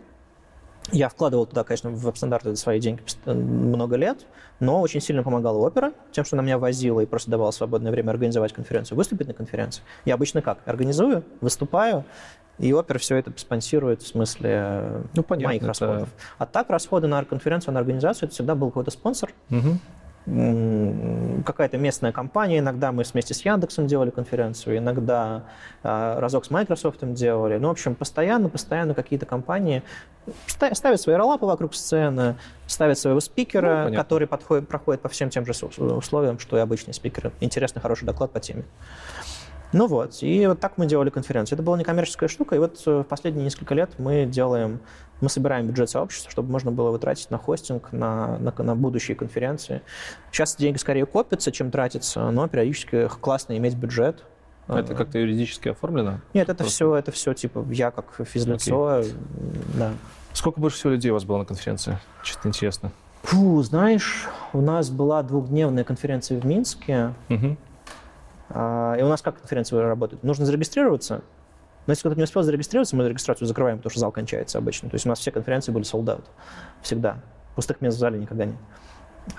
я 0.92 1.08
вкладывал 1.08 1.46
туда, 1.46 1.64
конечно, 1.64 1.90
в 1.90 2.00
веб-стандарты 2.00 2.54
свои 2.56 2.80
деньги 2.80 3.02
много 3.26 3.96
лет, 3.96 4.26
но 4.58 4.80
очень 4.80 5.00
сильно 5.00 5.22
помогала 5.22 5.58
опера 5.58 5.92
тем, 6.12 6.24
что 6.24 6.36
она 6.36 6.42
меня 6.42 6.58
возила 6.58 7.00
и 7.00 7.06
просто 7.06 7.30
давала 7.30 7.50
свободное 7.50 7.92
время 7.92 8.10
организовать 8.10 8.52
конференцию, 8.52 8.96
выступить 8.96 9.28
на 9.28 9.34
конференции. 9.34 9.82
Я 10.04 10.14
обычно 10.14 10.42
как? 10.42 10.58
Организую, 10.66 11.24
выступаю, 11.40 12.04
и 12.58 12.72
опера 12.72 12.98
все 12.98 13.16
это 13.16 13.32
спонсирует 13.36 14.02
в 14.02 14.08
смысле 14.08 15.04
ну, 15.14 15.22
понятно, 15.22 15.48
моих 15.48 15.62
расходов. 15.62 16.02
Это... 16.02 16.10
А 16.38 16.46
так 16.46 16.68
расходы 16.68 17.06
на 17.06 17.24
конференцию, 17.24 17.74
на 17.74 17.80
организацию, 17.80 18.26
это 18.26 18.34
всегда 18.34 18.54
был 18.54 18.68
какой-то 18.68 18.90
спонсор. 18.90 19.32
Угу 19.50 19.78
какая-то 20.26 21.78
местная 21.78 22.12
компания, 22.12 22.58
иногда 22.58 22.92
мы 22.92 23.04
вместе 23.04 23.34
с 23.34 23.44
Яндексом 23.44 23.86
делали 23.86 24.10
конференцию, 24.10 24.78
иногда 24.78 25.44
э, 25.82 26.18
разок 26.18 26.44
с 26.44 26.50
Microsoft 26.50 26.98
делали. 27.14 27.56
Ну, 27.56 27.68
в 27.68 27.70
общем, 27.72 27.94
постоянно, 27.94 28.48
постоянно 28.48 28.94
какие-то 28.94 29.26
компании 29.26 29.82
ставят 30.46 31.00
свои 31.00 31.16
роллапы 31.16 31.46
вокруг 31.46 31.74
сцены, 31.74 32.36
ставят 32.66 32.98
своего 32.98 33.20
спикера, 33.20 33.88
ну, 33.88 33.96
который 33.96 34.26
подходит, 34.26 34.68
проходит 34.68 35.00
по 35.00 35.08
всем 35.08 35.30
тем 35.30 35.46
же 35.46 35.52
условиям, 35.52 36.38
что 36.38 36.56
и 36.56 36.60
обычные 36.60 36.94
спикеры. 36.94 37.32
Интересный, 37.40 37.80
хороший 37.80 38.04
доклад 38.04 38.30
по 38.30 38.40
теме. 38.40 38.64
Ну 39.72 39.86
вот, 39.86 40.22
и 40.22 40.46
вот 40.46 40.58
так 40.58 40.78
мы 40.78 40.86
делали 40.86 41.10
конференцию. 41.10 41.56
Это 41.56 41.62
была 41.62 41.78
некоммерческая 41.78 42.28
штука, 42.28 42.56
и 42.56 42.58
вот 42.58 42.82
э, 42.86 43.00
в 43.00 43.04
последние 43.04 43.44
несколько 43.44 43.74
лет 43.74 43.90
мы 43.98 44.26
делаем, 44.26 44.80
мы 45.20 45.28
собираем 45.28 45.66
бюджет 45.66 45.88
сообщества, 45.90 46.30
чтобы 46.30 46.50
можно 46.50 46.72
было 46.72 46.88
его 46.88 46.98
тратить 46.98 47.30
на 47.30 47.38
хостинг, 47.38 47.92
на, 47.92 48.38
на, 48.38 48.52
на 48.52 48.74
будущие 48.74 49.16
конференции. 49.16 49.82
Сейчас 50.32 50.56
деньги 50.56 50.78
скорее 50.78 51.06
копятся, 51.06 51.52
чем 51.52 51.70
тратятся, 51.70 52.30
но 52.30 52.48
периодически 52.48 53.08
классно 53.20 53.56
иметь 53.56 53.74
бюджет, 53.74 54.24
это 54.68 54.94
как-то 54.94 55.18
юридически 55.18 55.68
оформлено? 55.70 56.20
Нет, 56.32 56.48
это 56.48 56.62
все, 56.64 56.94
это 56.94 57.10
все 57.10 57.34
типа 57.34 57.66
я 57.70 57.90
как 57.90 58.24
физлицо, 58.24 59.00
okay. 59.00 59.16
да. 59.76 59.92
Сколько 60.32 60.60
больше 60.60 60.76
всего 60.76 60.92
людей 60.92 61.10
у 61.10 61.14
вас 61.14 61.24
было 61.24 61.38
на 61.38 61.44
конференции? 61.44 61.98
Что-то 62.22 62.48
интересно. 62.48 62.92
Фу, 63.22 63.62
знаешь, 63.62 64.28
у 64.52 64.60
нас 64.60 64.90
была 64.90 65.22
двухдневная 65.22 65.84
конференция 65.84 66.40
в 66.40 66.46
Минске. 66.46 67.14
Угу. 67.28 67.46
А, 67.46 67.69
и 68.50 69.02
у 69.02 69.08
нас 69.08 69.22
как 69.22 69.38
конференция 69.38 69.82
работает? 69.82 70.22
Нужно 70.22 70.44
зарегистрироваться, 70.44 71.22
но 71.86 71.92
если 71.92 72.02
кто-то 72.02 72.16
не 72.16 72.24
успел 72.24 72.42
зарегистрироваться, 72.42 72.96
мы 72.96 73.08
регистрацию 73.08 73.48
закрываем, 73.48 73.78
потому 73.78 73.90
что 73.90 74.00
зал 74.00 74.12
кончается 74.12 74.58
обычно. 74.58 74.90
То 74.90 74.94
есть 74.94 75.06
у 75.06 75.08
нас 75.08 75.18
все 75.18 75.30
конференции 75.30 75.72
были 75.72 75.84
sold 75.84 76.04
out. 76.04 76.24
Всегда. 76.82 77.18
Пустых 77.56 77.80
мест 77.80 77.96
в 77.96 78.00
зале 78.00 78.18
никогда 78.18 78.44
нет. 78.44 78.56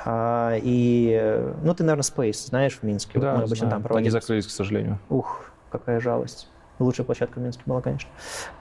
А, 0.05 0.55
и, 0.62 1.53
ну, 1.64 1.74
ты, 1.74 1.84
наверное, 1.84 2.03
Space 2.03 2.47
знаешь 2.47 2.78
в 2.78 2.84
Минске. 2.84 3.20
Да, 3.20 3.36
мы 3.36 3.43
обычно 3.43 3.55
знаю. 3.55 3.72
там 3.72 3.84
проводили. 3.84 4.07
Они 4.07 4.12
закрылись, 4.12 4.47
к 4.47 4.49
сожалению. 4.49 4.99
Ух, 5.09 5.51
какая 5.72 5.99
жалость. 5.99 6.49
Лучшая 6.80 7.05
площадка 7.05 7.39
в 7.39 7.41
Минске 7.41 7.64
была, 7.66 7.82
конечно. 7.82 8.09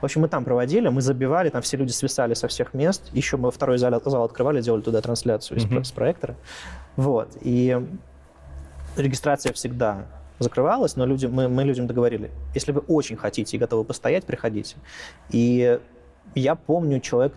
В 0.01 0.05
общем, 0.05 0.21
мы 0.21 0.29
там 0.29 0.45
проводили, 0.45 0.89
мы 0.89 1.01
забивали, 1.01 1.49
там 1.49 1.63
все 1.63 1.77
люди 1.79 1.91
свисали 1.91 2.35
со 2.35 2.49
всех 2.49 2.75
мест. 2.75 3.09
Еще 3.13 3.39
мы 3.39 3.51
второй 3.51 3.79
зал, 3.79 4.01
зал 4.05 4.25
открывали, 4.25 4.61
делали 4.61 4.83
туда 4.83 5.01
трансляцию 5.01 5.59
mm-hmm. 5.59 5.85
с 5.85 5.91
проектора. 5.93 6.37
Вот. 6.97 7.31
И 7.41 7.81
регистрация 8.97 9.53
всегда 9.55 10.07
закрывалась, 10.41 10.97
но 10.97 11.07
люди, 11.07 11.27
мы, 11.27 11.49
мы 11.49 11.63
людям 11.63 11.87
договорили, 11.87 12.31
если 12.55 12.73
вы 12.73 12.81
очень 12.81 13.17
хотите 13.17 13.57
и 13.57 13.61
готовы 13.61 13.85
постоять, 13.85 14.25
приходите. 14.25 14.77
И 15.29 15.79
я 16.35 16.55
помню, 16.57 17.01
человек 17.01 17.35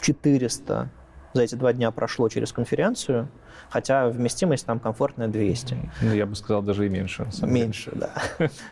400 0.00 0.90
за 1.34 1.42
эти 1.42 1.54
два 1.54 1.72
дня 1.72 1.90
прошло 1.90 2.28
через 2.28 2.52
конференцию, 2.52 3.28
хотя 3.70 4.08
вместимость 4.08 4.66
там 4.66 4.78
комфортная 4.80 5.28
200. 5.28 5.90
Ну, 6.02 6.12
я 6.12 6.26
бы 6.26 6.34
сказал, 6.34 6.62
даже 6.62 6.86
и 6.86 6.88
меньше. 6.88 7.26
Меньше, 7.42 7.90
да. 7.94 8.12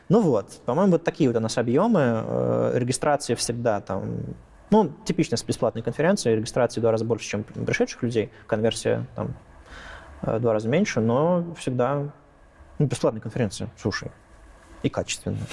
Ну 0.08 0.20
вот, 0.20 0.60
по-моему, 0.66 0.92
вот 0.92 1.04
такие 1.04 1.28
вот 1.30 1.36
у 1.36 1.40
нас 1.40 1.56
объемы. 1.56 2.00
Э, 2.02 2.72
регистрация 2.74 3.36
всегда 3.36 3.80
там 3.80 4.36
ну, 4.70 4.92
типично 5.04 5.36
с 5.36 5.42
бесплатной 5.42 5.82
конференции, 5.82 6.34
регистрации 6.34 6.80
в 6.80 6.82
два 6.82 6.92
раза 6.92 7.04
больше, 7.04 7.28
чем 7.28 7.42
пришедших 7.44 8.02
людей, 8.02 8.30
конверсия 8.46 9.06
там 9.16 9.34
э, 10.22 10.36
в 10.36 10.40
два 10.40 10.52
раза 10.52 10.68
меньше, 10.68 11.00
но 11.00 11.54
всегда 11.58 12.12
ну, 12.80 12.86
бесплатная 12.86 13.20
конференция, 13.20 13.68
слушай, 13.76 14.10
и 14.82 14.88
качественная. 14.88 15.46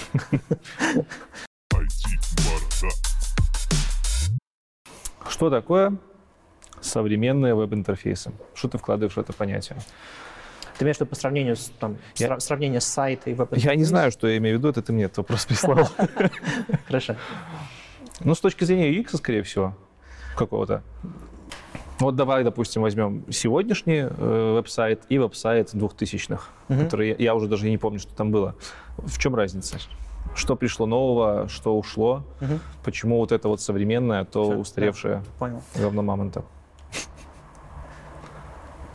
Что 5.28 5.50
такое 5.50 5.98
современные 6.80 7.54
веб-интерфейсы. 7.54 8.32
Что 8.54 8.68
ты 8.68 8.78
вкладываешь 8.78 9.14
в 9.14 9.18
это 9.18 9.34
понятие? 9.34 9.78
Ты 10.78 10.84
имеешь 10.84 10.96
в 10.96 11.00
виду 11.00 11.10
по 11.10 11.16
сравнению 11.16 11.56
с, 11.56 11.70
там, 11.78 11.98
я... 12.16 12.40
сравнение 12.40 12.80
с 12.80 12.86
сайтом 12.86 13.32
и 13.34 13.36
веб 13.36 13.54
Я 13.56 13.74
не 13.74 13.84
знаю, 13.84 14.10
что 14.10 14.26
я 14.26 14.38
имею 14.38 14.56
в 14.56 14.58
виду, 14.60 14.70
это 14.70 14.80
ты 14.80 14.94
мне 14.94 15.04
этот 15.04 15.18
вопрос 15.18 15.44
прислал. 15.44 15.86
Хорошо. 16.86 17.16
Ну, 18.20 18.34
с 18.34 18.40
точки 18.40 18.64
зрения 18.64 18.90
UX, 18.90 19.18
скорее 19.18 19.42
всего, 19.42 19.76
какого-то. 20.34 20.82
Вот 22.00 22.14
давай, 22.14 22.44
допустим, 22.44 22.82
возьмем 22.82 23.24
сегодняшний 23.30 24.06
э, 24.08 24.52
веб-сайт 24.54 25.02
и 25.08 25.18
веб-сайт 25.18 25.74
2000-х, 25.74 26.44
угу. 26.68 26.78
который 26.80 27.08
я, 27.10 27.16
я 27.18 27.34
уже 27.34 27.48
даже 27.48 27.68
не 27.68 27.78
помню, 27.78 27.98
что 27.98 28.14
там 28.14 28.30
было. 28.30 28.54
В 28.98 29.18
чем 29.18 29.34
разница? 29.34 29.78
Что 30.34 30.54
пришло 30.54 30.86
нового, 30.86 31.48
что 31.48 31.76
ушло? 31.76 32.22
Угу. 32.40 32.60
Почему 32.84 33.18
вот 33.18 33.32
это 33.32 33.48
вот 33.48 33.60
современное, 33.60 34.24
то 34.24 34.44
Все, 34.44 34.58
устаревшее 34.58 35.14
да, 35.16 35.22
понял. 35.38 35.62
говно 35.74 36.02
мамонта? 36.02 36.44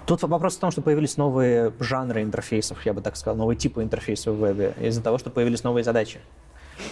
Тут 0.05 0.21
вопрос 0.23 0.57
в 0.57 0.59
том, 0.59 0.71
что 0.71 0.81
появились 0.81 1.17
новые 1.17 1.73
жанры 1.79 2.23
интерфейсов, 2.23 2.85
я 2.85 2.93
бы 2.93 3.01
так 3.01 3.15
сказал, 3.15 3.37
новые 3.37 3.57
типы 3.57 3.83
интерфейсов 3.83 4.35
в 4.35 4.39
вебе, 4.39 4.73
из-за 4.79 5.01
того, 5.01 5.17
что 5.17 5.29
появились 5.29 5.63
новые 5.63 5.83
задачи. 5.83 6.19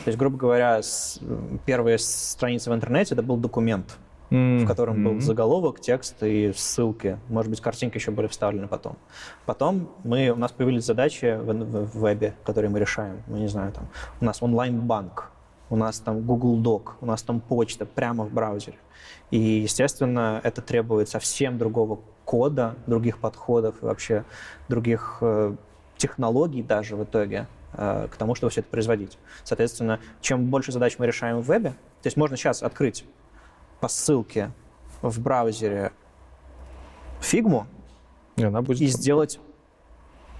То 0.03 0.07
есть, 0.07 0.17
грубо 0.17 0.37
говоря, 0.37 0.81
с, 0.81 1.19
первые 1.65 1.97
страницы 1.97 2.69
в 2.69 2.73
интернете 2.73 3.15
это 3.15 3.23
был 3.23 3.35
документ, 3.35 3.97
mm-hmm. 4.31 4.63
в 4.63 4.67
котором 4.67 5.03
был 5.03 5.19
заголовок, 5.19 5.79
текст 5.79 6.23
и 6.23 6.51
ссылки. 6.55 7.19
Может 7.29 7.49
быть, 7.49 7.61
картинки 7.61 7.97
еще 7.97 8.11
были 8.11 8.27
вставлены 8.27 8.67
потом. 8.67 8.97
Потом 9.45 9.89
мы, 10.03 10.29
у 10.29 10.37
нас 10.37 10.51
появились 10.51 10.85
задачи 10.85 11.37
в, 11.37 11.53
в, 11.53 11.85
в 11.85 11.99
вебе, 11.99 12.33
которые 12.43 12.71
мы 12.71 12.79
решаем. 12.79 13.21
Мы 13.27 13.39
не 13.39 13.47
знаю, 13.47 13.71
там, 13.71 13.87
у 14.19 14.25
нас 14.25 14.41
онлайн-банк, 14.41 15.29
у 15.69 15.75
нас 15.75 15.99
там 15.99 16.21
Google 16.21 16.59
Doc, 16.61 16.93
у 17.01 17.05
нас 17.05 17.21
там 17.21 17.39
почта 17.39 17.85
прямо 17.85 18.23
в 18.23 18.33
браузере. 18.33 18.77
И, 19.29 19.37
естественно, 19.37 20.41
это 20.43 20.61
требует 20.61 21.09
совсем 21.09 21.57
другого 21.57 21.99
кода, 22.25 22.75
других 22.87 23.19
подходов 23.19 23.81
и 23.81 23.85
вообще 23.85 24.23
других 24.69 25.17
э, 25.21 25.55
технологий 25.97 26.61
даже 26.61 26.95
в 26.95 27.03
итоге 27.03 27.47
э, 27.73 28.07
к 28.11 28.15
тому, 28.15 28.35
чтобы 28.35 28.51
все 28.51 28.61
это 28.61 28.69
производить. 28.69 29.17
Соответственно, 29.43 29.99
чем 30.21 30.45
больше 30.47 30.71
задач 30.71 30.95
мы 30.97 31.07
решаем 31.07 31.39
в 31.39 31.45
вебе, 31.45 31.69
то 31.69 32.07
есть 32.07 32.17
можно 32.17 32.37
сейчас 32.37 32.63
открыть 32.63 33.05
по 33.81 33.89
ссылке 33.89 34.51
в 35.01 35.19
браузере 35.19 35.91
фигму 37.19 37.67
и, 38.37 38.43
она 38.43 38.61
будет... 38.61 38.79
и 38.79 38.87
сделать 38.87 39.39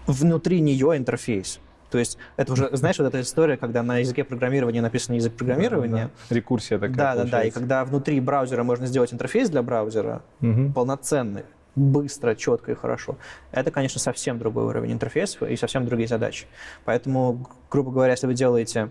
внутри 0.07 0.61
нее 0.61 0.95
интерфейс. 0.95 1.59
То 1.89 1.97
есть 1.97 2.17
это 2.37 2.53
уже, 2.53 2.69
знаешь, 2.75 2.97
вот 2.99 3.07
эта 3.07 3.21
история, 3.21 3.57
когда 3.57 3.83
на 3.83 3.97
языке 3.97 4.23
программирования 4.23 4.81
написан 4.81 5.15
язык 5.15 5.33
программирования. 5.35 6.05
Да, 6.05 6.11
да. 6.29 6.35
Рекурсия 6.35 6.79
такая. 6.79 6.95
Да, 6.95 7.15
да, 7.15 7.23
да. 7.25 7.43
И 7.43 7.51
когда 7.51 7.83
внутри 7.83 8.19
браузера 8.19 8.63
можно 8.63 8.85
сделать 8.85 9.13
интерфейс 9.13 9.49
для 9.49 9.63
браузера 9.63 10.21
угу. 10.39 10.71
полноценный, 10.73 11.43
быстро, 11.75 12.35
четко 12.35 12.71
и 12.71 12.75
хорошо. 12.75 13.17
Это, 13.51 13.71
конечно, 13.71 13.99
совсем 13.99 14.37
другой 14.37 14.65
уровень 14.65 14.93
интерфейса 14.93 15.45
и 15.45 15.55
совсем 15.55 15.85
другие 15.85 16.07
задачи. 16.07 16.45
Поэтому, 16.85 17.49
грубо 17.69 17.91
говоря, 17.91 18.11
если 18.11 18.27
вы 18.27 18.33
делаете, 18.33 18.89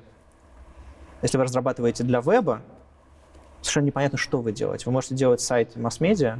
если 1.22 1.38
вы 1.38 1.44
разрабатываете 1.44 2.04
для 2.04 2.20
веба, 2.20 2.62
совершенно 3.60 3.86
непонятно, 3.86 4.18
что 4.18 4.40
вы 4.40 4.52
делаете. 4.52 4.84
Вы 4.86 4.92
можете 4.92 5.14
делать 5.14 5.40
сайт 5.40 5.76
масс-медиа 5.76 6.38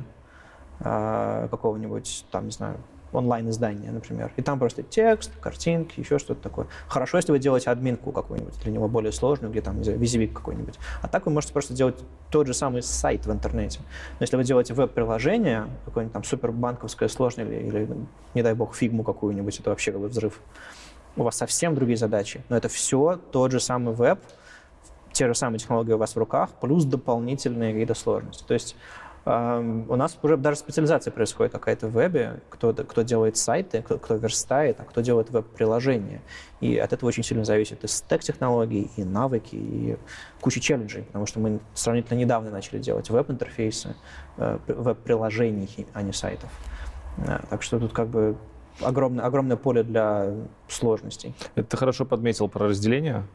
э, 0.80 1.48
какого-нибудь, 1.50 2.24
там, 2.30 2.46
не 2.46 2.52
знаю, 2.52 2.76
онлайн-издание, 3.12 3.90
например. 3.90 4.32
И 4.36 4.42
там 4.42 4.58
просто 4.58 4.82
текст, 4.82 5.32
картинки, 5.40 6.00
еще 6.00 6.18
что-то 6.18 6.42
такое. 6.42 6.66
Хорошо, 6.88 7.18
если 7.18 7.32
вы 7.32 7.38
делаете 7.38 7.70
админку 7.70 8.12
какую-нибудь, 8.12 8.54
для 8.62 8.72
него 8.72 8.88
более 8.88 9.12
сложную, 9.12 9.50
где 9.50 9.60
там, 9.60 9.78
не 9.78 9.84
знаю, 9.84 9.98
визивик 9.98 10.32
какой-нибудь. 10.32 10.78
А 11.02 11.08
так 11.08 11.26
вы 11.26 11.32
можете 11.32 11.52
просто 11.52 11.74
делать 11.74 11.96
тот 12.30 12.46
же 12.46 12.54
самый 12.54 12.82
сайт 12.82 13.26
в 13.26 13.32
интернете. 13.32 13.80
Но 14.18 14.22
если 14.24 14.36
вы 14.36 14.44
делаете 14.44 14.74
веб-приложение, 14.74 15.66
какое-нибудь 15.84 16.12
там 16.12 16.24
супербанковское 16.24 17.08
сложное 17.08 17.44
или, 17.44 17.66
или, 17.66 17.88
не 18.34 18.42
дай 18.42 18.54
бог, 18.54 18.74
фигму 18.74 19.02
какую-нибудь, 19.02 19.58
это 19.58 19.70
вообще 19.70 19.92
как 19.92 20.00
бы 20.00 20.08
взрыв. 20.08 20.40
У 21.16 21.24
вас 21.24 21.36
совсем 21.36 21.74
другие 21.74 21.96
задачи. 21.96 22.42
Но 22.48 22.56
это 22.56 22.68
все 22.68 23.18
тот 23.32 23.50
же 23.50 23.58
самый 23.58 23.94
веб, 23.94 24.20
те 25.20 25.26
же 25.26 25.34
самые 25.34 25.58
технологии 25.58 25.92
у 25.92 25.98
вас 25.98 26.16
в 26.16 26.18
руках, 26.18 26.48
плюс 26.62 26.86
дополнительные 26.86 27.72
какие-то 27.72 27.92
сложности. 27.92 28.42
То 28.48 28.54
есть 28.54 28.74
у 29.26 29.96
нас 29.96 30.18
уже 30.22 30.38
даже 30.38 30.56
специализация 30.56 31.10
происходит 31.10 31.52
какая-то 31.52 31.88
в 31.88 31.92
вебе, 31.92 32.40
кто, 32.48 32.72
кто 32.72 33.02
делает 33.02 33.36
сайты, 33.36 33.82
кто, 33.82 33.98
кто 33.98 34.14
верстает, 34.14 34.80
а 34.80 34.84
кто 34.84 35.02
делает 35.02 35.28
веб-приложения. 35.28 36.22
И 36.62 36.78
от 36.78 36.94
этого 36.94 37.10
очень 37.10 37.22
сильно 37.22 37.44
зависит 37.44 37.84
и 37.84 37.86
стек 37.86 38.22
технологий, 38.22 38.90
и 38.96 39.04
навыки, 39.04 39.56
и 39.56 39.98
куча 40.40 40.58
челленджей, 40.58 41.02
потому 41.02 41.26
что 41.26 41.38
мы 41.38 41.60
сравнительно 41.74 42.16
недавно 42.16 42.50
начали 42.50 42.78
делать 42.78 43.10
веб-интерфейсы, 43.10 43.94
э, 44.38 44.58
веб-приложений, 44.68 45.86
а 45.92 46.00
не 46.00 46.14
сайтов. 46.14 46.50
Э, 47.18 47.40
так 47.50 47.62
что 47.62 47.78
тут 47.78 47.92
как 47.92 48.08
бы 48.08 48.38
огромное, 48.80 49.26
огромное 49.26 49.58
поле 49.58 49.82
для 49.82 50.32
сложностей. 50.66 51.34
Это 51.56 51.68
ты 51.68 51.76
хорошо 51.76 52.06
подметил 52.06 52.48
про 52.48 52.68
разделение 52.68 53.26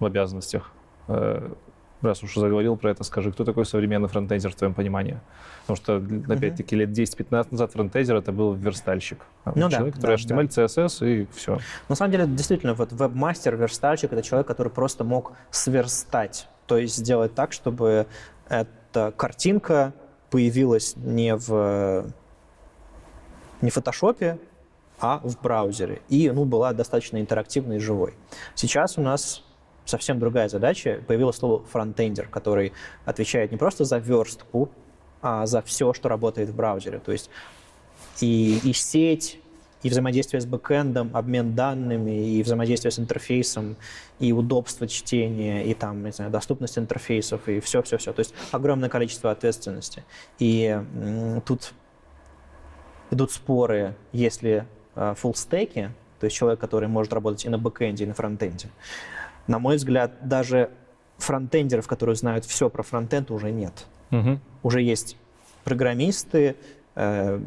в 0.00 0.06
обязанностях 0.06 0.72
раз 1.06 2.22
уж 2.22 2.34
заговорил 2.34 2.76
про 2.76 2.90
это, 2.90 3.04
скажи, 3.04 3.32
кто 3.32 3.44
такой 3.44 3.64
современный 3.64 4.08
фронтендер 4.08 4.50
в 4.50 4.54
твоем 4.54 4.74
понимании? 4.74 5.20
Потому 5.66 5.76
что, 5.76 6.32
опять-таки, 6.32 6.76
лет 6.76 6.90
10-15 6.90 7.48
назад 7.50 7.72
фронтендер 7.72 8.16
это 8.16 8.32
был 8.32 8.52
верстальщик. 8.52 9.24
Ну, 9.46 9.70
человек, 9.70 9.94
да, 9.94 10.00
который 10.00 10.16
да, 10.24 10.34
HTML, 10.34 10.54
да. 10.54 10.64
CSS 10.64 11.08
и 11.08 11.26
все. 11.34 11.58
На 11.88 11.94
самом 11.94 12.12
деле, 12.12 12.26
действительно, 12.26 12.74
вот 12.74 12.92
веб-мастер, 12.92 13.56
верстальщик— 13.56 14.12
это 14.12 14.22
человек, 14.22 14.46
который 14.46 14.70
просто 14.70 15.04
мог 15.04 15.32
сверстать, 15.50 16.48
то 16.66 16.76
есть 16.76 16.96
сделать 16.96 17.34
так, 17.34 17.52
чтобы 17.52 18.06
эта 18.48 19.12
картинка 19.16 19.94
появилась 20.30 20.96
не 20.96 21.34
в 21.36 22.12
не 23.60 23.70
в 23.70 23.74
фотошопе, 23.74 24.38
а 25.00 25.20
в 25.22 25.40
браузере. 25.40 26.02
И 26.08 26.30
ну, 26.30 26.44
была 26.44 26.72
достаточно 26.72 27.20
интерактивной 27.20 27.76
и 27.76 27.78
живой. 27.78 28.14
Сейчас 28.54 28.98
у 28.98 29.00
нас 29.00 29.42
совсем 29.84 30.18
другая 30.18 30.48
задача. 30.48 31.02
Появилось 31.06 31.36
слово 31.36 31.64
фронтендер, 31.64 32.28
который 32.28 32.72
отвечает 33.04 33.52
не 33.52 33.58
просто 33.58 33.84
за 33.84 33.98
верстку, 33.98 34.70
а 35.22 35.46
за 35.46 35.62
все, 35.62 35.92
что 35.92 36.08
работает 36.08 36.50
в 36.50 36.54
браузере. 36.54 36.98
То 36.98 37.12
есть 37.12 37.30
и, 38.20 38.60
и 38.62 38.72
сеть, 38.72 39.40
и 39.82 39.90
взаимодействие 39.90 40.40
с 40.40 40.46
бэкэндом, 40.46 41.10
обмен 41.14 41.54
данными, 41.54 42.36
и 42.36 42.42
взаимодействие 42.42 42.90
с 42.90 42.98
интерфейсом, 42.98 43.76
и 44.18 44.32
удобство 44.32 44.88
чтения, 44.88 45.64
и 45.64 45.74
там, 45.74 46.02
не 46.02 46.10
знаю, 46.10 46.30
доступность 46.30 46.78
интерфейсов, 46.78 47.48
и 47.48 47.60
все-все-все. 47.60 48.12
То 48.12 48.20
есть 48.20 48.34
огромное 48.50 48.88
количество 48.88 49.30
ответственности. 49.30 50.02
И 50.38 50.80
тут 51.44 51.74
идут 53.10 53.30
споры, 53.30 53.94
если 54.12 54.66
э, 54.94 55.14
full 55.22 55.36
стеки, 55.36 55.90
то 56.18 56.24
есть 56.24 56.36
человек, 56.36 56.60
который 56.60 56.88
может 56.88 57.12
работать 57.12 57.44
и 57.44 57.48
на 57.50 57.58
бэкэнде, 57.58 58.04
и 58.04 58.06
на 58.06 58.14
фронтенде, 58.14 58.68
на 59.46 59.58
мой 59.58 59.76
взгляд, 59.76 60.26
даже 60.26 60.70
фронтендеров, 61.18 61.86
которые 61.86 62.16
знают 62.16 62.44
все 62.44 62.68
про 62.68 62.82
фронтенд, 62.82 63.30
уже 63.30 63.50
нет. 63.50 63.86
Угу. 64.10 64.40
Уже 64.62 64.82
есть 64.82 65.16
программисты, 65.64 66.56
э, 66.94 67.40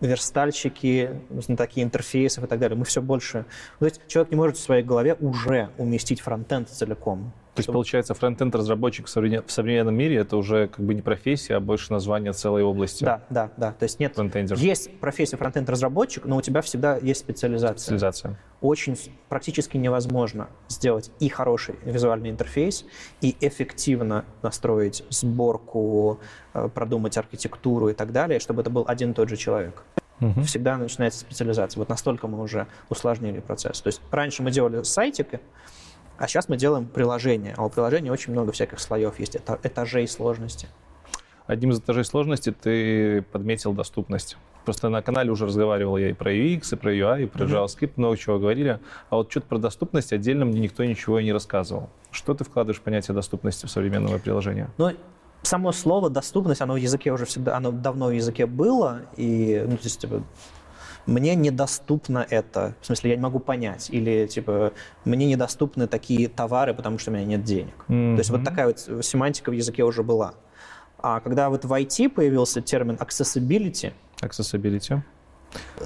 верстальщики, 0.00 1.20
такие 1.56 1.84
интерфейсов 1.84 2.44
и 2.44 2.46
так 2.46 2.58
далее. 2.58 2.76
Мы 2.76 2.84
все 2.84 3.00
больше... 3.00 3.44
То 3.78 3.84
есть 3.84 4.00
человек 4.08 4.32
не 4.32 4.36
может 4.36 4.56
в 4.56 4.60
своей 4.60 4.82
голове 4.82 5.14
уже 5.14 5.70
уместить 5.78 6.20
фронтенд 6.20 6.68
целиком. 6.68 7.32
То 7.54 7.60
есть, 7.60 7.70
получается, 7.70 8.14
фронтенд-разработчик 8.14 9.06
в 9.06 9.10
современном 9.10 9.94
мире 9.94 10.16
это 10.16 10.38
уже 10.38 10.68
как 10.68 10.84
бы 10.84 10.94
не 10.94 11.02
профессия, 11.02 11.56
а 11.56 11.60
больше 11.60 11.92
название 11.92 12.32
целой 12.32 12.62
области. 12.62 13.04
Да, 13.04 13.22
да, 13.28 13.50
да. 13.58 13.72
То 13.72 13.82
есть 13.82 14.00
нет, 14.00 14.16
есть 14.56 14.98
профессия 15.00 15.36
фронтенд-разработчик, 15.36 16.24
но 16.24 16.36
у 16.36 16.40
тебя 16.40 16.62
всегда 16.62 16.96
есть 16.96 17.20
специализация. 17.20 17.78
Специализация. 17.78 18.38
Очень 18.62 18.96
практически 19.28 19.76
невозможно 19.76 20.48
сделать 20.68 21.10
и 21.20 21.28
хороший 21.28 21.74
визуальный 21.84 22.30
интерфейс, 22.30 22.86
и 23.20 23.36
эффективно 23.40 24.24
настроить 24.40 25.04
сборку, 25.10 26.20
э, 26.54 26.70
продумать 26.72 27.18
архитектуру 27.18 27.90
и 27.90 27.92
так 27.92 28.12
далее, 28.12 28.40
чтобы 28.40 28.62
это 28.62 28.70
был 28.70 28.86
один 28.88 29.10
и 29.10 29.14
тот 29.14 29.28
же 29.28 29.36
человек. 29.36 29.82
Угу. 30.22 30.42
Всегда 30.44 30.78
начинается 30.78 31.20
специализация. 31.20 31.80
Вот 31.80 31.88
настолько 31.88 32.28
мы 32.28 32.40
уже 32.40 32.66
усложнили 32.88 33.40
процесс. 33.40 33.80
То 33.80 33.88
есть 33.88 34.00
раньше 34.10 34.42
мы 34.42 34.50
делали 34.50 34.82
сайтики, 34.84 35.40
а 36.18 36.28
сейчас 36.28 36.48
мы 36.48 36.56
делаем 36.56 36.86
приложение. 36.86 37.54
А 37.56 37.64
у 37.64 37.70
приложения 37.70 38.12
очень 38.12 38.32
много 38.32 38.52
всяких 38.52 38.80
слоев 38.80 39.18
есть, 39.18 39.36
это 39.36 39.58
этажей 39.62 40.06
сложности. 40.08 40.68
Одним 41.46 41.70
из 41.70 41.80
этажей 41.80 42.04
сложности 42.04 42.52
ты 42.52 43.22
подметил 43.22 43.72
доступность. 43.72 44.36
Просто 44.64 44.88
на 44.88 45.02
канале 45.02 45.30
уже 45.30 45.46
разговаривал 45.46 45.96
я 45.96 46.10
и 46.10 46.12
про 46.12 46.32
UX, 46.32 46.72
и 46.72 46.76
про 46.76 46.94
UI, 46.94 47.24
и 47.24 47.26
про 47.26 47.46
JavaScript, 47.46 47.94
много 47.96 48.16
чего 48.16 48.38
говорили. 48.38 48.78
А 49.10 49.16
вот 49.16 49.30
что-то 49.30 49.48
про 49.48 49.58
доступность 49.58 50.12
отдельно 50.12 50.44
мне 50.44 50.60
никто 50.60 50.84
ничего 50.84 51.18
и 51.18 51.24
не 51.24 51.32
рассказывал. 51.32 51.90
Что 52.12 52.34
ты 52.34 52.44
вкладываешь 52.44 52.78
в 52.78 52.82
понятие 52.82 53.14
доступности 53.14 53.66
в 53.66 53.70
современное 53.70 54.18
приложение? 54.20 54.70
Ну, 54.78 54.92
само 55.42 55.72
слово 55.72 56.10
доступность, 56.10 56.60
оно 56.60 56.74
в 56.74 56.76
языке 56.76 57.10
уже 57.12 57.24
всегда, 57.24 57.56
оно 57.56 57.72
давно 57.72 58.06
в 58.06 58.12
языке 58.12 58.46
было, 58.46 59.02
и, 59.16 59.64
ну, 59.66 59.76
то 59.76 59.84
есть, 59.84 60.00
типа, 60.00 60.22
мне 61.06 61.34
недоступно 61.34 62.26
это, 62.28 62.74
в 62.80 62.86
смысле, 62.86 63.10
я 63.10 63.16
не 63.16 63.22
могу 63.22 63.38
понять, 63.38 63.88
или, 63.90 64.26
типа, 64.26 64.72
мне 65.04 65.26
недоступны 65.26 65.86
такие 65.86 66.28
товары, 66.28 66.74
потому 66.74 66.98
что 66.98 67.10
у 67.10 67.14
меня 67.14 67.24
нет 67.24 67.44
денег. 67.44 67.74
Mm-hmm. 67.88 68.14
То 68.14 68.18
есть 68.18 68.30
вот 68.30 68.44
такая 68.44 68.66
вот 68.66 69.04
семантика 69.04 69.50
в 69.50 69.52
языке 69.52 69.84
уже 69.84 70.02
была. 70.02 70.34
А 70.98 71.20
когда 71.20 71.50
вот 71.50 71.64
в 71.64 71.72
IT 71.72 72.10
появился 72.10 72.60
термин 72.60 72.94
accessibility, 72.94 73.92
accessibility. 74.20 75.00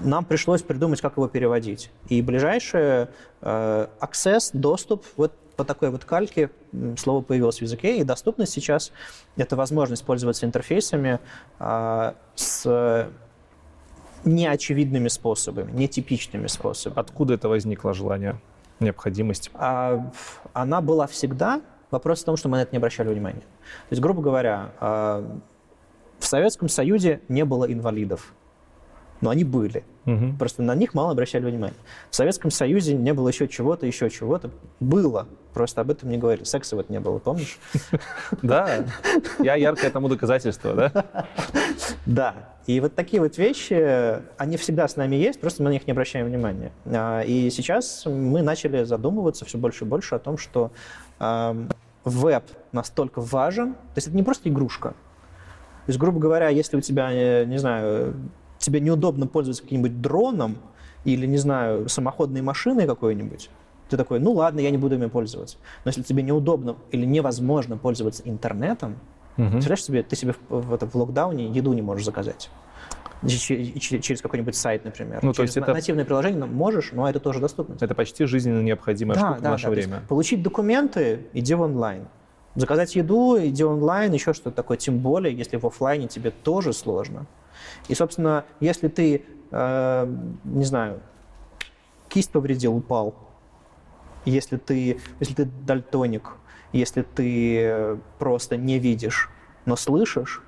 нам 0.01 0.25
пришлось 0.25 0.63
придумать, 0.63 1.01
как 1.01 1.17
его 1.17 1.27
переводить. 1.27 1.91
И 2.09 2.21
ближайшее 2.21 3.09
э, 3.41 3.87
access, 4.01 4.51
доступ, 4.53 5.07
вот 5.17 5.33
по 5.57 5.65
такой 5.65 5.91
вот 5.91 6.05
кальке 6.05 6.51
слово 6.99 7.23
появилось 7.23 7.59
в 7.59 7.63
языке, 7.63 7.97
и 7.97 8.05
доступность 8.05 8.53
сейчас— 8.53 8.93
это 9.37 9.57
возможность 9.57 10.05
пользоваться 10.05 10.45
интерфейсами 10.45 11.19
э, 11.59 12.13
с 12.35 13.09
неочевидными 14.27 15.09
способами, 15.09 15.73
нетипичными 15.73 16.47
способами. 16.49 17.01
Откуда 17.01 17.35
это 17.35 17.49
возникло 17.49 17.95
желание, 17.95 18.41
необходимость? 18.81 19.51
А, 19.55 20.11
она 20.53 20.81
была 20.81 21.07
всегда. 21.07 21.63
Вопрос 21.91 22.23
в 22.23 22.25
том, 22.25 22.37
что 22.37 22.49
мы 22.49 22.59
на 22.59 22.63
это 22.63 22.73
не 22.73 22.79
обращали 22.79 23.09
внимания. 23.09 23.41
То 23.41 23.93
есть, 23.93 24.03
грубо 24.03 24.21
говоря, 24.21 24.73
а, 24.81 25.39
в 26.19 26.27
Советском 26.27 26.69
Союзе 26.69 27.21
не 27.29 27.45
было 27.45 27.71
инвалидов, 27.73 28.35
но 29.21 29.31
они 29.31 29.45
были. 29.45 29.85
Угу. 30.07 30.37
Просто 30.39 30.63
на 30.63 30.75
них 30.75 30.95
мало 30.95 31.13
обращали 31.13 31.45
внимания. 31.45 31.77
В 32.11 32.17
Советском 32.17 32.51
Союзе 32.51 32.95
не 32.95 33.13
было 33.15 33.29
еще 33.29 33.49
чего-то, 33.49 33.87
еще 33.87 34.11
чего-то. 34.11 34.51
Было, 34.81 35.29
просто 35.57 35.81
об 35.81 35.91
этом 35.91 36.11
не 36.11 36.19
говорили. 36.19 36.45
Секса 36.45 36.77
вот 36.77 36.91
не 36.91 37.01
было, 37.01 37.19
помнишь? 37.19 37.59
Да, 38.43 38.85
я 39.39 39.55
яркое 39.55 39.91
тому 39.91 40.09
доказательство, 40.09 40.75
да? 40.75 41.27
Да, 42.05 42.35
и 42.67 42.79
вот 42.79 42.95
такие 42.95 43.23
вот 43.23 43.39
вещи, 43.39 44.21
они 44.37 44.59
всегда 44.59 44.87
с 44.87 44.97
нами 44.97 45.17
есть, 45.17 45.41
просто 45.41 45.63
мы 45.63 45.71
на 45.71 45.73
них 45.73 45.87
не 45.87 45.93
обращаем 45.93 46.27
внимания. 46.27 46.73
А, 46.85 47.23
и 47.23 47.49
сейчас 47.49 48.05
мы 48.05 48.43
начали 48.43 48.85
задумываться 48.85 49.47
все 49.47 49.57
больше 49.57 49.85
и 49.85 49.89
больше 49.89 50.15
о 50.15 50.19
том, 50.19 50.37
что 50.37 50.73
веб 52.05 52.45
настолько 52.73 53.23
важен, 53.23 53.73
то 53.73 53.97
есть 53.97 54.09
это 54.09 54.17
не 54.17 54.23
просто 54.23 54.51
игрушка. 54.51 54.91
То 54.91 55.91
есть, 55.91 55.99
грубо 55.99 56.21
говоря, 56.21 56.51
если 56.51 56.77
у 56.77 56.83
тебя, 56.83 57.11
э, 57.11 57.47
не 57.47 57.59
знаю, 57.59 58.15
тебе 58.59 58.81
неудобно 58.81 59.27
пользоваться 59.27 59.63
каким-нибудь 59.63 60.03
дроном 60.03 60.59
или, 61.05 61.27
не 61.27 61.39
знаю, 61.39 61.89
самоходной 61.89 62.43
машиной 62.43 62.87
какой-нибудь, 62.87 63.49
ты 63.89 63.97
такой, 63.97 64.21
ну 64.21 64.33
ладно, 64.33 64.61
я 64.61 64.71
не 64.71 64.79
буду 64.79 64.97
ими 64.97 65.07
пользоваться. 65.07 65.59
Но 65.85 65.91
если 65.91 66.03
тебе 66.03 66.23
неудобно 66.23 66.77
или 66.91 67.05
невозможно 67.05 67.77
пользоваться 67.77 68.23
интернетом, 68.25 68.97
Угу. 69.39 69.51
Представляешь 69.51 69.85
себе, 69.85 70.03
ты 70.03 70.17
себе 70.17 70.33
в, 70.33 70.39
в, 70.49 70.79
в, 70.79 70.91
в 70.91 70.95
локдауне 70.97 71.49
еду 71.49 71.75
не 71.75 71.83
можешь 71.83 72.07
заказать 72.07 72.51
через 73.27 74.21
какой-нибудь 74.21 74.55
сайт, 74.55 74.85
например. 74.85 75.21
Ну, 75.23 75.33
то 75.33 75.37
через 75.37 75.49
есть 75.49 75.57
это... 75.57 75.73
нативное 75.73 76.05
приложение 76.05 76.45
можешь, 76.45 76.93
но 76.93 77.09
это 77.09 77.19
тоже 77.19 77.41
доступно. 77.41 77.77
Это 77.81 77.95
почти 77.95 78.27
жизненно 78.27 78.61
необходимая 78.61 79.19
да, 79.19 79.21
штука 79.21 79.41
да, 79.41 79.49
в 79.49 79.53
наше 79.53 79.65
да, 79.65 79.71
время. 79.71 80.03
Получить 80.09 80.43
документы, 80.43 81.27
иди 81.33 81.55
в 81.55 81.63
онлайн. 81.63 82.09
Заказать 82.55 82.95
еду, 82.95 83.39
иди 83.39 83.65
онлайн, 83.65 84.13
еще 84.13 84.33
что-то 84.33 84.55
такое. 84.57 84.77
Тем 84.77 84.99
более, 84.99 85.35
если 85.35 85.57
в 85.57 85.67
офлайне 85.67 86.09
тебе 86.09 86.31
тоже 86.31 86.73
сложно. 86.73 87.27
И, 87.89 87.95
собственно, 87.95 88.45
если 88.61 88.89
ты, 88.89 89.25
э, 89.51 90.17
не 90.45 90.65
знаю, 90.65 91.01
кисть 92.09 92.31
повредил, 92.31 92.77
упал, 92.77 93.15
если 94.27 94.57
ты, 94.57 95.01
если 95.21 95.35
ты 95.35 95.45
дальтоник, 95.45 96.33
если 96.73 97.03
ты 97.03 97.99
просто 98.19 98.57
не 98.57 98.79
видишь, 98.79 99.31
но 99.65 99.77
слышишь, 99.77 100.43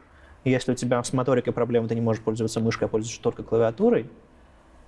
если 0.44 0.72
у 0.72 0.74
тебя 0.74 1.02
с 1.02 1.12
моторикой 1.12 1.52
проблемы, 1.52 1.88
ты 1.88 1.94
не 1.94 2.00
можешь 2.00 2.22
пользоваться 2.22 2.60
мышкой, 2.60 2.86
а 2.86 2.88
пользуешься 2.88 3.22
только 3.22 3.42
клавиатурой, 3.42 4.10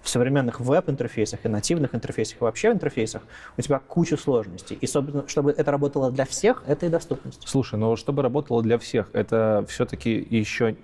в 0.02 0.08
современных 0.08 0.60
веб-интерфейсах 0.60 1.44
и 1.44 1.48
нативных 1.48 1.94
интерфейсах, 1.94 2.40
и 2.40 2.44
вообще 2.44 2.70
в 2.70 2.74
интерфейсах 2.74 3.22
у 3.56 3.60
тебя 3.60 3.78
куча 3.80 4.16
сложностей. 4.16 4.78
И 4.80 4.86
собственно, 4.86 5.28
чтобы 5.28 5.50
это 5.52 5.70
работало 5.70 6.10
для 6.10 6.24
всех, 6.24 6.62
это 6.66 6.86
и 6.86 6.88
доступность. 6.88 7.42
Слушай, 7.46 7.78
но 7.78 7.96
чтобы 7.96 8.22
работало 8.22 8.62
для 8.62 8.78
всех, 8.78 9.10
это 9.12 9.64
все-таки 9.68 10.26
еще 10.30 10.76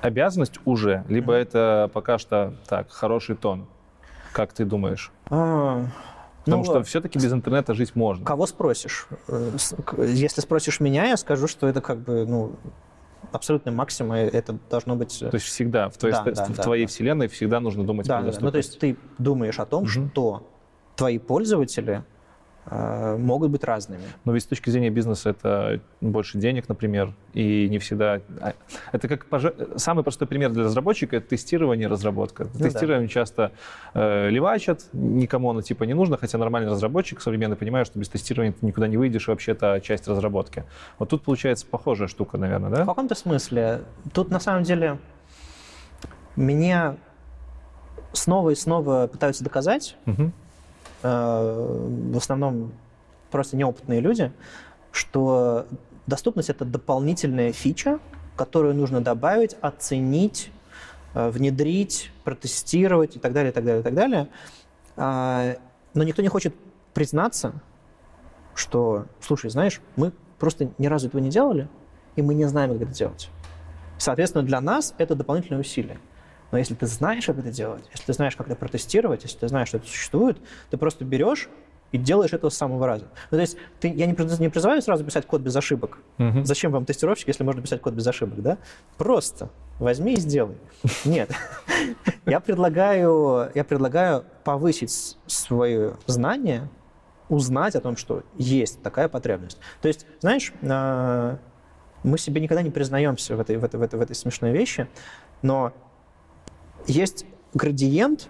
обязанность 0.00 0.58
уже, 0.64 1.04
либо 1.08 1.34
mm-hmm. 1.34 1.42
это 1.42 1.90
пока 1.92 2.18
что 2.18 2.54
так, 2.66 2.90
хороший 2.90 3.36
тон? 3.36 3.66
Как 4.32 4.52
ты 4.52 4.64
думаешь? 4.64 5.12
А, 5.30 5.86
Потому 6.44 6.64
ну, 6.64 6.70
что 6.70 6.82
все-таки 6.82 7.18
без 7.18 7.32
интернета 7.32 7.74
жить 7.74 7.94
можно. 7.94 8.24
Кого 8.24 8.46
спросишь? 8.46 9.06
Э, 9.28 9.50
если 9.98 10.40
спросишь 10.40 10.80
меня, 10.80 11.06
я 11.06 11.16
скажу, 11.16 11.46
что 11.46 11.68
это 11.68 11.80
как 11.80 12.00
бы, 12.00 12.26
ну, 12.26 12.56
абсолютный 13.30 13.72
максимум, 13.72 14.16
и 14.16 14.20
это 14.20 14.58
должно 14.68 14.96
быть... 14.96 15.22
Э, 15.22 15.30
то 15.30 15.36
есть 15.36 15.46
всегда, 15.46 15.88
в 15.88 15.96
твоей, 15.96 16.14
да, 16.14 16.24
да, 16.24 16.44
в 16.46 16.56
твоей 16.56 16.86
да. 16.86 16.88
вселенной 16.88 17.28
всегда 17.28 17.60
нужно 17.60 17.84
думать 17.84 18.06
да, 18.08 18.18
про 18.18 18.26
доступность. 18.26 18.40
Да. 18.40 18.46
Ну, 18.46 18.52
то 18.52 18.58
есть 18.58 18.78
ты 18.80 18.96
думаешь 19.18 19.60
о 19.60 19.66
том, 19.66 19.84
угу. 19.84 19.88
что 19.88 20.48
твои 20.96 21.18
пользователи 21.18 22.04
могут 22.70 23.50
быть 23.50 23.64
разными. 23.64 24.02
Но 24.24 24.32
ведь 24.32 24.44
с 24.44 24.46
точки 24.46 24.70
зрения 24.70 24.90
бизнеса 24.90 25.30
это 25.30 25.80
больше 26.00 26.38
денег, 26.38 26.68
например, 26.68 27.12
и 27.34 27.68
не 27.68 27.78
всегда... 27.78 28.20
А, 28.40 28.54
это 28.92 29.08
как 29.08 29.26
пож... 29.26 29.44
самый 29.76 30.04
простой 30.04 30.28
пример 30.28 30.50
для 30.50 30.64
разработчика— 30.64 31.16
это 31.18 31.28
тестирование 31.28 31.88
и 31.88 31.90
разработка. 31.90 32.46
Ну, 32.54 32.60
Тестирование 32.60 33.08
да. 33.08 33.12
часто 33.12 33.52
э, 33.94 34.30
левачат, 34.30 34.86
никому 34.92 35.50
оно 35.50 35.62
типа 35.62 35.84
не 35.84 35.94
нужно, 35.94 36.16
хотя 36.16 36.38
нормальный 36.38 36.70
разработчик 36.70 37.20
современный 37.20 37.56
понимает, 37.56 37.86
что 37.88 37.98
без 37.98 38.08
тестирования 38.08 38.52
ты 38.52 38.64
никуда 38.64 38.86
не 38.86 38.96
выйдешь, 38.96 39.26
вообще 39.26 39.52
это 39.52 39.80
часть 39.82 40.06
разработки. 40.06 40.64
Вот 40.98 41.08
тут 41.08 41.22
получается 41.24 41.66
похожая 41.66 42.08
штука, 42.08 42.38
наверное, 42.38 42.70
да? 42.70 42.84
В 42.84 42.86
каком-то 42.86 43.14
смысле. 43.14 43.82
Тут 44.12 44.30
на 44.30 44.38
самом 44.38 44.62
деле 44.62 44.98
мне 46.36 46.96
снова 48.12 48.50
и 48.50 48.54
снова 48.54 49.08
пытаются 49.08 49.42
доказать, 49.42 49.96
угу 50.06 50.32
в 51.02 52.16
основном 52.16 52.72
просто 53.30 53.56
неопытные 53.56 54.00
люди, 54.00 54.32
что 54.92 55.66
доступность— 56.06 56.50
это 56.50 56.64
дополнительная 56.64 57.52
фича, 57.52 57.98
которую 58.36 58.74
нужно 58.74 59.00
добавить, 59.00 59.56
оценить, 59.60 60.50
э, 61.14 61.28
внедрить, 61.30 62.10
протестировать 62.24 63.16
и 63.16 63.18
так 63.18 63.32
далее, 63.32 63.50
и 63.50 63.54
так 63.54 63.64
далее, 63.64 63.80
и 63.80 63.84
так 63.84 63.94
далее. 63.94 64.28
А, 64.96 65.56
но 65.94 66.02
никто 66.04 66.22
не 66.22 66.28
хочет 66.28 66.54
признаться, 66.94 67.54
что, 68.54 69.06
слушай, 69.20 69.50
знаешь, 69.50 69.80
мы 69.96 70.12
просто 70.38 70.70
ни 70.78 70.86
разу 70.86 71.08
этого 71.08 71.20
не 71.20 71.30
делали, 71.30 71.68
и 72.16 72.22
мы 72.22 72.34
не 72.34 72.44
знаем, 72.44 72.72
как 72.72 72.82
это 72.82 72.92
делать. 72.92 73.30
Соответственно, 73.98 74.44
для 74.44 74.60
нас 74.60 74.94
это 74.98 75.14
дополнительное 75.14 75.60
усилие. 75.60 75.98
Но 76.52 76.58
если 76.58 76.74
ты 76.74 76.86
знаешь, 76.86 77.26
как 77.26 77.38
это 77.38 77.50
делать, 77.50 77.84
если 77.90 78.06
ты 78.06 78.12
знаешь, 78.12 78.36
как 78.36 78.46
это 78.46 78.54
протестировать, 78.54 79.24
если 79.24 79.38
ты 79.38 79.48
знаешь, 79.48 79.68
что 79.68 79.78
это 79.78 79.86
существует, 79.88 80.38
ты 80.70 80.76
просто 80.76 81.04
берешь 81.04 81.48
и 81.90 81.98
делаешь 81.98 82.32
это 82.32 82.48
с 82.48 82.56
самого 82.56 82.86
раза. 82.86 83.06
Ну, 83.30 83.36
то 83.36 83.40
есть 83.40 83.56
ты, 83.80 83.88
я 83.88 84.06
не, 84.06 84.16
не 84.40 84.48
призываю 84.48 84.80
сразу 84.80 85.04
писать 85.04 85.26
код 85.26 85.42
без 85.42 85.54
ошибок. 85.56 85.98
Uh-huh. 86.18 86.44
Зачем 86.44 86.72
вам 86.72 86.86
тестировщик, 86.86 87.28
если 87.28 87.44
можно 87.44 87.60
писать 87.60 87.82
код 87.82 87.92
без 87.92 88.06
ошибок, 88.06 88.40
да? 88.40 88.58
Просто 88.96 89.50
возьми 89.78 90.14
и 90.14 90.16
сделай. 90.16 90.56
Нет. 91.04 91.30
Я 92.24 92.40
предлагаю, 92.40 93.50
я 93.54 93.64
предлагаю 93.64 94.24
повысить 94.44 95.18
свое 95.26 95.96
знание, 96.06 96.68
узнать 97.28 97.74
о 97.76 97.80
том, 97.80 97.96
что 97.96 98.22
есть 98.38 98.82
такая 98.82 99.08
потребность. 99.08 99.58
То 99.80 99.88
есть, 99.88 100.06
знаешь, 100.20 100.52
а, 100.62 101.38
Мы 102.04 102.18
себе 102.18 102.40
никогда 102.40 102.62
не 102.62 102.70
признаемся 102.70 103.36
в 103.36 103.40
этой, 103.40 103.56
в 103.56 103.64
этой, 103.64 103.78
в 103.78 103.82
этой, 103.82 103.98
в 103.98 104.02
этой 104.02 104.16
смешной 104.16 104.50
вещи, 104.52 104.88
но 105.40 105.72
есть 106.86 107.26
градиент 107.54 108.28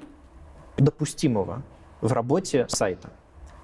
допустимого 0.76 1.62
в 2.00 2.12
работе 2.12 2.66
сайта. 2.68 3.10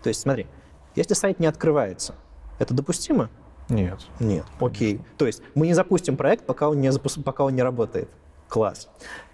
То 0.03 0.09
есть 0.09 0.21
смотри, 0.21 0.47
если 0.95 1.15
сайт 1.15 1.41
не 1.41 1.47
открывается, 1.47 2.15
это 2.59 2.75
допустимо? 2.75 3.31
Нет. 3.69 4.01
Нет. 4.21 4.45
Окей. 4.61 5.01
То 5.19 5.27
есть 5.27 5.43
мы 5.55 5.67
не 5.67 5.75
запустим 5.75 6.17
проект, 6.17 6.47
пока 6.47 6.69
он 6.71 6.81
не, 6.81 6.89
запу- 6.89 7.23
пока 7.23 7.45
он 7.45 7.55
не 7.55 7.63
работает. 7.63 8.09
Класс. 8.49 8.89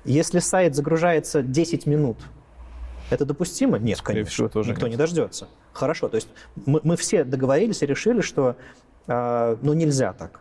Если 0.05 0.41
сайт 0.41 0.75
загружается 0.75 1.43
10 1.43 1.87
минут, 1.87 2.17
это 3.11 3.25
допустимо? 3.25 3.79
Нет, 3.79 3.99
Скорее 3.99 4.21
конечно. 4.21 4.33
всего, 4.33 4.49
тоже 4.49 4.71
Никто 4.71 4.87
нет. 4.87 4.93
не 4.93 4.97
дождется. 4.97 5.49
Хорошо. 5.73 6.09
То 6.09 6.17
есть 6.17 6.29
мы, 6.67 6.81
мы 6.83 6.97
все 6.97 7.23
договорились 7.23 7.83
и 7.83 7.87
решили, 7.87 8.23
что 8.23 8.57
э, 9.07 9.57
ну 9.63 9.73
нельзя 9.75 10.13
так. 10.15 10.41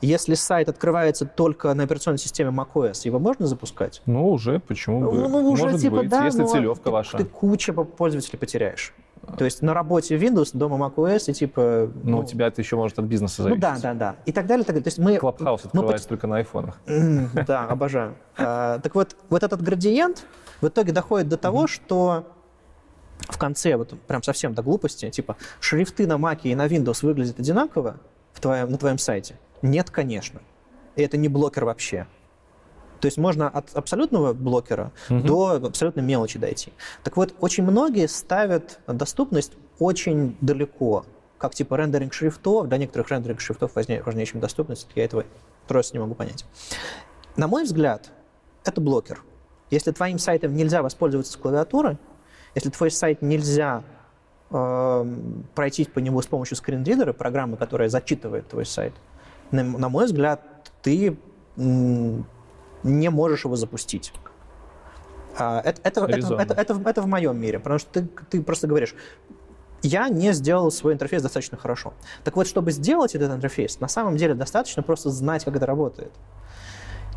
Если 0.00 0.34
сайт 0.34 0.68
открывается 0.68 1.26
только 1.26 1.72
на 1.74 1.82
операционной 1.84 2.18
системе 2.18 2.50
macOS, 2.50 3.02
его 3.04 3.18
можно 3.18 3.46
запускать? 3.46 4.00
Ну, 4.06 4.30
уже, 4.30 4.58
почему 4.60 5.00
бы? 5.00 5.12
Ну, 5.12 5.28
ну, 5.28 5.50
уже 5.50 5.64
Может 5.64 5.80
типа, 5.80 5.96
быть, 5.96 6.08
да, 6.08 6.24
если 6.24 6.40
но 6.40 6.46
целевка 6.48 6.84
ты, 6.84 6.90
ваша. 6.90 7.18
Ты 7.18 7.24
куча 7.24 7.72
пользователей 7.72 8.38
потеряешь. 8.38 8.94
То 9.36 9.44
есть 9.44 9.60
на 9.60 9.74
работе 9.74 10.16
Windows, 10.16 10.50
дома 10.54 10.76
macOS 10.88 11.30
и 11.30 11.34
типа... 11.34 11.90
Ну, 12.02 12.20
у 12.20 12.24
тебя 12.24 12.46
это 12.46 12.62
еще 12.62 12.76
может 12.76 12.98
от 12.98 13.04
бизнеса 13.04 13.42
Ну 13.42 13.48
зависеть. 13.50 13.60
да, 13.60 13.78
да, 13.80 13.94
да. 13.94 14.16
И 14.24 14.32
так 14.32 14.46
далее, 14.46 14.64
так 14.64 14.74
далее. 14.74 14.84
То 14.84 14.88
есть 14.88 14.98
мы... 14.98 15.18
Клабхаус 15.18 15.64
мы 15.64 15.68
открывается 15.68 16.08
только 16.08 16.26
на 16.26 16.36
айфонах. 16.38 16.80
Да, 17.46 17.66
обожаю. 17.66 18.14
А, 18.38 18.78
Так 18.78 18.94
вот, 18.94 19.16
вот 19.28 19.42
этот 19.42 19.62
градиент 19.62 20.24
в 20.62 20.68
итоге 20.68 20.92
доходит 20.92 21.28
до 21.28 21.36
того, 21.36 21.66
что 21.66 22.26
в 23.18 23.36
конце, 23.38 23.76
вот 23.76 23.94
прям 24.06 24.22
совсем 24.22 24.54
до 24.54 24.62
глупости, 24.62 25.08
типа, 25.10 25.36
шрифты 25.60 26.06
на 26.06 26.14
Mac 26.14 26.40
и 26.44 26.54
на 26.54 26.66
Windows 26.66 27.04
выглядят 27.04 27.38
одинаково 27.38 27.96
в 28.32 28.40
твоем, 28.40 28.70
на 28.70 28.78
твоем 28.78 28.98
сайте? 28.98 29.38
Нет, 29.62 29.90
конечно. 29.90 30.40
И 30.96 31.02
это 31.02 31.16
не 31.16 31.28
блокер 31.28 31.64
вообще. 31.64 32.06
То 33.00 33.06
есть 33.06 33.16
можно 33.16 33.48
от 33.48 33.74
абсолютного 33.74 34.34
блокера 34.34 34.92
до 35.08 35.52
абсолютной 35.52 36.02
мелочи 36.02 36.38
дойти. 36.38 36.72
Так 37.02 37.16
вот, 37.16 37.34
очень 37.40 37.64
многие 37.64 38.06
ставят 38.08 38.78
доступность 38.86 39.52
очень 39.78 40.36
далеко, 40.42 41.06
как 41.38 41.54
типа 41.54 41.76
рендеринг 41.76 42.12
шрифтов. 42.12 42.68
Для 42.68 42.76
некоторых 42.76 43.10
рендеринг 43.10 43.40
шрифтов 43.40 43.74
важнее, 43.74 44.02
важнее 44.02 44.26
чем 44.26 44.40
доступность. 44.40 44.86
Я 44.94 45.04
этого 45.04 45.24
просто 45.66 45.96
не 45.96 46.00
могу 46.00 46.14
понять. 46.14 46.44
На 47.36 47.48
мой 47.48 47.64
взгляд, 47.64 48.10
это 48.64 48.80
блокер. 48.80 49.22
Если 49.70 49.92
твоим 49.92 50.18
сайтом 50.18 50.54
нельзя 50.54 50.82
воспользоваться 50.82 51.32
с 51.32 51.36
клавиатуры, 51.36 51.96
если 52.54 52.68
твой 52.70 52.90
сайт 52.90 53.22
нельзя 53.22 53.84
эм, 54.50 55.46
пройти 55.54 55.84
по 55.84 56.00
нему 56.00 56.20
с 56.20 56.26
помощью 56.26 56.56
скринридера, 56.56 57.12
программы, 57.12 57.56
которая 57.56 57.88
зачитывает 57.88 58.48
твой 58.48 58.66
сайт, 58.66 58.92
на, 59.50 59.62
на 59.62 59.88
мой 59.88 60.06
взгляд, 60.06 60.40
ты 60.82 61.16
не 61.56 63.10
можешь 63.10 63.44
его 63.44 63.56
запустить. 63.56 64.12
А, 65.38 65.60
это, 65.64 65.80
это, 65.84 66.00
это, 66.18 66.26
это, 66.42 66.54
это 66.54 66.74
в- 66.74 66.86
это 66.86 67.02
в 67.02 67.06
моем 67.06 67.38
мире, 67.38 67.58
потому 67.58 67.78
что 67.78 67.90
ты, 68.00 68.08
ты 68.30 68.42
просто 68.42 68.66
говоришь, 68.66 68.94
я 69.82 70.08
не 70.08 70.32
сделал 70.32 70.70
свой 70.70 70.92
интерфейс 70.94 71.22
достаточно 71.22 71.56
хорошо. 71.56 71.92
Так 72.24 72.36
вот, 72.36 72.46
чтобы 72.46 72.70
сделать 72.72 73.14
этот 73.14 73.30
интерфейс, 73.32 73.80
на 73.80 73.88
самом 73.88 74.16
деле 74.16 74.34
достаточно 74.34 74.82
просто 74.82 75.10
знать, 75.10 75.44
как 75.44 75.56
это 75.56 75.66
работает. 75.66 76.12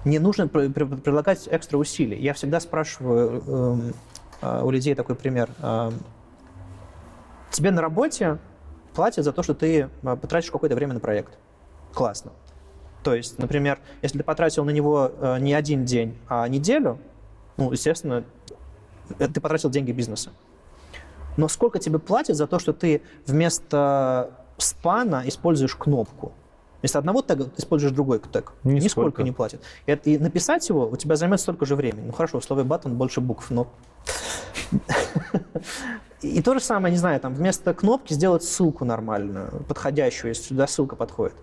Не 0.05 0.19
нужно 0.19 0.47
прилагать 0.47 1.47
экстра 1.51 1.77
усилий. 1.77 2.19
Я 2.21 2.34
всегда 2.34 2.59
спрашиваю 2.59 3.93
э, 4.41 4.61
у 4.63 4.69
людей 4.69 4.95
такой 4.95 5.15
пример. 5.15 5.49
эм, 5.61 5.93
тебе 7.51 7.71
на 7.71 7.81
работе 7.81 8.38
платят 8.93 9.23
за 9.23 9.31
то, 9.31 9.43
что 9.43 9.53
ты 9.53 9.89
э, 10.01 10.15
потратишь 10.17 10.51
какое-то 10.51 10.75
время 10.75 10.93
на 10.93 10.99
проект. 10.99 11.38
Классно. 11.93 12.31
То 13.03 13.13
есть, 13.13 13.37
например, 13.37 13.79
если 14.01 14.19
ты 14.19 14.23
потратил 14.23 14.63
на 14.63 14.69
него 14.69 15.11
э, 15.19 15.39
не 15.39 15.53
один 15.53 15.85
день, 15.85 16.17
а 16.27 16.47
неделю, 16.47 16.99
ну, 17.57 17.71
естественно, 17.71 18.23
э, 19.19 19.27
ты 19.27 19.41
потратил 19.41 19.69
деньги 19.69 19.91
бизнеса. 19.91 20.31
Но 21.35 21.47
сколько 21.47 21.79
тебе 21.79 21.99
платят 21.99 22.37
за 22.37 22.47
то, 22.47 22.59
что 22.59 22.73
ты 22.73 23.01
вместо 23.25 24.31
спана 24.57 25.23
используешь 25.25 25.75
кнопку? 25.75 26.31
Вместо 26.81 26.99
одного 26.99 27.21
тега 27.21 27.45
ты 27.45 27.61
используешь 27.61 27.93
другой 27.93 28.19
тег. 28.19 28.53
Нисколько. 28.63 28.83
Нисколько 28.83 29.23
не 29.23 29.31
платят. 29.31 29.61
И, 29.85 29.91
и 29.91 30.17
написать 30.17 30.67
его 30.67 30.87
у 30.87 30.95
тебя 30.95 31.15
займет 31.15 31.39
столько 31.39 31.65
же 31.65 31.75
времени. 31.75 32.07
Ну 32.07 32.11
хорошо, 32.13 32.39
в 32.39 32.43
слове 32.43 32.63
button 32.63 32.93
больше 32.93 33.21
букв, 33.21 33.49
но... 33.51 33.67
И 36.21 36.41
то 36.41 36.53
же 36.53 36.61
самое, 36.61 36.91
не 36.91 36.97
знаю, 36.97 37.19
там 37.19 37.33
вместо 37.33 37.73
кнопки 37.73 38.13
сделать 38.13 38.43
ссылку 38.43 38.85
нормальную, 38.85 39.63
подходящую, 39.67 40.29
если 40.29 40.43
сюда 40.49 40.67
ссылка 40.67 40.95
подходит. 40.95 41.35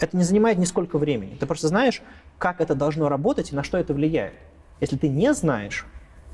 Это 0.00 0.16
не 0.16 0.24
занимает 0.24 0.58
нисколько 0.58 0.98
времени. 0.98 1.36
Ты 1.38 1.46
просто 1.46 1.68
знаешь, 1.68 2.02
как 2.38 2.60
это 2.60 2.74
должно 2.74 3.08
работать 3.08 3.52
и 3.52 3.56
на 3.56 3.62
что 3.62 3.78
это 3.78 3.94
влияет. 3.94 4.34
Если 4.80 4.96
ты 4.96 5.08
не 5.08 5.32
знаешь, 5.32 5.86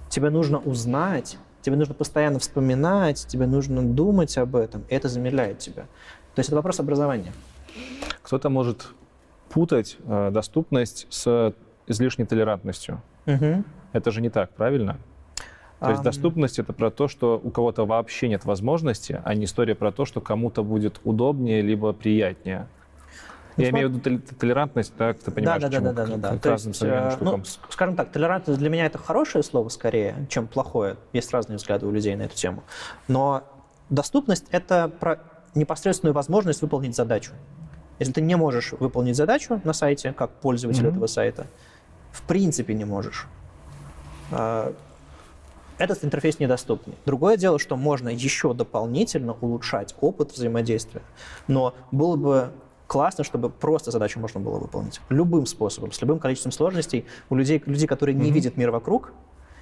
тебе 0.08 0.30
нужно 0.30 0.58
узнать, 0.58 1.38
тебе 1.60 1.76
нужно 1.76 1.94
постоянно 1.94 2.38
вспоминать, 2.38 3.26
тебе 3.28 3.46
нужно 3.46 3.82
думать 3.82 4.36
об 4.36 4.56
этом, 4.56 4.82
и 4.88 4.94
это 4.94 5.08
замедляет 5.08 5.58
тебя. 5.58 5.82
То 6.34 6.40
есть 6.40 6.48
это 6.48 6.56
вопрос 6.56 6.80
образования. 6.80 7.32
Кто-то 8.22 8.48
может 8.50 8.88
путать 9.48 9.96
э, 10.04 10.30
доступность 10.32 11.06
с 11.10 11.54
излишней 11.86 12.26
толерантностью. 12.26 13.00
Это 13.92 14.10
же 14.10 14.20
не 14.20 14.30
так, 14.30 14.50
правильно? 14.50 14.98
То 15.78 15.90
есть 15.90 16.02
доступность 16.02 16.60
это 16.60 16.72
про 16.72 16.90
то, 16.90 17.08
что 17.08 17.40
у 17.42 17.50
кого-то 17.50 17.84
вообще 17.84 18.28
нет 18.28 18.44
возможности, 18.44 19.20
а 19.24 19.34
не 19.34 19.46
история 19.46 19.74
про 19.74 19.90
то, 19.90 20.04
что 20.04 20.20
кому-то 20.20 20.62
будет 20.62 21.00
удобнее 21.02 21.60
либо 21.60 21.92
приятнее. 21.92 22.68
Ну, 23.56 23.62
Я 23.64 23.70
имею 23.70 23.88
в 23.90 23.92
виду 23.92 24.10
тол- 24.10 24.34
толерантность, 24.38 24.94
так 24.96 25.18
ты 25.18 25.30
понимаешь, 25.30 25.62
да, 25.62 25.68
да, 25.68 25.80
да, 25.80 25.92
да, 25.92 26.06
да, 26.06 26.16
да. 26.32 26.38
к 26.38 26.46
разным 26.46 26.72
современным 26.74 27.08
э, 27.08 27.10
штукам. 27.16 27.40
ну, 27.40 27.44
скажем 27.70 27.96
так, 27.96 28.10
толерантность 28.10 28.58
для 28.58 28.70
меня 28.70 28.86
это 28.86 28.98
хорошее 28.98 29.44
слово 29.44 29.68
скорее, 29.68 30.26
чем 30.30 30.46
плохое. 30.46 30.96
Есть 31.12 31.32
разные 31.32 31.56
взгляды 31.58 31.86
у 31.86 31.90
людей 31.90 32.14
на 32.16 32.22
эту 32.22 32.34
тему. 32.36 32.62
Но 33.08 33.42
доступность 33.90 34.46
это 34.50 34.88
про 34.88 35.18
непосредственную 35.54 36.14
возможность 36.14 36.62
выполнить 36.62 36.96
задачу. 36.96 37.32
Если 37.98 38.12
ты 38.14 38.20
не 38.22 38.36
можешь 38.36 38.72
выполнить 38.72 39.16
задачу 39.16 39.60
на 39.64 39.72
сайте, 39.74 40.12
как 40.12 40.30
пользователь 40.30 40.84
Мгм. 40.84 40.92
этого 40.92 41.06
сайта, 41.06 41.46
в 42.10 42.22
принципе 42.22 42.74
не 42.74 42.84
можешь. 42.84 43.26
а, 44.30 44.72
Этот 45.78 46.04
интерфейс 46.04 46.38
недоступный. 46.38 46.94
Другое 47.06 47.36
дело, 47.36 47.58
что 47.58 47.76
можно 47.76 48.08
еще 48.08 48.54
дополнительно 48.54 49.32
улучшать 49.40 49.94
опыт 50.00 50.30
взаимодействия. 50.32 51.02
Но 51.48 51.74
было 51.90 52.16
бы 52.16 52.50
классно, 52.92 53.24
чтобы 53.24 53.48
просто 53.48 53.90
задачу 53.90 54.20
можно 54.20 54.38
было 54.38 54.58
выполнить. 54.58 55.00
Любым 55.08 55.46
способом, 55.46 55.92
с 55.92 56.02
любым 56.02 56.18
количеством 56.18 56.52
сложностей. 56.52 57.06
У 57.30 57.34
людей, 57.34 57.62
людей 57.64 57.86
которые 57.86 58.14
не 58.14 58.26
Мгм. 58.26 58.34
видят 58.34 58.58
мир 58.58 58.70
вокруг, 58.70 59.14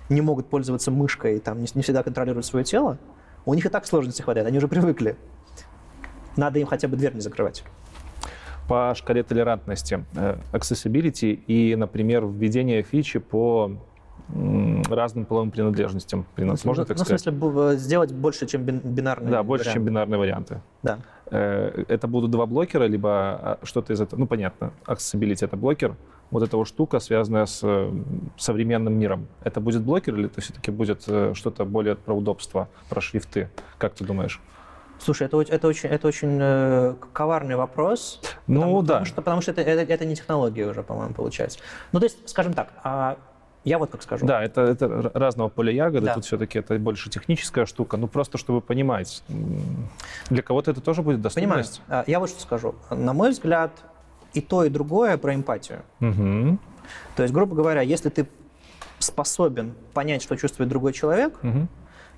не 0.08 0.20
могут 0.20 0.48
пользоваться 0.50 0.90
мышкой, 0.90 1.38
там, 1.38 1.60
не, 1.60 1.68
не 1.74 1.82
всегда 1.82 2.02
контролируют 2.02 2.44
свое 2.44 2.64
тело, 2.64 2.98
у 3.46 3.54
них 3.54 3.64
и 3.64 3.68
так 3.68 3.86
сложностей 3.86 4.24
хватает, 4.24 4.48
они 4.48 4.58
уже 4.58 4.66
привыкли. 4.66 5.16
Надо 6.36 6.58
им 6.58 6.66
хотя 6.66 6.88
бы 6.88 6.96
дверь 6.96 7.14
не 7.14 7.20
закрывать. 7.20 7.62
По 8.68 8.92
шкале 8.96 9.22
толерантности, 9.22 10.04
э, 10.16 10.38
accessibility 10.52 11.30
и, 11.32 11.76
например, 11.76 12.26
введение 12.26 12.82
фичи 12.82 13.20
по 13.20 13.76
разным 14.88 15.24
половым 15.24 15.50
принадлежностям. 15.50 16.24
Прина- 16.34 16.56
Можно 16.64 16.82
ну, 16.82 16.86
так 16.86 16.96
ну, 16.96 17.04
в 17.04 17.06
сказать? 17.06 17.20
смысле, 17.22 17.38
бу- 17.38 17.74
сделать 17.76 18.12
больше, 18.12 18.46
чем 18.46 18.62
бин- 18.62 18.80
бинарный 18.84 19.30
Да, 19.30 19.42
больше, 19.42 19.64
чем 19.64 19.72
вариант. 19.74 19.86
бинарные 19.88 20.18
варианты. 20.18 20.60
Да. 20.82 20.98
Э, 21.30 21.84
Это 21.88 22.06
будут 22.08 22.30
два 22.30 22.46
блокера, 22.46 22.84
либо 22.84 23.10
а, 23.10 23.58
что-то 23.62 23.92
из 23.92 24.00
этого. 24.00 24.20
Ну, 24.20 24.26
понятно, 24.26 24.72
accessibility— 24.86 25.38
это 25.44 25.56
блокер. 25.56 25.94
Вот 26.30 26.42
эта 26.44 26.56
вот 26.56 26.68
штука, 26.68 27.00
связанная 27.00 27.46
с 27.46 27.60
э, 27.64 27.90
современным 28.36 28.98
миром. 28.98 29.26
Это 29.42 29.60
будет 29.60 29.82
блокер 29.82 30.14
или 30.14 30.26
это 30.26 30.40
все-таки 30.40 30.70
будет 30.70 31.04
э, 31.08 31.32
что-то 31.34 31.64
более 31.64 31.96
про 31.96 32.14
удобство, 32.14 32.68
про 32.88 33.00
шрифты? 33.00 33.50
Как 33.78 33.94
ты 33.94 34.04
думаешь? 34.04 34.40
Слушай, 35.00 35.26
это, 35.26 35.40
это 35.40 35.66
очень, 35.66 35.88
это 35.88 36.06
очень 36.06 36.38
э, 36.40 36.94
коварный 37.12 37.56
вопрос. 37.56 38.20
Ну, 38.46 38.60
потому, 38.60 38.82
да. 38.82 38.86
Потому 38.94 39.06
что, 39.06 39.22
потому 39.22 39.40
что 39.40 39.50
это, 39.52 39.62
это, 39.62 39.92
это 39.92 40.04
не 40.04 40.14
технология 40.14 40.66
уже, 40.66 40.82
по-моему, 40.82 41.14
получается. 41.14 41.58
Ну, 41.92 41.98
то 42.00 42.06
есть, 42.06 42.28
скажем 42.28 42.52
так, 42.52 42.74
а, 42.84 43.16
я 43.64 43.78
вот 43.78 43.90
как 43.90 44.02
скажу. 44.02 44.26
Да, 44.26 44.42
это, 44.42 44.62
это 44.62 45.10
разного 45.14 45.48
поля 45.48 45.72
ягоды. 45.72 46.06
Да. 46.06 46.14
Тут 46.14 46.24
все-таки 46.24 46.58
это 46.58 46.78
больше 46.78 47.10
техническая 47.10 47.66
штука. 47.66 47.96
Ну, 47.96 48.06
просто 48.08 48.38
чтобы 48.38 48.60
понимать. 48.60 49.22
Для 50.30 50.42
кого-то 50.42 50.70
это 50.70 50.80
тоже 50.80 51.02
будет 51.02 51.22
Понимаю. 51.34 51.62
доступность. 51.62 51.82
А, 51.88 52.04
Я 52.06 52.20
вот 52.20 52.30
что 52.30 52.40
скажу. 52.40 52.74
На 52.90 53.12
мой 53.12 53.30
взгляд, 53.30 53.70
и 54.32 54.40
то, 54.40 54.64
и 54.64 54.68
другое 54.70 55.18
про 55.18 55.34
эмпатию. 55.34 55.82
Мгм. 55.98 56.58
То 57.16 57.22
есть, 57.22 57.34
грубо 57.34 57.54
говоря, 57.54 57.82
если 57.82 58.08
ты 58.08 58.26
способен 58.98 59.74
понять, 59.94 60.22
что 60.22 60.36
чувствует 60.36 60.68
другой 60.68 60.92
человек, 60.92 61.38
Мгм. 61.42 61.68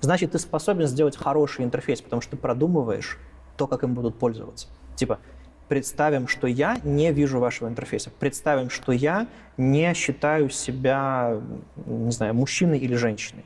значит, 0.01 0.31
ты 0.31 0.39
способен 0.39 0.87
сделать 0.87 1.17
хороший 1.17 1.65
интерфейс, 1.65 2.01
потому 2.01 2.21
что 2.21 2.31
ты 2.31 2.37
продумываешь 2.37 3.17
то, 3.57 3.67
как 3.67 3.83
им 3.83 3.93
будут 3.93 4.17
пользоваться. 4.17 4.67
Типа, 4.95 5.19
представим, 5.67 6.27
что 6.27 6.47
я 6.47 6.77
не 6.83 7.11
вижу 7.11 7.39
вашего 7.39 7.67
интерфейса. 7.67 8.11
Представим, 8.19 8.69
что 8.69 8.91
я 8.91 9.27
не 9.57 9.93
считаю 9.93 10.49
себя, 10.49 11.39
не 11.85 12.11
знаю, 12.11 12.33
мужчиной 12.33 12.77
или 12.79 12.95
женщиной. 12.95 13.45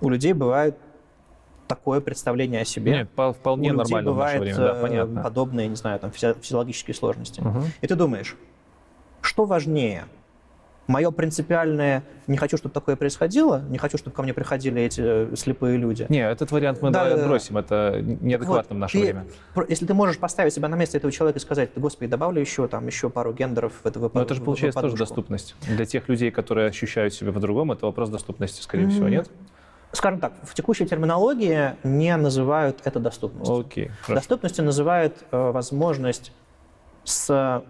У 0.00 0.08
людей 0.08 0.32
бывает 0.32 0.76
такое 1.68 2.00
представление 2.00 2.62
о 2.62 2.64
себе. 2.64 2.92
Нет, 2.92 3.10
вполне 3.36 3.72
У 3.72 3.76
нормально 3.76 4.10
бывает 4.10 4.42
в 4.42 4.44
наше 4.44 4.56
время, 4.60 4.72
да, 4.72 4.78
э, 4.78 4.82
понятно. 4.82 5.22
подобные, 5.22 5.68
не 5.68 5.76
знаю, 5.76 5.98
там, 6.00 6.10
физи- 6.10 6.36
физиологические 6.40 6.94
сложности. 6.94 7.40
Мгм. 7.40 7.64
И 7.80 7.86
ты 7.86 7.94
думаешь, 7.94 8.36
что 9.20 9.44
важнее? 9.44 10.04
Мое 10.92 11.10
принципиальное 11.10 12.02
«не 12.26 12.36
хочу, 12.36 12.58
чтобы 12.58 12.74
такое 12.74 12.96
происходило», 12.96 13.62
«не 13.70 13.78
хочу, 13.78 13.96
чтобы 13.96 14.14
ко 14.14 14.22
мне 14.22 14.34
приходили 14.34 14.82
эти 14.82 15.00
э, 15.02 15.36
слепые 15.36 15.78
люди». 15.78 16.04
Не, 16.10 16.18
этот 16.28 16.50
вариант 16.52 16.82
мы 16.82 16.90
Да, 16.90 16.98
давай 16.98 17.10
да, 17.12 17.16
да. 17.16 17.22
отбросим, 17.22 17.56
это 17.56 18.02
неадекватно 18.02 18.68
в 18.68 18.78
Вот, 18.78 18.78
наше 18.80 18.98
ты- 18.98 19.04
время. 19.04 19.24
Если 19.70 19.86
ты 19.86 19.94
можешь 19.94 20.18
поставить 20.18 20.52
себя 20.52 20.68
на 20.68 20.74
место 20.76 20.98
этого 20.98 21.10
человека 21.10 21.38
и 21.38 21.40
сказать, 21.40 21.70
господи, 21.76 22.10
добавлю 22.10 22.42
еще, 22.42 22.68
там, 22.68 22.86
еще 22.86 23.08
пару 23.08 23.32
гендеров 23.32 23.72
в 23.82 23.86
этого 23.86 24.10
Но 24.12 24.20
это 24.20 24.34
же 24.34 24.42
получается 24.42 24.82
тоже 24.82 24.96
доступность. 24.96 25.54
Для 25.66 25.86
тех 25.86 26.06
людей, 26.10 26.30
которые 26.30 26.68
ощущают 26.68 27.14
себя 27.14 27.32
по-другому, 27.32 27.72
это 27.72 27.86
вопрос 27.86 28.10
доступности, 28.10 28.60
скорее 28.60 28.88
всего, 28.90 29.06
М, 29.06 29.12
нет? 29.12 29.30
Скажем 29.92 30.20
так, 30.20 30.34
в 30.42 30.52
текущей 30.52 30.84
терминологии 30.84 31.72
не 31.84 32.14
называют 32.18 32.80
это 32.84 33.00
доступностью. 33.00 33.60
Окей, 33.60 33.90
хорошо. 34.02 34.14
Доступностью 34.20 34.64
называют 34.66 35.16
э, 35.30 35.50
возможность 35.52 36.32
с, 37.04 37.62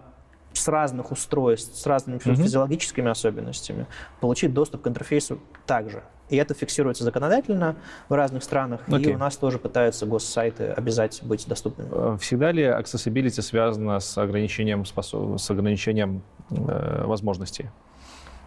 с 0.63 0.67
разных 0.69 1.11
устройств, 1.11 1.77
с 1.77 1.85
разными 1.85 2.19
Мгм. 2.23 2.35
физиологическими 2.35 3.09
особенностями 3.11 3.85
получить 4.21 4.53
доступ 4.53 4.81
к 4.83 4.87
интерфейсу 4.87 5.39
также. 5.65 6.03
И 6.29 6.37
это 6.37 6.53
фиксируется 6.53 7.03
законодательно 7.03 7.75
в 8.09 8.13
разных 8.13 8.43
странах, 8.43 8.79
и 8.87 8.95
Окей. 8.95 9.15
у 9.15 9.17
нас 9.17 9.35
тоже 9.35 9.59
пытаются 9.59 10.05
госсайты 10.05 10.67
обязать 10.67 11.19
быть 11.23 11.45
доступными. 11.47 11.89
Э, 11.91 12.17
Всегда 12.19 12.51
ли 12.53 12.63
accessibility 12.63 13.41
связано 13.41 13.99
с 13.99 14.17
ограничением, 14.17 14.83
способ- 14.85 15.37
с 15.37 15.51
ограничением 15.51 16.21
э, 16.49 17.03
возможностей? 17.05 17.69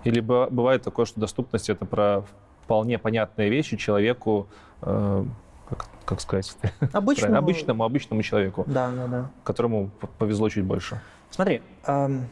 Или 0.04 0.20
бывает 0.20 0.82
такое, 0.82 1.04
что 1.04 1.20
доступность 1.20 1.68
это 1.68 1.84
про 1.84 2.24
вполне 2.64 2.98
понятные 2.98 3.50
вещи 3.50 3.76
человеку, 3.76 4.46
э, 4.82 5.24
как, 5.68 5.86
как 6.06 6.20
сказать, 6.20 6.56
Обычно, 6.92 7.22
правильно, 7.22 7.38
обычному, 7.38 7.84
обычному 7.84 8.22
человеку, 8.22 8.64
Да, 8.66 8.90
да, 8.90 9.06
да. 9.06 9.30
которому 9.44 9.90
повезло 10.18 10.48
чуть 10.48 10.64
больше? 10.64 10.98
Смотри, 11.36 11.62
эм, 11.86 12.28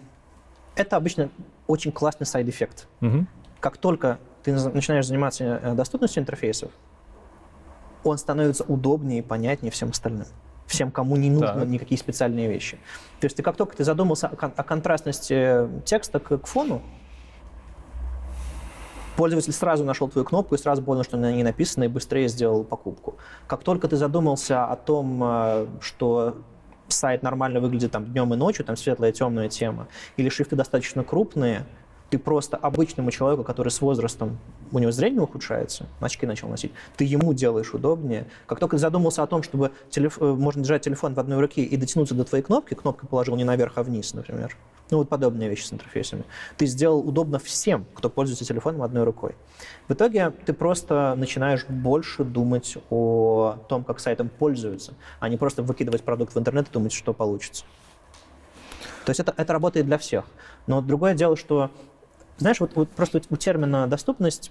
это 0.75 0.97
обычно 0.97 1.29
очень 1.67 1.93
классный 1.93 2.27
side 2.27 2.49
effect. 2.49 2.89
Мгм. 3.01 3.29
как 3.61 3.77
только 3.79 4.19
ты 4.43 4.53
начинаешь 4.53 5.07
заниматься 5.07 5.45
э, 5.45 5.75
доступностью 5.75 6.23
интерфейсов, 6.23 6.71
он 8.03 8.19
становится 8.19 8.65
удобнее 8.65 9.21
и 9.21 9.23
понятнее 9.23 9.71
всем 9.71 9.91
остальным. 9.91 10.27
Всем, 10.67 10.91
кому 10.91 11.17
не 11.17 11.31
нужны 11.31 11.61
Так. 11.61 11.69
никакие 11.69 11.99
специальные 11.99 12.49
вещи. 12.49 12.79
То 13.21 13.27
есть 13.27 13.37
ты 13.37 13.43
как 13.43 13.57
только 13.57 13.77
ты 13.77 13.85
задумался 13.85 14.29
о, 14.29 14.37
кон- 14.37 14.53
о 14.57 14.63
контрастности 14.65 15.69
текста 15.85 16.19
к, 16.21 16.37
к 16.39 16.47
фону, 16.47 16.83
пользователь 19.17 19.53
сразу 19.53 19.85
нашел 19.85 20.09
твою 20.09 20.25
кнопку 20.27 20.55
и 20.55 20.59
сразу 20.59 20.83
понял, 20.83 21.05
что 21.05 21.17
на 21.17 21.33
ней 21.33 21.43
написано, 21.43 21.85
и 21.85 21.89
быстрее 21.89 22.29
сделал 22.29 22.65
покупку. 22.65 23.17
Как 23.47 23.63
только 23.63 23.89
ты 23.89 23.97
задумался 23.97 24.65
о 24.67 24.77
том, 24.77 25.21
э, 25.23 25.67
что 25.81 26.37
сайт 26.89 27.23
нормально 27.23 27.61
выглядит 27.61 27.93
там 27.93 28.05
днем 28.07 28.33
и 28.35 28.37
ночью, 28.37 28.65
там 28.65 28.77
светлая 28.77 29.13
темная 29.13 29.49
тема, 29.49 29.89
или 30.17 30.29
шрифты 30.29 30.57
достаточно 30.57 31.05
крупные, 31.05 31.65
ты 32.15 32.19
просто 32.19 32.57
обычному 32.57 33.11
человеку, 33.11 33.43
который 33.43 33.71
с 33.71 33.81
возрастом, 33.81 34.39
у 34.71 34.79
него 34.79 34.93
зрение 34.93 35.21
ухудшается, 35.21 35.87
очки 35.99 36.27
начал 36.27 36.49
носить, 36.49 36.71
ты 36.97 37.05
ему 37.05 37.35
делаешь 37.35 37.75
удобнее. 37.75 38.29
Как 38.47 38.61
только 38.61 38.79
задумался 38.79 39.25
о 39.25 39.27
том, 39.27 39.43
чтобы 39.43 39.73
телеф- 39.91 40.19
э, 40.21 40.25
можно 40.25 40.63
держать 40.63 40.83
телефон 40.83 41.15
в 41.15 41.19
одной 41.19 41.41
руке 41.41 41.63
и 41.65 41.77
дотянуться 41.77 42.15
до 42.15 42.23
твоей 42.23 42.45
кнопки, 42.45 42.75
кнопкой 42.75 43.09
положил 43.09 43.35
не 43.35 43.43
наверх, 43.43 43.73
а 43.75 43.83
вниз, 43.83 44.15
например, 44.15 44.57
ну 44.91 44.99
вот 44.99 45.09
подобные 45.09 45.49
вещи 45.49 45.65
с 45.65 45.73
интерфейсами, 45.73 46.23
ты 46.57 46.67
сделал 46.67 47.01
удобно 47.01 47.41
всем, 47.41 47.85
кто 47.95 48.09
пользуется 48.09 48.45
телефоном 48.45 48.83
одной 48.83 49.03
рукой. 49.03 49.35
В 49.89 49.95
итоге 49.95 50.31
ты 50.31 50.53
просто 50.53 51.17
начинаешь 51.17 51.67
больше 51.67 52.23
думать 52.23 52.79
о 52.91 53.57
том, 53.69 53.83
как 53.83 53.99
сайтом 53.99 54.29
пользуются, 54.29 54.95
а 55.19 55.29
не 55.29 55.37
просто 55.37 55.65
выкидывать 55.65 56.05
продукт 56.05 56.37
в 56.37 56.39
интернет 56.39 56.69
и 56.69 56.73
думать, 56.73 56.93
что 56.93 57.13
получится. 57.13 57.65
То 59.05 59.11
есть 59.11 59.21
это, 59.21 59.35
это 59.37 59.53
работает 59.53 59.87
для 59.87 59.99
всех. 59.99 60.25
Но 60.67 60.81
другое 60.81 61.15
дело, 61.15 61.37
что, 61.37 61.71
знаешь, 62.39 62.61
вот, 62.61 62.75
вот 62.75 62.89
просто 62.91 63.21
у 63.31 63.37
термина 63.37 63.87
доступность, 63.87 64.51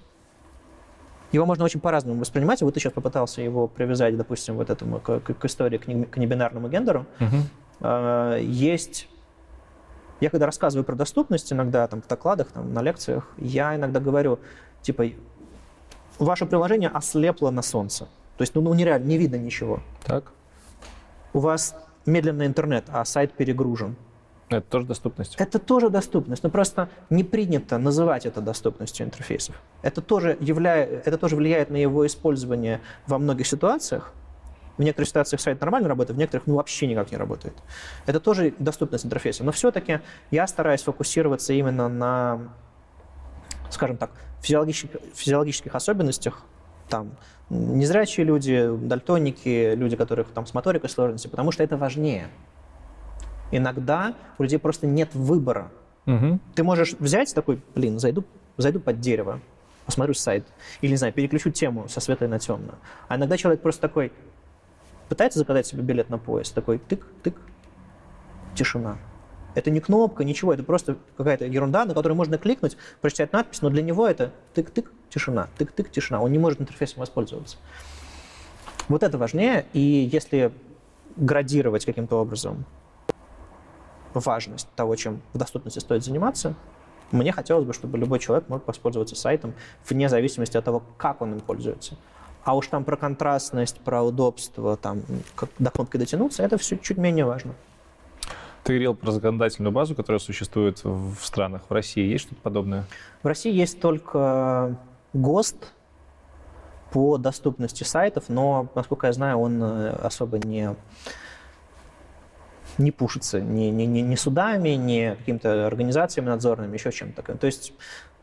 его 1.32 1.46
можно 1.46 1.66
очень 1.66 1.80
по-разному 1.80 2.20
воспринимать. 2.20 2.62
Вот 2.62 2.74
ты 2.76 2.80
сейчас 2.80 2.94
попытался 2.94 3.42
его 3.42 3.68
привязать, 3.68 4.16
допустим, 4.16 4.56
вот 4.56 4.70
этому 4.70 5.00
к, 5.00 5.20
к- 5.20 5.46
истории, 5.46 5.78
к, 5.78 5.88
не- 5.88 6.06
к 6.06 6.18
небинарному 6.18 6.70
гендеру. 6.70 7.06
Э, 7.80 8.40
есть... 8.42 9.10
Я 10.20 10.30
когда 10.30 10.46
рассказываю 10.46 10.86
про 10.86 10.96
доступность 10.96 11.52
иногда 11.52 11.88
там, 11.88 12.02
в 12.02 12.08
докладах, 12.08 12.48
там, 12.52 12.74
на 12.74 12.82
лекциях, 12.82 13.28
я 13.38 13.76
иногда 13.76 14.00
говорю, 14.00 14.40
типа, 14.82 15.06
ваше 16.20 16.46
приложение 16.46 16.90
ослепло 16.90 17.52
на 17.52 17.62
солнце. 17.62 18.06
То 18.38 18.44
есть, 18.44 18.56
ну, 18.56 18.62
ну 18.62 18.74
нереально, 18.74 19.06
не 19.06 19.18
видно 19.18 19.36
ничего. 19.36 19.82
Так, 20.06 20.32
У 21.34 21.40
вас 21.40 21.76
медленный 22.06 22.46
интернет, 22.46 22.86
а 22.90 23.04
сайт 23.06 23.34
перегружен. 23.34 23.96
Это 24.50 24.62
тоже 24.62 24.86
доступность. 24.86 25.36
Это 25.38 25.60
тоже 25.60 25.90
доступность, 25.90 26.44
но 26.44 26.50
просто 26.50 26.90
не 27.10 27.24
принято 27.24 27.78
называть 27.78 28.26
это 28.26 28.42
доступностью 28.42 29.06
интерфейсов. 29.06 29.56
Это 29.82 30.02
тоже, 30.02 30.38
являя, 30.40 30.86
это 30.86 31.18
тоже 31.18 31.36
влияет 31.36 31.70
на 31.70 31.78
его 31.78 32.06
использование 32.06 32.82
во 33.08 33.18
многих 33.18 33.48
ситуациях. 33.48 34.14
В 34.78 34.84
некоторых 34.84 35.08
ситуациях 35.08 35.40
сайт 35.40 35.62
нормально 35.62 35.88
работает, 35.88 36.18
в 36.18 36.20
некоторых 36.20 36.48
ну, 36.48 36.56
вообще 36.56 36.88
никак 36.88 37.12
не 37.12 37.18
работает. 37.18 37.54
Это 38.06 38.20
тоже 38.20 38.54
доступность 38.58 39.06
интерфейса. 39.06 39.44
Но 39.44 39.52
все-таки 39.52 40.00
я 40.32 40.48
стараюсь 40.48 40.82
фокусироваться 40.82 41.54
именно 41.54 41.88
на, 41.90 42.54
скажем 43.70 43.98
так, 43.98 44.12
физиологических, 44.42 45.00
физиологических 45.14 45.76
особенностях. 45.76 46.44
Там, 46.90 47.12
незрячие 47.50 48.26
люди, 48.26 48.68
дальтоники, 48.82 49.74
люди, 49.76 49.96
которых 49.96 50.30
там 50.30 50.46
с 50.46 50.54
моторикой 50.54 50.90
сложности, 50.90 51.28
потому 51.28 51.52
что 51.52 51.64
это 51.64 51.78
важнее. 51.78 52.28
Иногда 53.56 54.16
у 54.40 54.44
людей 54.44 54.58
просто 54.58 54.88
нет 54.88 55.14
выбора. 55.14 55.72
Мгм. 56.06 56.42
Ты 56.56 56.64
можешь 56.64 56.94
взять 56.94 57.34
такой, 57.36 57.62
блин, 57.76 58.00
зайду, 58.00 58.24
зайду 58.58 58.80
под 58.80 59.00
дерево, 59.00 59.42
посмотрю 59.86 60.16
сайт, 60.16 60.44
или, 60.82 60.90
не 60.90 60.98
знаю, 60.98 61.14
переключу 61.14 61.52
тему 61.52 61.88
со 61.88 62.00
светлой 62.00 62.30
на 62.30 62.40
темную. 62.40 62.80
А 63.08 63.16
иногда 63.16 63.38
человек 63.38 63.62
просто 63.62 63.80
такой 63.82 64.12
пытается 65.08 65.38
заказать 65.38 65.68
себе 65.68 65.84
билет 65.84 66.10
на 66.10 66.18
поезд, 66.18 66.56
такой 66.56 66.78
тык-тык, 66.80 67.36
тишина. 68.56 68.98
Это 69.54 69.70
не 69.70 69.82
кнопка, 69.82 70.24
ничего, 70.24 70.52
это 70.52 70.64
просто 70.64 70.98
какая-то 71.16 71.46
ерунда, 71.46 71.86
на 71.86 71.94
которую 71.94 72.18
можно 72.18 72.40
кликнуть, 72.40 72.76
прочитать 73.02 73.34
надпись, 73.34 73.62
но 73.62 73.70
для 73.70 73.84
него 73.84 74.08
это 74.08 74.32
тык-тык, 74.56 74.90
тишина, 75.10 75.48
тык-тык, 75.60 75.92
тишина. 75.92 76.22
Он 76.22 76.32
не 76.32 76.40
может 76.40 76.60
интерфейсом 76.60 77.02
воспользоваться. 77.02 77.58
Вот 78.88 79.04
это 79.04 79.20
важнее, 79.20 79.68
и 79.74 79.80
если 79.80 80.52
градировать 81.18 81.86
каким-то 81.86 82.16
образом 82.16 82.66
важность 84.20 84.68
того, 84.76 84.96
чем 84.96 85.22
в 85.34 85.38
доступности 85.38 85.80
стоит 85.80 86.04
заниматься, 86.04 86.56
мне 87.12 87.32
хотелось 87.32 87.66
бы, 87.66 87.74
чтобы 87.74 87.98
любой 87.98 88.20
человек 88.20 88.50
мог 88.50 88.66
воспользоваться 88.68 89.16
сайтом 89.16 89.54
вне 89.88 90.10
зависимости 90.10 90.58
от 90.58 90.66
того, 90.66 90.84
как 90.98 91.22
он 91.22 91.34
им 91.34 91.40
пользуется. 91.40 91.96
А 92.44 92.56
уж 92.56 92.68
там 92.68 92.84
про 92.84 92.98
контрастность, 92.98 93.80
про 93.80 94.04
удобство, 94.04 94.76
там, 94.76 95.02
как 95.36 95.50
до 95.60 95.72
кнопки 95.72 95.98
дотянуться, 95.98 96.44
это 96.44 96.58
все 96.58 96.78
чуть 96.78 96.98
менее 96.98 97.26
важно. 97.26 97.54
Ты 98.64 98.74
говорил 98.74 98.96
про 98.96 99.12
законодательную 99.12 99.72
базу, 99.72 99.94
которая 99.94 100.20
существует 100.20 100.84
в 100.84 101.18
странах. 101.22 101.64
В 101.70 101.74
России 101.74 102.06
есть 102.06 102.26
что-то 102.26 102.42
подобное? 102.42 102.86
В 103.22 103.28
России 103.28 103.52
есть 103.52 103.80
только 103.80 104.78
ГОСТ 105.14 105.72
по 106.92 107.18
доступности 107.18 107.84
сайтов, 107.84 108.26
но, 108.30 108.70
насколько 108.76 109.08
я 109.08 109.14
знаю, 109.14 109.40
он 109.40 109.62
э, 109.62 109.90
особо 109.90 110.38
не, 110.38 110.76
не 112.78 112.92
пушится 112.92 113.40
ни, 113.40 113.66
ни, 113.66 113.84
ни, 113.84 114.00
ни 114.00 114.16
судами, 114.16 114.70
ни 114.70 115.16
какими-то 115.18 115.68
организациями 115.68 116.28
надзорными, 116.28 116.74
еще 116.76 116.92
чем-то 116.92 117.22
таким. 117.22 117.38
То 117.38 117.48
есть, 117.48 117.74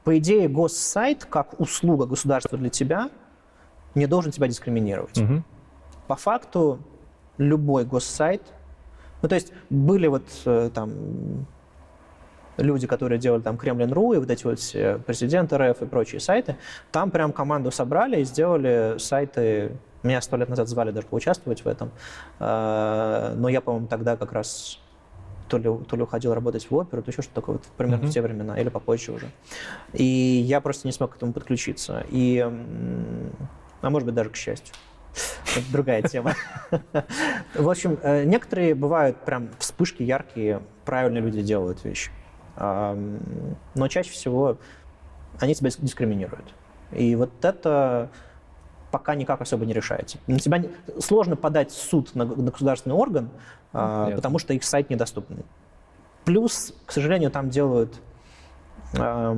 по 0.05 0.16
идее, 0.18 0.48
госсайт, 0.48 1.24
как 1.24 1.59
услуга 1.61 2.07
государства 2.07 2.59
для 2.59 2.70
тебя, 2.70 3.11
не 3.94 4.07
должен 4.07 4.32
тебя 4.32 4.48
дискриминировать. 4.48 5.18
Мгм. 5.18 5.44
По 6.07 6.16
факту, 6.16 6.80
любой 7.38 7.84
госсайт, 7.84 8.42
ну, 9.22 9.28
то 9.28 9.34
есть 9.34 9.53
были 9.68 10.07
вот 10.07 10.24
э, 10.46 10.70
там 10.74 11.46
люди, 12.57 12.86
которые 12.86 13.18
делали 13.18 13.42
там 13.42 13.57
Кремлин.ру 13.57 14.14
и 14.14 14.18
вот 14.18 14.30
эти 14.30 14.44
вот 14.44 14.59
все 14.59 14.98
президент 14.98 15.53
РФ 15.53 15.82
и 15.82 15.86
прочие 15.86 16.20
сайты, 16.20 16.57
там 16.92 17.11
прям 17.11 17.32
команду 17.32 17.70
собрали 17.70 18.20
и 18.20 18.24
сделали 18.24 18.96
сайты. 18.98 19.76
Меня 20.03 20.20
сто 20.20 20.36
лет 20.36 20.48
назад 20.48 20.68
звали 20.68 20.90
даже 20.92 21.07
поучаствовать 21.07 21.64
в 21.64 21.68
этом, 21.68 21.90
Э, 22.38 23.34
но 23.36 23.48
я, 23.48 23.61
по-моему, 23.61 23.86
тогда 23.86 24.16
как 24.16 24.32
раз 24.32 24.78
то 25.48 25.59
ли, 25.59 25.68
то 25.88 25.96
ли 25.96 26.03
уходил 26.03 26.32
работать 26.32 26.70
в 26.70 26.74
оперу, 26.74 27.03
то 27.03 27.11
еще 27.11 27.22
что-то 27.22 27.40
такое, 27.40 27.57
вот 27.57 27.64
примерно 27.76 27.98
Мгм. 28.03 28.11
в 28.11 28.12
те 28.14 28.22
времена, 28.22 28.59
или 28.61 28.68
попозже 28.68 29.12
уже. 29.12 29.30
И 29.92 30.05
я 30.05 30.61
просто 30.61 30.86
не 30.86 30.92
смог 30.92 31.12
к 31.12 31.16
этому 31.16 31.32
подключиться. 31.32 32.05
И, 32.09 32.38
а 33.82 33.90
может 33.90 34.07
быть, 34.07 34.14
даже 34.14 34.30
к 34.30 34.36
счастью. 34.36 34.74
Это 35.57 35.72
другая 35.72 36.03
тема. 36.03 36.34
В 37.55 37.68
общем, 37.68 37.98
э, 38.01 38.22
некоторые 38.24 38.76
бывают 38.76 39.16
прям 39.24 39.48
вспышки 39.59 40.05
яркие, 40.05 40.62
правильные 40.84 41.20
люди 41.20 41.42
делают 41.42 41.82
вещи. 41.84 42.12
Ам, 42.57 43.18
Но 43.74 43.88
чаще 43.88 44.12
всего 44.12 44.57
они 45.40 45.55
тебя 45.57 45.70
дискриминируют. 45.76 46.55
И 46.92 47.16
вот 47.16 47.44
это 47.44 48.11
пока 48.91 49.14
никак 49.14 49.41
особо 49.41 49.64
не 49.66 49.72
решается. 49.72 50.18
На 50.26 50.38
тебя 50.38 50.59
не... 50.59 50.70
сложно 50.99 51.36
подать 51.36 51.72
суд 51.72 52.14
на, 52.14 52.24
на 52.24 52.51
государственный 52.51 52.95
орган, 52.95 53.30
э, 53.72 54.12
потому 54.14 54.38
что 54.38 54.53
их 54.55 54.64
сайт 54.64 54.91
недоступный. 54.91 55.45
Плюс, 56.24 56.74
к 56.86 56.93
сожалению, 56.93 57.30
там 57.30 57.51
делают 57.51 58.01
э, 58.95 59.32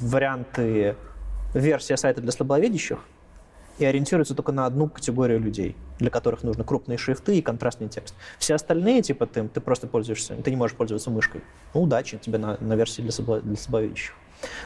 варианты 0.00 0.96
версия 1.54 1.96
сайта 1.96 2.20
для 2.20 2.32
слабовидящих 2.32 2.98
и 3.78 3.84
ориентируются 3.84 4.34
только 4.34 4.52
на 4.52 4.66
одну 4.66 4.88
категорию 4.88 5.40
людей, 5.40 5.74
для 5.98 6.10
которых 6.10 6.42
нужны 6.42 6.64
крупные 6.64 6.98
шрифты 6.98 7.38
и 7.38 7.42
контрастный 7.42 7.88
текст. 7.88 8.14
Все 8.38 8.54
остальные, 8.54 9.02
типа 9.02 9.26
ты, 9.26 9.48
ты 9.48 9.60
просто 9.60 9.86
пользуешься, 9.86 10.36
ты 10.36 10.50
не 10.50 10.56
можешь 10.56 10.76
пользоваться 10.76 11.10
мышкой. 11.10 11.42
Ну, 11.72 11.82
удачи 11.82 12.18
тебе 12.18 12.38
на, 12.38 12.58
на 12.60 12.74
версии 12.74 13.00
для, 13.00 13.10
слабо, 13.10 13.40
для 13.40 13.56
слабовидящих. 13.56 14.14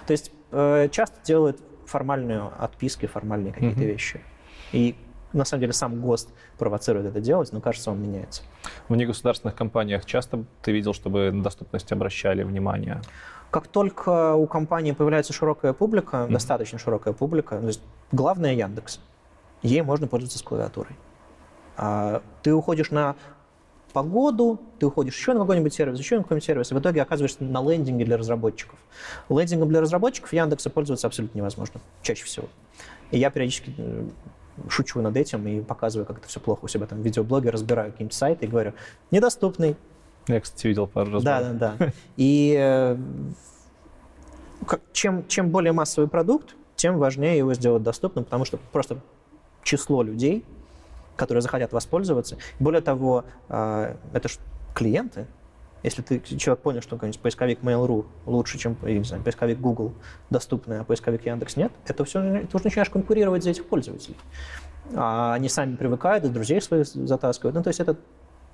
То 0.07 0.13
есть 0.13 0.33
э, 0.51 0.89
часто 0.91 1.17
делают 1.25 1.61
формальные 1.95 2.51
отписки, 2.59 3.07
формальные 3.07 3.53
какие-то 3.53 3.81
mm-hmm. 3.81 3.93
вещи. 3.93 4.21
И 4.73 4.97
на 5.33 5.45
самом 5.45 5.61
деле 5.61 5.73
сам 5.73 6.01
ГОСТ 6.01 6.29
провоцирует 6.59 7.07
это 7.07 7.21
делать, 7.21 7.53
но 7.53 7.61
кажется, 7.61 7.93
он 7.93 8.03
меняется. 8.03 8.43
В 8.89 8.97
негосударственных 8.97 9.55
компаниях 9.55 10.05
часто 10.05 10.45
ты 10.63 10.73
видел, 10.73 10.93
чтобы 10.93 11.31
на 11.31 11.45
доступность 11.45 11.93
обращали 11.93 12.43
внимание? 12.43 13.01
Как 13.51 13.69
только 13.69 14.35
у 14.35 14.49
компании 14.49 14.91
появляется 14.91 15.33
широкая 15.33 15.73
публика, 15.73 16.17
mm-hmm. 16.17 16.33
достаточно 16.33 16.79
широкая 16.81 17.15
публика, 17.15 17.61
то 17.61 17.67
есть 17.69 17.83
главное 18.11 18.55
Яндекс, 18.55 18.99
ей 19.63 19.83
можно 19.83 20.09
пользоваться 20.09 20.41
с 20.41 20.43
клавиатурой. 20.43 20.97
А, 21.77 22.23
ты 22.43 22.53
уходишь 22.53 22.91
на 22.91 23.15
погоду, 23.95 24.61
ты 24.79 24.87
уходишь 24.87 25.17
еще 25.17 25.33
на 25.33 25.41
какой-нибудь 25.41 25.73
сервис, 25.73 25.99
еще 25.99 26.17
на 26.17 26.23
какой-нибудь 26.23 26.45
сервис, 26.45 26.71
и 26.73 26.75
в 26.75 26.79
итоге 26.81 27.01
оказываешься 27.01 27.43
на 27.45 27.63
лендинге 27.63 28.05
для 28.05 28.19
разработчиков. 28.19 28.79
Лендингом 29.31 29.71
для 29.71 29.81
разработчиков 29.81 30.33
Яндекса 30.33 30.69
пользоваться 30.69 31.07
абсолютно 31.07 31.39
невозможно, 31.39 31.81
чаще 32.03 32.25
всего. 32.25 32.49
И 33.11 33.19
я 33.19 33.31
периодически 33.31 33.73
шучу 34.69 35.01
над 35.01 35.17
этим 35.17 35.47
и 35.47 35.61
показываю, 35.61 36.07
как 36.07 36.19
это 36.19 36.29
все 36.29 36.41
плохо 36.41 36.65
у 36.65 36.69
себя 36.69 36.87
там 36.87 37.01
в 37.01 37.05
видеоблоге, 37.05 37.51
разбираю 37.51 37.93
какие-нибудь 37.93 38.15
сайты 38.15 38.45
и 38.45 38.49
говорю, 38.49 38.75
недоступный. 39.11 39.77
Я, 40.27 40.41
кстати, 40.41 40.67
видел 40.67 40.87
пару 40.87 41.13
раз. 41.13 41.23
Да, 41.23 41.41
да, 41.41 41.77
да. 41.79 41.93
И 42.17 42.57
э, 42.59 42.97
чем, 44.93 45.27
чем 45.29 45.51
более 45.51 45.73
массовый 45.73 46.09
продукт, 46.09 46.57
тем 46.77 46.99
важнее 46.99 47.39
его 47.39 47.55
сделать 47.55 47.83
доступным, 47.83 48.25
потому 48.25 48.45
что 48.45 48.59
просто 48.73 48.99
число 49.63 50.03
людей, 50.03 50.45
которые 51.17 51.43
захотят 51.43 51.73
воспользоваться. 51.73 52.37
Более 52.59 52.81
того, 52.81 53.25
э, 53.49 53.97
это 54.13 54.29
же 54.29 54.37
клиенты. 54.75 55.27
Если 55.83 56.01
ты, 56.01 56.19
человек 56.21 56.63
понял, 56.63 56.81
что 56.81 56.97
какой-нибудь 56.97 57.21
поисковик 57.21 57.61
Mail.ru 57.61 58.07
лучше, 58.25 58.57
чем 58.57 58.77
не 58.83 59.05
знаю, 59.05 59.23
поисковик 59.23 59.61
Google 59.61 59.93
доступный, 60.31 60.81
а 60.81 60.85
поисковик 60.85 61.27
Яндекс 61.27 61.57
нет, 61.57 61.73
это 61.87 62.05
все, 62.07 62.23
ты 62.23 62.57
уже 62.57 62.65
начинаешь 62.65 62.89
конкурировать 62.89 63.45
за 63.45 63.51
этих 63.51 63.67
пользователей. 63.67 64.17
А 64.95 65.35
они 65.35 65.51
сами 65.51 65.77
привыкают, 65.77 66.25
и 66.25 66.29
друзей 66.29 66.63
своих 66.63 66.87
затаскивают. 66.87 67.55
Ну, 67.55 67.63
то 67.63 67.69
есть 67.69 67.81
это 67.81 67.99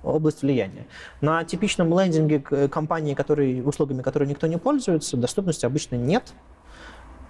область 0.03 0.41
влияния. 0.41 0.87
На 1.21 1.43
типичном 1.45 1.97
лендинге 1.97 2.39
компании, 2.69 3.13
которые, 3.13 3.63
услугами, 3.63 4.01
которые 4.01 4.27
никто 4.27 4.47
не 4.47 4.57
пользуется, 4.57 5.15
доступности 5.15 5.65
обычно 5.65 5.95
нет, 5.95 6.33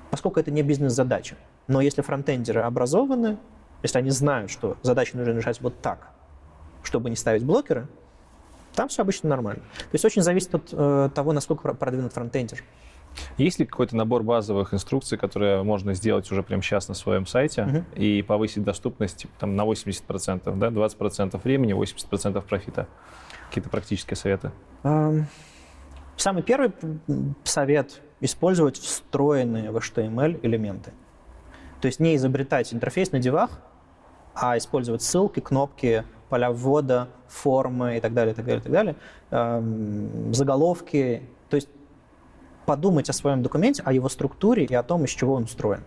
поскольку 0.09 0.39
это 0.39 0.51
не 0.51 0.63
бизнес-задача. 0.63 1.35
Но 1.67 1.79
если 1.81 2.01
фронтендеры 2.01 2.61
образованы, 2.61 3.37
если 3.83 3.97
они 3.97 4.09
знают, 4.09 4.51
что 4.51 4.77
задачи 4.81 5.15
нужно 5.15 5.31
решать 5.31 5.61
вот 5.61 5.79
так, 5.81 6.09
чтобы 6.83 7.09
не 7.09 7.15
ставить 7.15 7.43
блокеры, 7.43 7.87
там 8.75 8.87
все 8.87 9.01
обычно 9.01 9.29
нормально. 9.29 9.61
То 9.77 9.93
есть 9.93 10.05
очень 10.05 10.21
зависит 10.21 10.53
от 10.55 10.69
э, 10.71 11.09
того, 11.13 11.33
насколько 11.33 11.73
продвинут 11.73 12.13
фронтендер. 12.13 12.63
Есть 13.37 13.59
ли 13.59 13.65
какой-то 13.65 13.95
набор 13.95 14.23
базовых 14.23 14.73
инструкций, 14.73 15.17
которые 15.17 15.63
можно 15.63 15.93
сделать 15.93 16.31
уже 16.31 16.43
прямо 16.43 16.63
сейчас 16.63 16.87
на 16.87 16.93
своем 16.93 17.25
сайте 17.25 17.61
uh-huh. 17.61 17.97
и 17.97 18.21
повысить 18.21 18.63
доступность 18.63 19.25
там, 19.37 19.57
на 19.57 19.63
80%, 19.63 20.57
да, 20.57 20.67
20% 20.67 21.41
времени, 21.43 21.75
80% 21.75 22.41
профита? 22.41 22.87
Какие-то 23.49 23.69
практические 23.69 24.15
советы? 24.15 24.51
Um, 24.83 25.25
самый 26.15 26.41
первый 26.41 26.71
совет— 27.43 28.01
использовать 28.21 28.77
встроенные 28.77 29.71
в 29.71 29.77
HTML 29.77 30.39
элементы. 30.43 30.93
То 31.81 31.87
есть 31.87 31.99
не 31.99 32.15
изобретать 32.15 32.73
интерфейс 32.73 33.11
на 33.11 33.19
девах, 33.19 33.59
а 34.33 34.57
использовать 34.57 35.01
ссылки, 35.01 35.39
кнопки, 35.39 36.05
поля 36.29 36.51
ввода, 36.51 37.09
формы 37.27 37.97
и 37.97 37.99
так 37.99 38.13
далее, 38.13 38.33
и 38.33 38.35
так 38.35 38.45
далее, 38.45 38.59
и 38.59 38.63
так 38.63 38.71
далее, 38.71 38.95
эм, 39.31 40.33
заголовки. 40.33 41.23
То 41.49 41.55
есть 41.55 41.69
подумать 42.65 43.09
о 43.09 43.13
своем 43.13 43.43
документе, 43.43 43.83
о 43.85 43.91
его 43.93 44.09
структуре 44.09 44.65
и 44.65 44.73
о 44.73 44.83
том, 44.83 45.03
из 45.05 45.09
чего 45.09 45.33
он 45.33 45.43
устроен. 45.43 45.83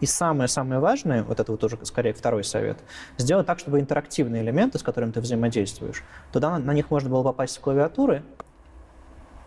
И 0.00 0.06
самое-самое 0.06 0.80
важное, 0.80 1.22
вот 1.22 1.40
это 1.40 1.52
вот 1.52 1.62
уже 1.64 1.78
скорее 1.84 2.12
второй 2.12 2.44
совет, 2.44 2.78
сделать 3.18 3.46
так, 3.46 3.58
чтобы 3.58 3.80
интерактивные 3.80 4.42
элементы, 4.42 4.78
с 4.78 4.82
которыми 4.82 5.12
ты 5.12 5.20
взаимодействуешь, 5.20 6.02
туда 6.32 6.58
на, 6.58 6.72
них 6.72 6.90
можно 6.90 7.10
было 7.10 7.22
попасть 7.22 7.54
с 7.54 7.58
клавиатуры 7.58 8.22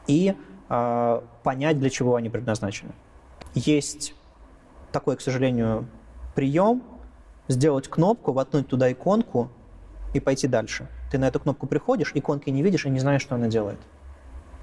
и 0.08 0.36
э, 0.70 1.22
понять, 1.44 1.80
для 1.80 1.90
чего 1.90 2.16
они 2.16 2.30
предназначены. 2.30 2.92
Есть 3.54 4.16
такой, 4.92 5.18
к 5.18 5.22
сожалению, 5.22 5.88
прием, 6.36 6.84
сделать 7.50 7.90
кнопку, 7.90 8.32
воткнуть 8.32 8.68
туда 8.68 8.90
иконку 8.90 9.50
и 10.14 10.22
пойти 10.22 10.48
дальше. 10.48 10.88
Ты 11.12 11.18
на 11.18 11.28
эту 11.28 11.40
кнопку 11.42 11.68
приходишь, 11.68 12.12
иконки 12.14 12.50
не 12.50 12.64
видишь 12.64 12.86
и 12.86 12.90
не 12.90 13.00
знаешь, 13.00 13.22
что 13.22 13.36
она 13.36 13.48
делает. 13.48 13.80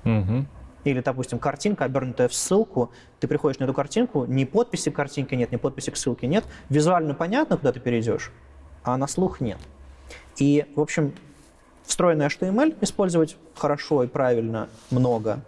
Угу. 0.04 0.46
Или, 0.84 1.00
допустим, 1.00 1.40
картинка, 1.40 1.84
обернутая 1.84 2.28
в 2.28 2.34
ссылку, 2.34 2.92
ты 3.18 3.26
приходишь 3.26 3.58
на 3.58 3.64
эту 3.64 3.74
картинку, 3.74 4.24
ни 4.24 4.44
подписи 4.44 4.90
к 4.90 4.94
картинке 4.94 5.34
нет, 5.36 5.50
ни 5.50 5.56
подписи 5.56 5.90
к 5.90 5.96
ссылке 5.96 6.28
нет. 6.28 6.44
Визуально 6.68 7.14
понятно, 7.14 7.56
куда 7.56 7.72
ты 7.72 7.80
перейдешь, 7.80 8.30
а 8.84 8.96
на 8.96 9.08
слух 9.08 9.40
нет. 9.40 9.58
И, 10.36 10.64
в 10.76 10.80
общем, 10.80 11.12
встроенный 11.82 12.26
HTML 12.26 12.76
использовать 12.82 13.36
хорошо 13.56 14.04
и 14.04 14.06
правильно 14.06 14.68
много. 14.90 15.40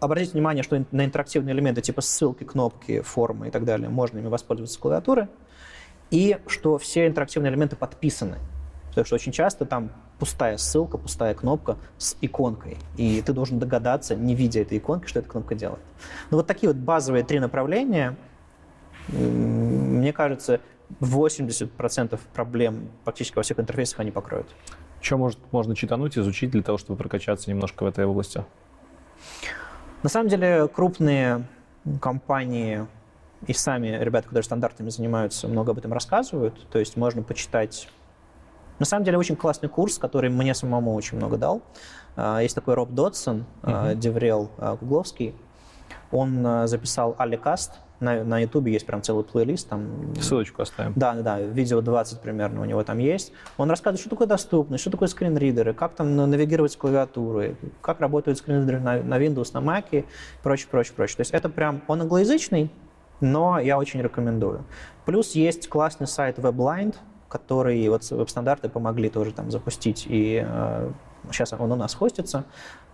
Обратите 0.00 0.32
внимание, 0.32 0.62
что 0.62 0.82
на 0.90 1.04
интерактивные 1.04 1.54
элементы 1.54 1.82
типа 1.82 2.00
ссылки, 2.00 2.44
кнопки, 2.44 3.02
формы 3.02 3.48
и 3.48 3.50
так 3.50 3.64
далее 3.64 3.90
можно 3.90 4.18
ими 4.18 4.28
воспользоваться 4.28 4.74
с 4.74 4.78
клавиатуры. 4.78 5.28
И 6.10 6.38
что 6.46 6.78
все 6.78 7.06
интерактивные 7.06 7.52
элементы 7.52 7.76
подписаны. 7.76 8.38
Потому 8.88 9.04
что 9.04 9.14
очень 9.14 9.30
часто 9.30 9.66
там 9.66 9.92
пустая 10.18 10.56
ссылка, 10.56 10.98
пустая 10.98 11.34
кнопка 11.34 11.76
с 11.98 12.16
иконкой. 12.20 12.78
И 12.96 13.22
ты 13.22 13.32
должен 13.32 13.58
догадаться, 13.58 14.16
не 14.16 14.34
видя 14.34 14.60
этой 14.60 14.78
иконки, 14.78 15.06
что 15.06 15.20
эта 15.20 15.28
кнопка 15.28 15.54
делает. 15.54 15.80
Ну 16.30 16.38
вот 16.38 16.46
такие 16.46 16.68
вот 16.72 16.76
базовые 16.76 17.22
три 17.22 17.38
направления, 17.38 18.16
мне 19.08 20.12
кажется, 20.12 20.60
80% 21.00 22.18
проблем 22.34 22.90
практически 23.04 23.36
во 23.36 23.42
всех 23.42 23.60
интерфейсах 23.60 24.00
они 24.00 24.10
покроют. 24.10 24.48
Что 25.00 25.18
может, 25.18 25.38
можно 25.52 25.76
читануть, 25.76 26.18
изучить 26.18 26.50
для 26.50 26.62
того, 26.62 26.78
чтобы 26.78 26.98
прокачаться 26.98 27.48
немножко 27.48 27.84
в 27.84 27.86
этой 27.86 28.04
области? 28.04 28.44
На 30.02 30.08
самом 30.08 30.28
деле 30.28 30.66
крупные 30.68 31.46
компании 32.00 32.86
и 33.46 33.52
сами 33.52 33.88
ребята, 33.88 34.28
которые 34.28 34.44
стандартами 34.44 34.88
занимаются, 34.88 35.46
много 35.46 35.72
об 35.72 35.78
этом 35.78 35.92
рассказывают. 35.92 36.68
То 36.70 36.78
есть 36.78 36.96
можно 36.96 37.22
почитать 37.22 37.88
на 38.78 38.86
самом 38.86 39.04
деле 39.04 39.18
очень 39.18 39.36
классный 39.36 39.68
курс, 39.68 39.98
который 39.98 40.30
мне 40.30 40.54
самому 40.54 40.94
очень 40.94 41.18
много 41.18 41.36
дал. 41.36 41.62
А, 42.16 42.40
есть 42.40 42.54
такой 42.54 42.74
Роб 42.74 42.90
Додсон, 42.90 43.44
uh-huh. 43.62 43.94
Деврел 43.94 44.50
Гугловский. 44.58 45.34
Он 46.10 46.66
записал 46.66 47.14
Аликаст. 47.18 47.72
На, 48.00 48.24
на 48.24 48.40
YouTube 48.40 48.66
есть 48.66 48.86
прям 48.86 49.02
целый 49.02 49.24
плейлист. 49.24 49.68
Там... 49.68 50.14
Ссылочку 50.20 50.62
оставим. 50.62 50.94
Да, 50.96 51.14
да, 51.14 51.22
да. 51.22 51.40
Видео 51.40 51.80
20 51.80 52.20
примерно 52.20 52.62
у 52.62 52.64
него 52.64 52.82
там 52.82 52.98
есть. 52.98 53.32
Он 53.58 53.70
рассказывает, 53.70 54.00
что 54.00 54.10
такое 54.10 54.26
доступность, 54.26 54.80
что 54.80 54.90
такое 54.90 55.08
скринридеры, 55.08 55.74
как 55.74 55.94
там 55.94 56.16
навигировать 56.16 56.72
с 56.72 56.76
клавиатурой, 56.76 57.56
как 57.82 58.00
работают 58.00 58.38
скринридеры 58.38 58.80
на, 58.80 59.02
на 59.02 59.18
Windows, 59.18 59.50
на 59.52 59.58
Mac 59.58 59.84
и 59.92 60.04
прочее, 60.42 60.68
прочее, 60.70 60.94
прочее. 60.96 61.16
То 61.16 61.20
есть 61.20 61.32
это 61.32 61.48
прям, 61.48 61.82
он 61.88 62.00
англоязычный, 62.00 62.70
но 63.20 63.58
я 63.58 63.78
очень 63.78 64.00
рекомендую. 64.00 64.64
Плюс 65.04 65.32
есть 65.32 65.68
классный 65.68 66.06
сайт 66.06 66.38
WebLind, 66.38 66.96
который 67.28 67.88
вот 67.88 68.10
веб-стандарты 68.10 68.68
помогли 68.68 69.08
тоже 69.08 69.32
там 69.32 69.50
запустить. 69.50 70.06
И 70.08 70.44
э, 70.44 70.90
сейчас 71.30 71.52
он 71.52 71.72
у 71.72 71.76
нас 71.76 71.94
хостится. 71.94 72.44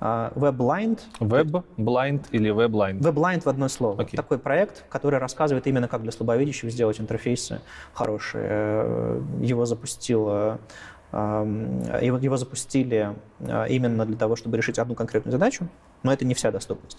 Э, 0.00 0.30
WebBlind. 0.34 1.00
WebBlind 1.20 2.26
или 2.32 2.50
WebLind? 2.50 3.00
WebLind 3.00 3.42
в 3.42 3.46
одно 3.46 3.68
слово. 3.68 4.02
Okay. 4.02 4.16
Такой 4.16 4.38
проект, 4.38 4.84
который 4.88 5.18
рассказывает 5.18 5.66
именно, 5.66 5.88
как 5.88 6.02
для 6.02 6.12
слабовидящих 6.12 6.70
сделать 6.70 7.00
интерфейсы 7.00 7.60
хорошие. 7.92 8.44
Э, 8.48 9.22
его 9.40 9.64
запустила 9.64 10.58
его, 11.12 12.18
его 12.18 12.36
запустили 12.36 13.14
именно 13.40 14.04
для 14.04 14.16
того, 14.16 14.34
чтобы 14.34 14.56
решить 14.56 14.78
одну 14.78 14.96
конкретную 14.96 15.32
задачу, 15.32 15.68
но 16.02 16.12
это 16.12 16.24
не 16.24 16.34
вся 16.34 16.50
доступность. 16.50 16.98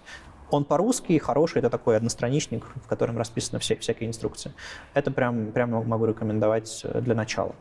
Он 0.49 0.63
по-русски 0.63 1.17
хороший, 1.17 1.59
это 1.59 1.69
такой 1.69 1.97
одностраничник, 1.97 2.65
в 2.75 2.88
котором 2.88 3.17
расписаны 3.17 3.59
все, 3.59 3.75
всякие 3.75 4.09
инструкции. 4.09 4.53
Это 4.93 5.11
прям, 5.11 5.51
прям 5.51 5.71
могу 5.71 6.05
рекомендовать 6.05 6.82
э, 6.84 7.01
для 7.01 7.15
начала. 7.15 7.53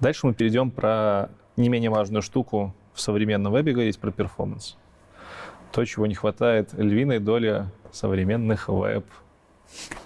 Дальше 0.00 0.26
мы 0.26 0.34
перейдем 0.34 0.70
про 0.70 1.28
не 1.56 1.68
менее 1.68 1.90
важную 1.90 2.22
штуку 2.22 2.74
в 2.94 3.00
современном 3.00 3.52
вебе 3.52 3.72
говорить 3.72 3.98
про 3.98 4.12
performance. 4.12 4.76
То, 5.72 5.84
чего 5.84 6.06
не 6.06 6.14
хватает 6.14 6.72
львиной 6.72 7.18
доли 7.18 7.66
современных 7.90 8.68
веб 8.68 9.04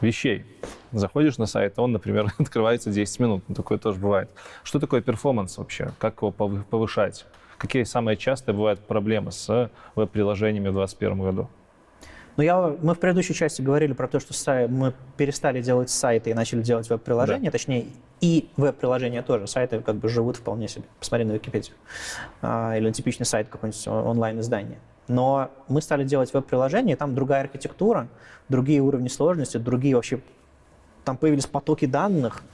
вещей. 0.00 0.44
Заходишь 0.92 1.38
на 1.38 1.46
сайт, 1.46 1.78
он, 1.78 1.92
например, 1.92 2.32
открывается 2.38 2.90
10 2.90 3.20
минут. 3.20 3.44
Ну, 3.48 3.54
такое 3.54 3.78
тоже 3.78 3.98
бывает. 3.98 4.30
Что 4.62 4.78
такое 4.80 5.02
performance 5.02 5.58
вообще? 5.58 5.92
Как 5.98 6.22
его 6.22 6.30
повышать? 6.30 7.26
Какие 7.58 7.84
самые 7.84 8.16
частые 8.16 8.54
бывают 8.56 8.80
проблемы 8.80 9.30
с 9.30 9.70
веб-приложениями 9.94 10.68
в 10.68 10.74
2021 10.74 11.22
году? 11.22 11.48
Ну, 12.36 12.42
я, 12.42 12.76
мы 12.82 12.94
в 12.94 12.98
предыдущей 12.98 13.34
части 13.34 13.60
говорили 13.60 13.92
про 13.92 14.08
то, 14.08 14.18
что 14.18 14.32
сай, 14.32 14.66
мы 14.66 14.94
перестали 15.16 15.60
делать 15.60 15.90
сайты 15.90 16.30
и 16.30 16.34
начали 16.34 16.62
делать 16.62 16.88
веб-приложения, 16.88 17.46
да. 17.46 17.50
точнее, 17.50 17.86
и 18.20 18.48
веб-приложения 18.56 19.22
тоже. 19.22 19.46
Сайты 19.46 19.80
как 19.80 19.96
бы 19.96 20.08
живут 20.08 20.36
вполне 20.36 20.68
себе. 20.68 20.84
Посмотри 20.98 21.26
на 21.26 21.32
Википедию. 21.32 21.76
А, 22.40 22.76
или 22.76 22.86
на 22.86 22.92
типичный 22.92 23.26
сайт 23.26 23.48
какой-нибудь 23.48 23.86
онлайн-издания. 23.86 24.78
Но 25.08 25.50
мы 25.68 25.82
стали 25.82 26.04
делать 26.04 26.32
веб-приложения, 26.32 26.94
и 26.94 26.96
там 26.96 27.14
другая 27.14 27.42
архитектура, 27.42 28.08
другие 28.48 28.80
уровни 28.80 29.08
сложности, 29.08 29.58
другие 29.58 29.94
вообще... 29.94 30.20
Там 31.04 31.16
появились 31.16 31.46
потоки 31.46 31.84
данных, 31.84 32.44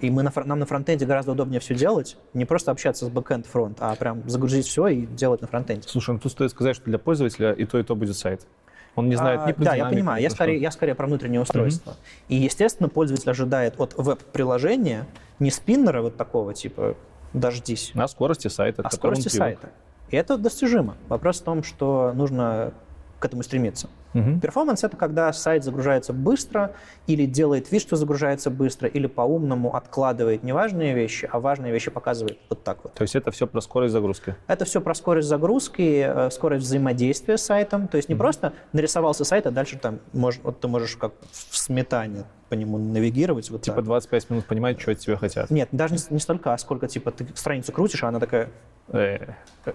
и 0.00 0.08
мы 0.10 0.22
на, 0.22 0.32
нам 0.44 0.60
на 0.60 0.66
фронтенде 0.66 1.04
гораздо 1.04 1.32
удобнее 1.32 1.60
все 1.60 1.74
делать, 1.74 2.16
не 2.32 2.44
просто 2.44 2.70
общаться 2.70 3.06
с 3.06 3.08
бэкэнд 3.08 3.46
фронт, 3.46 3.76
а 3.80 3.94
прям 3.96 4.28
загрузить 4.28 4.66
все 4.66 4.86
и 4.86 5.04
делать 5.04 5.42
на 5.42 5.48
фронтенде. 5.48 5.88
Слушай, 5.88 6.12
ну 6.12 6.18
тут 6.18 6.32
стоит 6.32 6.52
сказать, 6.52 6.76
что 6.76 6.86
для 6.86 6.98
пользователя 6.98 7.52
и 7.52 7.64
то, 7.64 7.78
и 7.78 7.82
то 7.82 7.94
будет 7.94 8.16
сайт. 8.16 8.46
Он 8.94 9.08
не 9.08 9.16
знает 9.16 9.40
а, 9.42 9.48
ни 9.48 9.52
про 9.52 9.64
Да, 9.64 9.74
я 9.74 9.86
понимаю. 9.86 10.22
Я 10.22 10.30
скорее, 10.30 10.60
я 10.60 10.70
скорее 10.70 10.94
про 10.94 11.06
внутреннее 11.06 11.40
устройство. 11.40 11.90
Mm-hmm. 11.90 12.24
И, 12.28 12.34
естественно, 12.36 12.88
пользователь 12.88 13.30
ожидает 13.30 13.80
от 13.80 13.94
веб-приложения 13.96 15.06
не 15.38 15.50
спиннера 15.50 16.02
вот 16.02 16.16
такого 16.16 16.52
типа 16.54 16.96
«дождись». 17.32 17.92
А 17.94 18.06
скорости 18.06 18.48
сайта. 18.48 18.82
А 18.82 18.90
скорости 18.90 19.28
сайта. 19.28 19.70
И 20.10 20.16
это 20.16 20.36
достижимо. 20.36 20.96
Вопрос 21.08 21.40
в 21.40 21.44
том, 21.44 21.62
что 21.62 22.12
нужно 22.14 22.72
к 23.18 23.24
этому 23.24 23.42
стремиться. 23.42 23.88
Угу. 24.14 24.40
Перформанс— 24.40 24.84
это 24.84 24.96
когда 24.96 25.32
сайт 25.32 25.64
загружается 25.64 26.12
быстро 26.12 26.74
или 27.06 27.26
делает 27.26 27.70
вид, 27.72 27.82
что 27.82 27.96
загружается 27.96 28.50
быстро, 28.50 28.88
или 28.88 29.06
по-умному 29.06 29.74
откладывает 29.74 30.42
неважные 30.42 30.94
вещи, 30.94 31.28
а 31.30 31.40
важные 31.40 31.72
вещи 31.72 31.90
показывает 31.90 32.38
вот 32.48 32.62
так 32.62 32.78
вот. 32.84 32.94
То 32.94 33.02
есть 33.02 33.16
это 33.16 33.30
все 33.30 33.46
про 33.46 33.60
скорость 33.60 33.92
загрузки? 33.92 34.36
Это 34.46 34.64
все 34.64 34.80
про 34.80 34.94
скорость 34.94 35.28
загрузки, 35.28 36.04
э, 36.06 36.30
скорость 36.30 36.64
взаимодействия 36.64 37.36
с 37.38 37.42
сайтом. 37.42 37.88
То 37.88 37.96
есть 37.96 38.08
не 38.08 38.14
угу. 38.14 38.20
просто 38.20 38.52
нарисовался 38.72 39.24
сайт, 39.24 39.46
а 39.46 39.50
дальше 39.50 39.78
там 39.78 40.00
мож, 40.12 40.38
вот 40.42 40.60
ты 40.60 40.68
можешь 40.68 40.96
как 40.96 41.12
в 41.30 41.56
сметане 41.56 42.24
по 42.48 42.54
нему 42.54 42.76
навигировать. 42.76 43.48
Вот 43.50 43.62
типа 43.62 43.76
так. 43.76 43.84
25 43.86 44.30
минут 44.30 44.44
понимать, 44.44 44.78
что 44.78 44.90
от 44.92 44.98
тебя 44.98 45.16
хотят. 45.16 45.50
Нет, 45.50 45.70
даже 45.72 45.94
не, 45.94 46.00
не 46.10 46.18
столько, 46.18 46.52
а 46.52 46.58
сколько 46.58 46.86
типа 46.86 47.10
ты 47.10 47.26
страницу 47.34 47.72
крутишь, 47.72 48.04
а 48.04 48.08
она 48.08 48.20
такая 48.20 48.50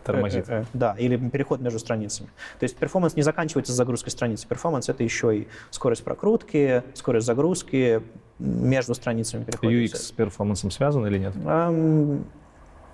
тормозит. 0.04 0.50
Э, 0.50 0.62
э, 0.62 0.66
да, 0.74 0.96
или 0.98 1.18
переход 1.18 1.60
между 1.62 1.80
страницами. 1.80 2.30
То 2.60 2.64
есть 2.64 2.78
перформанс 2.78 3.16
не 3.16 3.22
заканчивается 3.22 3.74
с 3.74 3.76
загрузкой 3.76 4.12
страницы. 4.12 4.48
Перформанс— 4.48 4.90
это 4.90 5.04
еще 5.04 5.38
и 5.38 5.48
скорость 5.72 6.04
прокрутки, 6.04 6.84
скорость 6.94 7.26
загрузки, 7.26 8.02
между 8.40 8.94
страницами 8.94 9.44
перехода. 9.44 9.74
UX 9.74 9.96
с 9.96 10.12
перформансом 10.12 10.72
связан 10.72 11.06
или 11.08 11.18
нет? 11.18 11.36
Um, 11.36 12.24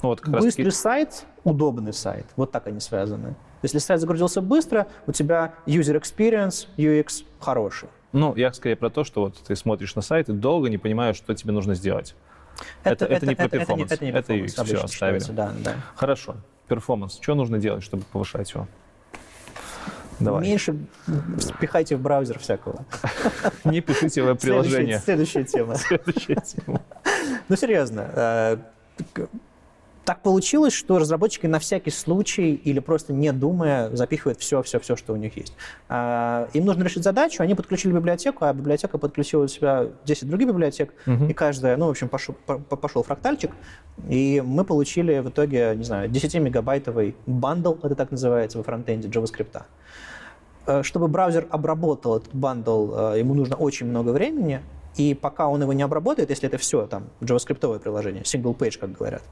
ну, 0.01 0.09
вот 0.09 0.27
быстрый 0.27 0.65
таки... 0.65 0.71
сайт, 0.71 1.25
удобный 1.43 1.93
сайт. 1.93 2.25
Вот 2.35 2.51
так 2.51 2.67
они 2.67 2.79
связаны. 2.79 3.35
Если 3.61 3.77
сайт 3.77 4.01
загрузился 4.01 4.41
быстро, 4.41 4.87
у 5.07 5.11
тебя 5.11 5.53
user 5.65 5.99
experience, 6.01 6.67
UX 6.77 7.25
хороший. 7.39 7.89
Ну, 8.11 8.35
я 8.35 8.53
скорее 8.53 8.75
про 8.75 8.89
то, 8.89 9.03
что 9.03 9.21
вот 9.21 9.37
ты 9.39 9.55
смотришь 9.55 9.95
на 9.95 10.01
сайт 10.01 10.29
и 10.29 10.33
долго 10.33 10.69
не 10.69 10.77
понимаешь, 10.77 11.15
что 11.15 11.33
тебе 11.33 11.51
нужно 11.51 11.73
сделать. 11.73 12.15
Это, 12.83 13.05
это, 13.05 13.05
это, 13.05 13.15
это 13.15 13.25
не 13.27 13.35
про 13.35 13.49
перформанс. 13.49 13.91
Это, 13.91 14.05
это, 14.05 14.17
это, 14.17 14.33
не 14.33 14.41
это 14.41 14.63
все, 14.63 14.77
оставили. 14.77 15.23
Да, 15.31 15.53
да. 15.63 15.75
Хорошо. 15.95 16.35
Перформанс. 16.67 17.19
Что 17.21 17.35
нужно 17.35 17.59
делать, 17.59 17.83
чтобы 17.83 18.03
повышать 18.03 18.51
его? 18.53 18.67
Давай. 20.19 20.43
Меньше 20.43 20.77
спихайте 21.39 21.95
в 21.95 22.01
браузер 22.01 22.39
всякого. 22.39 22.85
Не 23.63 23.81
пишите 23.81 24.21
веб-приложение. 24.23 24.99
Следующая 24.99 25.43
тема. 25.43 25.75
Следующая 25.75 26.35
тема. 26.35 26.81
Ну, 27.49 27.57
серьезно. 27.57 28.59
Так 30.05 30.21
получилось, 30.21 30.73
что 30.73 30.99
разработчики 30.99 31.47
на 31.47 31.59
всякий 31.59 31.91
случай 31.91 32.55
или 32.55 32.79
просто 32.79 33.13
не 33.13 33.31
думая 33.31 33.89
запихивают 33.95 34.39
все-все-все, 34.39 34.97
что 34.97 35.13
у 35.13 35.15
них 35.15 35.37
есть. 35.37 35.53
А, 35.87 36.49
им 36.51 36.65
нужно 36.65 36.83
решить 36.83 37.03
задачу, 37.03 37.41
они 37.41 37.55
подключили 37.55 37.93
библиотеку, 37.93 38.43
а 38.43 38.53
библиотека 38.53 38.97
подключила 38.97 39.45
у 39.45 39.47
себя 39.47 39.87
10 40.03 40.27
других 40.27 40.49
библиотек, 40.49 40.93
угу. 41.07 41.25
и 41.25 41.33
каждая, 41.33 41.77
ну, 41.77 41.87
в 41.87 41.91
общем, 41.91 42.09
пошел, 42.09 42.35
пошел 42.35 43.03
фрактальчик, 43.03 43.51
и 44.09 44.43
мы 44.45 44.65
получили 44.65 45.19
в 45.19 45.29
итоге, 45.29 45.73
не 45.75 45.85
знаю, 45.85 46.09
10-мегабайтовый 46.09 47.15
бандл, 47.25 47.75
это 47.81 47.95
так 47.95 48.11
называется 48.11 48.57
во 48.57 48.63
фронтенде 48.65 49.07
JavaScript. 49.07 49.63
Э, 50.65 50.83
чтобы 50.83 51.07
браузер 51.07 51.47
обработал 51.49 52.17
этот 52.17 52.35
бандл, 52.35 53.13
э, 53.13 53.19
ему 53.19 53.35
нужно 53.35 53.55
очень 53.55 53.87
много 53.87 54.09
времени, 54.09 54.61
и 54.97 55.13
пока 55.13 55.47
он 55.47 55.61
его 55.61 55.71
не 55.71 55.83
обработает, 55.83 56.29
если 56.29 56.47
это 56.47 56.57
все 56.57 56.87
там 56.87 57.05
JavaScript 57.21 57.79
приложение, 57.79 58.23
single 58.23 58.55
page, 58.55 58.77
как 58.77 58.91
говорят, 58.91 59.23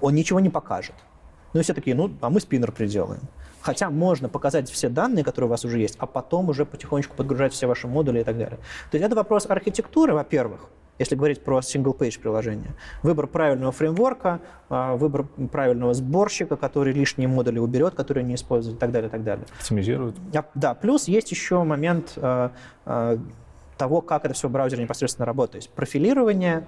он 0.00 0.14
ничего 0.14 0.40
не 0.40 0.50
покажет. 0.50 0.94
Ну 1.52 1.60
и 1.60 1.62
все 1.62 1.74
такие, 1.74 1.96
ну, 1.96 2.12
а 2.20 2.30
мы 2.30 2.40
спиннер 2.40 2.72
приделаем. 2.72 3.22
Хотя 3.60 3.90
можно 3.90 4.28
показать 4.28 4.70
все 4.70 4.88
данные, 4.88 5.24
которые 5.24 5.48
у 5.48 5.50
вас 5.50 5.64
уже 5.64 5.78
есть, 5.78 5.96
а 5.98 6.06
потом 6.06 6.50
уже 6.50 6.64
потихонечку 6.64 7.16
подгружать 7.16 7.52
все 7.52 7.66
ваши 7.66 7.88
модули 7.88 8.20
и 8.20 8.24
так 8.24 8.36
далее. 8.36 8.58
То 8.90 8.96
есть 8.96 9.04
это 9.04 9.16
вопрос 9.16 9.46
архитектуры, 9.48 10.14
во-первых, 10.14 10.68
если 10.98 11.14
говорить 11.14 11.42
про 11.42 11.58
single-page 11.58 12.20
приложение. 12.20 12.74
Выбор 13.02 13.26
правильного 13.26 13.72
фреймворка, 13.72 14.40
а, 14.68 14.96
выбор 14.96 15.24
правильного 15.50 15.94
сборщика, 15.94 16.56
который 16.56 16.92
лишние 16.92 17.28
модули 17.28 17.58
уберет, 17.58 17.94
которые 17.94 18.24
не 18.24 18.34
используют 18.34 18.78
и 18.78 18.80
так 18.80 18.92
далее, 18.92 19.08
и 19.08 19.10
так 19.10 19.24
далее. 19.24 19.46
Оптимизирует. 19.58 20.16
Да, 20.54 20.74
плюс 20.74 21.08
есть 21.08 21.30
еще 21.30 21.62
момент 21.64 22.14
а, 22.16 22.52
а, 22.84 23.18
того, 23.76 24.00
как 24.00 24.24
это 24.24 24.34
все 24.34 24.48
в 24.48 24.50
браузере 24.50 24.82
непосредственно 24.82 25.26
работает. 25.26 25.68
Профилирование, 25.70 26.66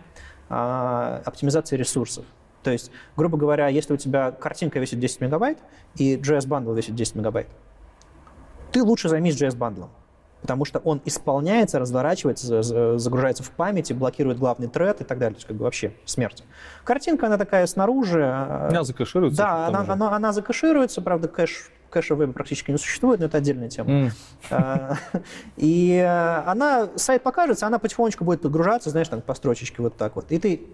оптимизация 0.48 1.78
ресурсов. 1.78 2.24
То 2.62 2.70
есть, 2.70 2.90
грубо 3.16 3.38
говоря, 3.38 3.68
если 3.68 3.94
у 3.94 3.96
тебя 3.96 4.30
картинка 4.30 4.78
весит 4.78 4.98
10 4.98 5.20
мегабайт 5.20 5.58
и 5.96 6.16
JS-бандл 6.16 6.72
весит 6.72 6.94
10 6.94 7.16
мегабайт, 7.16 7.48
ты 8.72 8.82
лучше 8.82 9.08
займись 9.08 9.40
JS-бандлом, 9.40 9.90
потому 10.40 10.64
что 10.64 10.78
он 10.80 11.00
исполняется, 11.04 11.78
разворачивается, 11.78 12.98
загружается 12.98 13.42
в 13.42 13.50
памяти, 13.50 13.92
блокирует 13.92 14.38
главный 14.38 14.68
тред 14.68 15.00
и 15.00 15.04
так 15.04 15.18
далее. 15.18 15.34
То 15.34 15.38
есть, 15.38 15.46
как 15.46 15.56
бы 15.56 15.64
вообще 15.64 15.92
смерть. 16.04 16.44
Картинка, 16.84 17.26
она 17.26 17.38
такая 17.38 17.66
снаружи. 17.66 18.22
А, 18.24 18.68
она 18.70 18.84
закэшируется? 18.84 19.38
Да, 19.38 19.66
она, 19.68 19.84
она, 19.88 20.14
она 20.14 20.32
закэшируется, 20.32 21.00
правда, 21.00 21.28
кэш 21.28 21.70
кэша 21.90 22.14
в 22.14 22.18
вебе 22.18 22.32
практически 22.32 22.70
не 22.70 22.76
существует, 22.76 23.20
но 23.20 23.26
это 23.26 23.38
отдельная 23.38 23.68
тема. 23.68 24.12
Mm. 24.50 24.96
И 25.56 25.98
она, 26.46 26.90
сайт 26.96 27.22
покажется, 27.22 27.66
она 27.66 27.78
потихонечку 27.78 28.24
будет 28.24 28.42
подгружаться, 28.42 28.90
знаешь, 28.90 29.08
там 29.08 29.22
по 29.22 29.34
строчечке 29.34 29.82
вот 29.82 29.96
так 29.96 30.16
вот. 30.16 30.30
И 30.30 30.38
ты 30.38 30.66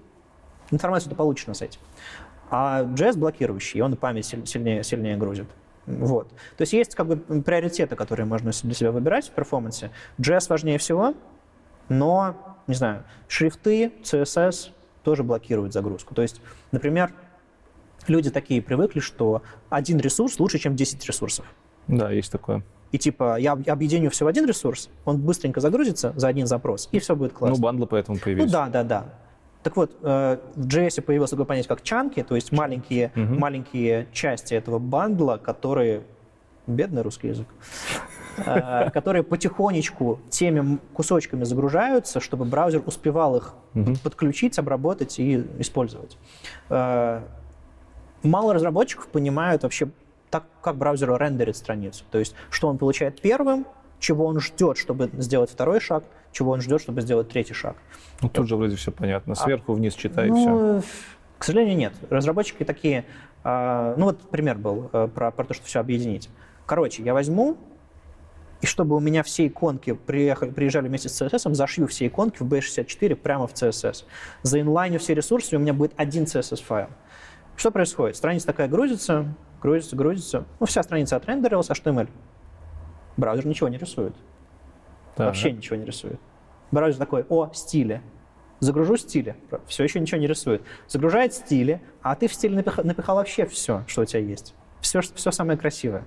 информацию 0.70 1.10
ты 1.10 1.16
получишь 1.16 1.46
на 1.46 1.54
сайте. 1.54 1.78
А 2.50 2.82
JS 2.84 3.18
блокирующий, 3.18 3.80
он 3.80 3.96
память 3.96 4.26
сильнее, 4.26 4.84
сильнее 4.84 5.16
грузит. 5.16 5.48
Вот. 5.86 6.28
То 6.56 6.62
есть 6.62 6.72
есть 6.72 6.94
как 6.94 7.06
бы 7.06 7.16
приоритеты, 7.42 7.96
которые 7.96 8.26
можно 8.26 8.52
для 8.62 8.74
себя 8.74 8.90
выбирать 8.92 9.28
в 9.28 9.32
перформансе. 9.32 9.90
JS 10.18 10.46
важнее 10.48 10.78
всего, 10.78 11.14
но, 11.88 12.56
не 12.66 12.74
знаю, 12.74 13.04
шрифты, 13.28 13.92
CSS 14.02 14.70
тоже 15.02 15.22
блокируют 15.22 15.72
загрузку. 15.72 16.14
То 16.14 16.22
есть, 16.22 16.40
например, 16.72 17.12
люди 18.06 18.30
такие 18.30 18.62
привыкли, 18.62 19.00
что 19.00 19.42
один 19.68 19.98
ресурс 19.98 20.38
лучше, 20.38 20.58
чем 20.58 20.76
10 20.76 21.04
ресурсов. 21.06 21.44
Да, 21.86 22.10
есть 22.10 22.32
такое. 22.32 22.62
И 22.92 22.98
типа 22.98 23.38
я 23.38 23.52
объединю 23.52 24.08
все 24.10 24.24
в 24.24 24.28
один 24.28 24.46
ресурс, 24.46 24.88
он 25.04 25.20
быстренько 25.20 25.60
загрузится 25.60 26.12
за 26.16 26.28
один 26.28 26.46
запрос, 26.46 26.88
и 26.92 27.00
все 27.00 27.16
будет 27.16 27.32
классно. 27.32 27.56
Ну, 27.56 27.62
бандлы 27.62 27.86
поэтому 27.86 28.18
появились. 28.18 28.46
Ну 28.46 28.52
да, 28.52 28.68
да, 28.68 28.84
да. 28.84 29.06
Так 29.64 29.76
вот, 29.76 29.96
э, 30.02 30.38
в 30.54 30.66
JS 30.66 31.00
появилось 31.00 31.30
такое 31.30 31.46
понятие, 31.46 31.68
как 31.68 31.82
чанки, 31.82 32.22
то 32.22 32.34
есть 32.34 32.52
маленькие, 32.52 33.10
uh-huh. 33.14 33.38
маленькие 33.38 34.06
части 34.12 34.54
этого 34.54 34.78
бандла, 34.78 35.38
которые... 35.42 36.02
Бедный 36.66 37.02
русский 37.02 37.28
язык. 37.28 37.46
Э, 38.36 38.90
которые 38.90 39.22
потихонечку 39.22 40.20
теми 40.28 40.78
кусочками 40.92 41.44
загружаются, 41.44 42.20
чтобы 42.20 42.44
браузер 42.44 42.82
успевал 42.84 43.36
их 43.36 43.54
подключить, 44.02 44.58
обработать 44.58 45.18
и 45.18 45.46
использовать. 45.58 46.18
Э, 46.68 47.22
мало 48.22 48.54
разработчиков 48.54 49.08
понимают 49.08 49.62
вообще, 49.62 49.88
так, 50.30 50.44
как 50.62 50.76
браузер 50.76 51.16
рендерит 51.16 51.56
страницу. 51.56 52.04
То 52.10 52.18
есть, 52.18 52.34
что 52.50 52.68
он 52.68 52.78
получает 52.78 53.20
первым, 53.20 53.66
чего 53.98 54.26
он 54.26 54.40
ждет, 54.40 54.76
чтобы 54.76 55.10
сделать 55.14 55.50
второй 55.50 55.80
шаг, 55.80 56.04
чего 56.34 56.50
он 56.52 56.60
ждет, 56.60 56.82
чтобы 56.82 57.00
сделать 57.00 57.28
третий 57.28 57.54
шаг. 57.54 57.76
Ну, 58.20 58.28
тут 58.28 58.48
же 58.48 58.56
вроде 58.56 58.76
все 58.76 58.92
понятно. 58.92 59.32
А 59.32 59.36
Сверху 59.36 59.72
а, 59.72 59.74
вниз 59.76 59.94
читай 59.94 60.28
ну, 60.28 60.80
все. 60.80 60.88
К 61.38 61.44
сожалению, 61.44 61.76
нет. 61.76 61.94
Разработчики 62.10 62.64
такие... 62.64 63.06
Э, 63.44 63.94
ну, 63.96 64.06
вот 64.06 64.30
пример 64.30 64.58
был 64.58 64.90
э, 64.92 65.08
про, 65.14 65.30
про 65.30 65.44
то, 65.44 65.54
что 65.54 65.64
все 65.64 65.80
объединить. 65.80 66.28
Короче, 66.66 67.02
я 67.02 67.14
возьму, 67.14 67.56
и 68.60 68.66
чтобы 68.66 68.96
у 68.96 69.00
меня 69.00 69.22
все 69.22 69.46
иконки 69.46 69.92
приехали, 69.92 70.50
приезжали 70.50 70.88
вместе 70.88 71.08
с 71.08 71.20
CSS, 71.20 71.52
зашью 71.54 71.86
все 71.86 72.06
иконки 72.06 72.42
в 72.42 72.52
B64 72.52 73.14
прямо 73.14 73.46
в 73.46 73.52
CSS. 73.52 74.04
За 74.42 74.60
инлайню 74.60 74.98
все 74.98 75.14
ресурсы, 75.14 75.54
и 75.54 75.58
у 75.58 75.60
меня 75.60 75.74
будет 75.74 75.92
один 75.96 76.24
CSS-файл. 76.24 76.88
Что 77.56 77.70
происходит? 77.70 78.16
Страница 78.16 78.46
такая 78.46 78.68
грузится, 78.68 79.34
грузится, 79.62 79.96
грузится. 79.96 80.44
Ну, 80.60 80.66
вся 80.66 80.82
страница 80.82 81.16
отрендерилась, 81.16 81.70
HTML. 81.70 82.08
Браузер 83.16 83.46
ничего 83.46 83.68
не 83.68 83.78
рисует. 83.78 84.14
Так. 85.16 85.26
Вообще 85.26 85.52
ничего 85.52 85.76
не 85.76 85.84
рисует. 85.84 86.18
Браузер 86.70 86.98
такой, 86.98 87.24
о, 87.28 87.50
стили. 87.52 88.02
Загружу 88.60 88.96
стили. 88.96 89.36
Все 89.66 89.84
еще 89.84 90.00
ничего 90.00 90.18
не 90.18 90.26
рисует. 90.26 90.62
Загружает 90.88 91.34
стили, 91.34 91.80
а 92.02 92.14
ты 92.14 92.28
в 92.28 92.34
стиле 92.34 92.56
напихал, 92.56 92.84
напихал 92.84 93.16
вообще 93.16 93.46
все, 93.46 93.84
что 93.86 94.02
у 94.02 94.04
тебя 94.04 94.20
есть. 94.20 94.54
Все, 94.80 95.00
все 95.00 95.30
самое 95.30 95.58
красивое. 95.58 96.04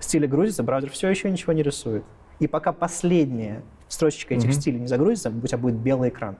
Стили 0.00 0.26
грузится, 0.26 0.62
браузер 0.62 0.90
все 0.90 1.08
еще 1.08 1.30
ничего 1.30 1.52
не 1.52 1.62
рисует. 1.62 2.04
И 2.38 2.46
пока 2.46 2.72
последняя 2.72 3.62
строчечка 3.88 4.34
этих 4.34 4.50
mm-hmm. 4.50 4.52
стилей 4.52 4.80
не 4.80 4.86
загрузится, 4.86 5.30
у 5.30 5.46
тебя 5.46 5.58
будет 5.58 5.76
белый 5.76 6.10
экран. 6.10 6.36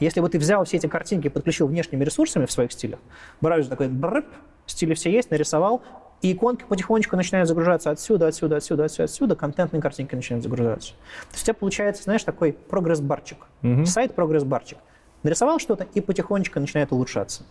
Если 0.00 0.20
бы 0.20 0.28
ты 0.30 0.38
взял 0.38 0.64
все 0.64 0.78
эти 0.78 0.86
картинки 0.86 1.26
и 1.26 1.30
подключил 1.30 1.66
внешними 1.66 2.02
ресурсами 2.02 2.46
в 2.46 2.52
своих 2.52 2.72
стилях, 2.72 2.98
браузер 3.40 3.68
такой, 3.68 3.88
брып, 3.88 4.26
стили 4.66 4.94
все 4.94 5.12
есть, 5.12 5.30
нарисовал, 5.30 5.82
и 6.22 6.32
иконки 6.32 6.64
потихонечку 6.68 7.16
начинают 7.16 7.48
загружаться 7.48 7.90
отсюда, 7.90 8.28
отсюда, 8.28 8.56
отсюда, 8.56 8.84
отсюда, 8.84 9.04
отсюда, 9.04 9.36
контентные 9.36 9.80
картинки 9.80 10.14
начинают 10.14 10.42
загружаться. 10.42 10.92
То 10.92 11.32
есть 11.32 11.42
у 11.42 11.46
тебя 11.46 11.54
получается, 11.54 12.02
знаешь, 12.02 12.22
такой 12.24 12.52
прогресс-барчик. 12.52 13.38
Mm-hmm. 13.62 13.86
Сайт 13.86 14.14
прогресс-барчик. 14.14 14.78
Нарисовал 15.22 15.58
что-то 15.58 15.86
и 15.94 16.00
потихонечку 16.00 16.60
начинает 16.60 16.92
улучшаться. 16.92 17.44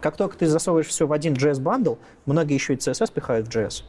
Как 0.00 0.16
только 0.16 0.36
ты 0.36 0.46
засовываешь 0.46 0.86
все 0.86 1.06
в 1.06 1.12
один 1.12 1.34
JS-бандл, 1.34 1.94
многие 2.26 2.54
еще 2.54 2.74
и 2.74 2.76
CSS 2.76 3.12
пихают 3.12 3.48
в 3.48 3.50
JS. 3.50 3.84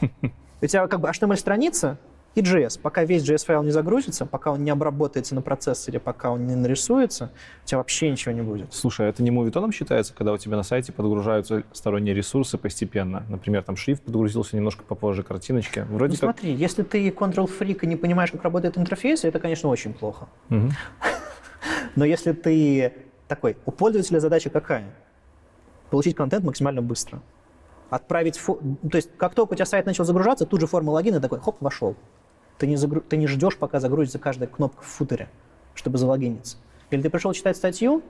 У 0.62 0.66
тебя 0.66 0.86
как 0.86 1.00
бы 1.00 1.08
HTML-страница, 1.08 1.98
и 2.36 2.42
JS. 2.42 2.78
Пока 2.80 3.04
весь 3.04 3.28
JS-файл 3.28 3.64
не 3.64 3.70
загрузится, 3.70 4.26
пока 4.26 4.52
он 4.52 4.62
не 4.62 4.70
обработается 4.70 5.34
на 5.34 5.40
процессоре, 5.40 5.98
пока 5.98 6.30
он 6.30 6.46
не 6.46 6.54
нарисуется, 6.54 7.30
у 7.64 7.66
тебя 7.66 7.78
вообще 7.78 8.10
ничего 8.10 8.32
не 8.32 8.42
будет. 8.42 8.72
Слушай, 8.72 9.06
а 9.06 9.08
это 9.08 9.22
не 9.22 9.30
моветоном 9.30 9.72
считается, 9.72 10.14
когда 10.14 10.32
у 10.32 10.38
тебя 10.38 10.56
на 10.56 10.62
сайте 10.62 10.92
подгружаются 10.92 11.64
сторонние 11.72 12.14
ресурсы 12.14 12.58
постепенно? 12.58 13.24
Например, 13.28 13.62
там 13.62 13.76
шрифт 13.76 14.02
подгрузился 14.02 14.54
немножко 14.54 14.84
попозже 14.84 15.22
картиночки. 15.22 15.86
Вроде 15.90 16.12
ну, 16.12 16.18
как... 16.28 16.38
смотри, 16.38 16.54
если 16.54 16.82
ты 16.82 17.08
control-freak 17.08 17.80
и 17.80 17.86
не 17.86 17.96
понимаешь, 17.96 18.30
как 18.30 18.42
работает 18.42 18.76
интерфейс, 18.76 19.24
это, 19.24 19.38
конечно, 19.40 19.70
очень 19.70 19.94
плохо. 19.94 20.28
Угу. 20.50 20.70
Но 21.96 22.04
если 22.04 22.32
ты 22.32 22.92
такой, 23.28 23.56
у 23.64 23.70
пользователя 23.70 24.20
задача 24.20 24.50
какая? 24.50 24.84
Получить 25.88 26.14
контент 26.14 26.44
максимально 26.44 26.82
быстро 26.82 27.22
отправить... 27.90 28.38
Фо... 28.38 28.58
То 28.90 28.96
есть 28.96 29.10
как 29.16 29.34
только 29.34 29.52
у 29.52 29.54
тебя 29.56 29.66
сайт 29.66 29.86
начал 29.86 30.04
загружаться, 30.04 30.46
тут 30.46 30.60
же 30.60 30.66
форма 30.66 30.90
логина 30.90 31.20
такой, 31.20 31.40
хоп, 31.40 31.56
вошел. 31.60 31.96
Ты 32.58 32.66
не, 32.66 32.76
загру... 32.76 33.00
ты 33.00 33.16
не 33.16 33.26
ждешь, 33.26 33.56
пока 33.56 33.80
загрузится 33.80 34.18
каждая 34.18 34.48
кнопка 34.48 34.82
в 34.82 34.86
футере, 34.86 35.28
чтобы 35.74 35.98
залогиниться. 35.98 36.56
Или 36.90 37.02
ты 37.02 37.10
пришел 37.10 37.32
читать 37.32 37.56
статью, 37.56 38.02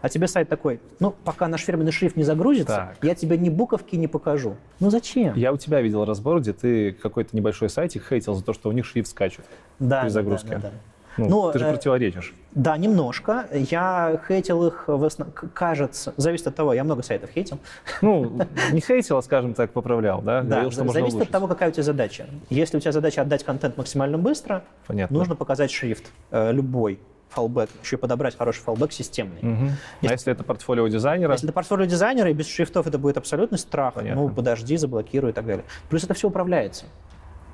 а 0.00 0.08
тебе 0.08 0.26
сайт 0.26 0.48
такой, 0.48 0.80
ну, 0.98 1.14
пока 1.24 1.46
наш 1.46 1.62
фирменный 1.62 1.92
шрифт 1.92 2.16
не 2.16 2.24
загрузится, 2.24 2.94
так. 2.94 2.96
я 3.02 3.14
тебе 3.14 3.38
ни 3.38 3.48
буковки 3.50 3.94
не 3.94 4.08
покажу. 4.08 4.56
Ну, 4.80 4.90
зачем? 4.90 5.36
Я 5.36 5.52
у 5.52 5.56
тебя 5.56 5.80
видел 5.80 6.04
разбор, 6.04 6.40
где 6.40 6.52
ты 6.52 6.92
какой-то 6.92 7.36
небольшой 7.36 7.68
сайтик 7.68 8.04
хейтил 8.08 8.34
за 8.34 8.44
то, 8.44 8.52
что 8.52 8.68
у 8.68 8.72
них 8.72 8.84
шрифт 8.84 9.10
скачет 9.10 9.44
да, 9.78 10.02
при 10.02 10.08
загрузке. 10.08 10.56
Да, 10.56 10.58
да, 10.58 10.70
да. 10.70 10.74
Ну, 11.16 11.28
Но, 11.28 11.52
ты 11.52 11.58
же 11.58 11.66
э, 11.66 11.72
противоречишь. 11.72 12.34
Да, 12.52 12.76
немножко. 12.76 13.46
Я 13.52 14.20
хейтил 14.26 14.66
их, 14.66 14.84
в 14.86 15.04
основ... 15.04 15.28
кажется, 15.54 16.14
зависит 16.16 16.46
от 16.46 16.54
того, 16.54 16.72
я 16.74 16.84
много 16.84 17.02
сайтов 17.02 17.30
хейтил. 17.30 17.58
Ну, 18.00 18.38
не 18.72 18.80
хейтил, 18.80 19.18
а, 19.18 19.22
скажем 19.22 19.54
так, 19.54 19.72
поправлял, 19.72 20.22
да? 20.22 20.42
Да, 20.42 20.48
Говорил, 20.48 20.70
что 20.70 20.88
зависит 20.88 21.14
улучшить. 21.14 21.28
от 21.28 21.32
того, 21.32 21.46
какая 21.48 21.70
у 21.70 21.72
тебя 21.72 21.82
задача. 21.82 22.26
Если 22.50 22.76
у 22.76 22.80
тебя 22.80 22.92
задача 22.92 23.22
отдать 23.22 23.44
контент 23.44 23.76
максимально 23.76 24.18
быстро, 24.18 24.64
Понятно. 24.86 25.16
нужно 25.16 25.34
показать 25.36 25.70
шрифт, 25.70 26.10
э, 26.30 26.52
любой 26.52 26.98
фалбэк, 27.32 27.70
еще 27.82 27.96
подобрать 27.96 28.36
хороший 28.36 28.60
фалбэк 28.60 28.92
системный. 28.92 29.40
Угу. 29.40 29.64
Если, 30.02 30.08
а 30.08 30.12
если 30.12 30.32
это 30.32 30.44
портфолио 30.44 30.86
дизайнера? 30.88 31.32
Если 31.32 31.46
это 31.48 31.54
портфолио 31.54 31.86
дизайнера, 31.86 32.30
и 32.30 32.32
без 32.34 32.46
шрифтов 32.46 32.86
это 32.86 32.98
будет 32.98 33.16
абсолютный 33.16 33.58
страх. 33.58 33.94
Понятно. 33.94 34.22
Ну, 34.22 34.28
подожди, 34.28 34.76
заблокируй 34.76 35.30
и 35.30 35.32
так 35.32 35.46
далее. 35.46 35.64
Плюс 35.88 36.04
это 36.04 36.14
все 36.14 36.28
управляется. 36.28 36.86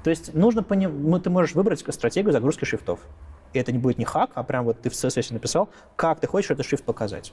То 0.05 0.11
есть 0.11 0.35
нужно 0.35 0.63
поним... 0.63 1.21
ты 1.21 1.31
можешь 1.31 1.55
выбрать 1.55 1.85
стратегию 1.89 2.33
загрузки 2.33 2.65
шрифтов. 2.65 3.01
Это 3.59 3.73
не 3.73 3.79
будет 3.79 3.99
не 3.99 4.05
хак, 4.05 4.31
а 4.35 4.43
прям 4.43 4.65
вот 4.65 4.81
ты 4.81 4.91
в 4.91 4.93
CSS 4.93 5.33
написал, 5.33 5.69
как 5.97 6.21
ты 6.21 6.27
хочешь 6.27 6.51
этот 6.51 6.67
шрифт 6.67 6.85
показать. 6.85 7.33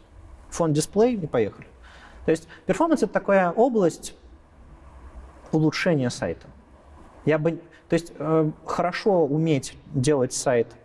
Фон 0.50 0.74
дисплей 0.74 1.16
и 1.16 1.28
поехали. 1.28 1.68
То 2.26 2.32
есть 2.32 2.48
перформанс— 2.66 3.04
это 3.04 3.14
такая 3.14 3.52
область 3.52 4.16
улучшения 5.52 6.10
сайта. 6.10 6.48
Я 7.26 7.38
бы, 7.38 7.62
то 7.90 7.94
есть 7.94 8.14
э, 8.18 8.52
хорошо 8.66 9.26
уметь 9.26 9.78
делать 9.94 10.34
сайт 10.34 10.76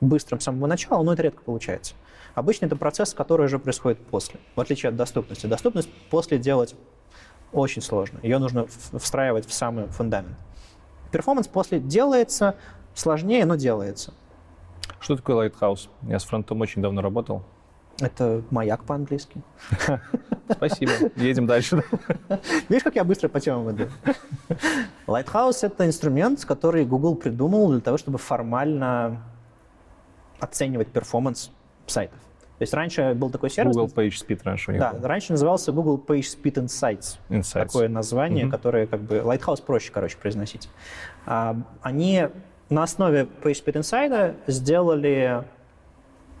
быстрым 0.00 0.40
с 0.40 0.44
самого 0.44 0.66
начала, 0.66 1.02
но 1.02 1.12
это 1.12 1.22
редко 1.22 1.42
получается. 1.42 1.94
Обычно 2.34 2.66
это 2.66 2.76
процесс, 2.76 3.14
который 3.14 3.46
уже 3.46 3.58
происходит 3.58 3.98
после, 4.06 4.40
в 4.54 4.60
отличие 4.60 4.90
от 4.90 4.96
доступности. 4.96 5.46
Доступность 5.46 5.90
после 6.10 6.38
делать 6.38 6.74
очень 7.52 7.80
сложно. 7.80 8.18
Ее 8.22 8.38
нужно 8.38 8.66
встраивать 8.66 9.46
в 9.46 9.52
самый 9.52 9.86
фундамент. 9.86 10.36
Перформанс 11.12 11.48
после 11.48 11.80
делается 11.80 12.56
сложнее, 12.94 13.46
но 13.46 13.56
делается. 13.56 14.12
Что 15.06 15.14
такое 15.14 15.48
Lighthouse? 15.48 15.88
Я 16.02 16.18
с 16.18 16.24
фронтом 16.24 16.60
очень 16.62 16.82
давно 16.82 17.00
работал. 17.00 17.44
Это 18.00 18.42
маяк 18.50 18.82
по-английски. 18.82 19.40
Спасибо. 20.50 20.90
Едем 21.14 21.46
дальше. 21.46 21.84
Видишь, 22.68 22.82
как 22.82 22.96
я 22.96 23.04
быстро 23.04 23.28
по 23.28 23.38
темам 23.38 23.70
иду? 23.70 23.84
Lighthouse— 25.06 25.58
это 25.62 25.86
инструмент, 25.86 26.44
который 26.44 26.84
Google 26.84 27.14
придумал 27.14 27.70
для 27.70 27.80
того, 27.80 27.98
чтобы 27.98 28.18
формально 28.18 29.22
оценивать 30.40 30.88
перформанс 30.88 31.52
сайтов. 31.86 32.18
То 32.58 32.62
есть 32.62 32.74
раньше 32.74 33.14
был 33.14 33.30
такой 33.30 33.50
сервис... 33.50 33.76
Google 33.76 33.92
PageSpeed 33.94 34.40
раньше 34.42 34.70
у 34.70 34.72
них 34.72 34.80
Да, 34.80 34.92
был. 34.92 35.06
раньше 35.06 35.30
назывался 35.30 35.70
Google 35.70 36.02
PageSpeed 36.04 36.54
Insights. 36.54 37.18
Insights. 37.28 37.66
Такое 37.66 37.88
название, 37.88 38.46
mm-hmm. 38.46 38.50
которое 38.50 38.86
как 38.88 39.02
бы... 39.02 39.18
Lighthouse 39.18 39.62
проще, 39.62 39.92
короче, 39.92 40.16
произносить. 40.16 40.68
А, 41.26 41.56
они 41.82 42.28
на 42.68 42.82
основе 42.82 43.28
PageSpeed 43.42 43.74
Insider 43.74 44.34
сделали 44.46 45.44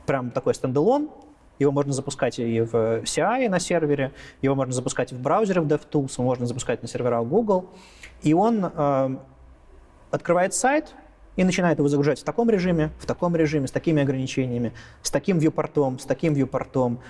прям 0.06 0.30
такой 0.30 0.54
стендалон. 0.54 1.10
Его 1.58 1.72
можно 1.72 1.92
запускать 1.92 2.38
и 2.38 2.60
в 2.60 2.74
CI 3.04 3.48
на 3.48 3.58
сервере, 3.60 4.12
его 4.42 4.54
можно 4.54 4.74
запускать 4.74 5.12
и 5.12 5.14
в 5.14 5.20
браузере 5.20 5.62
в 5.62 5.66
DevTools, 5.66 6.20
можно 6.20 6.46
запускать 6.46 6.82
на 6.82 6.88
серверах 6.88 7.24
Google. 7.26 7.70
И 8.22 8.34
он 8.34 8.62
э, 8.62 9.16
открывает 10.10 10.52
сайт 10.52 10.94
и 11.36 11.44
начинает 11.44 11.78
его 11.78 11.88
загружать 11.88 12.20
в 12.20 12.24
таком 12.24 12.50
режиме, 12.50 12.90
в 12.98 13.06
таком 13.06 13.34
режиме, 13.36 13.68
с 13.68 13.70
такими 13.70 14.02
ограничениями, 14.02 14.74
с 15.00 15.10
таким 15.10 15.38
вьюпортом, 15.38 15.98
с 15.98 16.04
таким 16.04 16.34
вьюпортом, 16.34 17.00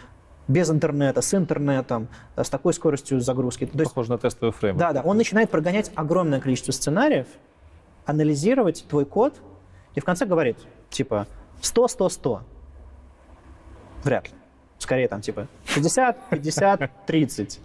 без 0.47 0.71
интернета, 0.71 1.23
с 1.23 1.35
интернетом, 1.35 2.09
с 2.37 2.49
такой 2.49 2.73
скоростью 2.73 3.21
загрузки. 3.21 3.67
То 3.67 3.79
есть, 3.79 3.91
Похоже 3.91 4.13
на 4.13 4.19
тестовый 4.19 4.53
фрейм. 4.53 4.77
Да, 4.77 4.93
да. 4.93 5.03
Он 5.03 5.17
начинает 5.17 5.51
прогонять 5.51 5.91
огромное 5.97 6.41
количество 6.41 6.71
сценариев, 6.71 7.27
анализировать 8.07 8.87
твой 8.89 9.05
код 9.05 9.35
и 9.95 10.01
в 10.01 10.05
конце 10.05 10.27
говорит, 10.27 10.59
типа, 10.91 11.27
100, 11.61 11.89
100, 11.89 12.09
100. 12.09 12.43
Вряд 14.05 14.29
ли. 14.29 14.35
Скорее 14.79 15.09
там, 15.09 15.21
типа, 15.21 15.49
50, 15.75 16.29
50, 16.31 17.07
30. 17.07 17.61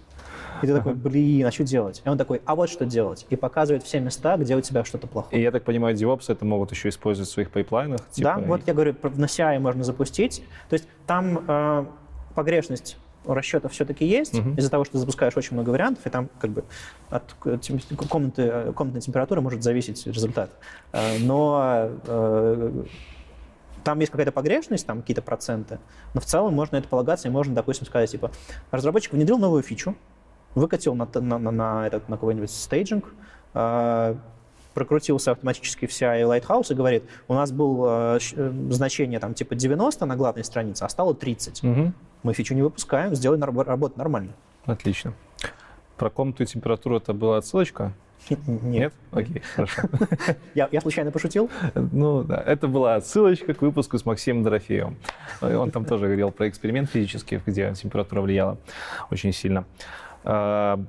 И 0.62 0.68
ты 0.68 0.74
такой, 0.76 0.94
блин, 0.94 1.46
а 1.46 1.52
что 1.52 1.64
делать? 1.64 2.02
И 2.06 2.10
он 2.10 2.18
такой, 2.18 2.42
а 2.46 2.56
вот 2.56 2.70
что 2.70 2.86
делать. 2.86 3.26
И 3.30 3.36
показывает 3.36 3.84
все 3.84 4.00
места, 4.00 4.38
где 4.38 4.56
у 4.56 4.62
тебя 4.62 4.86
что-то 4.86 5.08
плохое. 5.08 5.40
И 5.40 5.44
я 5.44 5.52
так 5.52 5.64
понимаю, 5.64 5.96
DevOps 5.96 6.26
это 6.28 6.46
могут 6.46 6.72
еще 6.72 6.90
использовать 6.90 7.30
в 7.30 7.34
своих 7.34 7.52
пайплайнах? 7.52 8.00
Типа... 8.12 8.36
Да, 8.38 8.42
вот 8.46 8.62
я 8.68 8.74
говорю, 8.74 8.96
на 9.04 9.26
CI 9.26 9.60
можно 9.60 9.84
запустить. 9.84 10.44
То 10.70 10.74
есть 10.76 10.88
там 11.08 11.44
э, 11.48 11.86
погрешность 12.36 12.98
расчетов 13.26 13.72
все-таки 13.72 14.06
есть, 14.06 14.34
uh-huh. 14.34 14.58
из-за 14.58 14.70
того, 14.70 14.84
что 14.84 14.94
ты 14.94 15.00
запускаешь 15.00 15.36
очень 15.38 15.54
много 15.54 15.70
вариантов, 15.70 16.06
и 16.06 16.10
там 16.10 16.30
как 16.40 16.52
бы 16.52 16.64
от 17.10 17.34
комнаты, 18.10 18.74
комнатной 18.76 19.02
температуры 19.02 19.42
может 19.42 19.64
зависеть 19.64 20.06
результат. 20.08 20.52
Э, 20.92 21.18
но 21.20 21.90
э, 22.06 22.84
там 23.84 24.00
есть 24.00 24.12
какая-то 24.12 24.32
погрешность, 24.32 24.86
там 24.86 25.02
какие-то 25.02 25.22
проценты, 25.22 25.80
но 26.14 26.22
в 26.22 26.26
целом 26.26 26.54
можно 26.54 26.78
это 26.78 26.88
полагаться, 26.88 27.28
и 27.28 27.32
можно, 27.32 27.54
допустим, 27.54 27.86
сказать, 27.86 28.10
типа, 28.12 28.32
разработчик 28.72 29.14
внедрил 29.14 29.38
новую 29.38 29.64
фичу, 29.64 29.96
выкатил 30.56 30.96
на, 30.96 31.08
на, 31.14 31.38
на, 31.38 31.52
на, 31.52 31.88
этот, 31.88 32.10
на 32.10 32.18
какой-нибудь 32.18 32.52
стейджинг, 32.52 33.14
э, 33.54 34.16
прокрутился 34.74 35.32
автоматически 35.32 35.86
вся 35.86 36.18
и 36.18 36.24
Lighthouse 36.24 36.72
и 36.72 36.74
говорит, 36.74 37.04
у 37.28 37.34
нас 37.34 37.52
было 37.52 38.20
значение 38.70 39.20
там 39.20 39.34
типа 39.34 39.56
90 39.56 40.06
на 40.06 40.16
главной 40.16 40.44
странице, 40.44 40.84
а 40.84 40.90
стало 40.90 41.14
30. 41.14 41.64
Угу. 41.64 41.94
Мы 42.24 42.34
фичу 42.34 42.54
не 42.54 42.62
выпускаем, 42.62 43.16
сделай 43.16 43.40
работу 43.40 43.98
нормально. 43.98 44.34
Отлично. 44.66 45.14
Про 45.98 46.10
комнату 46.10 46.44
и 46.44 46.46
температуру 46.46 46.98
это 46.98 47.14
была 47.14 47.38
отсылочка? 47.38 47.94
Нет. 48.30 48.40
Нет? 48.48 48.94
Окей, 49.12 49.42
хорошо. 49.56 49.84
Я, 50.54 50.70
я 50.72 50.82
случайно 50.82 51.12
пошутил? 51.12 51.50
Ну 51.74 52.24
да, 52.24 52.42
это 52.46 52.68
была 52.68 52.96
отсылочка 52.96 53.54
к 53.54 53.62
выпуску 53.62 53.98
с 53.98 54.06
Максимом 54.06 54.44
Дорофеевым. 54.44 54.98
Он 55.42 55.72
там 55.72 55.86
тоже 55.86 56.06
говорил 56.06 56.32
про 56.32 56.48
эксперимент 56.48 56.90
физический, 56.90 57.42
где 57.44 57.74
температура 57.74 58.22
влияла 58.22 58.58
очень 59.10 59.34
сильно. 59.34 59.66
А, 60.24 60.80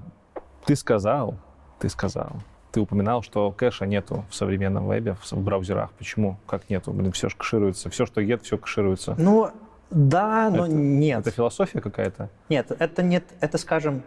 ты 0.67 0.77
сказал, 0.77 1.37
ты 1.79 1.89
сказал, 1.89 2.37
ты 2.71 2.81
упоминал, 2.81 3.23
что 3.23 3.51
кэша 3.51 3.87
нету 3.87 4.25
в 4.31 4.35
современном 4.35 4.87
вебе, 4.89 5.15
в 5.15 5.33
браузерах. 5.37 5.91
Почему? 5.93 6.39
Как 6.47 6.69
нету? 6.71 6.93
Блин, 6.93 7.13
все 7.13 7.29
же 7.29 7.37
кэшируется. 7.37 7.91
Все, 7.91 8.07
что 8.07 8.23
нет, 8.23 8.43
все 8.43 8.59
кэшируется. 8.59 9.15
Ну, 9.19 9.51
да, 9.93 10.51
но 10.51 10.67
это, 10.67 10.75
нет. 10.75 11.21
Это 11.21 11.31
философия 11.31 11.81
какая-то? 11.81 12.29
Нет, 12.49 12.71
это 12.79 13.03
нет, 13.03 13.25
это, 13.41 13.59
скажем, 13.59 14.03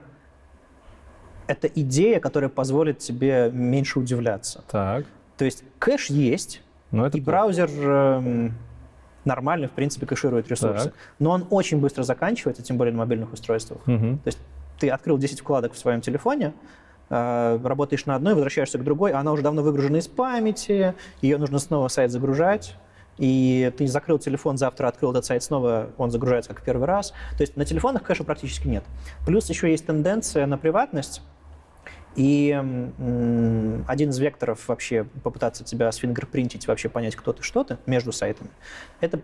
это 1.47 1.67
идея, 1.67 2.19
которая 2.19 2.49
позволит 2.49 2.99
тебе 2.99 3.49
меньше 3.51 3.99
удивляться. 3.99 4.63
Так. 4.69 5.05
То 5.37 5.45
есть 5.45 5.63
кэш 5.79 6.09
есть, 6.09 6.61
Но 6.91 7.05
это 7.05 7.17
и 7.17 7.21
плохо. 7.21 7.31
браузер 7.31 7.69
эм, 7.69 8.53
нормально, 9.25 9.67
в 9.67 9.71
принципе, 9.71 10.05
кэширует 10.05 10.47
ресурсы. 10.49 10.89
Так. 10.89 10.93
Но 11.19 11.31
он 11.31 11.47
очень 11.49 11.79
быстро 11.79 12.03
заканчивается, 12.03 12.63
тем 12.63 12.77
более 12.77 12.93
на 12.93 12.99
мобильных 12.99 13.33
устройствах. 13.33 13.85
Мгм. 13.85 14.19
То 14.19 14.27
есть 14.27 14.39
ты 14.79 14.89
открыл 14.89 15.17
10 15.17 15.41
вкладок 15.41 15.73
в 15.73 15.77
своем 15.77 16.01
телефоне, 16.01 16.53
э, 17.09 17.59
работаешь 17.63 18.05
на 18.05 18.15
одной, 18.15 18.33
возвращаешься 18.33 18.77
к 18.77 18.83
другой, 18.83 19.11
а 19.11 19.19
она 19.19 19.31
уже 19.31 19.43
давно 19.43 19.61
выгружена 19.61 19.99
из 19.99 20.07
памяти, 20.07 20.95
ее 21.21 21.37
нужно 21.37 21.59
снова 21.59 21.87
сайт 21.87 22.11
загружать, 22.11 22.75
и 23.17 23.71
ты 23.77 23.87
закрыл 23.87 24.19
телефон, 24.19 24.57
завтра 24.57 24.87
открыл 24.87 25.11
этот 25.11 25.25
сайт 25.25 25.43
снова, 25.43 25.89
он 25.97 26.11
загружается 26.11 26.49
как 26.53 26.61
в 26.61 26.65
первый 26.65 26.85
раз. 26.85 27.11
То 27.37 27.41
есть 27.41 27.55
на 27.57 27.65
телефонах 27.65 28.03
кэша 28.03 28.23
практически 28.23 28.67
нет. 28.67 28.83
Плюс 29.25 29.49
еще 29.49 29.69
есть 29.71 29.85
тенденция 29.85 30.45
на 30.45 30.57
приватность, 30.57 31.21
и 32.15 32.51
один 33.87 34.09
из 34.09 34.19
векторов 34.19 34.67
вообще 34.67 35.03
попытаться 35.23 35.63
тебя 35.63 35.91
сфингерпринтить, 35.91 36.67
вообще 36.67 36.89
понять, 36.89 37.15
кто 37.15 37.33
ты, 37.33 37.43
что 37.43 37.63
ты 37.63 37.77
между 37.85 38.11
сайтами, 38.11 38.49
это 39.01 39.19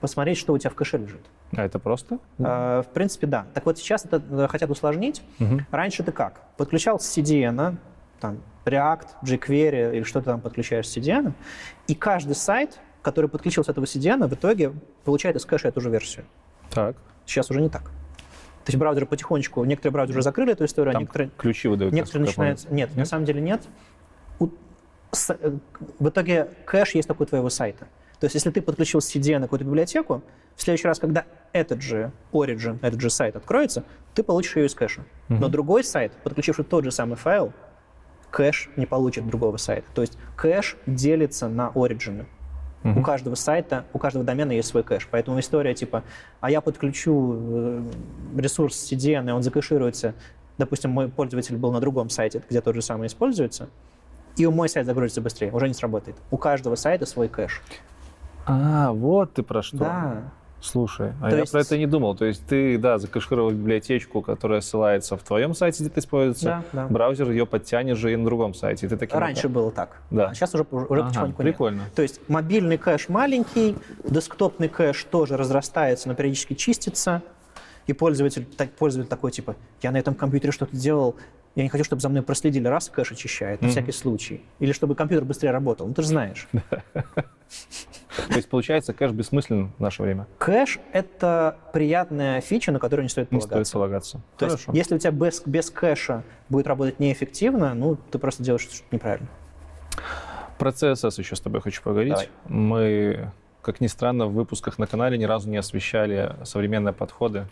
посмотреть, 0.00 0.38
что 0.38 0.52
у 0.52 0.58
тебя 0.58 0.70
в 0.70 0.74
кэше 0.74 0.98
лежит. 0.98 1.20
А 1.54 1.64
это 1.64 1.78
просто? 1.78 2.18
Э, 2.38 2.82
В 2.82 2.92
принципе, 2.94 3.26
да. 3.26 3.46
Так 3.54 3.66
вот 3.66 3.78
сейчас 3.78 4.04
это 4.06 4.22
э, 4.30 4.48
хотят 4.48 4.70
усложнить. 4.70 5.22
Мгм. 5.38 5.66
Раньше 5.70 6.02
ты 6.02 6.12
как? 6.12 6.40
Подключал 6.56 6.98
с 6.98 7.16
CDN, 7.16 7.76
там, 8.18 8.38
React, 8.64 9.06
jQuery 9.22 9.96
или 9.96 10.02
что 10.02 10.20
ты 10.20 10.26
там 10.26 10.40
подключаешь 10.40 10.88
с 10.88 10.96
CDN, 10.96 11.32
и 11.88 11.94
каждый 11.94 12.34
сайт, 12.34 12.80
который 13.06 13.30
подключил 13.30 13.62
с 13.62 13.68
этого 13.68 13.84
CDN, 13.84 14.26
в 14.26 14.34
итоге 14.34 14.72
получает 15.04 15.36
из 15.36 15.44
кэша 15.44 15.68
эту 15.68 15.80
же 15.80 15.90
версию. 15.90 16.24
Так. 16.70 16.96
Сейчас 17.24 17.48
уже 17.52 17.60
не 17.60 17.68
так. 17.68 17.84
То 17.84 18.70
есть 18.72 18.78
браузеры 18.78 19.06
потихонечку, 19.06 19.62
некоторые 19.64 19.92
браузеры 19.92 20.22
закрыли 20.22 20.52
эту 20.54 20.64
историю, 20.64 20.90
а 20.90 20.92
Там 20.94 21.02
некоторые, 21.02 21.30
ключи 21.38 21.68
выдают. 21.68 21.94
некоторые 21.94 22.26
начинают... 22.26 22.68
Нет, 22.68 22.90
на 22.96 23.00
Нет? 23.00 23.08
самом 23.08 23.24
деле 23.24 23.40
нет. 23.40 23.62
У- 24.40 24.48
с- 25.12 25.30
э, 25.40 25.52
В 26.00 26.08
итоге 26.08 26.48
кэш 26.64 26.96
есть 26.96 27.08
у 27.08 27.24
твоего 27.24 27.48
сайта. 27.48 27.86
То 28.18 28.24
есть 28.24 28.34
если 28.34 28.50
ты 28.50 28.60
подключил 28.60 28.98
CDN 28.98 29.42
какую-то 29.42 29.64
библиотеку, 29.64 30.24
в 30.56 30.62
следующий 30.62 30.88
раз, 30.88 30.98
когда 30.98 31.26
этот 31.52 31.82
же 31.82 32.10
Origin, 32.32 32.80
этот 32.82 33.00
же 33.00 33.08
сайт 33.08 33.36
откроется, 33.36 33.84
ты 34.14 34.24
получишь 34.24 34.56
ее 34.56 34.66
из 34.66 34.74
кэша. 34.74 35.04
Но 35.28 35.48
другой 35.48 35.84
сайт, 35.84 36.10
подключивший 36.24 36.64
тот 36.64 36.82
же 36.82 36.90
самый 36.90 37.14
файл, 37.14 37.52
кэш 38.32 38.68
не 38.74 38.84
получит 38.86 39.28
другого 39.28 39.58
сайта. 39.58 39.86
То 39.94 40.00
есть 40.00 40.18
кэш 40.36 40.76
делится 40.86 41.48
на 41.48 41.70
origin. 41.72 42.26
У 42.84 43.02
каждого 43.02 43.34
сайта, 43.34 43.84
у 43.92 43.98
каждого 43.98 44.24
домена 44.24 44.52
есть 44.52 44.68
свой 44.68 44.84
кэш. 44.84 45.08
Поэтому 45.10 45.40
история 45.40 45.74
типа, 45.74 46.04
а 46.40 46.50
я 46.50 46.60
подключу 46.60 47.34
э, 47.36 47.82
ресурс 48.36 48.92
CDN, 48.92 49.28
и 49.28 49.32
он 49.32 49.42
закэшируется, 49.42 50.14
допустим, 50.56 50.90
мой 50.90 51.08
пользователь 51.08 51.56
был 51.56 51.72
на 51.72 51.80
другом 51.80 52.10
сайте, 52.10 52.42
где 52.48 52.60
тот 52.60 52.76
же 52.76 52.82
самый 52.82 53.08
используется, 53.08 53.68
и 54.36 54.46
у 54.46 54.52
мой 54.52 54.68
сайт 54.68 54.86
загрузится 54.86 55.20
быстрее, 55.20 55.50
уже 55.50 55.66
не 55.66 55.74
сработает. 55.74 56.16
У 56.30 56.36
каждого 56.36 56.76
сайта 56.76 57.06
свой 57.06 57.28
кэш. 57.28 57.62
А, 58.46 58.92
вот 58.92 59.34
ты 59.34 59.42
про 59.42 59.62
что. 59.62 59.78
Да. 59.78 60.22
Слушай, 60.66 61.12
а 61.20 61.30
То 61.30 61.36
я 61.36 61.40
есть- 61.42 61.52
про 61.52 61.60
это 61.60 61.78
не 61.78 61.86
думал. 61.86 62.16
То 62.16 62.24
есть 62.24 62.44
ты, 62.46 62.76
да, 62.76 62.98
закэшировал 62.98 63.50
библиотечку, 63.50 64.20
которая 64.20 64.60
ссылается 64.60 65.16
в 65.16 65.22
твоем 65.22 65.54
сайте, 65.54 65.84
где 65.84 65.92
ты 65.92 66.00
используется. 66.00 66.44
Да, 66.44 66.64
да. 66.72 66.86
Браузер 66.88 67.30
ее 67.30 67.46
подтянет 67.46 67.96
же 67.96 68.12
и 68.12 68.16
на 68.16 68.24
другом 68.24 68.52
сайте. 68.54 68.86
И 68.86 68.88
ты 68.88 68.96
таким 68.96 69.18
Раньше 69.18 69.48
было 69.48 69.70
так. 69.70 70.00
Да. 70.10 70.30
А 70.30 70.34
сейчас 70.34 70.54
уже, 70.54 70.64
уже 70.70 71.00
Ага, 71.00 71.06
потихоньку 71.08 71.42
нет. 71.42 71.52
прикольно. 71.52 71.82
То 71.94 72.02
есть 72.02 72.20
мобильный 72.28 72.78
кэш 72.78 73.08
маленький, 73.08 73.76
десктопный 74.04 74.68
кэш 74.68 75.04
тоже 75.04 75.36
разрастается, 75.36 76.08
но 76.08 76.14
периодически 76.14 76.54
чистится. 76.54 77.22
И 77.86 77.92
пользователь, 77.92 78.44
так, 78.44 78.72
пользователь 78.72 79.08
такой, 79.08 79.30
типа, 79.30 79.54
я 79.82 79.92
на 79.92 79.98
этом 79.98 80.14
компьютере 80.16 80.50
что-то 80.52 80.76
делал, 80.76 81.14
я 81.54 81.62
не 81.62 81.68
хочу, 81.68 81.84
чтобы 81.84 82.02
за 82.02 82.08
мной 82.08 82.22
проследили, 82.22 82.66
раз 82.66 82.88
кэш 82.90 83.12
очищает, 83.12 83.62
на 83.62 83.68
всякий 83.68 83.92
случай. 83.92 84.44
Или 84.58 84.72
чтобы 84.72 84.94
компьютер 84.96 85.24
быстрее 85.24 85.52
работал. 85.52 85.86
Ну, 85.86 85.94
ты 85.94 86.02
же 86.02 86.08
знаешь. 86.08 86.48
То 88.28 88.34
есть, 88.36 88.48
получается, 88.48 88.92
кэш 88.92 89.12
бессмыслен 89.12 89.72
в 89.76 89.80
наше 89.80 90.02
время. 90.02 90.26
Кэш— 90.38 90.78
это 90.92 91.58
приятная 91.72 92.40
фича, 92.40 92.72
на 92.72 92.78
которую 92.78 93.04
не 93.04 93.08
стоит 93.08 93.30
Не 93.30 93.38
полагаться. 93.38 93.64
стоит 93.64 93.72
полагаться. 93.74 94.20
То 94.38 94.46
есть, 94.46 94.56
Хорошо. 94.64 94.72
если 94.76 94.94
у 94.94 94.98
тебя 94.98 95.10
без, 95.10 95.42
без 95.46 95.70
кэша 95.70 96.22
будет 96.48 96.66
работать 96.66 96.98
неэффективно, 97.00 97.74
ну, 97.74 97.96
ты 98.10 98.18
просто 98.18 98.42
делаешь 98.42 98.62
что-то 98.62 98.82
неправильно. 98.90 99.28
Про 100.58 100.70
CSS 100.70 101.18
еще 101.18 101.36
с 101.36 101.40
тобой 101.40 101.60
хочу 101.60 101.82
поговорить. 101.82 102.12
Давай. 102.14 102.28
Мы, 102.48 103.30
как 103.62 103.80
ни 103.80 103.86
странно, 103.88 104.26
в 104.26 104.32
выпусках 104.32 104.78
на 104.78 104.86
канале 104.86 105.18
ни 105.18 105.24
разу 105.24 105.48
не 105.50 105.56
освещали 105.58 106.34
современные 106.44 106.92
подходы 106.94 107.46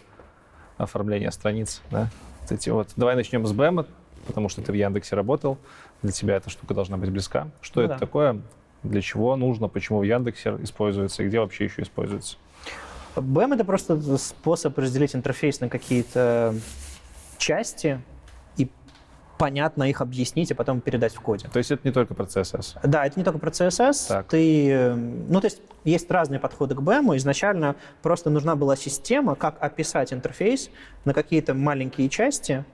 оформления 0.78 1.31
страниц. 1.31 1.82
Да? 1.91 2.09
Вот 2.43 2.53
эти 2.53 2.70
вот. 2.70 2.89
Давай 2.97 3.15
начнем 3.15 3.47
с 3.47 3.53
BEM, 3.53 3.86
потому 4.27 4.49
что 4.49 4.62
ты 4.62 4.73
в 4.73 4.74
Яндексе 4.74 5.16
работал. 5.16 5.59
Для 6.03 6.12
тебя 6.12 6.36
эта 6.36 6.51
штука 6.51 6.74
должна 6.74 6.97
быть 6.97 7.11
близка. 7.11 7.49
Что 7.61 7.81
Ну 7.81 7.86
это 7.86 7.95
да. 7.95 7.99
такое? 7.99 8.41
Для 8.85 9.01
чего 9.01 9.35
нужно? 9.36 9.69
Почему 9.69 10.01
в 10.01 10.02
Яндексе 10.02 10.56
используется? 10.61 11.23
И 11.23 11.27
где 11.27 11.40
вообще 11.40 11.65
еще 11.65 11.82
используется? 11.82 12.36
BEM— 13.16 13.55
это 13.56 13.65
просто 13.65 14.19
способ 14.19 14.77
разделить 14.78 15.15
интерфейс 15.15 15.61
на 15.61 15.69
какие-то 15.69 16.55
части 17.39 18.01
и 18.56 18.69
понятно 19.39 19.85
их 19.85 20.01
объяснить, 20.01 20.52
а 20.52 20.55
потом 20.55 20.81
передать 20.81 21.15
в 21.15 21.20
коде. 21.20 21.48
То 21.52 21.59
есть 21.59 21.70
это 21.70 21.86
не 21.86 21.93
только 21.93 22.15
про 22.15 22.24
CSS. 22.24 22.78
Да, 22.82 23.06
это 23.06 23.19
не 23.19 23.24
только 23.24 23.39
про 23.39 23.51
CSS. 23.51 24.09
Так. 24.09 24.27
Ты, 24.28 24.70
э, 24.70 24.94
ну, 24.94 25.40
то 25.40 25.47
есть 25.47 25.61
есть 25.85 26.11
разные 26.11 26.40
подходы 26.40 26.74
к 26.74 26.81
BEM. 26.81 27.16
Изначально 27.16 27.77
просто 28.02 28.31
нужна 28.31 28.56
была 28.56 28.77
система, 28.77 29.35
как 29.35 29.56
описать 29.61 30.12
интерфейс 30.12 30.70
на 31.05 31.15
какие-то 31.15 31.55
маленькие 31.55 32.09
части, 32.09 32.65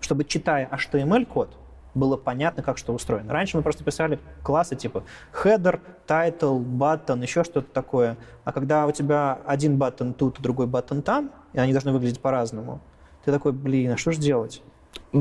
чтобы, 0.00 0.24
читая 0.24 0.68
HTML-код, 0.70 1.56
было 1.94 2.16
понятно, 2.16 2.62
как 2.62 2.78
что 2.78 2.92
устроено. 2.92 3.32
Раньше 3.32 3.56
мы 3.56 3.62
просто 3.62 3.84
писали 3.84 4.18
классы 4.42 4.76
типа 4.76 5.04
header, 5.32 5.80
title, 6.06 6.62
button, 6.62 7.22
еще 7.22 7.44
что-то 7.44 7.72
такое. 7.72 8.16
А 8.44 8.52
когда 8.52 8.86
у 8.86 8.92
тебя 8.92 9.38
один 9.46 9.78
баттон 9.78 10.14
тут, 10.14 10.40
другой 10.40 10.66
баттон 10.66 11.02
там, 11.02 11.30
и 11.52 11.58
они 11.58 11.72
должны 11.72 11.92
выглядеть 11.92 12.20
по-разному, 12.20 12.80
ты 13.24 13.32
такой, 13.32 13.52
блин, 13.52 13.92
а 13.92 13.96
что 13.96 14.12
же 14.12 14.18
делать? 14.18 14.62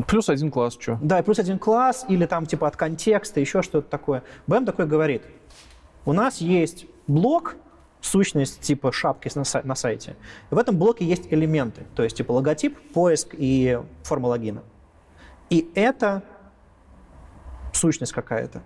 Плюс 0.07 0.30
один 0.30 0.52
класс, 0.52 0.77
что? 0.80 0.98
Да, 1.02 1.22
плюс 1.23 1.39
один 1.39 1.60
класс, 1.60 2.06
или 2.10 2.26
там 2.26 2.45
типа 2.45 2.68
от 2.68 2.76
контекста, 2.76 3.39
еще 3.39 3.61
что-то 3.61 3.89
такое. 3.89 4.23
BEM 4.48 4.65
такой 4.65 4.85
говорит, 4.85 5.23
у 6.06 6.14
нас 6.14 6.38
есть 6.38 6.85
блок, 7.07 7.56
сущность 8.02 8.61
типа 8.61 8.91
шапки 8.91 9.30
на, 9.35 9.44
сай- 9.44 9.65
на 9.65 9.76
сайте. 9.76 10.15
И 10.52 10.56
в 10.56 10.57
этом 10.57 10.77
блоке 10.77 11.06
есть 11.06 11.31
элементы, 11.31 11.84
то 11.95 12.03
есть 12.03 12.18
типа 12.18 12.31
логотип, 12.31 12.77
поиск 12.94 13.30
и 13.38 13.80
форма 14.03 14.27
логина. 14.27 14.64
И 15.49 15.69
это 15.76 16.23
сущность 17.73 18.14
какая-то. 18.14 18.61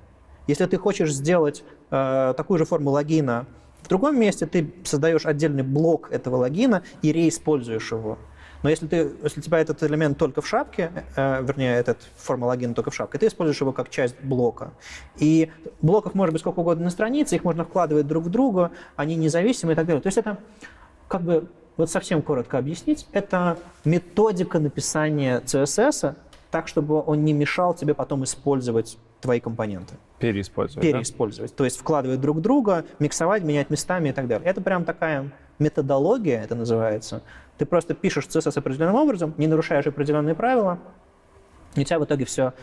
Если 0.47 0.65
ты 0.65 0.77
хочешь 0.77 1.13
сделать 1.13 1.63
э, 1.91 2.33
такую 2.35 2.57
же 2.57 2.65
форму 2.65 2.91
логина 2.91 3.45
в 3.83 3.87
другом 3.87 4.19
месте, 4.19 4.45
ты 4.45 4.73
создаешь 4.83 5.25
отдельный 5.25 5.63
блок 5.63 6.11
этого 6.11 6.37
логина 6.37 6.83
и 7.01 7.11
реиспользуешь 7.11 7.91
его. 7.91 8.17
Но 8.63 8.69
если, 8.69 8.87
ты, 8.87 9.11
если 9.23 9.39
у 9.39 9.43
тебя 9.43 9.59
этот 9.59 9.81
элемент 9.83 10.17
только 10.17 10.41
в 10.41 10.47
шапке, 10.47 10.91
э, 11.15 11.43
вернее, 11.43 11.75
этот 11.77 11.97
форма 12.15 12.45
логина 12.45 12.73
только 12.73 12.91
в 12.91 12.95
шапке, 12.95 13.17
ты 13.17 13.27
используешь 13.27 13.59
его 13.59 13.71
как 13.71 13.89
часть 13.89 14.15
блока. 14.21 14.73
И 15.17 15.51
блоков 15.81 16.13
может 16.13 16.33
быть 16.33 16.41
сколько 16.41 16.59
угодно 16.59 16.85
на 16.85 16.89
странице, 16.91 17.35
их 17.35 17.43
можно 17.43 17.63
вкладывать 17.63 18.07
друг 18.07 18.25
в 18.25 18.29
друга, 18.29 18.71
они 18.95 19.15
независимы 19.15 19.73
и 19.73 19.75
так 19.75 19.85
далее. 19.85 20.01
То 20.01 20.07
есть 20.07 20.17
это 20.17 20.37
как 21.07 21.21
бы, 21.21 21.49
вот 21.77 21.89
совсем 21.89 22.21
коротко 22.21 22.57
объяснить, 22.57 23.07
это 23.11 23.57
методика 23.83 24.59
написания 24.59 25.41
CSS 25.41 26.15
так, 26.51 26.67
чтобы 26.67 27.01
он 27.01 27.23
не 27.23 27.33
мешал 27.33 27.73
тебе 27.73 27.93
потом 27.93 28.23
использовать 28.23 28.97
твои 29.21 29.39
компоненты 29.39 29.95
Переиспользовать. 30.19 30.85
да? 30.85 30.91
переиспользовать. 30.91 31.55
То 31.55 31.63
есть 31.63 31.79
вкладывать 31.79 32.19
друг 32.19 32.41
друга, 32.41 32.85
миксовать, 32.99 33.43
менять 33.43 33.69
местами 33.69 34.09
и 34.09 34.11
так 34.11 34.27
далее. 34.27 34.47
Это 34.47 34.61
прям 34.61 34.83
такая 34.83 35.31
методология, 35.59 36.43
это 36.43 36.55
называется. 36.55 37.21
Ты 37.57 37.65
просто 37.65 37.93
пишешь 37.93 38.25
CSS 38.25 38.57
определенным 38.57 38.95
образом, 38.95 39.33
не 39.37 39.47
нарушаешь 39.47 39.87
определенные 39.87 40.35
правила, 40.35 40.79
и 41.75 41.81
у 41.81 41.83
тебя 41.83 41.99
в 41.99 42.05
итоге 42.05 42.25
все 42.25 42.53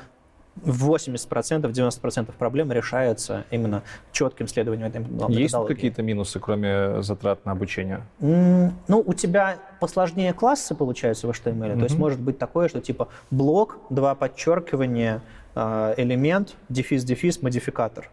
80%, 0.64 1.70
90% 1.70 2.32
проблем 2.38 2.72
решается 2.72 3.44
именно 3.50 3.82
четким 4.12 4.46
следованием 4.48 4.88
этой 4.88 5.00
методологии. 5.00 5.42
Есть 5.42 5.54
какие-то 5.66 6.02
минусы, 6.02 6.40
кроме 6.40 7.02
затрат 7.02 7.44
на 7.44 7.52
обучение? 7.52 8.00
М, 8.20 8.72
Ну, 8.88 9.02
у 9.04 9.14
тебя 9.14 9.56
посложнее 9.80 10.32
классы 10.32 10.74
получаются 10.74 11.26
в 11.26 11.30
HTML. 11.30 11.76
То 11.78 11.84
есть 11.84 11.98
может 11.98 12.20
быть 12.20 12.38
такое, 12.38 12.68
что 12.68 12.80
типа 12.80 13.08
блок, 13.30 13.78
два 13.90 14.14
подчеркивания, 14.14 15.22
э, 15.54 15.94
элемент, 15.96 16.56
дефис, 16.68 17.04
дефис, 17.04 17.42
модификатор. 17.42 18.10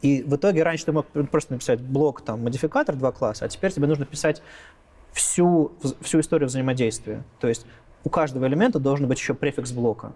И 0.00 0.22
в 0.22 0.36
итоге 0.36 0.62
раньше 0.62 0.84
ты 0.86 0.92
мог 0.92 1.06
просто 1.30 1.52
написать 1.54 1.80
блок, 1.80 2.20
там, 2.20 2.44
модификатор, 2.44 2.94
два 2.94 3.10
класса, 3.12 3.46
а 3.46 3.48
теперь 3.48 3.72
тебе 3.72 3.86
нужно 3.88 4.06
писать 4.06 4.42
всю, 5.12 5.72
всю 6.00 6.20
историю 6.20 6.48
взаимодействия. 6.48 7.24
То 7.40 7.48
есть 7.48 7.66
у 8.04 8.10
каждого 8.10 8.46
элемента 8.46 8.78
должен 8.78 9.08
быть 9.08 9.18
еще 9.18 9.34
префикс 9.34 9.72
блока. 9.72 10.12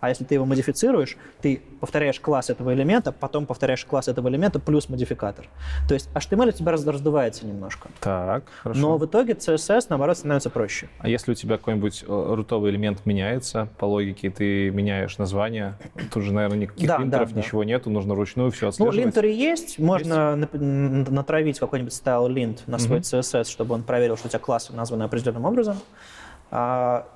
А 0.00 0.10
если 0.10 0.24
ты 0.24 0.34
его 0.34 0.44
модифицируешь, 0.44 1.16
ты 1.40 1.62
повторяешь 1.80 2.20
класс 2.20 2.50
этого 2.50 2.74
элемента, 2.74 3.10
потом 3.10 3.46
повторяешь 3.46 3.84
класс 3.86 4.08
этого 4.08 4.28
элемента 4.28 4.58
плюс 4.58 4.88
модификатор. 4.90 5.48
То 5.88 5.94
есть 5.94 6.10
HTML 6.14 6.48
у 6.48 6.52
тебя 6.52 6.72
раздувается 6.72 7.46
немножко. 7.46 7.88
Так, 8.00 8.44
хорошо. 8.62 8.80
Но 8.80 8.98
в 8.98 9.06
итоге 9.06 9.32
CSS, 9.32 9.86
наоборот, 9.88 10.18
становится 10.18 10.50
проще. 10.50 10.88
А 10.98 11.08
если 11.08 11.32
у 11.32 11.34
тебя 11.34 11.56
какой-нибудь 11.56 12.04
э, 12.06 12.34
рутовый 12.34 12.70
элемент 12.70 13.06
меняется 13.06 13.68
по 13.78 13.86
логике, 13.86 14.28
ты 14.30 14.70
меняешь 14.70 15.16
название, 15.16 15.78
тут 16.12 16.22
же, 16.22 16.32
наверное, 16.34 16.58
никаких 16.58 16.86
Да, 16.86 16.98
линтеров, 16.98 17.28
да, 17.30 17.34
да. 17.34 17.40
ничего 17.40 17.64
нету, 17.64 17.88
нужно 17.90 18.14
вручную 18.14 18.50
все 18.50 18.66
Ну, 18.66 18.68
отслеживать. 18.70 18.96
линтеры 19.06 19.28
есть, 19.28 19.78
можно 19.78 20.48
н- 20.52 21.04
натравить 21.04 21.58
какой-нибудь 21.58 21.92
style 21.92 22.28
lint 22.28 22.58
на 22.66 22.78
свой 22.78 22.98
CSS, 23.00 23.48
чтобы 23.50 23.74
он 23.74 23.82
проверил, 23.82 24.16
что 24.18 24.26
у 24.26 24.30
тебя 24.30 24.38
классы 24.40 24.72
названы 24.74 25.04
определенным 25.04 25.46
образом. 25.46 25.78
А, 26.50 27.06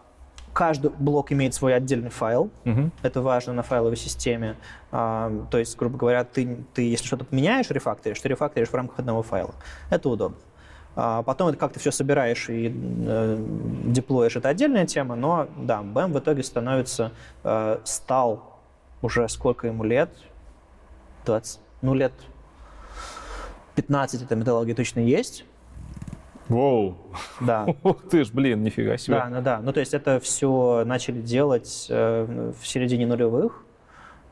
Каждый 0.58 0.90
блок 0.90 1.30
имеет 1.30 1.54
свой 1.54 1.72
отдельный 1.72 2.10
файл. 2.10 2.50
Мгм. 2.64 2.90
Это 3.02 3.22
важно 3.22 3.52
на 3.52 3.62
файловой 3.62 3.96
системе. 3.96 4.56
А, 4.90 5.30
То 5.52 5.58
есть, 5.58 5.76
грубо 5.78 5.96
говоря, 5.96 6.24
ты, 6.24 6.64
ты 6.74 6.82
если 6.82 7.06
что-то 7.06 7.24
поменяешь, 7.24 7.70
рефакторишь, 7.70 8.18
ты 8.20 8.28
рефакторишь 8.28 8.68
в 8.68 8.74
рамках 8.74 8.98
одного 8.98 9.22
файла. 9.22 9.54
Это 9.88 10.08
удобно. 10.08 10.36
А 10.96 11.22
Потом 11.22 11.46
это 11.46 11.58
как 11.58 11.72
ты 11.72 11.78
все 11.78 11.92
собираешь 11.92 12.48
и 12.48 12.74
э, 12.74 13.44
деплоишь, 13.84 14.34
это 14.34 14.48
отдельная 14.48 14.84
тема, 14.84 15.14
но 15.14 15.46
да, 15.56 15.80
BAM 15.80 16.12
в 16.12 16.18
итоге 16.18 16.42
становится, 16.42 17.12
э, 17.44 17.78
стал 17.84 18.58
уже 19.00 19.28
сколько 19.28 19.68
ему 19.68 19.84
лет, 19.84 20.10
20, 21.24 21.60
ну 21.82 21.94
лет 21.94 22.12
15 23.76 24.22
эта 24.22 24.34
методология 24.34 24.74
точно 24.74 24.98
есть, 24.98 25.44
Воу. 26.48 26.96
да. 27.40 27.66
Ух 27.82 28.02
ты 28.08 28.24
ж, 28.24 28.30
блин, 28.32 28.62
нифига 28.62 28.96
себе. 28.96 29.16
Да, 29.16 29.28
ну 29.30 29.42
да. 29.42 29.60
Ну, 29.60 29.72
то 29.72 29.80
есть 29.80 29.94
это 29.94 30.18
все 30.20 30.84
начали 30.84 31.20
делать 31.20 31.86
э, 31.90 32.52
в 32.58 32.66
середине 32.66 33.06
нулевых. 33.06 33.64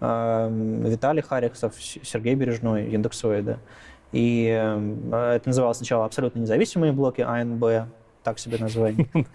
Э, 0.01 0.49
Виталий 0.51 1.23
Хариксов, 1.23 1.75
Сергей 1.79 2.35
Бережной, 2.35 2.89
Яндексоида. 2.91 3.59
И 4.13 4.49
э, 4.49 5.37
это 5.37 5.49
называлось 5.49 5.79
сначала 5.79 6.05
абсолютно 6.05 6.41
независимые 6.41 6.93
блоки 6.93 7.21
АНБ, 7.21 7.89
так 8.23 8.39
себе 8.39 8.59
название. 8.59 9.09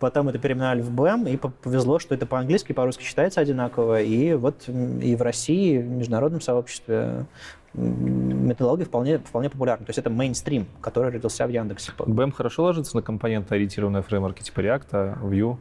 Потом 0.00 0.28
это 0.28 0.38
переименовали 0.38 0.82
в 0.82 0.90
БМ, 0.90 1.26
и 1.28 1.36
по- 1.36 1.48
повезло, 1.48 1.98
что 1.98 2.14
это 2.14 2.26
по-английски 2.26 2.72
и 2.72 2.74
по-русски 2.74 3.04
читается 3.04 3.40
одинаково. 3.40 4.02
И 4.02 4.34
вот 4.34 4.68
и 4.68 5.16
в 5.16 5.22
России, 5.22 5.76
и 5.76 5.78
в 5.78 5.86
международном 5.88 6.40
сообществе 6.40 7.26
методология 7.74 8.86
вполне, 8.86 9.18
вполне 9.18 9.50
популярна. 9.50 9.84
То 9.86 9.90
есть 9.90 9.98
это 9.98 10.10
мейнстрим, 10.10 10.66
который 10.80 11.10
родился 11.12 11.46
в 11.46 11.50
Яндексе. 11.50 11.92
BEM 11.98 12.32
хорошо 12.32 12.62
ложится 12.64 12.96
на 12.96 13.02
компонентоориентированные 13.02 14.02
фреймворки 14.02 14.42
типа 14.42 14.60
React, 14.60 15.22
Vue? 15.22 15.56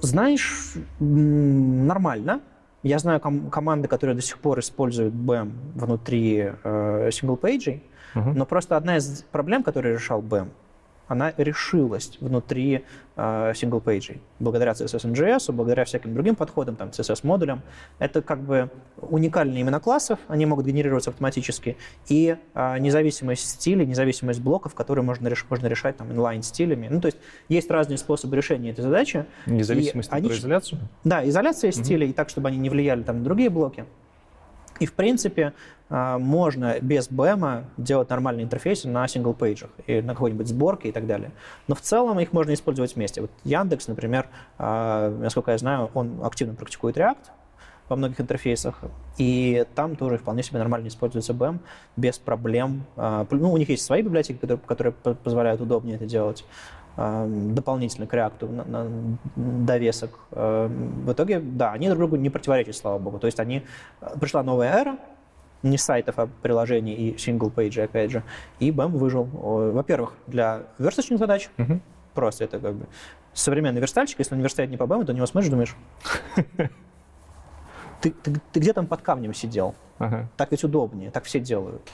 Знаешь, 0.00 0.74
нормально. 0.98 2.40
Я 2.82 2.98
знаю 2.98 3.20
ком- 3.20 3.48
команды, 3.50 3.86
которые 3.86 4.16
до 4.16 4.22
сих 4.22 4.38
пор 4.38 4.58
используют 4.58 5.14
BEM 5.14 5.52
внутри 5.76 6.50
э, 6.64 7.10
single 7.12 7.42
page'ей, 7.42 7.82
Мгм. 8.14 8.34
но 8.34 8.44
просто 8.44 8.76
одна 8.76 8.96
из 8.96 9.22
проблем, 9.30 9.62
которую 9.62 9.94
решал 9.94 10.20
BEM, 10.20 10.48
она 11.08 11.32
решилась 11.36 12.16
внутри 12.20 12.84
э, 13.16 13.52
single 13.54 13.82
page'ей. 13.82 14.20
Благодаря 14.38 14.72
CSS-in-JS, 14.72 15.52
благодаря 15.52 15.84
всяким 15.84 16.14
другим 16.14 16.34
подходам, 16.34 16.76
там, 16.76 16.88
CSS-модулям. 16.88 17.62
Это 17.98 18.22
как 18.22 18.40
бы 18.40 18.70
уникальные 19.00 19.62
имена 19.62 19.80
классов, 19.80 20.18
они 20.28 20.46
могут 20.46 20.66
генерироваться 20.66 21.10
автоматически, 21.10 21.76
и 22.08 22.36
э, 22.54 22.78
независимость 22.78 23.48
стилей, 23.48 23.86
независимость 23.86 24.40
блоков, 24.40 24.74
которые 24.74 25.04
можно, 25.04 25.28
реш- 25.28 25.44
можно 25.50 25.66
решать 25.66 25.96
там 25.96 26.10
инлайн-стилями. 26.12 26.88
Ну, 26.88 27.00
то 27.00 27.06
есть 27.06 27.18
есть 27.48 27.70
разные 27.70 27.98
способы 27.98 28.36
решения 28.36 28.70
этой 28.70 28.82
задачи. 28.82 29.26
Независимость 29.46 30.10
И 30.10 30.14
они 30.14 30.28
про 30.28 30.36
изоляцию? 30.36 30.80
Да, 31.04 31.28
изоляция 31.28 31.72
стилей, 31.72 32.12
так, 32.12 32.28
чтобы 32.28 32.48
они 32.48 32.58
не 32.58 32.70
влияли 32.70 33.02
там, 33.02 33.18
на 33.18 33.24
другие 33.24 33.50
блоки. 33.50 33.84
И, 34.82 34.86
в 34.86 34.94
принципе, 34.94 35.52
а, 35.90 36.18
можно 36.18 36.80
без 36.80 37.08
BEM 37.08 37.66
делать 37.76 38.10
нормальные 38.10 38.42
интерфейсы 38.42 38.88
на 38.88 39.06
сингл-пейджах 39.06 39.70
и 39.86 40.02
на 40.02 40.14
какой-нибудь 40.14 40.48
сборке 40.48 40.88
и 40.88 40.92
так 40.92 41.06
далее. 41.06 41.30
Но 41.68 41.76
в 41.76 41.80
целом 41.80 42.18
их 42.18 42.32
можно 42.32 42.52
использовать 42.52 42.96
вместе. 42.96 43.20
Вот 43.20 43.30
Яндекс, 43.44 43.86
например, 43.86 44.26
а, 44.58 45.08
насколько 45.20 45.52
я 45.52 45.58
знаю, 45.58 45.88
он 45.94 46.18
активно 46.24 46.54
практикует 46.54 46.96
React 46.96 47.30
во 47.88 47.94
многих 47.94 48.20
интерфейсах, 48.20 48.80
и 49.18 49.64
там 49.76 49.94
тоже 49.94 50.18
вполне 50.18 50.42
себе 50.42 50.58
нормально 50.58 50.88
используется 50.88 51.32
BEM 51.32 51.60
без 51.96 52.18
проблем. 52.18 52.84
А, 52.96 53.24
Ну, 53.30 53.52
у 53.52 53.56
них 53.56 53.68
есть 53.68 53.84
свои 53.84 54.02
библиотеки, 54.02 54.38
которые, 54.38 54.58
которые 54.66 54.92
по- 54.94 55.14
позволяют 55.14 55.60
удобнее 55.60 55.94
это 55.94 56.06
делать 56.06 56.44
дополнительно 56.96 58.06
к 58.06 58.14
React 58.14 58.50
на, 58.50 58.64
на 58.64 59.18
довесок. 59.36 60.18
А, 60.32 60.66
В 60.68 61.12
итоге, 61.12 61.40
да, 61.40 61.72
они 61.72 61.86
друг 61.88 61.98
другу 61.98 62.16
не 62.16 62.28
противоречат, 62.30 62.76
слава 62.76 62.98
богу. 62.98 63.18
То 63.18 63.26
есть 63.26 63.40
они... 63.40 63.62
а, 64.00 64.18
Пришла 64.18 64.42
новая 64.42 64.72
эра, 64.80 64.96
не 65.62 65.78
сайтов, 65.78 66.18
а 66.18 66.28
приложений 66.42 66.94
и 66.94 67.16
single 67.18 67.46
page'ей, 67.46 67.84
опять 67.84 68.10
же, 68.10 68.22
и 68.58 68.70
BEM 68.70 68.88
выжил. 68.88 69.24
Во-первых, 69.24 70.14
для 70.26 70.62
версточных 70.78 71.18
задач, 71.18 71.48
Мгм. 71.56 71.80
просто 72.14 72.44
это 72.44 72.58
как 72.58 72.74
бы 72.74 72.86
современный 73.32 73.80
верстальщик, 73.80 74.18
если 74.18 74.34
он 74.34 74.40
верстает 74.42 74.70
не 74.70 74.76
по 74.76 74.84
BAM, 74.84 75.04
то 75.04 75.12
на 75.12 75.16
него 75.16 75.26
смотришь, 75.26 75.50
думаешь, 75.50 75.76
ты, 78.00 78.10
ты- 78.10 78.40
ты 78.52 78.60
где 78.60 78.72
там 78.72 78.86
под 78.86 79.02
камнем 79.02 79.32
сидел? 79.34 79.74
Ага. 79.98 80.28
Так 80.36 80.50
ведь 80.50 80.64
удобнее, 80.64 81.10
так 81.10 81.24
все 81.24 81.38
делают. 81.40 81.88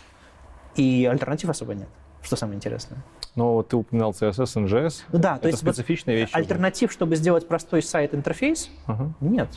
И 0.77 1.07
альтернатив 1.11 1.51
особо 1.51 1.75
нет, 1.75 1.89
что 2.23 2.37
самое 2.37 2.57
интересное. 2.57 2.99
Но 3.39 3.52
вот 3.55 3.69
ты 3.69 3.77
упоминал 3.77 4.10
CSS, 4.10 4.65
NGS. 4.66 5.02
Ну 5.12 5.19
да, 5.20 5.35
то 5.35 5.47
Это 5.47 5.48
есть 5.51 5.62
вот 5.62 5.74
специфичная 5.77 6.16
вещь. 6.16 6.31
уже. 6.31 6.39
альтернатив, 6.39 6.90
чтобы 6.90 7.15
сделать 7.15 7.47
простой 7.47 7.82
сайт-интерфейс, 7.82 8.69
Ага. 8.86 9.12
нет. 9.20 9.48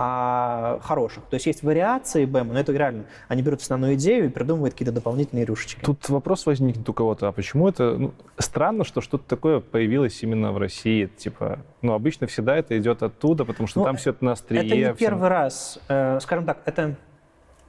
А 0.00 0.78
хороших. 0.84 1.24
То 1.24 1.34
есть 1.34 1.46
есть 1.46 1.64
вариации 1.64 2.24
BEM, 2.26 2.52
но 2.52 2.60
это 2.60 2.70
реально. 2.70 3.06
Они 3.26 3.42
берут 3.42 3.60
основную 3.60 3.94
идею 3.94 4.26
и 4.26 4.28
придумывают 4.28 4.74
какие-то 4.74 4.92
дополнительные 4.92 5.44
рюшечки. 5.44 5.80
Тут 5.80 6.08
вопрос 6.08 6.46
возникнет 6.46 6.88
у 6.88 6.92
кого-то, 6.92 7.26
а 7.26 7.32
почему 7.32 7.68
это... 7.68 7.96
ну, 7.98 8.14
странно, 8.38 8.84
что 8.84 9.00
что-то 9.00 9.24
такое 9.26 9.58
появилось 9.58 10.22
именно 10.22 10.52
в 10.52 10.58
России. 10.58 11.06
Типа, 11.06 11.58
ну, 11.82 11.94
обычно 11.94 12.28
всегда 12.28 12.54
это 12.56 12.78
идет 12.78 13.02
оттуда, 13.02 13.44
потому 13.44 13.66
что 13.66 13.80
Ну, 13.80 13.86
там 13.86 13.96
все 13.96 14.10
это 14.10 14.24
на 14.24 14.32
острие. 14.32 14.64
это 14.64 14.76
не 14.76 14.84
всё- 14.84 14.94
первый 14.94 15.28
раз. 15.28 15.80
Э, 15.88 16.20
Скажем 16.20 16.44
так, 16.46 16.58
это... 16.64 16.94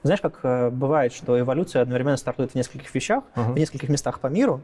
Знаешь, 0.04 0.22
как 0.22 0.40
э, 0.44 0.70
бывает, 0.70 1.12
что 1.14 1.40
эволюция 1.40 1.82
одновременно 1.82 2.18
стартует 2.18 2.52
в 2.52 2.56
нескольких 2.56 2.94
вещах, 2.94 3.24
Ага. 3.34 3.54
в 3.54 3.58
нескольких 3.58 3.90
местах 3.90 4.20
по 4.20 4.28
миру, 4.28 4.62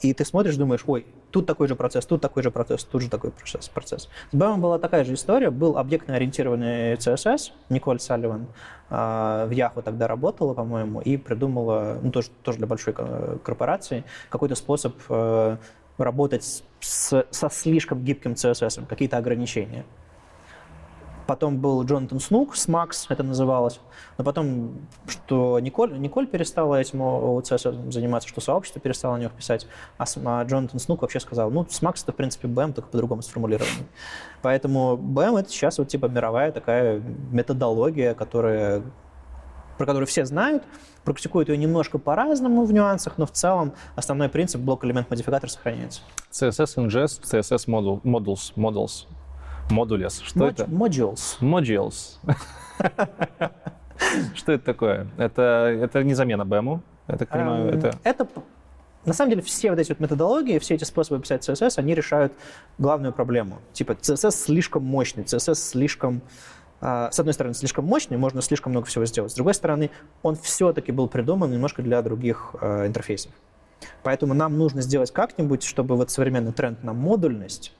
и 0.00 0.12
ты 0.12 0.24
смотришь, 0.24 0.56
думаешь, 0.56 0.82
ой, 0.86 1.06
тут 1.30 1.46
такой 1.46 1.68
же 1.68 1.74
процесс, 1.74 2.04
тут 2.06 2.20
такой 2.20 2.42
же 2.42 2.50
процесс, 2.50 2.84
тут 2.84 3.02
же 3.02 3.10
такой 3.10 3.30
процесс. 3.30 3.68
процесс. 3.68 4.08
С 4.30 4.34
BEM 4.34 4.58
была 4.58 4.78
такая 4.78 5.04
же 5.04 5.14
история. 5.14 5.50
Был 5.50 5.78
объектно-ориентированный 5.78 6.94
CSS, 6.94 7.52
Николь 7.70 7.98
Салливан 8.00 8.46
а, 8.90 9.46
в 9.46 9.50
Yahoo 9.50 9.82
тогда 9.82 10.06
работала, 10.06 10.54
по-моему, 10.54 11.00
и 11.00 11.16
придумала, 11.16 11.98
ну, 12.02 12.10
тоже, 12.10 12.28
тоже 12.42 12.58
для 12.58 12.66
большой 12.66 12.92
ко- 12.92 13.38
корпорации, 13.42 14.04
какой-то 14.28 14.54
способ 14.54 14.94
э, 15.08 15.56
работать 15.98 16.62
с- 16.80 17.26
со 17.30 17.50
слишком 17.50 18.04
гибким 18.04 18.32
CSS, 18.32 18.86
какие-то 18.86 19.16
ограничения. 19.16 19.84
Потом 21.26 21.58
был 21.58 21.82
Джонатан 21.84 22.20
Снук 22.20 22.54
с 22.56 22.68
Макс, 22.68 23.06
это 23.08 23.22
называлось. 23.22 23.80
Но 24.16 24.24
потом, 24.24 24.86
что 25.08 25.58
Николь, 25.58 25.98
Николь 25.98 26.26
перестала 26.26 26.76
этим 26.76 27.02
OCS 27.02 27.90
заниматься, 27.90 28.28
что 28.28 28.40
сообщество 28.40 28.80
перестало 28.80 29.16
о 29.16 29.18
них 29.18 29.32
писать, 29.32 29.66
а, 29.98 30.04
а 30.24 30.44
Джонатан 30.44 30.78
Снук 30.78 31.02
вообще 31.02 31.20
сказал, 31.20 31.50
ну, 31.50 31.66
с 31.68 31.82
Макс 31.82 32.02
это, 32.02 32.12
в 32.12 32.16
принципе, 32.16 32.48
BM, 32.48 32.72
только 32.72 32.90
по-другому 32.90 33.22
сформулированный. 33.22 33.86
Поэтому 34.42 34.96
BM 34.96 35.40
это 35.40 35.50
сейчас 35.50 35.78
вот 35.78 35.88
типа 35.88 36.06
мировая 36.06 36.52
такая 36.52 37.02
методология, 37.30 38.14
которая 38.14 38.82
про 39.76 39.86
которую 39.86 40.06
все 40.06 40.24
знают, 40.24 40.64
практикуют 41.04 41.48
ее 41.48 41.56
немножко 41.56 41.98
по-разному 41.98 42.64
в 42.64 42.72
нюансах, 42.72 43.18
но 43.18 43.26
в 43.26 43.32
целом 43.32 43.74
основной 43.94 44.28
принцип 44.28 44.60
блок-элемент-модификатор 44.60 45.50
сохраняется. 45.50 46.00
CSS, 46.30 46.86
NGS, 46.86 47.22
CSS 47.22 47.66
modules, 48.02 48.54
models, 48.56 49.06
modules. 49.70 50.22
Что 50.22 50.40
Mod- 50.40 50.50
это? 50.50 50.64
Modules. 50.64 51.38
Modules. 51.40 52.18
Что 54.34 54.52
это 54.52 54.64
такое? 54.64 55.08
Это, 55.16 55.42
это 55.82 56.04
не 56.04 56.14
замена 56.14 56.42
BEM, 56.42 56.80
я 57.08 57.16
так 57.16 57.28
понимаю, 57.28 57.68
Эм, 57.70 57.78
это... 57.78 57.98
это 58.04 58.28
на 59.06 59.12
самом 59.12 59.30
деле 59.30 59.42
все 59.42 59.70
вот 59.70 59.78
эти 59.78 59.90
вот 59.90 60.00
методологии, 60.00 60.58
все 60.58 60.74
эти 60.74 60.84
способы 60.84 61.20
писать 61.20 61.48
CSS, 61.48 61.74
они 61.78 61.94
решают 61.94 62.32
главную 62.76 63.12
проблему. 63.12 63.58
Типа 63.72 63.92
CSS 63.92 64.32
слишком 64.32 64.84
мощный, 64.84 65.22
CSS 65.22 65.54
слишком, 65.54 66.22
а, 66.80 67.10
с 67.12 67.18
одной 67.20 67.32
стороны, 67.32 67.54
слишком 67.54 67.84
мощный, 67.84 68.16
можно 68.16 68.42
слишком 68.42 68.72
много 68.72 68.86
всего 68.86 69.06
сделать. 69.06 69.30
С 69.32 69.36
другой 69.36 69.54
стороны, 69.54 69.90
он 70.22 70.34
все-таки 70.34 70.90
был 70.90 71.08
придуман 71.08 71.50
немножко 71.50 71.82
для 71.82 72.02
других 72.02 72.56
э, 72.60 72.86
интерфейсов. 72.88 73.30
Поэтому 74.02 74.34
нам 74.34 74.58
нужно 74.58 74.82
сделать 74.82 75.12
как-нибудь, 75.12 75.62
чтобы 75.62 75.96
вот 75.96 76.10
современный 76.10 76.52
тренд 76.52 76.82
на 76.82 76.92
модульность 76.92 77.72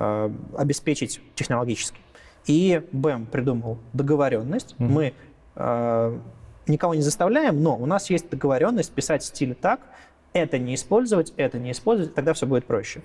э, 0.00 0.30
обеспечить 0.56 1.20
технологически. 1.36 2.00
И 2.46 2.82
BEM 2.92 3.26
придумал 3.26 3.78
договоренность. 3.92 4.74
Мгм. 4.78 4.92
Мы 4.92 5.14
э, 5.54 6.18
никого 6.66 6.94
не 6.94 7.02
заставляем, 7.02 7.62
но 7.62 7.76
у 7.76 7.86
нас 7.86 8.10
есть 8.10 8.28
договоренность 8.30 8.92
писать 8.92 9.22
стиль 9.22 9.54
так, 9.54 9.80
это 10.32 10.58
не 10.58 10.74
использовать, 10.74 11.32
это 11.36 11.58
не 11.58 11.72
использовать, 11.72 12.14
тогда 12.14 12.32
все 12.32 12.46
будет 12.46 12.64
проще. 12.64 13.02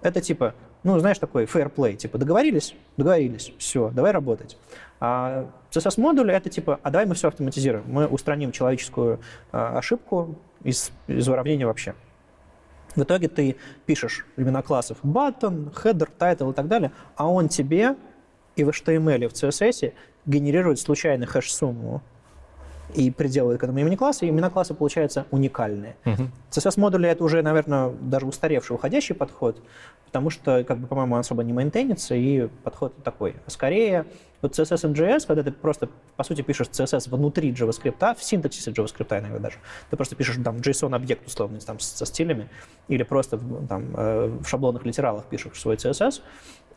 Это 0.00 0.20
типа 0.20 0.54
Ну, 0.84 0.98
знаешь, 1.00 1.18
такой 1.18 1.44
fair 1.44 1.72
play, 1.74 1.96
типа 1.96 2.18
договорились, 2.18 2.74
договорились, 2.96 3.52
все, 3.58 3.90
давай 3.90 4.12
работать. 4.12 4.56
А 5.00 5.50
CSS-модуль— 5.70 6.30
это 6.32 6.48
типа, 6.48 6.78
а 6.82 6.90
давай 6.90 7.06
мы 7.06 7.14
все 7.14 7.28
автоматизируем, 7.28 7.84
мы 7.88 8.06
устраним 8.06 8.52
человеческую 8.52 9.20
а, 9.52 9.78
ошибку 9.78 10.36
из, 10.62 10.92
из 11.08 11.28
уравнения 11.28 11.66
вообще. 11.66 11.94
В 12.98 13.04
итоге 13.04 13.28
ты 13.28 13.56
пишешь 13.86 14.26
имена 14.36 14.60
классов 14.60 14.98
button, 15.04 15.72
header, 15.72 16.08
title 16.18 16.50
и 16.50 16.54
так 16.54 16.66
далее, 16.66 16.90
а 17.14 17.28
он 17.28 17.48
тебе 17.48 17.94
и 18.56 18.64
в 18.64 18.70
HTML, 18.70 19.24
и 19.24 19.28
в 19.28 19.32
CSS 19.32 19.92
генерирует 20.26 20.80
случайно 20.80 21.24
хэш-сумму 21.24 22.02
и 22.94 23.12
приделывает 23.12 23.60
к 23.60 23.62
этому 23.62 23.78
имени 23.78 23.94
класса, 23.94 24.26
и 24.26 24.30
имена 24.30 24.50
класса 24.50 24.74
получаются 24.74 25.26
уникальные. 25.30 25.94
Uh-huh. 26.04 26.26
CSS-модули— 26.50 27.08
это 27.08 27.22
уже, 27.22 27.40
наверное, 27.42 27.90
даже 28.00 28.26
устаревший, 28.26 28.74
уходящий 28.74 29.14
подход, 29.14 29.62
потому 30.06 30.30
что, 30.30 30.64
как 30.64 30.78
бы, 30.78 30.88
по-моему, 30.88 31.14
он 31.14 31.20
особо 31.20 31.44
не 31.44 31.52
мейнтейнится, 31.52 32.16
и 32.16 32.48
подход 32.64 32.94
такой. 33.04 33.36
Скорее, 33.46 34.06
вот 34.40 34.58
CSS 34.58 34.92
JS, 34.92 35.26
когда 35.26 35.42
ты 35.42 35.50
просто, 35.50 35.88
по 36.16 36.24
сути, 36.24 36.42
пишешь 36.42 36.68
CSS 36.68 37.10
внутри 37.10 37.52
JavaScript, 37.52 38.16
в 38.16 38.22
синтаксисе 38.22 38.70
JavaScript 38.70 39.18
иногда 39.18 39.38
даже, 39.38 39.56
ты 39.90 39.96
просто 39.96 40.16
пишешь 40.16 40.36
там 40.42 40.56
JSON-объект 40.56 41.26
условный 41.26 41.60
там, 41.60 41.80
со 41.80 42.06
стилями, 42.06 42.48
или 42.88 43.02
просто 43.02 43.38
там, 43.68 43.94
э, 43.96 44.38
в 44.40 44.46
шаблонных 44.46 44.84
литералах 44.84 45.24
пишешь 45.24 45.58
свой 45.60 45.76
CSS, 45.76 46.22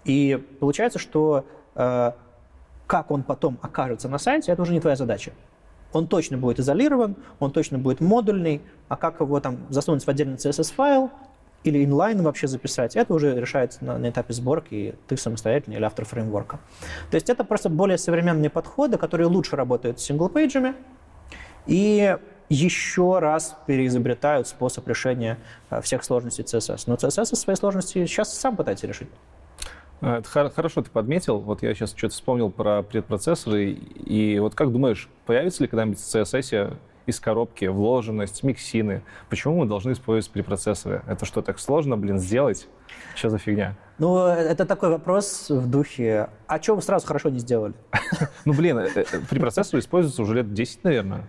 и 0.06 0.44
получается, 0.60 0.98
что 0.98 1.46
э, 1.76 2.12
как 2.88 3.12
он 3.12 3.24
потом 3.24 3.60
окажется 3.62 4.10
на 4.10 4.18
сайте, 4.18 4.52
это 4.52 4.62
уже 4.64 4.74
не 4.74 4.80
твоя 4.80 4.96
задача. 4.96 5.32
Он 5.94 6.08
точно 6.08 6.38
будет 6.38 6.60
изолирован, 6.60 7.16
он 7.40 7.52
точно 7.52 7.78
будет 7.78 8.00
модульный, 8.00 8.62
а 8.88 8.96
как 8.96 9.20
его 9.20 9.40
там 9.40 9.60
засунуть 9.70 10.04
в 10.04 10.08
отдельный 10.08 10.36
CSS-файл 10.36 11.12
или 11.64 11.84
инлайн 11.84 12.22
вообще 12.22 12.48
записать, 12.48 12.96
это 12.96 13.14
уже 13.14 13.40
решается 13.40 13.84
на, 13.84 13.98
на 13.98 14.10
этапе 14.10 14.34
сборки, 14.34 14.96
ты 15.08 15.18
самостоятельно 15.18 15.76
или 15.76 15.84
автор 15.84 16.06
фреймворка. 16.06 16.60
То 17.10 17.16
есть 17.16 17.30
это 17.30 17.44
просто 17.44 17.70
более 17.70 17.98
современные 17.98 18.50
подходы, 18.50 18.98
которые 18.98 19.28
лучше 19.28 19.56
работают 19.56 20.00
с 20.00 20.04
синглпейджами 20.04 20.76
и 21.68 22.18
еще 22.50 23.20
раз 23.20 23.56
переизобретают 23.66 24.48
способ 24.48 24.86
решения 24.88 25.38
э, 25.70 25.80
всех 25.82 26.04
сложностей 26.04 26.44
CSS. 26.44 26.84
Но 26.88 26.96
CSS 26.96 27.26
со 27.26 27.36
своей 27.36 27.58
сложности 27.58 28.06
сейчас 28.06 28.38
сам 28.38 28.58
пытается 28.58 28.88
решить. 28.88 29.08
А, 30.02 30.20
это 30.20 30.28
хорошо 30.50 30.82
ты 30.82 30.90
подметил. 30.90 31.40
Вот 31.40 31.64
я 31.64 31.74
сейчас 31.74 31.92
что-то 31.96 32.14
вспомнил 32.14 32.50
про 32.50 32.84
предпроцессоры. 32.84 33.72
И 33.72 34.38
вот 34.40 34.54
как 34.54 34.72
думаешь, 34.72 35.08
появится 35.26 35.64
ли 35.64 35.70
когда-нибудь 35.70 36.00
CSS 36.00 36.76
из 37.06 37.19
коробки 37.19 37.65
вложенность, 37.65 38.44
миксины? 38.44 39.03
Почему 39.30 39.57
мы 39.57 39.65
должны 39.65 39.91
использовать 39.94 40.32
препроцессоры? 40.32 41.03
Это 41.07 41.26
что, 41.26 41.41
так 41.41 41.60
сложно, 41.60 41.98
блин, 41.98 42.19
сделать? 42.19 42.68
Что 43.15 43.30
за 43.30 43.38
фигня? 43.38 43.76
Ну, 43.98 44.26
это 44.26 44.65
такой 44.65 44.90
вопрос 44.90 45.49
в 45.49 45.69
духе, 45.69 46.30
а 46.48 46.61
что 46.61 46.76
вы 46.76 46.82
сразу 46.82 47.06
хорошо 47.06 47.30
не 47.30 47.40
сделали? 47.40 47.73
Ну, 48.45 48.53
блин, 48.53 48.80
э, 48.80 48.90
э, 48.95 49.03
препроцессоры 49.30 49.80
используются 49.80 50.22
уже 50.23 50.36
лет 50.36 50.53
10, 50.53 50.84
наверное. 50.84 51.28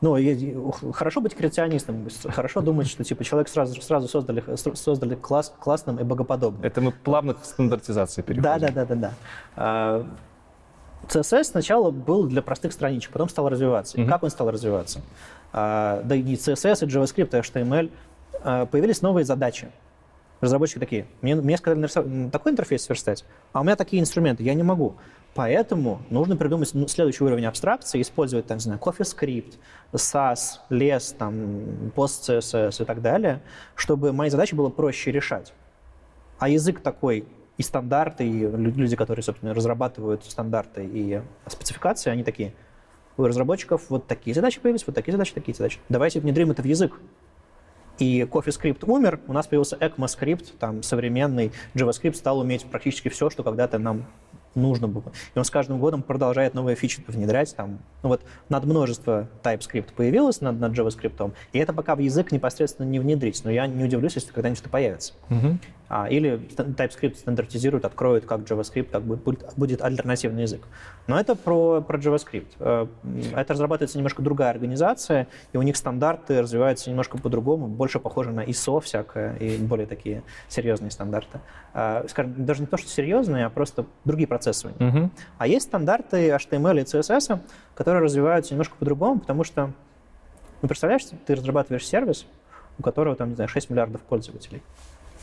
Ну, 0.00 0.72
хорошо 0.92 1.20
быть 1.20 1.34
креационистом, 1.34 2.08
хорошо 2.24 2.62
думать, 2.62 2.88
что 2.88 3.04
типа 3.04 3.22
человек 3.22 3.48
сразу, 3.48 3.80
сразу 3.82 4.08
создали, 4.08 4.42
создали 4.56 5.14
класс, 5.14 5.52
классным 5.60 5.98
и 5.98 6.04
богоподобным. 6.04 6.64
Это 6.64 6.80
мы 6.80 6.90
плавно 6.90 7.34
к 7.34 7.44
стандартизации 7.44 8.22
переходим. 8.22 8.42
Да, 8.42 8.58
да, 8.58 8.70
да, 8.70 8.84
да, 8.86 9.12
да. 9.56 10.06
CSS 11.08 11.44
сначала 11.44 11.90
был 11.90 12.26
для 12.26 12.42
простых 12.42 12.72
страничек, 12.72 13.12
потом 13.12 13.28
стал 13.28 13.48
развиваться. 13.48 13.98
Mm-hmm. 13.98 14.08
Как 14.08 14.22
он 14.22 14.30
стал 14.30 14.50
развиваться? 14.50 15.00
А, 15.52 16.02
да 16.04 16.14
и 16.14 16.22
CSS, 16.22 16.84
и 16.84 16.88
JavaScript, 16.88 17.36
и 17.36 17.40
HTML. 17.40 17.90
А, 18.42 18.66
появились 18.66 19.02
новые 19.02 19.24
задачи. 19.24 19.70
Разработчики 20.40 20.78
такие, 20.78 21.06
мне, 21.20 21.34
мне 21.34 21.58
сказали 21.58 21.80
нарисовать 21.80 22.32
такой 22.32 22.52
интерфейс 22.52 22.82
сверстать, 22.82 23.26
а 23.52 23.60
у 23.60 23.62
меня 23.64 23.76
такие 23.76 24.00
инструменты, 24.00 24.42
я 24.42 24.54
не 24.54 24.62
могу. 24.62 24.94
Поэтому 25.34 26.02
нужно 26.10 26.36
придумать 26.36 26.70
ну, 26.72 26.88
следующий 26.88 27.22
уровень 27.22 27.44
абстракции, 27.44 28.00
использовать, 28.00 28.46
там, 28.46 28.56
не 28.56 28.62
знаю, 28.62 28.80
CoffeeScript, 28.80 29.54
SAS, 29.92 30.58
LESS, 30.70 31.14
там, 31.16 31.92
PostCSS 31.94 32.82
и 32.82 32.84
так 32.84 33.02
далее, 33.02 33.42
чтобы 33.76 34.12
мои 34.12 34.30
задачи 34.30 34.54
было 34.54 34.70
проще 34.70 35.12
решать. 35.12 35.52
А 36.38 36.48
язык 36.48 36.80
такой 36.80 37.26
и 37.60 37.62
стандарты, 37.62 38.26
и 38.26 38.46
люди, 38.46 38.96
которые, 38.96 39.22
собственно, 39.22 39.52
разрабатывают 39.52 40.24
стандарты 40.24 40.82
и 40.82 41.20
спецификации, 41.46 42.08
они 42.08 42.24
такие, 42.24 42.54
у 43.18 43.24
разработчиков 43.24 43.82
вот 43.90 44.06
такие 44.06 44.32
задачи 44.34 44.58
появились, 44.58 44.86
вот 44.86 44.96
такие 44.96 45.12
задачи, 45.12 45.34
такие 45.34 45.54
задачи. 45.54 45.78
Давайте 45.90 46.20
внедрим 46.20 46.50
это 46.50 46.62
в 46.62 46.64
язык. 46.64 46.98
И 47.98 48.22
CoffeeScript 48.22 48.90
умер, 48.90 49.20
у 49.28 49.34
нас 49.34 49.46
появился 49.46 49.76
ECMAScript, 49.76 50.54
там 50.58 50.82
современный 50.82 51.52
JavaScript 51.74 52.14
стал 52.14 52.38
уметь 52.38 52.64
практически 52.64 53.10
все, 53.10 53.28
что 53.28 53.42
когда-то 53.42 53.78
нам 53.78 54.06
нужно 54.54 54.88
было. 54.88 55.12
И 55.34 55.38
он 55.38 55.44
с 55.44 55.50
каждым 55.50 55.80
годом 55.80 56.02
продолжает 56.02 56.54
новые 56.54 56.76
фичи 56.76 57.04
внедрять. 57.06 57.54
Там, 57.54 57.80
ну 58.02 58.08
вот 58.08 58.22
над 58.48 58.64
множество 58.64 59.28
TypeScript 59.42 59.92
появилось 59.94 60.40
над, 60.40 60.58
над 60.58 60.72
JavaScript, 60.72 61.34
и 61.52 61.58
это 61.58 61.74
пока 61.74 61.94
в 61.94 61.98
язык 61.98 62.32
непосредственно 62.32 62.86
не 62.86 62.98
внедрить. 62.98 63.44
Но 63.44 63.50
я 63.50 63.66
не 63.66 63.84
удивлюсь, 63.84 64.14
если 64.14 64.32
когда-нибудь 64.32 64.62
это 64.62 64.70
появится. 64.70 65.12
Uh-huh. 65.28 65.58
А, 65.92 66.06
или 66.06 66.40
TypeScript 66.56 67.16
стандартизирует, 67.16 67.84
откроет 67.84 68.24
как 68.24 68.42
JavaScript, 68.42 68.90
как 68.92 69.02
будет, 69.02 69.44
будет 69.56 69.82
альтернативный 69.82 70.42
язык. 70.42 70.62
Но 71.08 71.18
это 71.18 71.34
про, 71.34 71.80
про 71.80 71.98
JavaScript. 71.98 72.46
Э, 72.60 72.86
это 73.34 73.54
разрабатывается 73.54 73.98
немножко 73.98 74.22
другая 74.22 74.50
организация, 74.50 75.26
и 75.52 75.56
у 75.56 75.62
них 75.62 75.76
стандарты 75.76 76.40
развиваются 76.40 76.90
немножко 76.90 77.18
по-другому, 77.18 77.66
больше 77.66 77.98
похоже 77.98 78.30
на 78.30 78.44
ISO 78.44 78.80
всякое, 78.80 79.34
и 79.38 79.58
более 79.58 79.88
такие 79.88 80.22
серьезные 80.46 80.92
стандарты. 80.92 81.40
А, 81.74 82.06
скажем, 82.08 82.44
даже 82.44 82.60
не 82.60 82.68
то, 82.68 82.76
что 82.76 82.88
серьезные, 82.88 83.46
а 83.46 83.50
просто 83.50 83.84
другие 84.04 84.28
процессы. 84.28 84.68
Uh-huh. 84.78 85.10
А 85.38 85.48
есть 85.48 85.66
стандарты 85.66 86.28
HTML 86.28 86.82
и 86.82 86.84
CSS, 86.84 87.40
которые 87.74 88.04
развиваются 88.04 88.54
немножко 88.54 88.76
по-другому, 88.78 89.18
потому 89.18 89.42
что, 89.42 89.72
ну, 90.62 90.68
представляешь, 90.68 91.02
ты 91.26 91.34
разрабатываешь 91.34 91.84
сервис, 91.84 92.26
у 92.78 92.82
которого 92.84 93.16
там, 93.16 93.30
не 93.30 93.34
знаю, 93.34 93.48
6 93.48 93.70
миллиардов 93.70 94.02
пользователей. 94.02 94.62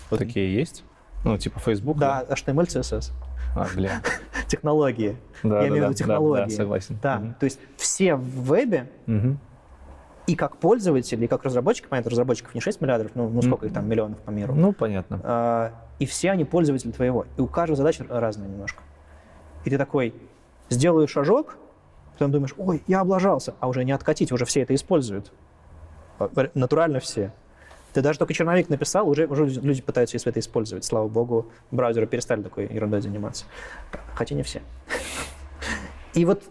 Вот 0.09 0.19
такие 0.19 0.53
есть? 0.53 0.83
Ну, 1.23 1.37
типа 1.37 1.59
Facebook? 1.59 1.97
Да, 1.97 2.23
да? 2.23 2.33
HTML, 2.33 2.65
CSS. 2.67 3.11
А, 3.55 3.67
бля. 3.75 4.01
технологии. 4.47 5.17
Да, 5.43 5.55
Я 5.55 5.61
да, 5.61 5.67
имею 5.67 5.83
в 5.83 5.85
виду 5.87 5.93
технологии. 5.93 6.43
Да, 6.43 6.49
да, 6.49 6.55
согласен. 6.55 6.99
Да, 7.01 7.17
угу. 7.17 7.33
то 7.39 7.43
есть 7.45 7.59
все 7.75 8.15
в 8.15 8.43
вебе 8.43 8.89
угу. 9.07 9.37
и 10.27 10.35
как 10.35 10.57
пользователи, 10.57 11.25
и 11.25 11.27
как 11.27 11.43
разработчики, 11.43 11.87
понятно, 11.87 12.11
разработчиков 12.11 12.53
не 12.53 12.61
6 12.61 12.81
миллиардов, 12.81 13.11
ну, 13.15 13.29
ну 13.29 13.41
сколько 13.41 13.65
их 13.65 13.73
там, 13.73 13.87
миллионов 13.89 14.19
по 14.19 14.29
миру. 14.29 14.53
Ну, 14.55 14.73
понятно. 14.73 15.19
А, 15.23 15.73
и 15.99 16.05
все 16.05 16.31
они 16.31 16.45
пользователи 16.45 16.91
твоего. 16.91 17.25
И 17.37 17.41
у 17.41 17.47
каждого 17.47 17.75
задача 17.75 18.05
разная 18.09 18.47
немножко. 18.47 18.83
И 19.65 19.69
ты 19.69 19.77
такой, 19.77 20.13
сделаю 20.69 21.07
шажок, 21.07 21.57
потом 22.13 22.31
думаешь, 22.31 22.53
ой, 22.57 22.83
я 22.87 23.01
облажался, 23.01 23.55
а 23.59 23.67
уже 23.67 23.83
не 23.83 23.91
откатить, 23.91 24.31
уже 24.31 24.45
все 24.45 24.61
это 24.61 24.73
используют. 24.75 25.31
Натурально 26.53 26.99
все. 26.99 27.33
Ты 27.97 28.03
даже 28.03 28.19
только 28.19 28.31
черновик 28.31 28.69
написал, 28.69 29.09
уже, 29.09 29.25
уже 29.25 29.45
люди 29.45 29.81
пытаются 29.81 30.19
это 30.23 30.39
использовать. 30.39 30.85
Слава 30.85 31.07
богу, 31.07 31.49
браузеры 31.71 32.05
перестали 32.05 32.43
такой 32.43 32.71
ерундой 32.71 33.01
заниматься. 33.01 33.45
Хотя 34.13 34.35
не 34.35 34.43
все. 34.43 34.61
И 36.13 36.23
вот 36.23 36.43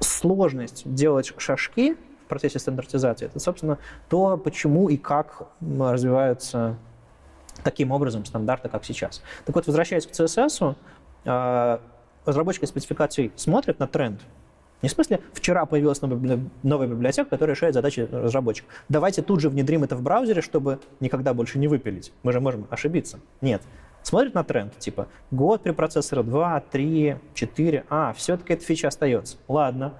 сложность 0.00 0.92
делать 0.92 1.32
шажки 1.38 1.94
в 1.94 2.28
процессе 2.28 2.58
стандартизации, 2.58 3.26
это, 3.26 3.38
собственно, 3.38 3.78
то, 4.08 4.36
почему 4.36 4.88
и 4.88 4.96
как 4.96 5.46
развиваются 5.60 6.76
таким 7.62 7.92
образом 7.92 8.24
стандарты, 8.24 8.68
как 8.68 8.84
сейчас. 8.84 9.22
Так 9.44 9.54
вот, 9.54 9.68
возвращаясь 9.68 10.04
к 10.04 10.10
CSS, 10.10 10.74
а, 11.26 11.80
разработчики 12.24 12.64
спецификаций 12.64 13.30
смотрят 13.36 13.78
на 13.78 13.86
тренд, 13.86 14.20
не 14.82 14.88
в 14.88 14.92
смысле, 14.92 15.20
вчера 15.32 15.64
появилась 15.64 16.00
новая 16.02 16.86
библиотека, 16.86 17.30
которая 17.30 17.54
решает 17.54 17.74
задачи 17.74 18.08
разработчиков. 18.10 18.70
Давайте 18.88 19.22
тут 19.22 19.40
же 19.40 19.48
внедрим 19.48 19.84
это 19.84 19.96
в 19.96 20.02
браузере, 20.02 20.42
чтобы 20.42 20.80
никогда 21.00 21.32
больше 21.34 21.58
не 21.58 21.68
выпилить. 21.68 22.12
Мы 22.22 22.32
же 22.32 22.40
можем 22.40 22.66
ошибиться. 22.70 23.18
Нет. 23.40 23.62
Смотрит 24.02 24.34
на 24.34 24.44
тренд, 24.44 24.78
типа, 24.78 25.08
год 25.30 25.62
при 25.62 25.72
процессоре 25.72 26.22
2, 26.22 26.60
3, 26.70 27.16
4, 27.34 27.84
а, 27.88 28.12
все-таки 28.12 28.52
эта 28.52 28.64
фича 28.64 28.88
остается. 28.88 29.38
Ладно, 29.48 29.94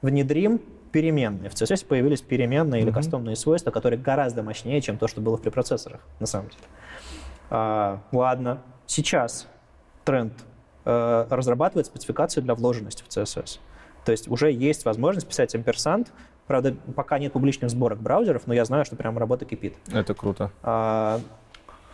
внедрим 0.00 0.60
переменные. 0.90 1.48
В 1.48 1.54
CSS 1.54 1.86
появились 1.86 2.22
переменные 2.22 2.80
mm-hmm. 2.80 2.84
или 2.84 2.92
кастомные 2.92 3.36
свойства, 3.36 3.70
которые 3.70 4.00
гораздо 4.00 4.42
мощнее, 4.42 4.80
чем 4.80 4.98
то, 4.98 5.08
что 5.08 5.20
было 5.20 5.36
в 5.36 5.42
препроцессорах, 5.42 6.00
на 6.20 6.26
самом 6.26 6.48
деле. 6.48 6.62
А, 7.50 8.00
ладно, 8.12 8.62
сейчас 8.86 9.46
тренд 10.04 10.32
э, 10.84 11.26
разрабатывает 11.30 11.86
спецификацию 11.86 12.42
для 12.42 12.54
вложенности 12.54 13.04
в 13.04 13.08
CSS. 13.08 13.58
То 14.04 14.12
есть 14.12 14.28
уже 14.28 14.50
есть 14.50 14.84
возможность 14.84 15.26
писать 15.28 15.54
амперсант. 15.54 16.12
Правда, 16.46 16.74
пока 16.96 17.18
нет 17.18 17.32
публичных 17.32 17.70
сборок 17.70 18.00
браузеров, 18.00 18.42
но 18.46 18.54
я 18.54 18.64
знаю, 18.64 18.84
что 18.84 18.96
прям 18.96 19.16
работа 19.16 19.44
кипит. 19.44 19.74
Это 19.92 20.12
круто. 20.12 20.50
А, 20.62 21.20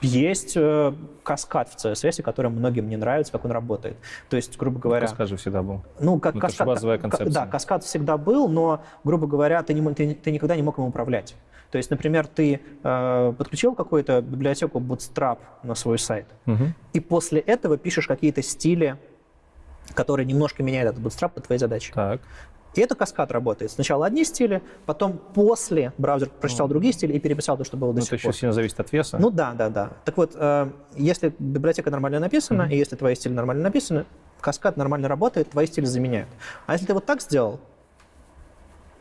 Есть 0.01 0.53
э, 0.57 0.93
каскад 1.23 1.69
в 1.69 1.77
CSS, 1.77 2.23
который 2.23 2.51
многим 2.51 2.89
не 2.89 2.97
нравится, 2.97 3.33
как 3.33 3.45
он 3.45 3.51
работает. 3.51 3.97
То 4.31 4.37
есть, 4.37 4.57
грубо 4.57 4.79
говоря... 4.79 5.07
Каскад 5.07 5.29
же 5.29 5.37
всегда 5.37 5.63
был. 5.63 5.83
Ну, 6.01 6.19
как 6.19 6.35
Ну, 6.35 6.39
это 6.39 6.47
каскад, 6.49 6.67
базовая 6.67 6.99
концепция. 6.99 7.31
Да, 7.33 7.47
каскад 7.47 7.85
всегда 7.85 8.17
был, 8.17 8.49
но, 8.49 8.81
грубо 9.05 9.27
говоря, 9.27 9.63
ты, 9.63 9.75
не, 9.75 9.95
ты, 9.95 10.15
ты 10.15 10.31
никогда 10.31 10.57
не 10.57 10.63
мог 10.63 10.79
им 10.79 10.85
управлять. 10.85 11.35
То 11.71 11.77
есть, 11.79 11.91
например, 11.91 12.27
ты 12.27 12.61
э, 12.83 13.33
подключил 13.37 13.75
какую-то 13.75 14.23
библиотеку 14.23 14.79
Bootstrap 14.79 15.39
на 15.63 15.75
свой 15.75 15.99
сайт, 15.99 16.27
Мгм. 16.47 16.75
и 16.95 17.01
после 17.01 17.41
этого 17.41 17.77
пишешь 17.77 18.07
какие-то 18.07 18.41
стили, 18.43 18.97
которые 19.95 20.27
немножко 20.27 20.63
меняют 20.63 20.91
этот 20.93 21.03
Bootstrap 21.05 21.31
под 21.31 21.47
твои 21.47 21.59
задачи. 21.59 21.93
Так. 21.93 22.21
И 22.75 22.81
это 22.81 22.95
каскад 22.95 23.33
работает. 23.33 23.71
Сначала 23.71 24.07
одни 24.07 24.25
стили, 24.25 24.63
потом 24.87 25.19
после 25.35 25.93
браузер 25.99 26.29
прочитал 26.29 26.69
другие 26.69 26.93
стили 26.93 27.15
и 27.15 27.19
переписал 27.19 27.57
то, 27.57 27.65
что 27.65 27.77
было 27.77 27.93
до 27.93 28.01
Ну, 28.01 28.05
сих 28.05 28.13
это 28.13 28.17
еще 28.17 28.25
пор. 28.29 28.35
сильно 28.35 28.53
зависит 28.53 28.79
от 28.79 28.93
веса. 28.93 29.19
Ну 29.19 29.31
да, 29.31 29.53
да, 29.55 29.69
да. 29.71 29.91
Так 30.05 30.17
вот, 30.17 30.33
э, 30.35 30.71
если 30.95 31.35
библиотека 31.39 31.91
нормально 31.91 32.21
написана, 32.21 32.65
Мгм. 32.65 32.73
и 32.73 32.77
если 32.77 32.95
твои 32.95 33.15
стили 33.15 33.33
нормально 33.33 33.63
написаны, 33.65 34.05
каскад 34.41 34.77
нормально 34.77 35.09
работает, 35.09 35.51
твои 35.51 35.67
стили 35.67 35.87
заменяют. 35.87 36.29
А 36.67 36.75
если 36.75 36.87
ты 36.87 36.95
вот 36.95 37.07
так 37.07 37.23
сделал, 37.23 37.59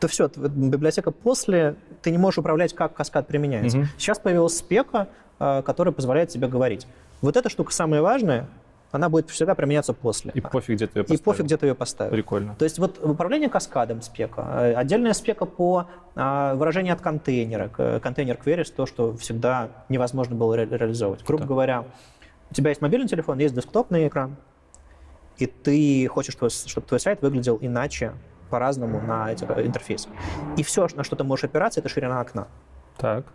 то 0.00 0.08
все, 0.08 0.28
библиотека 0.28 1.10
после, 1.10 1.74
ты 2.02 2.10
не 2.10 2.18
можешь 2.18 2.38
управлять, 2.38 2.72
как 2.74 2.94
каскад 2.94 3.26
применяется. 3.26 3.78
Мгм. 3.78 3.88
Сейчас 3.98 4.18
появилась 4.18 4.56
спека, 4.56 5.08
э, 5.40 5.62
которая 5.62 5.92
позволяет 5.92 6.30
тебе 6.30 6.48
говорить. 6.48 6.86
Вот 7.20 7.36
эта 7.36 7.48
штука 7.48 7.72
самая 7.72 8.00
важная, 8.00 8.46
она 8.90 9.08
будет 9.08 9.28
всегда 9.30 9.54
применяться 9.54 9.92
после. 9.92 10.32
И 10.34 10.40
пофиг, 10.40 10.76
где 10.76 10.86
ты 10.86 11.00
ее 11.00 11.04
И 11.06 11.16
пофиг, 11.18 11.44
где 11.44 11.56
ты 11.56 11.66
ее 11.66 11.74
поставил. 11.74 12.10
Прикольно. 12.12 12.54
То 12.56 12.64
есть 12.64 12.78
вот 12.78 12.98
управление 13.04 13.48
каскадом 13.48 14.00
спека, 14.02 14.42
э, 14.60 14.74
отдельная 14.74 15.12
спека 15.12 15.44
по 15.44 15.86
а, 16.14 16.54
выражению 16.54 16.94
от 16.94 17.00
контейнера, 17.00 17.68
контейнер 18.00 18.38
queries, 18.44 18.72
то, 18.74 18.86
что 18.86 19.16
всегда 19.16 19.68
невозможно 19.88 20.34
было 20.36 20.56
ре- 20.56 20.64
реализовывать. 20.66 21.24
Грубо 21.24 21.42
Да. 21.44 21.48
говоря, 21.48 21.84
у 22.50 22.54
тебя 22.54 22.70
есть 22.70 22.80
мобильный 22.80 23.08
телефон, 23.08 23.38
есть 23.38 23.54
десктопный 23.54 24.08
экран, 24.08 24.36
и 25.36 25.46
ты 25.46 26.08
хочешь, 26.08 26.34
чтобы 26.66 26.86
твой 26.86 26.98
сайт 27.00 27.22
выглядел 27.22 27.58
иначе, 27.60 28.12
по-разному 28.50 29.00
на 29.02 29.30
этих 29.30 29.50
э, 29.50 29.66
интерфейсах. 29.66 30.10
И 30.56 30.62
все, 30.62 30.88
на 30.94 31.04
что 31.04 31.14
ты 31.16 31.24
можешь 31.24 31.44
опираться, 31.44 31.80
это 31.80 31.90
ширина 31.90 32.20
окна 32.22 32.48
Так. 32.96 33.26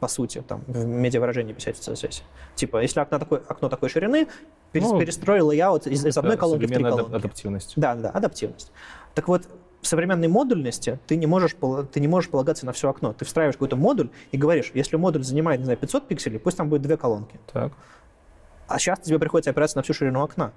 по 0.00 0.08
сути, 0.08 0.42
там, 0.46 0.62
в 0.66 0.84
медиавыражении 0.84 1.52
писать 1.54 1.76
в 1.76 1.80
CSS. 1.80 2.22
Типа, 2.56 2.82
если 2.82 2.98
окно 3.00 3.18
такой, 3.20 3.38
окно 3.48 3.68
такой 3.68 3.88
ширины, 3.88 4.26
Ну, 4.84 4.98
перестрой 4.98 5.40
layout 5.40 5.86
из, 5.86 6.04
из 6.04 6.16
одной 6.16 6.36
колонки 6.36 6.66
в 6.66 6.70
три 6.70 6.82
колонки. 6.82 7.14
адаптивность. 7.14 7.72
Да, 7.76 7.94
да, 7.94 8.10
адаптивность. 8.10 8.72
Так 9.14 9.28
вот, 9.28 9.48
в 9.80 9.86
современной 9.86 10.28
модульности 10.28 10.98
ты 11.06 11.16
не, 11.16 11.26
можешь, 11.26 11.56
ты 11.92 12.00
не 12.00 12.08
можешь 12.08 12.30
полагаться 12.30 12.66
на 12.66 12.72
все 12.72 12.90
окно. 12.90 13.12
Ты 13.12 13.24
встраиваешь 13.24 13.54
какой-то 13.54 13.76
модуль 13.76 14.10
и 14.32 14.36
говоришь, 14.36 14.72
если 14.74 14.96
модуль 14.96 15.22
занимает, 15.22 15.60
не 15.60 15.64
знаю, 15.64 15.78
500 15.78 16.08
пикселей, 16.08 16.38
пусть 16.38 16.56
там 16.56 16.68
будет 16.68 16.82
две 16.82 16.96
колонки. 16.96 17.38
Так. 17.52 17.72
А 18.66 18.78
сейчас 18.78 19.00
тебе 19.00 19.18
приходится 19.18 19.50
опираться 19.50 19.76
на 19.76 19.82
всю 19.82 19.94
ширину 19.94 20.22
окна. 20.22 20.52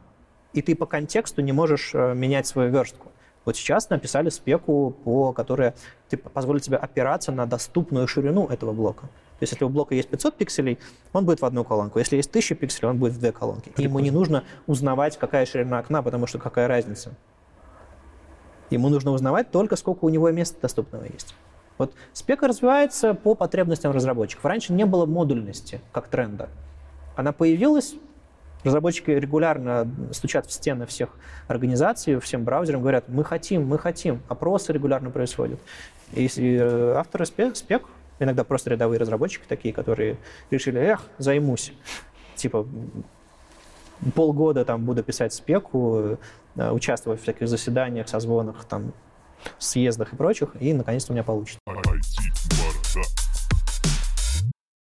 И 0.53 0.61
ты 0.61 0.75
по 0.75 0.87
контексту 0.87 1.41
не 1.41 1.51
можешь 1.51 1.91
э, 1.93 2.15
менять 2.15 2.47
свою 2.47 2.71
верстку. 2.71 3.11
Вот 3.45 3.55
сейчас 3.55 3.89
написали 3.89 4.29
спеку, 4.29 4.95
по 5.03 5.31
которой 5.31 5.73
ты 6.09 6.17
позволит 6.17 6.63
тебе 6.63 6.77
опираться 6.77 7.31
на 7.31 7.45
доступную 7.45 8.07
ширину 8.07 8.47
этого 8.47 8.73
блока. 8.73 9.09
То 9.39 9.43
есть 9.43 9.53
если 9.53 9.63
у 9.63 9.69
блока 9.69 9.95
есть 9.95 10.09
500 10.09 10.35
пикселей, 10.35 10.79
он 11.13 11.25
будет 11.25 11.41
в 11.41 11.45
одну 11.45 11.63
колонку. 11.63 11.97
Если 11.99 12.17
есть 12.17 12.29
1000 12.29 12.55
пикселей, 12.55 12.89
он 12.89 12.97
будет 12.97 13.13
в 13.13 13.19
две 13.19 13.31
колонки. 13.31 13.71
И 13.77 13.83
ему 13.83 13.99
не 13.99 14.11
нужно 14.11 14.43
узнавать, 14.67 15.17
какая 15.17 15.45
ширина 15.45 15.79
окна, 15.79 16.01
потому 16.01 16.27
что 16.27 16.39
какая 16.39 16.67
разница. 16.67 17.13
Ему 18.69 18.89
нужно 18.89 19.11
узнавать 19.11 19.49
только, 19.49 19.77
сколько 19.77 20.05
у 20.05 20.09
него 20.09 20.29
места 20.29 20.59
доступного 20.61 21.05
есть. 21.05 21.33
Вот 21.77 21.93
спека 22.11 22.49
развивается 22.49 23.13
по 23.13 23.33
потребностям 23.33 23.93
разработчиков. 23.93 24.43
Раньше 24.43 24.73
не 24.73 24.85
было 24.85 25.05
модульности 25.05 25.79
как 25.93 26.09
тренда. 26.09 26.49
Она 27.15 27.31
появилась, 27.31 27.95
разработчики 28.65 29.11
регулярно 29.11 29.89
стучат 30.11 30.45
в 30.45 30.51
стены 30.51 30.85
всех 30.85 31.09
организаций, 31.47 32.19
всем 32.19 32.43
браузерам, 32.43 32.81
говорят, 32.81 33.07
мы 33.07 33.23
хотим, 33.23 33.65
мы 33.65 33.79
хотим. 33.79 34.21
Опросы 34.27 34.73
регулярно 34.73 35.09
происходят. 35.09 35.59
И 36.11 36.27
э, 36.37 36.93
авторы 36.97 37.25
спек, 37.25 37.55
спек, 37.55 37.83
иногда 38.19 38.43
просто 38.43 38.71
рядовые 38.71 38.99
разработчики 38.99 39.43
такие, 39.47 39.73
которые 39.73 40.17
решили, 40.51 40.79
эх, 40.79 41.03
займусь. 41.17 41.73
Типа, 42.35 42.67
полгода 44.15 44.65
там 44.65 44.85
буду 44.85 45.03
писать 45.03 45.33
спеку, 45.33 46.17
э, 46.55 46.71
участвовать 46.71 47.19
в 47.19 47.23
всяких 47.23 47.47
заседаниях, 47.47 48.07
созвонах, 48.07 48.65
там, 48.65 48.93
съездах 49.57 50.13
и 50.13 50.15
прочих, 50.15 50.49
и 50.59 50.73
наконец-то 50.73 51.11
у 51.11 51.15
меня 51.15 51.23
получится. 51.23 51.59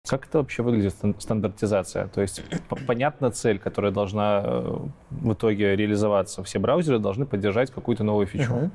Как 0.08 0.28
это 0.28 0.38
вообще 0.38 0.62
выглядит, 0.62 0.94
стан- 0.94 1.20
стандартизация? 1.20 2.08
То 2.10 2.22
есть 2.22 2.44
понятна 2.86 3.32
цель, 3.32 3.58
которая 3.58 3.92
должна 3.92 4.42
э, 4.44 4.78
в 5.10 5.34
итоге 5.34 5.76
реализоваться. 5.76 6.44
Все 6.44 6.60
браузеры 6.60 7.00
должны 7.00 7.26
поддержать 7.26 7.72
какую-то 7.72 8.04
новую 8.04 8.28
фичу. 8.28 8.54
Мгм. 8.54 8.72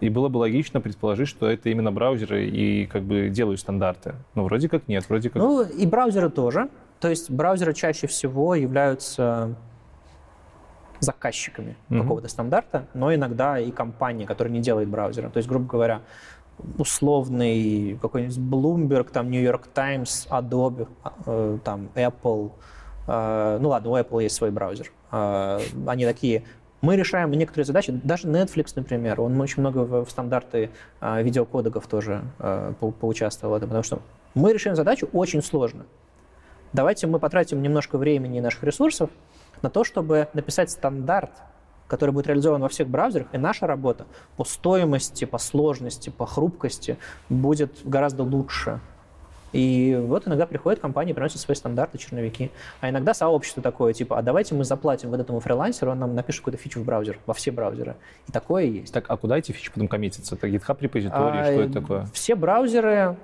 И 0.00 0.08
было 0.08 0.28
бы 0.28 0.38
логично 0.38 0.80
предположить, 0.80 1.28
что 1.28 1.48
это 1.50 1.68
именно 1.70 1.90
браузеры 1.92 2.46
и 2.46 2.86
как 2.86 3.02
бы 3.02 3.28
делают 3.28 3.60
стандарты. 3.60 4.14
Но 4.34 4.44
вроде 4.44 4.68
как 4.68 4.86
нет, 4.88 5.08
вроде 5.08 5.30
как... 5.30 5.42
Ну, 5.42 5.62
и 5.62 5.86
браузеры 5.86 6.30
тоже. 6.30 6.68
То 7.00 7.08
есть 7.08 7.30
браузеры 7.30 7.74
чаще 7.74 8.06
всего 8.06 8.54
являются 8.54 9.54
заказчиками 11.00 11.76
Мгм. 11.88 12.02
какого-то 12.02 12.28
стандарта, 12.28 12.86
но 12.94 13.14
иногда 13.14 13.58
и 13.58 13.70
компания, 13.70 14.26
которая 14.26 14.52
не 14.52 14.60
делает 14.60 14.88
браузера. 14.88 15.30
То 15.30 15.36
есть, 15.38 15.48
грубо 15.48 15.66
говоря, 15.66 16.00
условный 16.76 17.96
какой-нибудь 18.02 18.38
Bloomberg, 18.38 19.10
там 19.12 19.30
New 19.30 19.40
York 19.42 19.68
Times, 19.68 20.26
Adobe, 20.30 20.88
э, 21.26 21.58
там 21.62 21.88
Apple, 21.94 22.50
э, 23.06 23.58
ну 23.60 23.68
ладно, 23.68 23.90
у 23.90 23.96
Apple 23.96 24.22
есть 24.24 24.34
свой 24.34 24.50
браузер. 24.50 24.90
Э, 25.12 25.60
Они 25.86 26.04
такие, 26.04 26.42
мы 26.80 26.96
решаем 26.96 27.30
некоторые 27.32 27.64
задачи, 27.64 27.92
даже 27.92 28.28
Netflix, 28.28 28.72
например, 28.76 29.20
он 29.20 29.40
очень 29.40 29.60
много 29.60 29.78
в, 29.78 30.04
в 30.04 30.10
стандарты 30.10 30.70
э, 31.00 31.22
видеокодеков 31.22 31.86
тоже 31.86 32.22
э, 32.38 32.72
по- 32.78 32.92
поучаствовал 32.92 33.54
в 33.54 33.56
этом, 33.56 33.68
потому 33.68 33.82
что 33.82 34.00
мы 34.34 34.52
решаем 34.52 34.76
задачу 34.76 35.08
очень 35.12 35.42
сложно. 35.42 35.86
Давайте 36.72 37.06
мы 37.06 37.18
потратим 37.18 37.62
немножко 37.62 37.98
времени 37.98 38.38
и 38.38 38.40
наших 38.40 38.62
ресурсов 38.62 39.10
на 39.62 39.70
то, 39.70 39.84
чтобы 39.84 40.28
написать 40.34 40.70
стандарт, 40.70 41.32
который 41.88 42.10
будет 42.10 42.26
реализован 42.26 42.60
во 42.60 42.68
всех 42.68 42.88
браузерах, 42.88 43.28
и 43.32 43.38
наша 43.38 43.66
работа 43.66 44.06
по 44.36 44.44
стоимости, 44.44 45.24
по 45.24 45.38
сложности, 45.38 46.10
по 46.10 46.26
хрупкости 46.26 46.98
будет 47.28 47.78
гораздо 47.84 48.22
лучше. 48.22 48.80
И 49.52 49.98
вот 50.06 50.26
иногда 50.26 50.46
приходят 50.46 50.80
компании, 50.80 51.12
приносят 51.12 51.40
свои 51.40 51.54
стандарты, 51.54 51.98
черновики. 51.98 52.50
А 52.80 52.90
иногда 52.90 53.14
сообщество 53.14 53.62
такое, 53.62 53.92
типа, 53.92 54.18
а 54.18 54.22
давайте 54.22 54.54
мы 54.54 54.64
заплатим 54.64 55.10
вот 55.10 55.20
этому 55.20 55.40
фрилансеру, 55.40 55.92
он 55.92 55.98
нам 55.98 56.14
напишет 56.14 56.40
какую-то 56.40 56.62
фичу 56.62 56.80
в 56.80 56.84
браузер, 56.84 57.18
во 57.26 57.34
все 57.34 57.50
браузеры. 57.50 57.96
И 58.28 58.32
такое 58.32 58.64
есть. 58.64 58.92
Так, 58.92 59.06
а 59.08 59.16
куда 59.16 59.38
эти 59.38 59.52
фичи 59.52 59.70
потом 59.72 59.88
коммитятся? 59.88 60.34
Это 60.34 60.48
GitHub 60.48 60.76
репозиторий, 60.80 61.40
А, 61.40 61.44
что 61.44 61.62
это 61.62 61.72
такое? 61.72 62.06
Все 62.12 62.34
браузеры 62.34 63.16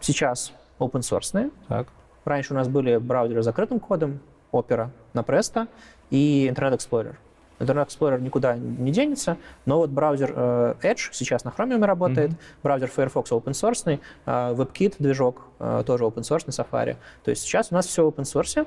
сейчас 0.00 0.52
open 0.78 1.00
source. 1.00 1.50
Так. 1.68 1.88
Раньше 2.24 2.52
у 2.52 2.56
нас 2.56 2.68
были 2.68 2.96
браузеры 2.98 3.42
с 3.42 3.44
закрытым 3.44 3.80
кодом, 3.80 4.20
Opera 4.52 4.90
на 5.12 5.20
Presto 5.20 5.68
и 6.10 6.50
Internet 6.52 6.78
Explorer. 6.78 7.16
Internet 7.58 7.88
Explorer 7.88 8.20
никуда 8.20 8.56
не 8.56 8.92
денется, 8.92 9.36
но 9.66 9.78
вот 9.78 9.90
браузер 9.90 10.32
э, 10.34 10.74
Edge 10.82 11.08
сейчас 11.12 11.44
на 11.44 11.50
Chromium 11.50 11.84
работает, 11.84 12.32
браузер 12.62 12.90
Firefox 12.94 13.30
open 13.30 13.52
source, 13.52 13.98
э, 14.26 14.30
WebKit 14.54 14.96
движок 14.98 15.42
э, 15.58 15.82
тоже 15.86 16.04
open 16.04 16.22
source, 16.22 16.46
Safari. 16.46 16.96
То 17.24 17.30
есть 17.30 17.42
сейчас 17.42 17.68
у 17.70 17.74
нас 17.74 17.86
все 17.86 18.08
open 18.08 18.22
source. 18.22 18.66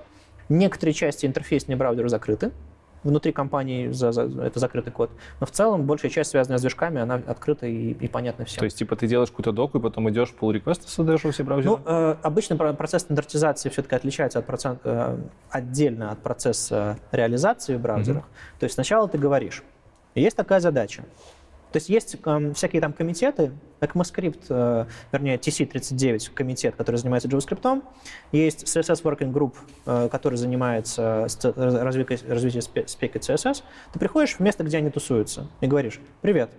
Некоторые 0.49 0.93
части 0.93 1.26
интерфейсные 1.26 1.77
браузера 1.77 2.09
закрыты, 2.09 2.51
внутри 3.03 3.31
компании 3.31 3.89
за- 3.89 4.11
за- 4.11 4.43
это 4.43 4.59
закрытый 4.59 4.93
код, 4.93 5.09
но 5.39 5.45
в 5.45 5.51
целом 5.51 5.83
большая 5.85 6.11
часть, 6.11 6.31
связанная 6.31 6.57
с 6.57 6.61
движками, 6.61 7.01
она 7.01 7.15
открыта 7.15 7.65
и, 7.65 7.91
и 7.91 8.07
понятна 8.07 8.45
всем. 8.45 8.59
То 8.59 8.65
есть, 8.65 8.77
типа, 8.77 8.95
ты 8.95 9.07
делаешь 9.07 9.29
какую-то 9.29 9.51
доку, 9.51 9.79
и 9.79 9.81
потом 9.81 10.09
идешь 10.09 10.33
pull 10.39 10.51
реквесты 10.53 10.87
создаешь 10.87 11.23
во 11.23 11.31
все 11.31 11.43
браузеры? 11.43 11.77
Ну, 11.77 11.81
э, 11.85 12.15
обычно 12.21 12.57
про- 12.57 12.73
процесс 12.73 13.01
стандартизации 13.01 13.69
все-таки 13.69 13.95
отличается 13.95 14.39
от 14.39 14.45
процент, 14.45 14.79
э, 14.83 15.17
отдельно 15.49 16.11
от 16.11 16.19
процесса 16.19 16.97
реализации 17.11 17.75
в 17.75 17.81
браузерах. 17.81 18.23
То 18.59 18.65
есть 18.65 18.75
сначала 18.75 19.07
ты 19.07 19.17
говоришь, 19.17 19.63
есть 20.15 20.35
такая 20.37 20.59
задача. 20.59 21.03
То 21.72 21.77
есть 21.77 21.89
есть 21.89 22.18
эм, 22.26 22.53
всякие 22.53 22.81
там 22.81 22.91
комитеты, 22.91 23.52
ECMAScript, 23.80 24.45
э, 24.49 24.85
вернее 25.11 25.38
TC39 25.38 26.34
комитет, 26.34 26.76
который 26.76 26.98
занимается 26.98 27.30
JavaScript, 27.30 27.84
есть 28.31 28.64
CSS 28.64 29.03
Working 29.03 29.31
Group, 29.31 29.56
э, 29.85 30.10
который 30.10 30.35
занимается 30.35 31.27
развитием, 31.56 32.30
развитием 32.30 32.61
спе- 32.61 32.88
спеки 32.88 33.19
CSS. 33.19 33.64
Ты 33.93 33.99
приходишь 33.99 34.35
в 34.35 34.39
место, 34.41 34.64
где 34.64 34.77
они 34.77 34.89
тусуются, 34.89 35.48
и 35.61 35.68
говоришь, 35.68 36.02
привет, 36.22 36.52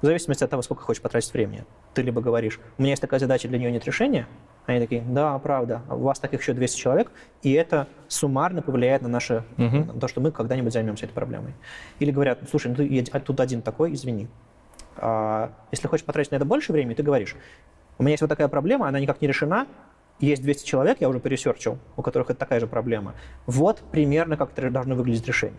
в 0.00 0.06
зависимости 0.06 0.44
от 0.44 0.50
того, 0.50 0.62
сколько 0.62 0.82
хочешь 0.82 1.02
потратить 1.02 1.32
времени. 1.32 1.64
Ты 1.94 2.02
либо 2.02 2.20
говоришь, 2.20 2.60
у 2.78 2.82
меня 2.82 2.92
есть 2.92 3.02
такая 3.02 3.20
задача, 3.20 3.48
для 3.48 3.58
нее 3.58 3.70
нет 3.70 3.84
решения, 3.84 4.26
они 4.66 4.80
такие, 4.80 5.02
да, 5.02 5.38
правда, 5.38 5.82
у 5.88 5.98
вас 5.98 6.18
таких 6.18 6.40
еще 6.40 6.52
200 6.52 6.78
человек, 6.78 7.12
и 7.42 7.52
это 7.52 7.86
суммарно 8.08 8.62
повлияет 8.62 9.02
на 9.02 9.08
наше, 9.08 9.44
Мгм. 9.56 9.86
на 9.86 10.00
то, 10.00 10.08
что 10.08 10.20
мы 10.20 10.32
когда-нибудь 10.32 10.72
займемся 10.72 11.06
этой 11.06 11.14
проблемой. 11.14 11.54
Или 12.00 12.10
говорят, 12.10 12.40
слушай, 12.50 12.68
ну 12.68 12.74
ты 12.76 13.04
а 13.12 13.20
тут 13.20 13.40
один 13.40 13.62
такой, 13.62 13.94
извини. 13.94 14.28
А, 14.96 15.52
если 15.70 15.86
хочешь 15.88 16.04
потратить 16.04 16.32
на 16.32 16.36
это 16.36 16.44
больше 16.44 16.72
времени, 16.72 16.94
ты 16.94 17.02
говоришь, 17.02 17.36
у 17.98 18.02
меня 18.02 18.12
есть 18.12 18.22
вот 18.22 18.28
такая 18.28 18.48
проблема, 18.48 18.88
она 18.88 18.98
никак 18.98 19.20
не 19.20 19.28
решена, 19.28 19.66
есть 20.18 20.42
200 20.42 20.66
человек, 20.66 21.00
я 21.00 21.08
уже 21.08 21.20
пересерчил, 21.20 21.78
у 21.96 22.02
которых 22.02 22.30
это 22.30 22.38
такая 22.38 22.60
же 22.60 22.66
проблема. 22.66 23.14
Вот 23.46 23.82
примерно 23.92 24.36
как 24.36 24.52
это 24.56 24.70
должно 24.70 24.94
выглядеть 24.94 25.26
решение. 25.26 25.58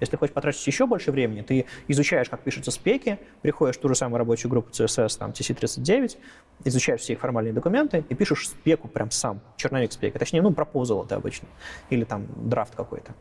Если 0.00 0.16
хочешь 0.16 0.34
потратить 0.34 0.66
еще 0.66 0.86
больше 0.86 1.12
времени, 1.12 1.42
ты 1.42 1.66
изучаешь, 1.88 2.28
как 2.28 2.40
пишутся 2.40 2.70
спеки, 2.70 3.18
приходишь 3.42 3.76
в 3.76 3.80
ту 3.80 3.88
же 3.88 3.94
самую 3.94 4.18
рабочую 4.18 4.50
группу 4.50 4.70
CSS, 4.70 5.18
там, 5.18 5.30
TC39, 5.30 6.16
изучаешь 6.64 7.00
все 7.00 7.14
их 7.14 7.20
формальные 7.20 7.52
документы 7.52 8.04
и 8.08 8.14
пишешь 8.14 8.48
спеку 8.48 8.88
прям 8.88 9.10
сам, 9.10 9.40
черновик 9.56 9.92
спеки. 9.92 10.18
Точнее, 10.18 10.42
ну, 10.42 10.52
пропозал 10.52 11.04
это 11.04 11.16
обычно. 11.16 11.48
Или 11.90 12.04
там 12.04 12.26
драфт 12.36 12.74
какой-то. 12.74 13.14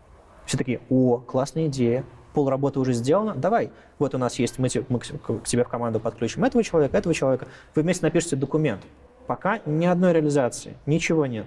Все 0.46 0.58
такие, 0.58 0.82
о, 0.90 1.18
классная 1.18 1.68
идея, 1.68 2.04
пол 2.34 2.50
работы 2.50 2.80
уже 2.80 2.94
сделано, 2.94 3.36
давай, 3.36 3.72
вот 4.00 4.16
у 4.16 4.18
нас 4.18 4.40
есть, 4.40 4.60
мы, 4.60 4.68
мы 4.90 5.00
к 5.00 5.44
тебе 5.46 5.64
в 5.64 5.70
команду 5.70 6.00
подключим 6.00 6.44
этого 6.44 6.64
человека, 6.64 6.98
этого 6.98 7.14
человека, 7.14 7.48
вы 7.76 7.84
вместе 7.84 8.06
напишите 8.06 8.36
документ. 8.36 8.82
Пока 9.28 9.62
ни 9.66 9.86
одной 9.86 10.12
реализации, 10.12 10.76
ничего 10.86 11.26
нет. 11.26 11.46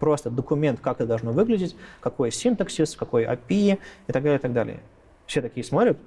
Просто 0.00 0.30
документ, 0.30 0.80
как 0.80 0.96
это 0.96 1.06
должно 1.06 1.30
выглядеть, 1.30 1.76
какой 2.00 2.32
синтаксис, 2.32 2.96
какой 2.96 3.24
API 3.24 3.78
и 4.06 4.12
так 4.12 4.22
далее, 4.22 4.38
и 4.38 4.42
так 4.42 4.52
далее. 4.52 4.80
Все 5.26 5.42
такие 5.42 5.62
смотрят, 5.62 5.98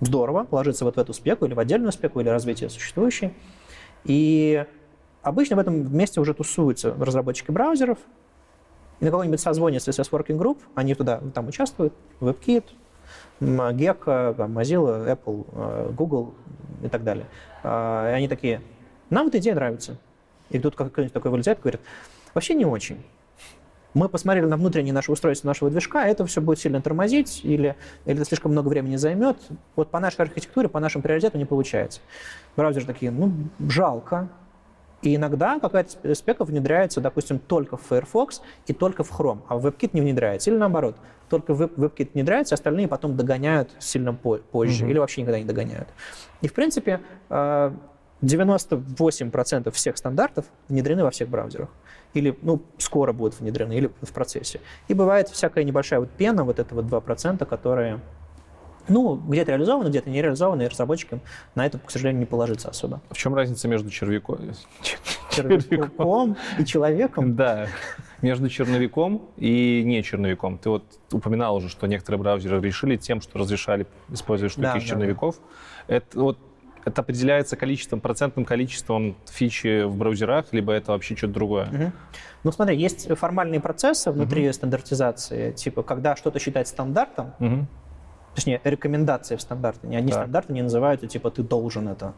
здорово, 0.00 0.46
ложится 0.50 0.84
вот 0.84 0.96
в 0.96 0.98
эту 0.98 1.12
спеку 1.12 1.44
или 1.44 1.54
в 1.54 1.58
отдельную 1.58 1.92
спеку, 1.92 2.20
или 2.20 2.28
развитие 2.28 2.70
существующей. 2.70 3.34
И 4.04 4.64
обычно 5.22 5.56
в 5.56 5.58
этом 5.58 5.94
месте 5.94 6.20
уже 6.20 6.32
тусуются 6.32 6.94
разработчики 6.94 7.50
браузеров, 7.50 7.98
и 9.00 9.04
на 9.04 9.10
каком-нибудь 9.10 9.40
созвоне 9.40 9.80
с 9.80 9.88
CSS 9.88 10.10
Working 10.10 10.38
Group 10.38 10.58
они 10.74 10.94
туда 10.94 11.20
там 11.34 11.48
участвуют, 11.48 11.92
WebKit, 12.20 12.64
Gecko, 13.40 14.36
Mozilla, 14.36 15.06
Apple, 15.06 15.46
э, 15.52 15.92
Google 15.92 16.34
и 16.82 16.88
так 16.88 17.04
далее. 17.04 17.26
А, 17.62 18.10
и 18.10 18.14
они 18.14 18.28
такие, 18.28 18.60
нам 19.10 19.28
эта 19.28 19.38
идея 19.38 19.54
нравится. 19.54 19.96
И 20.50 20.58
тут 20.58 20.74
какой-нибудь 20.74 21.12
такой 21.12 21.30
вылезает 21.30 21.58
и 21.58 21.62
говорит, 21.62 21.80
Вообще 22.34 22.54
не 22.54 22.64
очень. 22.64 23.04
Мы 23.94 24.08
посмотрели 24.08 24.44
на 24.44 24.56
внутреннее 24.56 24.92
наше 24.92 25.10
устройство 25.10 25.48
нашего 25.48 25.70
движка, 25.70 26.06
это 26.06 26.24
все 26.26 26.40
будет 26.40 26.58
сильно 26.58 26.80
тормозить 26.82 27.40
или, 27.42 27.74
или 28.04 28.16
это 28.16 28.24
слишком 28.24 28.52
много 28.52 28.68
времени 28.68 28.96
займет. 28.96 29.38
Вот 29.76 29.90
по 29.90 29.98
нашей 29.98 30.20
архитектуре, 30.20 30.68
по 30.68 30.78
нашим 30.78 31.02
приоритетам 31.02 31.40
не 31.40 31.46
получается. 31.46 32.00
Браузеры 32.54 32.86
такие, 32.86 33.10
ну, 33.10 33.32
жалко. 33.58 34.28
И 35.00 35.14
иногда 35.14 35.58
какая-то 35.58 36.14
спека 36.14 36.44
внедряется, 36.44 37.00
допустим, 37.00 37.38
только 37.38 37.76
в 37.76 37.82
Firefox 37.82 38.42
и 38.66 38.72
только 38.72 39.04
в 39.04 39.10
Chrome, 39.18 39.40
а 39.48 39.56
в 39.56 39.66
WebKit 39.66 39.90
не 39.92 40.00
внедряется. 40.00 40.50
Или 40.50 40.58
наоборот, 40.58 40.96
только 41.28 41.54
в 41.54 41.62
WebKit 41.62 42.10
внедряется, 42.14 42.56
остальные 42.56 42.88
потом 42.88 43.16
догоняют 43.16 43.70
сильно 43.78 44.12
позже 44.12 44.84
mm-hmm. 44.84 44.90
или 44.90 44.98
вообще 44.98 45.22
никогда 45.22 45.38
не 45.38 45.44
догоняют. 45.44 45.88
И, 46.40 46.48
в 46.48 46.52
принципе, 46.52 47.00
98% 48.22 49.62
э, 49.66 49.70
всех 49.70 49.96
стандартов 49.96 50.46
внедрены 50.68 51.04
во 51.04 51.10
всех 51.10 51.28
браузерах 51.28 51.68
или 52.14 52.36
ну, 52.42 52.62
скоро 52.78 53.12
будут 53.12 53.38
внедрены, 53.38 53.74
или 53.74 53.90
в 54.00 54.12
процессе. 54.12 54.60
И 54.88 54.94
бывает 54.94 55.28
всякая 55.28 55.64
небольшая 55.64 56.00
вот 56.00 56.10
пена, 56.10 56.44
вот 56.44 56.58
это 56.58 56.74
вот 56.74 56.86
2%, 56.86 57.44
которые 57.44 58.00
ну, 58.88 59.16
где-то 59.16 59.52
реализованы, 59.52 59.88
где-то 59.88 60.08
не 60.08 60.22
реализованы, 60.22 60.62
и 60.62 60.66
разработчикам 60.66 61.20
на 61.54 61.66
это, 61.66 61.78
к 61.78 61.90
сожалению, 61.90 62.20
не 62.20 62.26
положится 62.26 62.70
особо. 62.70 63.02
В 63.10 63.16
чем 63.16 63.34
разница 63.34 63.68
между 63.68 63.90
червяком, 63.90 64.38
червяком 65.30 66.36
и 66.58 66.64
человеком? 66.64 67.36
Да, 67.36 67.68
между 68.22 68.48
черновиком 68.48 69.28
и 69.36 69.82
не 69.84 70.02
черновиком. 70.02 70.58
Ты 70.58 70.70
вот 70.70 70.84
упоминал 71.12 71.56
уже, 71.56 71.68
что 71.68 71.86
некоторые 71.86 72.20
браузеры 72.20 72.60
решили 72.60 72.96
тем, 72.96 73.20
что 73.20 73.38
разрешали 73.38 73.86
использовать 74.08 74.52
штуки 74.52 74.64
да, 74.64 74.78
из 74.78 74.82
черновиков. 74.84 75.36
Да. 75.86 75.96
Это 75.96 76.20
вот 76.20 76.38
это 76.88 77.02
определяется 77.02 77.56
количеством, 77.56 78.00
процентным 78.00 78.44
количеством 78.44 79.16
фичи 79.26 79.84
в 79.84 79.96
браузерах, 79.96 80.46
либо 80.52 80.72
это 80.72 80.92
вообще 80.92 81.16
что-то 81.16 81.34
другое? 81.34 81.66
Угу. 81.66 81.92
Ну, 82.44 82.52
смотри, 82.52 82.76
есть 82.76 83.08
формальные 83.16 83.60
процессы 83.60 84.10
внутри 84.10 84.46
угу. 84.46 84.52
стандартизации, 84.52 85.52
типа, 85.52 85.82
когда 85.82 86.16
что-то 86.16 86.38
считать 86.38 86.68
стандартом, 86.68 87.34
угу. 87.38 87.66
точнее, 88.34 88.60
рекомендации 88.64 89.36
в 89.36 89.40
стандарте. 89.40 89.86
Одни 89.86 90.12
да. 90.12 90.22
стандарты 90.22 90.52
не 90.52 90.62
называют, 90.62 91.08
типа, 91.08 91.30
ты 91.30 91.42
должен 91.42 91.88
это. 91.88 92.14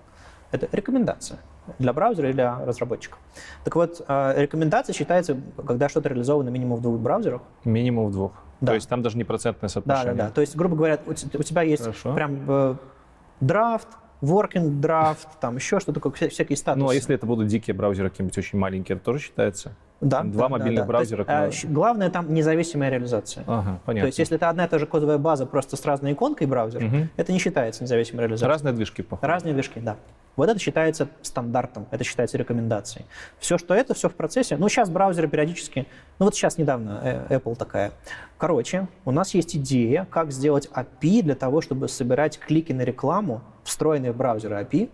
Это 0.52 0.68
рекомендация 0.72 1.38
для 1.78 1.92
браузера 1.92 2.28
или 2.28 2.34
для 2.34 2.58
разработчика. 2.64 3.18
Так 3.62 3.76
вот, 3.76 4.02
а, 4.08 4.34
рекомендация 4.36 4.92
считается, 4.92 5.36
когда 5.64 5.88
что-то 5.88 6.08
реализовано 6.08 6.48
минимум 6.48 6.78
в 6.78 6.82
двух 6.82 6.98
браузерах. 6.98 7.42
Минимум 7.64 8.08
в 8.08 8.12
двух. 8.12 8.32
Да. 8.60 8.68
То 8.68 8.74
есть 8.74 8.88
там 8.88 9.00
даже 9.00 9.16
не 9.16 9.22
процентное 9.22 9.68
соотношение. 9.68 10.14
Да, 10.14 10.22
да, 10.24 10.28
да. 10.28 10.34
То 10.34 10.40
есть, 10.40 10.56
грубо 10.56 10.76
говоря, 10.76 10.98
у 11.06 11.14
тебя 11.14 11.62
есть 11.62 11.82
Хорошо. 11.82 12.14
прям 12.14 12.44
э, 12.48 12.74
драфт, 13.40 13.88
working 14.22 14.80
draft, 14.80 15.28
там 15.40 15.56
еще 15.56 15.80
что-то, 15.80 16.10
всякие 16.10 16.56
статусы. 16.56 16.84
Ну, 16.84 16.90
а 16.90 16.94
если 16.94 17.14
это 17.14 17.26
будут 17.26 17.48
дикие 17.48 17.74
браузеры 17.74 18.10
какие-нибудь 18.10 18.38
очень 18.38 18.58
маленькие, 18.58 18.96
это 18.96 19.04
тоже 19.04 19.20
считается? 19.20 19.74
Да. 20.00 20.22
Два 20.22 20.44
да, 20.44 20.48
мобильных 20.48 20.76
да, 20.76 20.82
да. 20.82 20.88
браузера. 20.88 21.46
Есть, 21.46 21.64
а, 21.64 21.68
главное 21.68 22.10
там 22.10 22.32
независимая 22.32 22.90
реализация. 22.90 23.44
Ага, 23.46 23.80
понятно. 23.84 24.02
То 24.02 24.06
есть, 24.06 24.18
если 24.18 24.36
это 24.36 24.48
одна 24.48 24.64
и 24.64 24.68
та 24.68 24.78
же 24.78 24.86
кодовая 24.86 25.18
база, 25.18 25.46
просто 25.46 25.76
с 25.76 25.84
разной 25.84 26.12
иконкой 26.12 26.46
браузер, 26.46 26.84
угу. 26.84 27.08
это 27.16 27.32
не 27.32 27.38
считается 27.38 27.82
независимой 27.82 28.22
реализацией. 28.22 28.48
Разные 28.48 28.72
движки, 28.72 29.02
походу. 29.02 29.26
Разные 29.26 29.52
движки, 29.52 29.78
да. 29.80 29.96
Вот 30.36 30.48
это 30.48 30.58
считается 30.58 31.08
стандартом, 31.22 31.86
это 31.90 32.02
считается 32.04 32.38
рекомендацией. 32.38 33.04
Все, 33.38 33.58
что 33.58 33.74
это, 33.74 33.94
все 33.94 34.08
в 34.08 34.14
процессе. 34.14 34.56
Ну, 34.56 34.68
сейчас 34.68 34.88
браузеры 34.88 35.28
периодически... 35.28 35.86
Ну, 36.18 36.24
вот 36.24 36.34
сейчас 36.34 36.56
недавно 36.56 37.00
э, 37.02 37.36
Apple 37.36 37.56
такая. 37.56 37.92
Короче, 38.38 38.88
у 39.04 39.10
нас 39.10 39.34
есть 39.34 39.56
идея, 39.56 40.06
как 40.10 40.32
сделать 40.32 40.68
API 40.72 41.22
для 41.22 41.34
того, 41.34 41.60
чтобы 41.60 41.88
собирать 41.88 42.38
клики 42.38 42.72
на 42.72 42.82
рекламу, 42.82 43.42
встроенные 43.64 44.12
в 44.12 44.16
браузеры 44.16 44.56
API, 44.62 44.90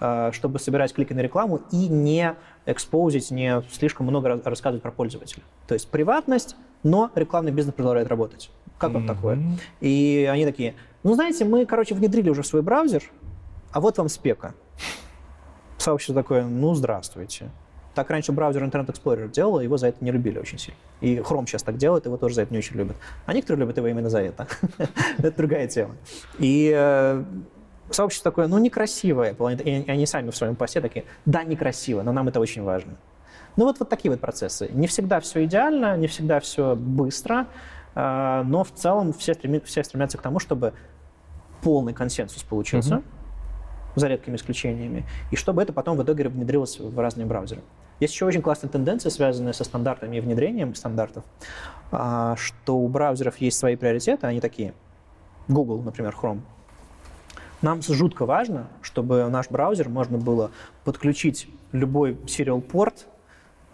э, 0.00 0.30
чтобы 0.32 0.58
собирать 0.58 0.92
клики 0.92 1.12
на 1.12 1.20
рекламу 1.20 1.60
и 1.70 1.88
не 1.88 2.34
экспозить, 2.66 3.30
не 3.30 3.62
слишком 3.70 4.06
много 4.06 4.40
рассказывать 4.44 4.82
про 4.82 4.90
пользователя. 4.90 5.42
То 5.66 5.74
есть 5.74 5.88
приватность, 5.88 6.56
но 6.82 7.10
рекламный 7.14 7.52
бизнес 7.52 7.74
продолжает 7.74 8.08
работать. 8.08 8.50
Как 8.78 8.90
mm-hmm. 8.90 8.94
вам 8.94 9.06
такое? 9.06 9.38
И 9.80 10.28
они 10.30 10.44
такие, 10.44 10.74
ну, 11.02 11.14
знаете, 11.14 11.44
мы, 11.44 11.66
короче, 11.66 11.94
внедрили 11.94 12.30
уже 12.30 12.42
свой 12.42 12.62
браузер, 12.62 13.02
а 13.72 13.80
вот 13.80 13.98
вам 13.98 14.08
спека. 14.08 14.54
Сообщество 15.78 16.14
такое, 16.14 16.44
ну, 16.44 16.74
здравствуйте. 16.74 17.50
Так 17.94 18.10
раньше 18.10 18.32
браузер 18.32 18.64
Internet 18.64 18.86
Explorer 18.86 19.30
делал, 19.30 19.60
его 19.60 19.76
за 19.76 19.88
это 19.88 20.04
не 20.04 20.10
любили 20.10 20.38
очень 20.38 20.58
сильно. 20.58 20.78
И 21.00 21.16
Chrome 21.16 21.46
сейчас 21.46 21.62
так 21.62 21.76
делает, 21.76 22.06
его 22.06 22.16
тоже 22.16 22.34
за 22.34 22.42
это 22.42 22.52
не 22.52 22.58
очень 22.58 22.76
любят. 22.76 22.96
А 23.26 23.32
некоторые 23.32 23.60
любят 23.60 23.76
его 23.76 23.86
именно 23.86 24.10
за 24.10 24.20
это. 24.20 24.48
это 25.18 25.36
другая 25.36 25.68
тема. 25.68 25.94
И 26.38 26.72
э, 26.74 27.24
сообщество 27.90 28.30
такое, 28.30 28.46
ну, 28.46 28.58
некрасивое. 28.58 29.34
И 29.34 29.90
они 29.90 30.06
сами 30.06 30.30
в 30.30 30.36
своем 30.36 30.56
посте 30.56 30.80
такие, 30.80 31.04
да, 31.26 31.44
некрасиво, 31.44 32.02
но 32.02 32.12
нам 32.12 32.28
это 32.28 32.40
очень 32.40 32.62
важно. 32.62 32.96
Ну, 33.56 33.64
вот, 33.64 33.78
вот 33.78 33.88
такие 33.88 34.10
вот 34.10 34.20
процессы. 34.20 34.68
Не 34.72 34.86
всегда 34.86 35.20
все 35.20 35.44
идеально, 35.44 35.96
не 35.96 36.06
всегда 36.06 36.40
все 36.40 36.74
быстро, 36.74 37.46
э, 37.94 38.42
но 38.44 38.64
в 38.64 38.72
целом 38.72 39.12
все, 39.12 39.34
стреми, 39.34 39.60
все 39.60 39.84
стремятся 39.84 40.18
к 40.18 40.22
тому, 40.22 40.40
чтобы 40.40 40.74
полный 41.62 41.94
консенсус 41.94 42.42
получился. 42.42 42.96
Mm-hmm 42.96 43.04
за 43.94 44.08
редкими 44.08 44.36
исключениями, 44.36 45.04
и 45.30 45.36
чтобы 45.36 45.62
это 45.62 45.72
потом 45.72 45.96
в 45.96 46.02
итоге 46.02 46.28
внедрилось 46.28 46.78
в 46.78 46.98
разные 46.98 47.26
браузеры. 47.26 47.62
Есть 48.00 48.14
еще 48.14 48.26
очень 48.26 48.42
классная 48.42 48.68
тенденция, 48.68 49.10
связанная 49.10 49.52
со 49.52 49.64
стандартами 49.64 50.16
и 50.16 50.20
внедрением 50.20 50.74
стандартов, 50.74 51.24
а, 51.92 52.34
что 52.36 52.76
у 52.76 52.88
браузеров 52.88 53.36
есть 53.38 53.56
свои 53.56 53.76
приоритеты, 53.76 54.26
они 54.26 54.40
такие. 54.40 54.74
Google, 55.46 55.82
например, 55.82 56.16
Chrome. 56.20 56.40
Нам 57.64 57.82
жутко 57.82 58.26
важно, 58.26 58.68
чтобы 58.82 59.28
наш 59.28 59.48
браузер 59.48 59.88
можно 59.88 60.18
было 60.18 60.50
подключить 60.84 61.48
любой 61.72 62.12
serial 62.26 62.60
порт 62.60 63.06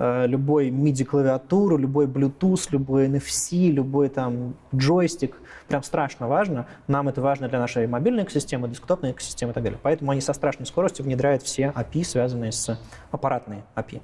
Э, 0.03 0.27
любой 0.27 0.71
MIDI-клавиатуру, 0.71 1.77
любой 1.77 2.07
Bluetooth, 2.07 2.69
любой 2.71 3.07
NFC, 3.07 3.71
любой 3.71 4.09
там 4.09 4.55
джойстик. 4.75 5.37
Прям 5.69 5.83
страшно 5.83 6.27
важно. 6.27 6.67
Нам 6.89 7.09
это 7.09 7.21
важно 7.21 7.51
для 7.51 7.59
нашей 7.59 7.87
мобильной 7.87 8.23
экосистемы, 8.23 8.67
десктопной 8.69 9.11
экосистемы 9.11 9.53
и 9.53 9.55
так 9.55 9.63
далее. 9.63 9.79
Поэтому 9.83 10.13
они 10.13 10.23
со 10.23 10.33
страшной 10.33 10.65
скоростью 10.65 11.05
внедряют 11.05 11.43
все 11.43 11.75
API, 11.77 12.05
связанные 12.05 12.51
с 12.51 12.81
аппаратной 13.11 13.63
API 13.77 14.01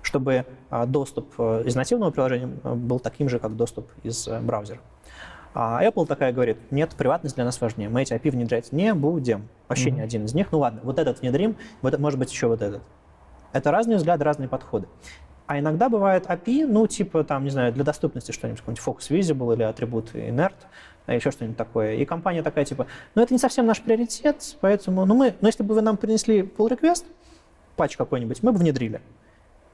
чтобы 0.00 0.46
э, 0.70 0.86
доступ 0.86 1.34
э, 1.36 1.64
из 1.66 1.74
нативного 1.74 2.10
приложения 2.10 2.46
был 2.46 2.98
таким 2.98 3.28
же, 3.28 3.38
как 3.38 3.54
доступ 3.56 3.90
из 4.04 4.26
браузера. 4.26 4.78
А 5.60 5.82
Apple 5.82 6.06
такая 6.06 6.32
говорит, 6.32 6.56
нет, 6.70 6.94
приватность 6.96 7.34
для 7.34 7.44
нас 7.44 7.60
важнее, 7.60 7.88
мы 7.88 8.02
эти 8.02 8.12
API 8.12 8.30
внедрять 8.30 8.70
не 8.70 8.94
будем. 8.94 9.48
Вообще 9.66 9.88
mm-hmm. 9.88 9.92
ни 9.92 10.00
один 10.00 10.24
из 10.26 10.32
них. 10.32 10.52
Ну 10.52 10.60
ладно, 10.60 10.82
вот 10.84 11.00
этот 11.00 11.20
внедрим, 11.20 11.56
вот, 11.82 11.98
может 11.98 12.16
быть, 12.16 12.30
еще 12.30 12.46
вот 12.46 12.62
этот. 12.62 12.80
Это 13.52 13.72
разные 13.72 13.96
взгляды, 13.96 14.22
разные 14.22 14.48
подходы. 14.48 14.86
А 15.48 15.58
иногда 15.58 15.88
бывает 15.88 16.26
API, 16.26 16.64
ну, 16.64 16.86
типа, 16.86 17.24
там, 17.24 17.42
не 17.42 17.50
знаю, 17.50 17.72
для 17.72 17.82
доступности 17.82 18.30
что-нибудь, 18.30 18.60
какой-нибудь 18.60 18.86
Focus 18.86 19.10
Visible 19.10 19.52
или 19.52 19.64
атрибут 19.64 20.14
Inert, 20.14 20.54
а 21.06 21.14
еще 21.14 21.32
что-нибудь 21.32 21.56
такое. 21.56 21.94
И 21.94 22.04
компания 22.04 22.44
такая, 22.44 22.64
типа, 22.64 22.86
ну, 23.16 23.22
это 23.22 23.34
не 23.34 23.38
совсем 23.38 23.66
наш 23.66 23.82
приоритет, 23.82 24.56
поэтому, 24.60 25.06
ну, 25.06 25.16
мы, 25.16 25.34
ну, 25.40 25.48
если 25.48 25.64
бы 25.64 25.74
вы 25.74 25.82
нам 25.82 25.96
принесли 25.96 26.42
pull 26.42 26.68
request, 26.68 27.04
патч 27.74 27.96
какой-нибудь, 27.96 28.44
мы 28.44 28.52
бы 28.52 28.58
внедрили. 28.58 29.00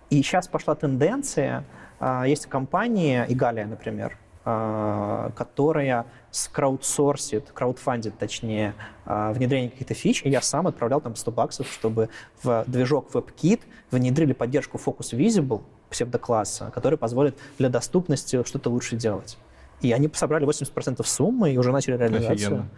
И 0.08 0.22
сейчас 0.22 0.48
пошла 0.48 0.76
тенденция, 0.76 1.64
а, 2.00 2.26
есть 2.26 2.46
компания, 2.46 3.26
Игалия, 3.28 3.66
например, 3.66 4.16
а, 4.16 4.23
которая 4.44 6.06
скраудсорсит, 6.30 7.50
краудфандит, 7.52 8.18
точнее, 8.18 8.74
а, 9.06 9.32
внедрение 9.32 9.70
каких-то 9.70 9.94
фич, 9.94 10.22
и 10.22 10.28
я 10.28 10.42
сам 10.42 10.66
отправлял 10.66 11.00
там 11.00 11.16
100 11.16 11.32
баксов, 11.32 11.72
чтобы 11.72 12.10
в 12.42 12.64
движок 12.66 13.10
WebKit 13.12 13.60
внедрили 13.90 14.34
поддержку 14.34 14.78
Focus 14.84 15.12
Visible, 15.12 15.62
псевдокласса, 15.88 16.70
который 16.74 16.98
позволит 16.98 17.38
для 17.58 17.68
доступности 17.68 18.42
что-то 18.44 18.68
лучше 18.68 18.96
делать. 18.96 19.38
И 19.80 19.92
они 19.92 20.10
собрали 20.12 20.46
80% 20.46 21.02
суммы 21.04 21.52
и 21.52 21.58
уже 21.58 21.72
начали 21.72 21.96
реализацию. 21.96 22.34
Офигенно. 22.34 22.68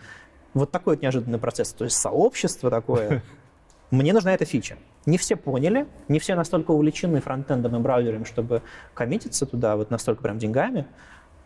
Вот 0.54 0.70
такой 0.70 0.94
вот 0.94 1.02
неожиданный 1.02 1.38
процесс. 1.38 1.72
То 1.72 1.84
есть 1.84 1.96
сообщество 1.96 2.70
такое. 2.70 3.22
Мне 3.90 4.12
нужна 4.12 4.34
эта 4.34 4.44
фича. 4.44 4.76
Не 5.06 5.18
все 5.18 5.36
поняли, 5.36 5.86
не 6.08 6.18
все 6.18 6.34
настолько 6.34 6.72
увлечены 6.72 7.20
фронтендом 7.20 7.76
и 7.76 7.78
браузером, 7.78 8.24
чтобы 8.24 8.62
коммититься 8.92 9.46
туда 9.46 9.76
вот 9.76 9.90
настолько 9.90 10.22
прям 10.22 10.38
деньгами. 10.38 10.86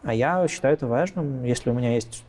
А 0.02 0.14
я 0.14 0.46
считаю 0.48 0.74
это 0.74 0.86
важным, 0.86 1.44
если 1.44 1.70
у 1.70 1.74
меня 1.74 1.94
есть 1.94 2.24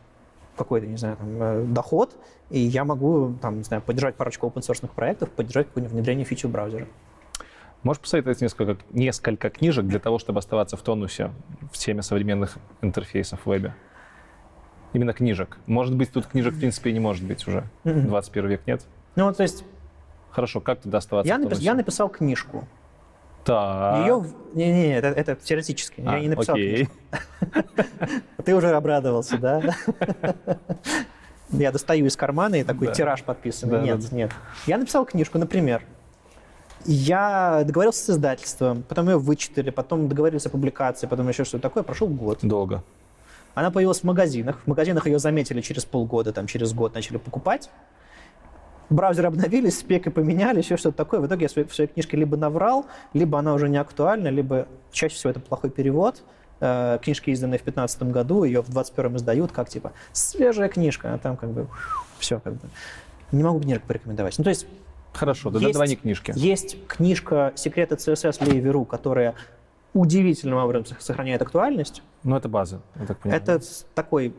какой-то, 0.56 0.86
не 0.86 0.96
знаю, 0.96 1.16
там, 1.16 1.42
э, 1.42 1.64
доход, 1.64 2.14
и 2.50 2.58
я 2.60 2.84
могу, 2.84 3.34
там, 3.40 3.58
не 3.58 3.64
знаю, 3.64 3.82
поддержать 3.82 4.16
парочку 4.16 4.46
open-source 4.46 4.86
проектов, 4.94 5.30
поддержать 5.30 5.68
какое-нибудь 5.68 5.94
внедрение 5.94 6.24
фичи 6.24 6.46
в 6.46 6.50
браузере. 6.50 6.86
Можешь 7.82 8.00
посоветовать 8.00 8.40
несколько, 8.40 8.76
несколько 8.90 9.50
книжек 9.50 9.86
для 9.86 9.98
того, 9.98 10.18
чтобы 10.18 10.38
оставаться 10.38 10.76
в 10.76 10.82
тонусе 10.82 11.32
в 11.72 11.78
теме 11.78 12.02
современных 12.02 12.58
интерфейсов 12.80 13.40
в 13.44 13.46
вебе? 13.46 13.74
Именно 14.92 15.14
книжек. 15.14 15.58
Может 15.66 15.96
быть, 15.96 16.12
тут 16.12 16.26
книжек, 16.26 16.54
в 16.54 16.58
принципе, 16.58 16.92
не 16.92 17.00
может 17.00 17.24
быть 17.24 17.48
уже. 17.48 17.64
21 17.84 18.50
век 18.50 18.66
нет? 18.66 18.86
Ну, 19.16 19.24
вот, 19.24 19.36
то 19.36 19.42
есть... 19.42 19.64
Хорошо, 20.30 20.60
как 20.60 20.80
тогда 20.80 20.98
оставаться 20.98 21.28
я 21.28 21.38
в 21.38 21.42
тонусе? 21.42 21.62
Я 21.62 21.74
написал 21.74 22.08
книжку. 22.08 22.66
Так. 23.44 24.06
Ее... 24.06 24.24
Не-не, 24.54 24.98
это, 24.98 25.08
это 25.08 25.34
теоретически. 25.36 26.02
А, 26.06 26.14
я 26.14 26.20
не 26.20 26.28
написал 26.28 26.54
окей. 26.54 26.88
Ты 28.44 28.54
уже 28.54 28.70
обрадовался, 28.70 29.38
да? 29.38 29.62
Я 31.50 31.72
достаю 31.72 32.06
из 32.06 32.16
кармана 32.16 32.56
и 32.56 32.64
такой 32.64 32.92
тираж 32.92 33.22
подписанный. 33.22 33.82
Нет, 33.82 34.12
нет. 34.12 34.30
Я 34.66 34.78
написал 34.78 35.04
книжку, 35.04 35.38
например. 35.38 35.82
Я 36.84 37.62
договорился 37.64 38.04
с 38.04 38.10
издательством, 38.10 38.82
потом 38.82 39.08
ее 39.08 39.18
вычитали, 39.18 39.70
потом 39.70 40.08
договорились 40.08 40.46
о 40.46 40.50
публикации, 40.50 41.06
потом 41.06 41.28
еще 41.28 41.44
что-то 41.44 41.62
такое. 41.62 41.82
Прошел 41.82 42.08
год. 42.08 42.40
Долго. 42.42 42.82
Она 43.54 43.70
появилась 43.70 44.00
в 44.00 44.04
магазинах. 44.04 44.60
В 44.64 44.66
магазинах 44.66 45.06
ее 45.06 45.18
заметили 45.18 45.60
через 45.60 45.84
полгода, 45.84 46.32
там, 46.32 46.46
через 46.46 46.72
год 46.72 46.94
начали 46.94 47.18
покупать 47.18 47.70
браузеры 48.92 49.28
обновились, 49.28 49.78
спеки 49.78 50.08
поменяли, 50.08 50.58
еще 50.58 50.76
что-то 50.76 50.96
такое. 50.96 51.20
В 51.20 51.26
итоге 51.26 51.48
я 51.54 51.64
в 51.66 51.74
своей 51.74 51.88
книжке 51.88 52.16
либо 52.16 52.36
наврал, 52.36 52.86
либо 53.12 53.38
она 53.38 53.54
уже 53.54 53.68
не 53.68 53.78
актуальна, 53.78 54.28
либо 54.28 54.66
чаще 54.90 55.14
всего 55.14 55.30
это 55.30 55.40
плохой 55.40 55.70
перевод. 55.70 56.22
Э, 56.60 56.98
книжки 57.02 57.30
изданы 57.32 57.58
в 57.58 57.64
2015 57.64 58.02
году, 58.04 58.44
ее 58.44 58.60
в 58.60 58.70
2021 58.70 59.16
издают, 59.16 59.52
как 59.52 59.68
типа 59.68 59.92
свежая 60.12 60.68
книжка, 60.68 61.14
а 61.14 61.18
там 61.18 61.36
как 61.36 61.50
бы 61.50 61.66
все 62.18 62.38
как 62.40 62.54
бы. 62.54 62.68
Не 63.32 63.42
могу 63.42 63.60
книжек 63.60 63.82
порекомендовать. 63.82 64.36
Ну, 64.38 64.44
то 64.44 64.50
есть 64.50 64.66
Хорошо, 65.12 65.50
тогда 65.50 65.66
есть, 65.66 65.74
давай 65.74 65.88
не 65.88 65.96
книжки. 65.96 66.32
Есть 66.34 66.76
книжка 66.86 67.52
«Секреты 67.54 67.96
CSS 67.96 68.44
Леви 68.44 68.70
Ру», 68.70 68.84
которая 68.84 69.34
удивительным 69.92 70.58
образом 70.58 70.96
сохраняет 71.00 71.42
актуальность. 71.42 72.02
Ну, 72.22 72.36
это 72.36 72.48
база, 72.48 72.80
я 72.98 73.06
так 73.06 73.18
понимаю. 73.18 73.42
Это 73.42 73.60
такой 73.94 74.34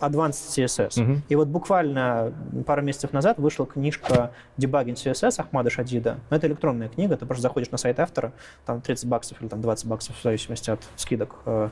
Advanced 0.00 0.48
CSS. 0.50 1.02
Угу. 1.02 1.22
И 1.28 1.36
вот 1.36 1.48
буквально 1.48 2.32
пару 2.66 2.82
месяцев 2.82 3.12
назад 3.12 3.38
вышла 3.38 3.66
книжка 3.66 4.32
Debugging 4.58 4.94
CSS 4.94 5.40
Ахмада 5.40 5.70
Шадида. 5.70 6.18
Но 6.30 6.36
это 6.36 6.46
электронная 6.46 6.88
книга, 6.88 7.16
ты 7.16 7.26
просто 7.26 7.42
заходишь 7.42 7.70
на 7.70 7.78
сайт 7.78 8.00
автора, 8.00 8.32
там 8.66 8.80
30 8.80 9.08
баксов 9.08 9.40
или 9.40 9.48
там 9.48 9.60
20 9.60 9.86
баксов 9.86 10.16
в 10.18 10.22
зависимости 10.22 10.70
от 10.70 10.80
скидок 10.96 11.36
э, 11.46 11.68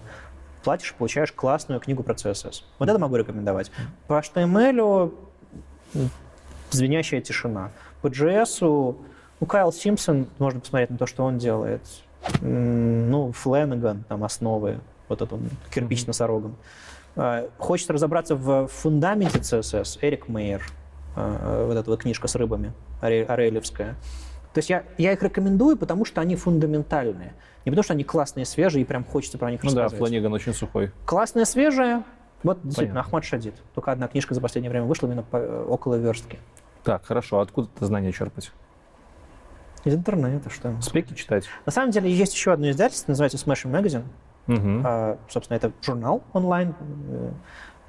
платишь, 0.63 0.95
получаешь 0.95 1.33
классную 1.33 1.81
книгу 1.81 2.03
про 2.03 2.15
CSS. 2.15 2.63
Вот 2.79 2.89
это 2.89 2.99
могу 2.99 3.17
рекомендовать. 3.17 3.71
По 4.07 4.15
HTML 4.19 5.13
звенящая 6.71 7.21
тишина. 7.21 7.71
По 8.01 8.09
JS 8.09 8.97
ну, 9.41 9.47
Кайл 9.47 9.73
Симпсон, 9.73 10.29
можно 10.39 10.61
посмотреть 10.61 10.91
на 10.91 10.99
то, 10.99 11.07
что 11.07 11.25
он 11.25 11.39
делает. 11.39 11.83
Ну, 12.41 13.33
Фленнеган, 13.33 14.05
там 14.09 14.23
основы, 14.23 14.79
вот 15.09 15.21
этот 15.21 15.33
он, 15.33 15.51
кирпич 15.75 16.03
mm-hmm. 16.03 16.07
носорогом. 16.07 16.57
Хочется 17.59 17.93
разобраться 17.93 18.37
в 18.37 18.67
фундаменте 18.69 19.39
CSS, 19.39 19.99
Эрик 20.01 20.29
Мейер, 20.29 20.63
а, 21.15 21.67
вот 21.67 21.77
эта 21.77 21.91
вот 21.91 22.01
книжка 22.01 22.29
с 22.29 22.35
рыбами, 22.35 22.73
Арелевская. 23.01 23.97
То 24.55 24.59
есть 24.59 24.71
я, 24.71 24.85
я 24.99 25.13
их 25.13 25.23
рекомендую, 25.23 25.77
потому 25.77 26.05
что 26.05 26.21
они 26.21 26.37
фундаментальные. 26.37 27.35
Не 27.65 27.71
потому 27.71 27.85
что 27.85 27.95
они 27.95 28.05
классные, 28.05 28.45
свежие, 28.45 28.83
и 28.83 28.85
прям 28.85 29.05
хочется 29.05 29.39
про 29.39 29.51
них 29.51 29.63
ну 29.63 29.69
рассказывать. 29.69 29.93
Ну 29.93 29.99
да, 29.99 30.07
Фланиган 30.07 30.33
очень 30.33 30.53
сухой. 30.53 30.91
Классная, 31.07 31.45
свежая. 31.45 32.05
Вот 32.43 32.59
действительно, 32.63 32.95
Понятно. 32.95 33.01
Ахмад 33.01 33.25
Шадид. 33.25 33.55
Только 33.75 33.93
одна 33.93 34.09
книжка 34.09 34.35
за 34.35 34.41
последнее 34.41 34.71
время 34.71 34.87
вышла 34.87 35.07
именно 35.07 35.23
по, 35.23 35.37
э, 35.37 35.65
около 35.65 35.95
верстки. 35.95 36.39
Так, 36.83 37.05
хорошо. 37.05 37.39
А 37.39 37.43
откуда 37.43 37.69
это 37.75 37.87
знание 37.87 38.13
черпать? 38.13 38.51
Из 39.85 39.95
интернета, 39.95 40.51
что? 40.51 40.77
Спеки 40.81 41.15
читать? 41.15 41.47
На 41.67 41.73
самом 41.73 41.93
деле 41.93 42.11
есть 42.11 42.35
еще 42.35 42.53
одно 42.53 42.71
издательство, 42.71 43.13
называется 43.13 43.39
Smashing 43.39 43.71
Magazine. 43.71 44.05
Угу. 44.49 45.19
Собственно, 45.29 45.57
это 45.57 45.73
журнал 45.83 46.23
онлайн. 46.33 46.75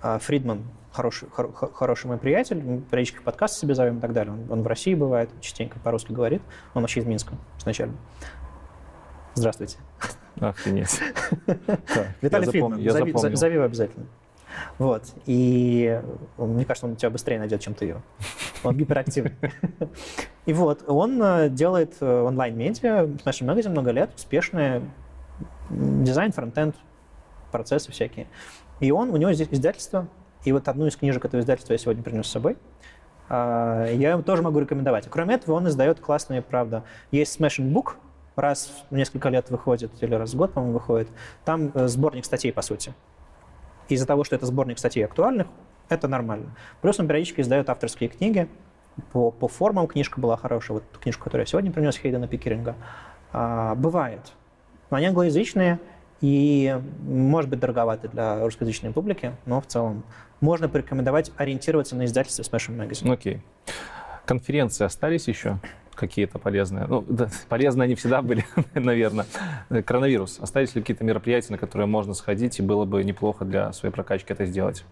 А, 0.02 0.20
Фридман 0.20 0.64
хороший, 0.92 1.30
хор, 1.30 1.52
хороший 1.74 2.08
мой 2.08 2.18
приятель, 2.18 2.62
мы 2.62 2.82
периодически 2.82 3.22
подкасты 3.24 3.60
себе 3.60 3.76
зовем 3.76 3.98
и 3.98 4.02
так 4.02 4.14
далее. 4.14 4.34
Он, 4.34 4.52
он 4.52 4.64
в 4.64 4.68
России 4.68 4.94
бывает, 4.94 5.30
частенько 5.42 5.80
по-русски 5.80 6.12
говорит. 6.12 6.42
Он 6.74 6.82
вообще 6.82 7.00
из 7.00 7.06
Минска 7.06 7.36
изначально. 7.58 7.96
Здравствуйте. 9.34 9.78
Охренеть. 10.40 11.00
Виталий 12.22 12.48
Фридман, 12.48 12.90
зови, 12.90 13.36
зови 13.36 13.56
его 13.56 13.64
обязательно. 13.64 14.06
Вот. 14.78 15.04
И 15.26 16.00
мне 16.38 16.66
кажется, 16.66 16.86
он 16.86 16.96
тебя 16.96 17.10
быстрее 17.10 17.40
найдет, 17.40 17.62
чем 17.62 17.74
ты 17.74 17.86
его. 17.86 18.02
Он 18.64 18.78
гиперактивный. 18.78 19.34
И 20.46 20.54
вот, 20.54 20.84
он 20.88 21.22
э, 21.24 21.50
делает 21.50 21.96
э, 22.02 22.22
онлайн-медиа, 22.22 23.10
нашем 23.26 23.48
магазине 23.48 23.72
много 23.72 23.92
лет, 23.92 24.12
успешные, 24.16 24.82
дизайн, 26.04 26.32
фронтенд, 26.32 26.76
процессы 27.52 27.92
всякие. 27.92 28.28
И 28.80 28.92
он, 28.92 29.10
у 29.10 29.18
него 29.18 29.32
здесь 29.34 29.48
издательство, 29.52 30.08
и 30.44 30.52
вот 30.52 30.68
одну 30.68 30.88
из 30.88 30.96
книжек 30.96 31.24
этого 31.26 31.42
издательства 31.42 31.74
я 31.74 31.78
сегодня 31.78 32.04
принес 32.04 32.28
с 32.28 32.32
собой. 32.32 32.58
А, 33.30 33.86
я 33.86 34.12
ему 34.12 34.24
тоже 34.24 34.42
могу 34.42 34.60
рекомендовать. 34.60 35.08
Кроме 35.10 35.36
этого, 35.36 35.56
он 35.56 35.68
издает 35.68 36.00
классные, 36.00 36.42
правда. 36.42 36.84
Есть 37.12 37.40
Smashing 37.40 37.72
Book, 37.72 37.94
раз 38.36 38.84
в 38.90 38.96
несколько 38.96 39.30
лет 39.30 39.50
выходит, 39.50 39.92
или 40.02 40.14
раз 40.16 40.34
в 40.34 40.38
год, 40.38 40.54
по-моему, 40.54 40.74
выходит. 40.74 41.10
Там 41.46 41.72
э, 41.74 41.88
сборник 41.88 42.26
статей, 42.26 42.52
по 42.52 42.62
сути. 42.62 42.94
Из-за 43.88 44.06
того, 44.06 44.24
что 44.24 44.36
это 44.36 44.46
сборник 44.46 44.80
статей 44.80 45.06
актуальных, 45.06 45.48
это 45.90 46.08
нормально. 46.08 46.56
Плюс 46.82 47.00
он 47.00 47.08
периодически 47.08 47.42
издает 47.42 47.70
авторские 47.70 48.10
книги. 48.10 48.50
По, 49.12 49.32
по 49.32 49.48
формам 49.48 49.88
книжка 49.88 50.20
была 50.20 50.38
хорошая. 50.38 50.80
Вот 50.80 50.84
книжку, 51.00 51.24
которую 51.24 51.44
я 51.44 51.46
сегодня 51.48 51.72
принес, 51.72 51.98
Хейдена 51.98 52.28
Пикеринга. 52.28 52.76
А, 53.32 53.76
бывает. 53.76 54.34
Но 54.94 54.98
они 54.98 55.08
англоязычные 55.08 55.80
и, 56.22 56.80
может 57.02 57.50
быть, 57.50 57.60
дороговаты 57.60 58.10
для 58.10 58.44
русскоязычной 58.44 58.92
публики, 58.92 59.32
но 59.48 59.60
в 59.60 59.66
целом 59.66 60.04
можно 60.40 60.70
порекомендовать 60.70 61.32
ориентироваться 61.36 61.96
на 61.96 62.06
издательство 62.06 62.44
Smashing 62.44 62.78
Magazine. 62.78 63.12
Окей. 63.12 63.34
Okay. 63.34 63.40
Конференции 64.28 64.86
остались 64.86 65.28
еще? 65.28 65.58
какие-то 65.96 66.38
полезные. 66.38 66.86
Ну, 66.86 67.04
да, 67.08 67.28
полезные 67.50 67.86
они 67.86 67.96
всегда 67.96 68.22
были, 68.22 68.46
наверное. 68.76 69.26
Коронавирус. 69.84 70.40
Остались 70.40 70.76
ли 70.76 70.82
какие-то 70.82 71.04
мероприятия, 71.04 71.54
на 71.54 71.58
которые 71.58 71.88
можно 71.88 72.14
сходить, 72.14 72.60
и 72.60 72.62
было 72.62 72.86
бы 72.86 73.04
неплохо 73.04 73.46
для 73.46 73.74
своей 73.74 73.92
прокачки 73.94 74.32
это 74.32 74.46
сделать? 74.46 74.86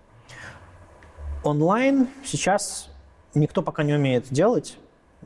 Онлайн 1.44 2.08
сейчас 2.24 2.90
никто 3.36 3.62
пока 3.62 3.84
не 3.84 3.94
умеет 3.94 4.26
делать. 4.32 4.80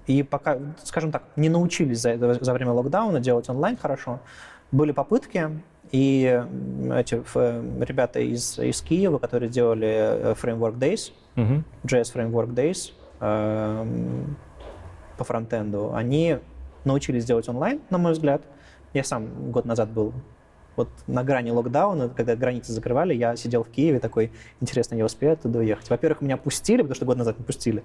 И 0.07 0.23
пока, 0.23 0.59
скажем 0.83 1.11
так, 1.11 1.23
не 1.35 1.47
научились 1.49 1.99
за, 1.99 2.17
за 2.17 2.53
время 2.53 2.73
локдауна 2.73 3.21
делать 3.21 3.49
онлайн 3.49 3.77
хорошо. 3.77 4.19
Были 4.75 4.91
попытки, 4.91 5.61
и 5.93 6.43
эти 6.93 7.15
ребята 7.85 8.19
из, 8.19 8.59
из 8.59 8.81
Киева, 8.81 9.19
которые 9.19 9.49
делали 9.49 9.87
э, 9.87 10.33
Framework 10.33 10.77
Days, 10.77 11.13
uh-huh. 11.37 11.63
JS 11.85 12.13
Framework 12.13 12.53
Days 12.53 12.91
э, 13.21 14.25
по 15.17 15.23
фронтенду, 15.23 15.93
они 15.93 16.39
научились 16.83 17.23
делать 17.23 17.47
онлайн, 17.47 17.79
на 17.89 17.97
мой 17.97 18.11
взгляд. 18.11 18.41
Я 18.93 19.05
сам 19.05 19.49
год 19.49 19.63
назад 19.63 19.91
был 19.91 20.11
вот 20.75 20.89
на 21.07 21.23
грани 21.23 21.51
локдауна, 21.51 22.09
когда 22.09 22.35
границы 22.35 22.73
закрывали, 22.73 23.13
я 23.13 23.37
сидел 23.37 23.63
в 23.63 23.69
Киеве 23.69 24.01
такой, 24.01 24.33
интересно, 24.59 24.95
я 24.95 25.05
успею 25.05 25.33
оттуда 25.33 25.59
уехать. 25.59 25.89
Во-первых, 25.89 26.19
меня 26.19 26.35
пустили, 26.35 26.81
потому 26.81 26.95
что 26.95 27.05
год 27.05 27.17
назад 27.17 27.39
не 27.39 27.45
пустили. 27.45 27.81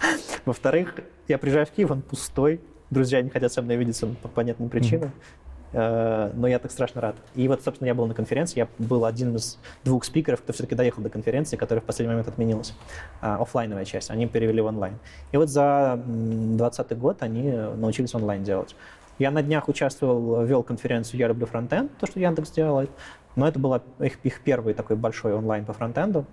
Во-вторых, 0.44 0.94
я 1.28 1.38
приезжаю 1.38 1.64
в 1.64 1.70
Киев, 1.70 1.90
он 1.90 2.02
пустой, 2.02 2.60
друзья 2.90 3.22
не 3.22 3.30
хотят 3.30 3.50
со 3.50 3.62
мной 3.62 3.76
видеться 3.76 4.06
по 4.20 4.28
понятным 4.28 4.68
причинам. 4.68 5.08
Э, 5.08 5.51
но 5.72 6.46
я 6.46 6.58
так 6.58 6.70
страшно 6.70 7.00
рад. 7.00 7.16
И 7.34 7.48
вот, 7.48 7.62
собственно, 7.62 7.88
я 7.88 7.94
был 7.94 8.06
на 8.06 8.14
конференции, 8.14 8.60
я 8.60 8.68
был 8.78 9.04
один 9.04 9.36
из 9.36 9.58
двух 9.84 10.04
спикеров, 10.04 10.42
кто 10.42 10.52
все-таки 10.52 10.74
доехал 10.74 11.02
до 11.02 11.08
конференции, 11.08 11.56
которая 11.56 11.80
в 11.80 11.84
последний 11.84 12.12
момент 12.12 12.28
отменилась. 12.28 12.74
А, 13.20 13.36
офлайновая 13.36 13.84
часть, 13.84 14.10
они 14.10 14.26
перевели 14.26 14.60
в 14.60 14.66
онлайн. 14.66 14.98
И 15.32 15.36
вот 15.36 15.48
за 15.48 16.00
2020 16.04 16.98
год 16.98 17.22
они 17.22 17.50
научились 17.52 18.14
онлайн 18.14 18.44
делать. 18.44 18.76
Я 19.18 19.30
на 19.30 19.42
днях 19.42 19.68
участвовал, 19.68 20.44
вел 20.44 20.62
конференцию 20.62 21.20
«Я 21.20 21.28
люблю 21.28 21.46
фронтенд», 21.46 21.96
то, 21.98 22.06
что 22.06 22.18
Яндекс 22.18 22.50
делает, 22.50 22.90
но 23.36 23.46
это 23.46 23.58
был 23.58 23.74
их, 24.00 24.18
их 24.24 24.40
первый 24.42 24.74
такой 24.74 24.96
большой 24.96 25.34
онлайн 25.34 25.64
по 25.64 25.72
фронтенду 25.72 26.26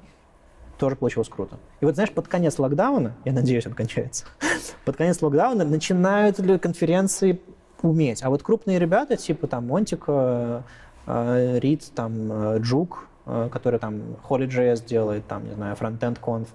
тоже 0.77 0.95
получилось 0.95 1.29
круто. 1.29 1.57
И 1.81 1.85
вот, 1.85 1.95
знаешь, 1.95 2.09
под 2.09 2.27
конец 2.27 2.57
локдауна, 2.57 3.15
я 3.25 3.33
надеюсь, 3.33 3.67
он 3.67 3.73
кончается, 3.73 4.25
под 4.85 4.95
конец 4.95 5.21
локдауна 5.21 5.65
начинают 5.65 6.39
ли 6.39 6.57
конференции 6.57 7.41
уметь. 7.81 8.23
А 8.23 8.29
вот 8.29 8.43
крупные 8.43 8.79
ребята, 8.79 9.17
типа 9.17 9.47
там 9.47 9.67
Монтик, 9.67 10.03
э, 10.07 10.61
э, 11.07 11.59
Рид, 11.59 11.91
там 11.95 12.31
э, 12.31 12.59
Джук, 12.59 13.07
который 13.51 13.79
там 13.79 14.01
Holy.js 14.27 14.85
делает, 14.87 15.27
там, 15.27 15.47
не 15.47 15.53
знаю, 15.53 15.75
Frontend 15.79 16.19
Conf, 16.19 16.47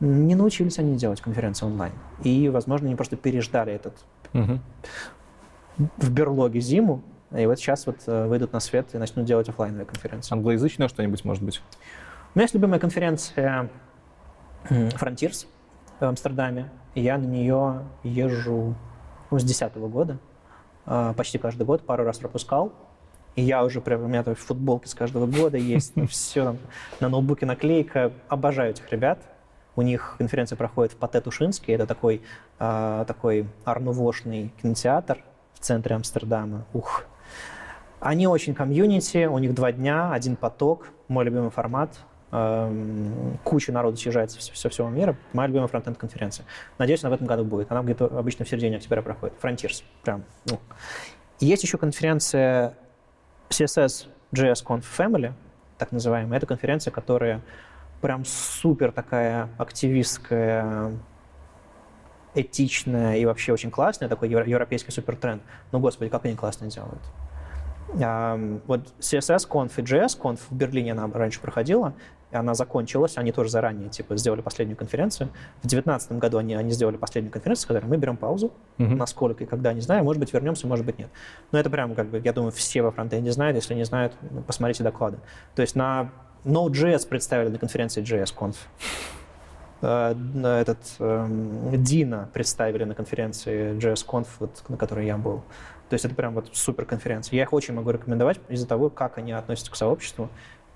не 0.00 0.34
научились 0.34 0.78
они 0.78 0.96
делать 0.96 1.20
конференции 1.20 1.66
онлайн. 1.66 1.92
И, 2.24 2.48
возможно, 2.48 2.86
они 2.86 2.96
просто 2.96 3.16
переждали 3.16 3.74
этот 3.74 3.94
угу. 4.32 4.58
в 5.98 6.10
берлоге 6.10 6.60
зиму, 6.60 7.02
и 7.36 7.44
вот 7.44 7.58
сейчас 7.58 7.84
вот 7.84 8.06
выйдут 8.06 8.54
на 8.54 8.60
свет 8.60 8.94
и 8.94 8.98
начнут 8.98 9.26
делать 9.26 9.50
офлайновые 9.50 9.84
конференции. 9.84 10.32
Англоязычная 10.32 10.88
что-нибудь, 10.88 11.26
может 11.26 11.42
быть? 11.44 11.60
У 12.34 12.38
меня 12.38 12.44
есть 12.44 12.54
любимая 12.54 12.80
конференция 12.80 13.68
Frontiers 14.70 15.46
в 16.00 16.04
Амстердаме. 16.04 16.70
Я 16.94 17.18
на 17.18 17.26
нее 17.26 17.82
езжу 18.02 18.74
ну, 19.30 19.38
с 19.38 19.42
2010 19.42 19.76
года. 19.76 20.18
А, 20.90 21.12
почти 21.12 21.36
каждый 21.36 21.64
год, 21.64 21.82
пару 21.82 22.04
раз 22.04 22.18
пропускал. 22.18 22.72
И 23.36 23.42
я 23.42 23.62
уже 23.62 23.82
прям, 23.82 24.04
у 24.04 24.08
меня 24.08 24.22
там 24.22 24.34
футболки 24.34 24.88
с 24.88 24.94
каждого 24.94 25.26
года 25.26 25.58
есть, 25.58 25.92
все 26.08 26.44
там, 26.44 26.58
на 26.98 27.10
ноутбуке 27.10 27.44
наклейка. 27.44 28.10
Обожаю 28.28 28.70
этих 28.70 28.90
ребят. 28.90 29.18
У 29.76 29.82
них 29.82 30.14
конференция 30.16 30.56
проходит 30.56 30.92
в 30.92 30.96
Пате 30.96 31.20
Тушинске. 31.20 31.74
Это 31.74 31.86
такой, 31.86 32.22
э, 32.58 33.04
такой 33.06 33.46
арнувошный 33.64 34.50
кинотеатр 34.62 35.18
в 35.54 35.60
центре 35.60 35.94
Амстердама. 35.94 36.64
Ух. 36.72 37.04
Они 38.00 38.26
очень 38.26 38.54
комьюнити, 38.54 39.26
у 39.26 39.38
них 39.38 39.54
два 39.54 39.72
дня, 39.72 40.10
один 40.12 40.36
поток, 40.36 40.88
мой 41.08 41.24
любимый 41.24 41.50
формат. 41.50 41.98
Эм, 42.30 43.38
куча 43.42 43.72
народу 43.72 43.96
съезжается 43.96 44.38
со, 44.40 44.68
всего 44.68 44.90
мира. 44.90 45.16
Моя 45.32 45.48
любимая 45.48 45.68
фронтенд 45.68 45.96
конференция. 45.96 46.44
Надеюсь, 46.76 47.02
она 47.02 47.10
в 47.10 47.14
этом 47.14 47.26
году 47.26 47.44
будет. 47.44 47.72
Она 47.72 47.82
где-то 47.82 48.04
обычно 48.06 48.44
в 48.44 48.48
середине 48.48 48.76
октября 48.76 49.00
проходит. 49.00 49.34
Frontiers. 49.42 49.82
Прям. 50.02 50.24
Ну. 50.44 50.58
Есть 51.40 51.62
еще 51.62 51.78
конференция 51.78 52.74
CSS 53.48 54.08
JS 54.34 54.62
Conf 54.64 54.84
Family, 54.96 55.32
так 55.78 55.90
называемая. 55.90 56.36
Это 56.36 56.46
конференция, 56.46 56.90
которая 56.90 57.40
прям 58.02 58.26
супер 58.26 58.92
такая 58.92 59.48
активистская, 59.56 60.92
этичная 62.34 63.16
и 63.16 63.24
вообще 63.24 63.54
очень 63.54 63.70
классная, 63.70 64.08
такой 64.08 64.28
европейский 64.28 64.90
супертренд. 64.90 65.42
Ну, 65.72 65.80
господи, 65.80 66.10
как 66.10 66.26
они 66.26 66.36
классно 66.36 66.68
делают. 66.68 67.02
Вот 67.94 68.92
CSS 68.98 69.48
Conf 69.48 69.72
и 69.78 69.82
JS 69.82 70.20
Conf 70.20 70.40
в 70.50 70.54
Берлине 70.54 70.92
она 70.92 71.08
раньше 71.12 71.40
проходила, 71.40 71.94
и 72.30 72.36
она 72.36 72.54
закончилась, 72.54 73.16
они 73.16 73.32
тоже 73.32 73.50
заранее 73.50 73.88
типа 73.88 74.16
сделали 74.16 74.42
последнюю 74.42 74.76
конференцию. 74.76 75.28
В 75.58 75.68
2019 75.68 76.12
году 76.12 76.38
они, 76.38 76.54
они 76.54 76.70
сделали 76.72 76.96
последнюю 76.96 77.32
конференцию, 77.32 77.62
сказали, 77.62 77.84
мы 77.84 77.96
берем 77.96 78.16
паузу, 78.16 78.52
uh-huh. 78.78 78.94
насколько 78.94 79.44
и 79.44 79.46
когда, 79.46 79.72
не 79.72 79.80
знаю, 79.80 80.04
может 80.04 80.20
быть, 80.20 80.32
вернемся, 80.32 80.66
может 80.66 80.84
быть, 80.84 80.98
нет. 80.98 81.08
Но 81.52 81.58
это 81.58 81.70
прям, 81.70 81.94
как 81.94 82.08
бы, 82.08 82.20
я 82.22 82.32
думаю, 82.32 82.52
все 82.52 82.82
во 82.82 82.90
фронтенде 82.90 83.32
знают, 83.32 83.56
если 83.56 83.74
не 83.74 83.84
знают, 83.84 84.14
ну, 84.30 84.42
посмотрите 84.42 84.84
доклады. 84.84 85.18
То 85.54 85.62
есть 85.62 85.74
на 85.74 86.10
Node.js 86.44 87.08
представили 87.08 87.48
на 87.48 87.58
конференции 87.58 88.02
JS 88.02 88.34
Conf. 88.36 88.56
Э, 89.80 90.14
этот 90.60 90.78
Дина 90.98 92.14
эм, 92.14 92.28
представили 92.32 92.84
на 92.84 92.94
конференции 92.94 93.76
JS 93.76 94.06
Conf, 94.06 94.26
вот, 94.40 94.64
на 94.68 94.76
которой 94.76 95.06
я 95.06 95.16
был. 95.16 95.42
То 95.88 95.94
есть 95.94 96.04
это 96.04 96.14
прям 96.14 96.34
вот 96.34 96.50
супер 96.52 96.84
конференция. 96.84 97.36
Я 97.36 97.44
их 97.44 97.52
очень 97.52 97.74
могу 97.74 97.90
рекомендовать 97.90 98.38
из-за 98.48 98.66
того, 98.66 98.90
как 98.90 99.18
они 99.18 99.32
относятся 99.32 99.70
к 99.72 99.76
сообществу, 99.76 100.28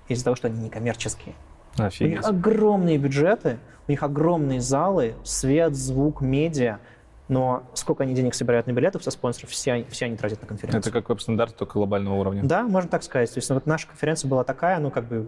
из-за 0.07 0.23
того, 0.25 0.35
что 0.35 0.47
они 0.47 0.59
некоммерческие. 0.59 1.35
Офигеть. 1.77 2.13
У 2.13 2.17
них 2.17 2.25
огромные 2.25 2.97
бюджеты, 2.97 3.57
у 3.87 3.91
них 3.91 4.03
огромные 4.03 4.61
залы, 4.61 5.15
свет, 5.23 5.75
звук, 5.75 6.21
медиа, 6.21 6.79
но 7.27 7.63
сколько 7.73 8.03
они 8.03 8.13
денег 8.13 8.35
собирают 8.35 8.67
на 8.67 8.71
билетов 8.73 9.03
со 9.03 9.11
спонсоров, 9.11 9.49
все, 9.49 9.85
все 9.89 10.05
они 10.05 10.17
тратят 10.17 10.41
на 10.41 10.47
конференцию. 10.47 10.81
Это 10.81 10.91
как 10.91 11.09
веб-стандарт, 11.09 11.55
только 11.55 11.73
глобального 11.73 12.15
уровня. 12.15 12.43
Да, 12.43 12.63
можно 12.63 12.89
так 12.89 13.03
сказать. 13.03 13.33
То 13.33 13.37
есть 13.37 13.49
вот 13.49 13.65
наша 13.65 13.87
конференция 13.87 14.29
была 14.29 14.43
такая, 14.43 14.79
ну 14.79 14.91
как 14.91 15.05
бы 15.05 15.27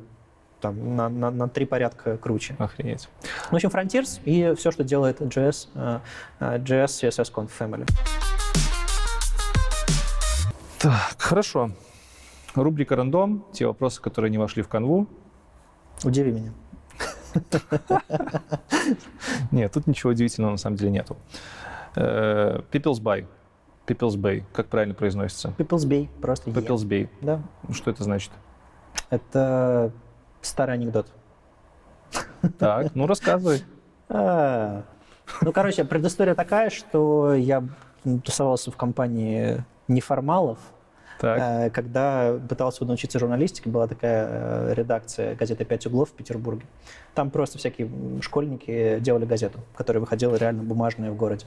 там, 0.62 0.96
на, 0.96 1.10
на, 1.10 1.32
на 1.32 1.50
три 1.50 1.66
порядка 1.66 2.18
круче. 2.18 2.56
Охренеть. 2.60 3.08
Ну, 3.52 3.52
в 3.52 3.54
общем, 3.56 3.70
Frontiers 3.70 4.20
и 4.26 4.54
все, 4.56 4.72
что 4.72 4.84
делает 4.84 5.22
JS, 5.22 5.70
uh, 5.74 6.02
uh, 6.40 6.64
JS 6.64 7.10
CSS 7.10 7.32
Conf 7.34 7.50
Family. 7.58 7.88
Так, 10.80 11.16
хорошо. 11.18 11.72
Рубрика 12.56 12.96
«Рандом». 12.96 13.46
Те 13.52 13.68
вопросы, 13.68 14.02
которые 14.02 14.32
не 14.32 14.38
вошли 14.38 14.64
в 14.64 14.68
канву. 14.68 15.08
Удиви 16.04 16.32
меня. 16.32 16.52
Нет, 19.52 19.72
тут 19.74 19.88
ничего 19.88 20.12
удивительного 20.12 20.52
на 20.52 20.58
самом 20.58 20.78
деле 20.78 20.92
нету. 20.92 21.18
Э, 21.96 22.62
People's 22.72 23.02
Bay. 23.02 23.28
People's 23.88 24.18
Bay. 24.18 24.44
Как 24.54 24.68
правильно 24.68 24.94
произносится? 24.94 25.54
People's 25.58 25.88
Bay. 25.88 26.10
Просто 26.22 26.50
People's 26.50 26.86
Bay. 26.88 27.10
Да. 27.22 27.42
Что 27.72 27.92
это 27.92 28.04
значит? 28.04 28.32
Это 29.10 29.92
старый 30.42 30.76
анекдот. 30.76 31.08
Так, 32.58 32.94
ну 32.96 33.08
рассказывай. 33.08 33.64
А, 34.08 34.84
ну, 35.42 35.52
короче, 35.52 35.84
предыстория 35.84 36.36
такая, 36.36 36.70
что 36.70 37.34
я 37.34 37.64
тусовался 38.24 38.72
в 38.72 38.78
компании 38.78 39.64
неформалов, 39.88 40.60
так. 41.20 41.40
Э, 41.40 41.70
когда 41.70 42.38
пытался 42.50 42.86
научиться 42.86 43.20
журналистике, 43.20 43.70
была 43.70 43.88
такая 43.88 44.28
э, 44.30 44.74
редакция 44.74 45.36
газеты 45.36 45.66
«Пять 45.66 45.86
углов» 45.86 46.10
в 46.10 46.14
Петербурге. 46.14 46.66
Там 47.14 47.30
просто 47.30 47.58
всякие 47.58 47.90
школьники 48.22 49.00
делали 49.00 49.26
газету, 49.26 49.60
которая 49.76 50.02
выходила 50.02 50.36
реально 50.36 50.64
бумажная 50.64 51.12
в 51.12 51.16
городе. 51.16 51.46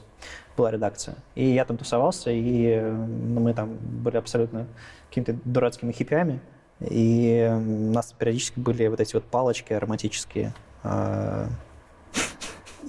Была 0.57 0.71
редакция. 0.71 1.15
И 1.35 1.45
я 1.45 1.65
там 1.65 1.77
тусовался, 1.77 2.31
и 2.31 2.81
ну, 2.81 3.39
мы 3.39 3.53
там 3.53 3.77
были 3.77 4.17
абсолютно 4.17 4.67
какими-то 5.09 5.35
дурацкими 5.45 5.91
хиппями. 5.91 6.39
И 6.79 7.47
у 7.51 7.91
нас 7.91 8.13
периодически 8.17 8.59
были 8.59 8.87
вот 8.87 8.99
эти 9.01 9.13
вот 9.13 9.25
палочки 9.25 9.73
ароматические. 9.73 10.53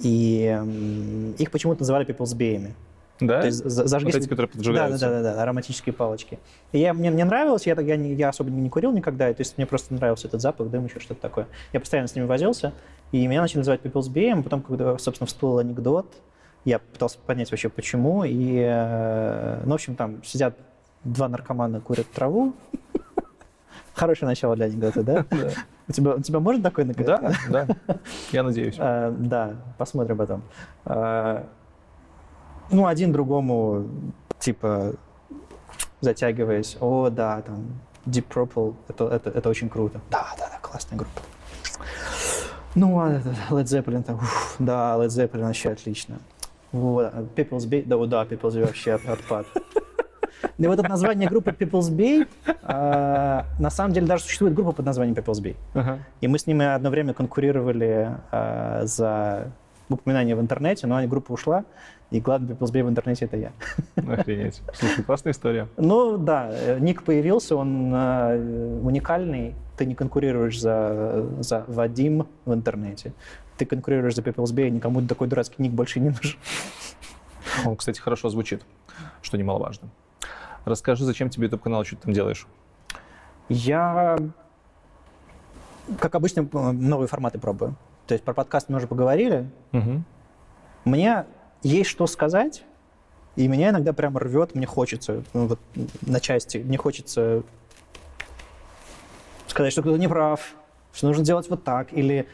И 0.01 1.35
их 1.37 1.51
почему-то 1.51 1.81
называли 1.81 2.05
people's 2.07 2.35
беями. 2.35 2.73
Да? 3.21 3.41
То 3.41 3.47
есть 3.47 3.63
зажгли... 3.63 4.11
Вот 4.11 4.21
эти, 4.21 4.27
которые 4.27 4.49
поджигаются. 4.49 4.99
Да, 4.99 5.09
да, 5.11 5.21
да, 5.21 5.35
да, 5.35 5.41
ароматические 5.43 5.93
палочки. 5.93 6.39
И 6.71 6.79
я, 6.79 6.93
мне, 6.93 7.11
мне 7.11 7.23
нравилось, 7.23 7.67
я, 7.67 7.79
я, 7.79 7.95
я 7.95 8.29
особо 8.29 8.49
не, 8.49 8.69
курил 8.69 8.91
никогда, 8.91 9.31
то 9.33 9.41
есть 9.41 9.57
мне 9.57 9.65
просто 9.65 9.93
нравился 9.93 10.27
этот 10.27 10.41
запах, 10.41 10.69
дым, 10.69 10.85
еще 10.85 10.99
что-то 10.99 11.21
такое. 11.21 11.47
Я 11.71 11.79
постоянно 11.79 12.07
с 12.07 12.15
ними 12.15 12.25
возился, 12.25 12.73
и 13.11 13.25
меня 13.27 13.41
начали 13.41 13.59
называть 13.59 13.81
Beam, 13.81 14.43
потом, 14.43 14.61
когда, 14.61 14.97
собственно, 14.97 15.27
всплыл 15.27 15.59
анекдот, 15.59 16.07
я 16.65 16.79
пытался 16.79 17.17
понять 17.25 17.51
вообще 17.51 17.69
почему, 17.69 18.23
и, 18.23 18.59
э, 18.59 19.61
ну, 19.63 19.71
в 19.71 19.75
общем, 19.75 19.95
там 19.95 20.23
сидят 20.23 20.57
два 21.03 21.27
наркомана, 21.27 21.79
курят 21.81 22.07
траву, 22.11 22.53
Хорошее 23.93 24.27
начало 24.27 24.55
для 24.55 24.65
анекдота, 24.65 25.03
да? 25.03 25.25
У 25.87 25.91
тебя, 25.91 26.15
у 26.15 26.21
тебя 26.21 26.39
может 26.39 26.63
такой 26.63 26.85
анекдот? 26.85 27.21
Да, 27.49 27.67
да. 27.67 27.67
Я 28.31 28.43
надеюсь. 28.43 28.75
А, 28.79 29.11
да, 29.19 29.55
посмотрим 29.77 30.17
потом. 30.17 30.43
А, 32.71 32.75
ну, 32.75 32.87
один 32.87 33.11
другому, 33.11 33.87
типа, 34.39 34.93
затягиваясь, 36.01 36.77
о, 36.79 37.09
да, 37.09 37.41
там, 37.41 37.65
Deep 38.05 38.25
Purple, 38.29 38.75
это, 38.87 39.05
это, 39.05 39.29
это 39.29 39.49
очень 39.49 39.69
круто. 39.69 39.99
Да, 40.09 40.27
да, 40.37 40.49
да, 40.49 40.59
классная 40.61 40.97
группа. 40.97 41.21
Ну, 42.73 42.99
а 42.99 43.21
Led 43.49 43.65
Zeppelin, 43.65 44.03
там, 44.03 44.15
уф, 44.15 44.55
да, 44.59 44.95
Led 44.97 45.07
Zeppelin 45.07 45.43
вообще 45.43 45.71
отлично. 45.71 46.19
Вот, 46.71 47.13
People's 47.35 47.67
Bay, 47.67 47.83
да, 47.85 47.97
да, 48.05 48.23
People's 48.23 48.55
Bay 48.55 48.65
вообще 48.65 48.93
отпад. 48.93 49.45
И 50.57 50.67
вот 50.67 50.79
это 50.79 50.87
название 50.87 51.27
группы 51.27 51.51
People's 51.51 51.91
Bay, 51.91 52.27
э, 52.45 53.43
на 53.59 53.69
самом 53.69 53.93
деле 53.93 54.07
даже 54.07 54.23
существует 54.23 54.53
группа 54.53 54.71
под 54.71 54.85
названием 54.85 55.15
People's 55.15 55.41
Bay. 55.41 55.55
Uh-huh. 55.73 55.99
И 56.21 56.27
мы 56.27 56.37
с 56.37 56.45
ними 56.45 56.65
одно 56.65 56.89
время 56.89 57.13
конкурировали 57.13 58.15
э, 58.31 58.81
за 58.85 59.51
упоминание 59.93 60.35
в 60.35 60.41
интернете, 60.41 60.87
но 60.87 61.05
группа 61.07 61.31
ушла, 61.31 61.65
и 62.11 62.19
главный 62.19 62.55
Bay 62.55 62.83
в 62.83 62.89
интернете— 62.89 63.25
это 63.31 63.37
я. 63.37 63.51
Охренеть. 63.95 64.61
Слушай, 64.73 65.03
классная 65.03 65.31
история. 65.31 65.67
Ну 65.77 66.17
да, 66.17 66.77
ник 66.79 67.03
появился, 67.03 67.55
он 67.55 67.93
э, 67.93 68.79
уникальный. 68.83 69.55
Ты 69.77 69.85
не 69.85 69.95
конкурируешь 69.95 70.59
за, 70.59 71.25
за 71.39 71.63
Вадим 71.67 72.27
в 72.45 72.53
интернете. 72.53 73.13
Ты 73.57 73.65
конкурируешь 73.65 74.15
за 74.15 74.21
People's 74.21 74.53
Bay, 74.53 74.69
никому 74.69 75.01
такой 75.01 75.27
дурацкий 75.27 75.61
ник 75.63 75.71
больше 75.71 75.99
не 75.99 76.09
нужен. 76.09 76.37
Он, 77.65 77.75
кстати, 77.75 77.99
хорошо 77.99 78.29
звучит, 78.29 78.63
что 79.21 79.37
немаловажно. 79.37 79.89
Расскажи, 80.65 81.05
зачем 81.05 81.29
тебе 81.29 81.45
YouTube-канал, 81.45 81.83
что 81.85 81.95
ты 81.95 82.03
там 82.03 82.13
делаешь? 82.13 82.45
Я, 83.49 84.17
как 85.99 86.15
обычно, 86.15 86.47
новые 86.73 87.07
форматы 87.07 87.39
пробую. 87.39 87.75
То 88.11 88.15
есть 88.15 88.25
про 88.25 88.33
подкаст 88.33 88.67
мы 88.67 88.75
уже 88.75 88.87
поговорили. 88.87 89.49
Угу. 89.71 90.03
Мне 90.83 91.23
есть 91.63 91.89
что 91.89 92.07
сказать, 92.07 92.65
и 93.37 93.47
меня 93.47 93.69
иногда 93.69 93.93
прямо 93.93 94.19
рвет, 94.19 94.53
мне 94.53 94.65
хочется, 94.65 95.23
ну, 95.33 95.47
вот, 95.47 95.59
на 96.01 96.19
части, 96.19 96.57
мне 96.57 96.77
хочется 96.77 97.43
сказать, 99.47 99.71
что 99.71 99.81
кто-то 99.81 99.97
не 99.97 100.09
прав, 100.09 100.55
что 100.91 101.07
нужно 101.07 101.23
делать 101.23 101.49
вот 101.49 101.63
так, 101.63 101.93
или 101.93 102.27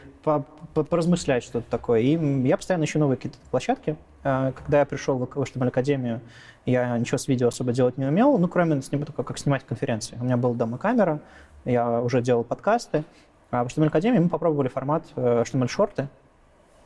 поразмышлять 0.74 1.44
что-то 1.44 1.70
такое. 1.70 2.00
И 2.00 2.18
я 2.48 2.56
постоянно 2.56 2.82
ищу 2.82 2.98
новые 2.98 3.16
какие-то 3.16 3.38
площадки. 3.52 3.94
Э, 4.24 4.50
когда 4.56 4.80
я 4.80 4.84
пришел 4.84 5.16
в 5.16 5.22
HTML 5.22 5.68
Академию, 5.68 6.20
я 6.66 6.98
ничего 6.98 7.18
с 7.18 7.28
видео 7.28 7.46
особо 7.46 7.70
делать 7.70 7.98
не 7.98 8.04
умел, 8.04 8.36
ну, 8.36 8.48
кроме 8.48 8.80
только 8.80 9.22
как 9.22 9.38
снимать 9.38 9.64
конференции. 9.64 10.18
У 10.20 10.24
меня 10.24 10.36
была 10.36 10.54
дома 10.54 10.76
камера, 10.76 11.20
я 11.64 12.00
уже 12.00 12.20
делал 12.20 12.42
подкасты. 12.42 13.04
А 13.50 13.64
в 13.64 13.68
HTML 13.68 13.86
Академии 13.86 14.18
мы 14.18 14.28
попробовали 14.28 14.68
формат 14.68 15.04
HTML-шорты. 15.16 16.08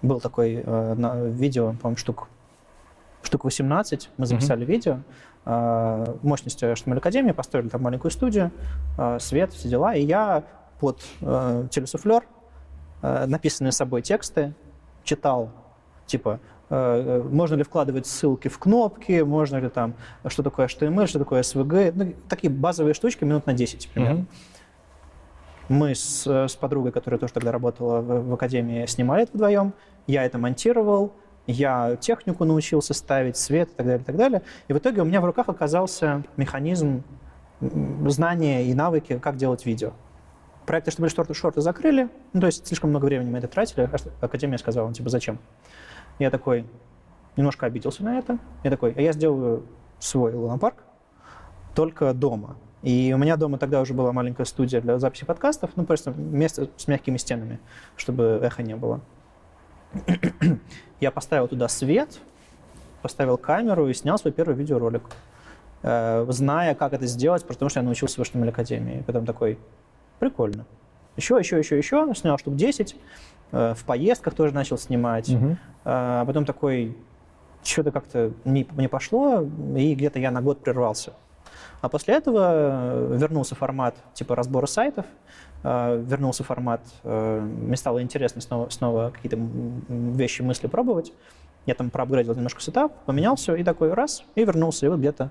Был 0.01 0.21
такой 0.21 0.63
на 0.65 1.17
видео, 1.27 1.75
по-моему, 1.81 1.97
штук 1.97 2.29
штук 3.23 3.45
18, 3.45 4.11
мы 4.17 4.27
записали 4.27 4.63
mm-hmm. 4.63 4.67
видео, 4.67 4.99
э, 5.45 6.17
мощностью 6.23 6.73
HTML 6.73 6.99
Академии, 6.99 7.33
построили 7.33 7.69
там 7.69 7.83
маленькую 7.83 8.11
студию, 8.11 8.51
э, 8.99 9.19
свет, 9.21 9.53
все 9.53 9.69
дела, 9.69 9.95
и 9.95 10.03
я 10.03 10.45
под 10.81 11.01
э, 11.21 11.67
телесуфлер 11.71 12.25
э, 13.03 13.27
написанные 13.27 13.73
собой 13.73 14.03
тексты 14.03 14.55
читал, 15.05 15.51
типа, 16.07 16.41
э, 16.71 17.23
можно 17.31 17.55
ли 17.55 17.63
вкладывать 17.63 18.07
ссылки 18.07 18.49
в 18.49 18.59
кнопки, 18.59 19.23
можно 19.23 19.57
ли 19.57 19.69
там, 19.69 19.95
что 20.27 20.43
такое 20.43 20.67
HTML, 20.67 21.07
что 21.07 21.19
такое 21.19 21.43
SVG, 21.43 21.93
ну, 21.95 22.15
такие 22.29 22.53
базовые 22.53 22.95
штучки 22.95 23.25
минут 23.25 23.47
на 23.47 23.55
10 23.55 23.89
примерно. 23.89 24.21
Mm-hmm. 24.21 24.27
Мы 25.73 25.95
с, 25.95 26.27
с 26.27 26.55
подругой, 26.57 26.93
которая 26.93 27.19
тоже 27.19 27.33
тогда 27.33 27.51
работала 27.51 28.03
в, 28.03 28.29
в 28.29 28.35
академии, 28.35 28.85
снимали 28.85 29.23
это 29.23 29.33
вдвоем. 29.33 29.73
Я 30.07 30.27
это 30.27 30.37
монтировал, 30.37 31.15
я 31.47 31.97
технику 31.97 32.45
научился 32.45 32.93
ставить, 32.93 33.39
свет 33.39 33.71
и 33.71 33.75
так 33.77 33.87
далее, 33.87 34.03
и 34.03 34.05
так 34.05 34.17
далее. 34.17 34.43
И 34.69 34.75
в 34.75 34.77
итоге 34.77 35.01
у 35.01 35.07
меня 35.07 35.23
в 35.23 35.25
руках 35.25 35.49
оказался 35.49 36.25
механизм 36.37 37.05
знания 37.61 38.67
и 38.67 38.75
навыки, 38.75 39.19
как 39.19 39.37
делать 39.37 39.65
видео. 39.65 39.93
Проекты 40.67 40.91
HTML 40.91 41.09
шорты, 41.09 41.33
шорты 41.33 41.63
закрыли, 41.63 42.11
ну, 42.35 42.43
то 42.43 42.49
есть 42.49 42.67
слишком 42.67 42.91
много 42.91 43.07
времени 43.07 43.31
мы 43.31 43.39
это 43.39 43.49
тратили. 43.49 43.89
Академия 44.21 44.59
сказала, 44.59 44.89
ну, 44.89 44.93
типа, 44.93 45.09
зачем? 45.09 45.39
Я 46.19 46.31
такой 46.31 46.67
немножко 47.35 47.65
обиделся 47.65 48.05
на 48.05 48.19
это. 48.19 48.39
Я 48.63 48.71
такой, 48.71 48.93
а 48.93 49.01
я 49.01 49.13
сделаю 49.15 49.65
свой 49.99 50.35
лунопарк 50.35 50.85
только 51.75 52.13
дома. 52.13 52.59
И 52.83 53.13
у 53.15 53.19
меня 53.19 53.37
дома 53.37 53.59
тогда 53.59 53.81
уже 53.81 53.95
была 53.95 54.13
маленькая 54.13 54.45
студия 54.45 54.81
для 54.81 54.99
записи 54.99 55.25
подкастов, 55.25 55.71
ну, 55.77 55.85
просто 55.85 56.11
место 56.11 56.69
с 56.77 56.89
мягкими 56.89 57.17
стенами, 57.17 57.61
чтобы 57.97 58.41
эхо 58.43 58.63
не 58.63 58.75
было. 58.75 59.01
Я 61.01 61.11
поставил 61.11 61.49
туда 61.49 61.69
свет, 61.69 62.19
поставил 63.03 63.37
камеру 63.39 63.89
и 63.89 63.95
снял 63.95 64.19
свой 64.19 64.33
первый 64.33 64.57
видеоролик, 64.57 65.03
э, 65.83 66.27
зная, 66.29 66.75
как 66.75 66.93
это 66.93 67.07
сделать, 67.07 67.45
потому 67.47 67.69
что 67.69 67.81
я 67.81 67.85
научился 67.85 68.23
в 68.23 68.27
HTML 68.27 68.49
Академии. 68.49 68.99
И 68.99 69.03
потом 69.03 69.27
такой, 69.27 69.59
прикольно. 70.19 70.67
Еще, 71.17 71.37
еще, 71.39 71.59
еще, 71.59 71.77
еще, 71.77 72.13
снял 72.17 72.39
штук 72.39 72.57
10, 72.57 72.97
э, 73.53 73.75
в 73.77 73.85
поездках 73.85 74.35
тоже 74.35 74.55
начал 74.55 74.79
снимать. 74.79 75.29
Угу. 75.29 75.57
А 75.85 76.25
потом 76.25 76.45
такой, 76.45 76.97
что-то 77.63 77.93
как-то 77.93 78.33
не, 78.45 78.67
не 78.77 78.89
пошло, 78.89 79.47
и 79.77 79.95
где-то 79.95 80.19
я 80.19 80.31
на 80.31 80.41
год 80.41 80.65
прервался. 80.65 81.13
А 81.83 81.91
после 81.91 82.15
этого 82.15 83.15
вернулся 83.15 83.55
формат 83.55 83.97
типа 84.15 84.35
разбора 84.35 84.67
сайтов, 84.67 85.05
Э, 85.65 86.03
вернулся 86.05 86.43
формат, 86.43 86.81
э, 87.05 87.41
мне 87.41 87.77
стало 87.77 88.03
интересно 88.03 88.41
снова, 88.41 88.69
снова 88.71 89.11
какие-то 89.11 89.39
вещи, 89.89 90.43
мысли 90.43 90.67
пробовать. 90.67 91.13
Я 91.67 91.75
там 91.75 91.91
проапгрейдил 91.91 92.35
немножко 92.35 92.61
сетап, 92.61 92.93
поменял 93.05 93.37
все, 93.37 93.55
и 93.55 93.63
такой 93.63 93.95
раз, 93.95 94.25
и 94.35 94.45
вернулся. 94.45 94.87
И 94.87 94.89
вот 94.89 94.99
где-то 94.99 95.31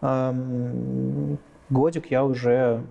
эм, 0.00 1.38
годик 1.68 2.10
я 2.10 2.24
уже 2.24 2.82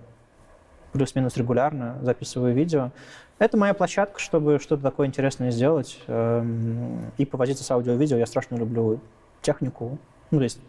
плюс-минус 0.92 1.36
регулярно 1.36 1.98
записываю 2.02 2.54
видео. 2.54 2.92
Это 3.40 3.56
моя 3.56 3.74
площадка, 3.74 4.20
чтобы 4.20 4.60
что-то 4.60 4.84
такое 4.84 5.08
интересное 5.08 5.50
сделать 5.50 6.00
эм, 6.06 7.10
и 7.18 7.24
повозиться 7.24 7.64
с 7.64 7.70
аудио-видео. 7.72 8.18
Я 8.18 8.26
страшно 8.26 8.54
люблю 8.54 9.00
технику. 9.42 9.98
Ну, 10.30 10.38
то 10.38 10.44
есть 10.44 10.60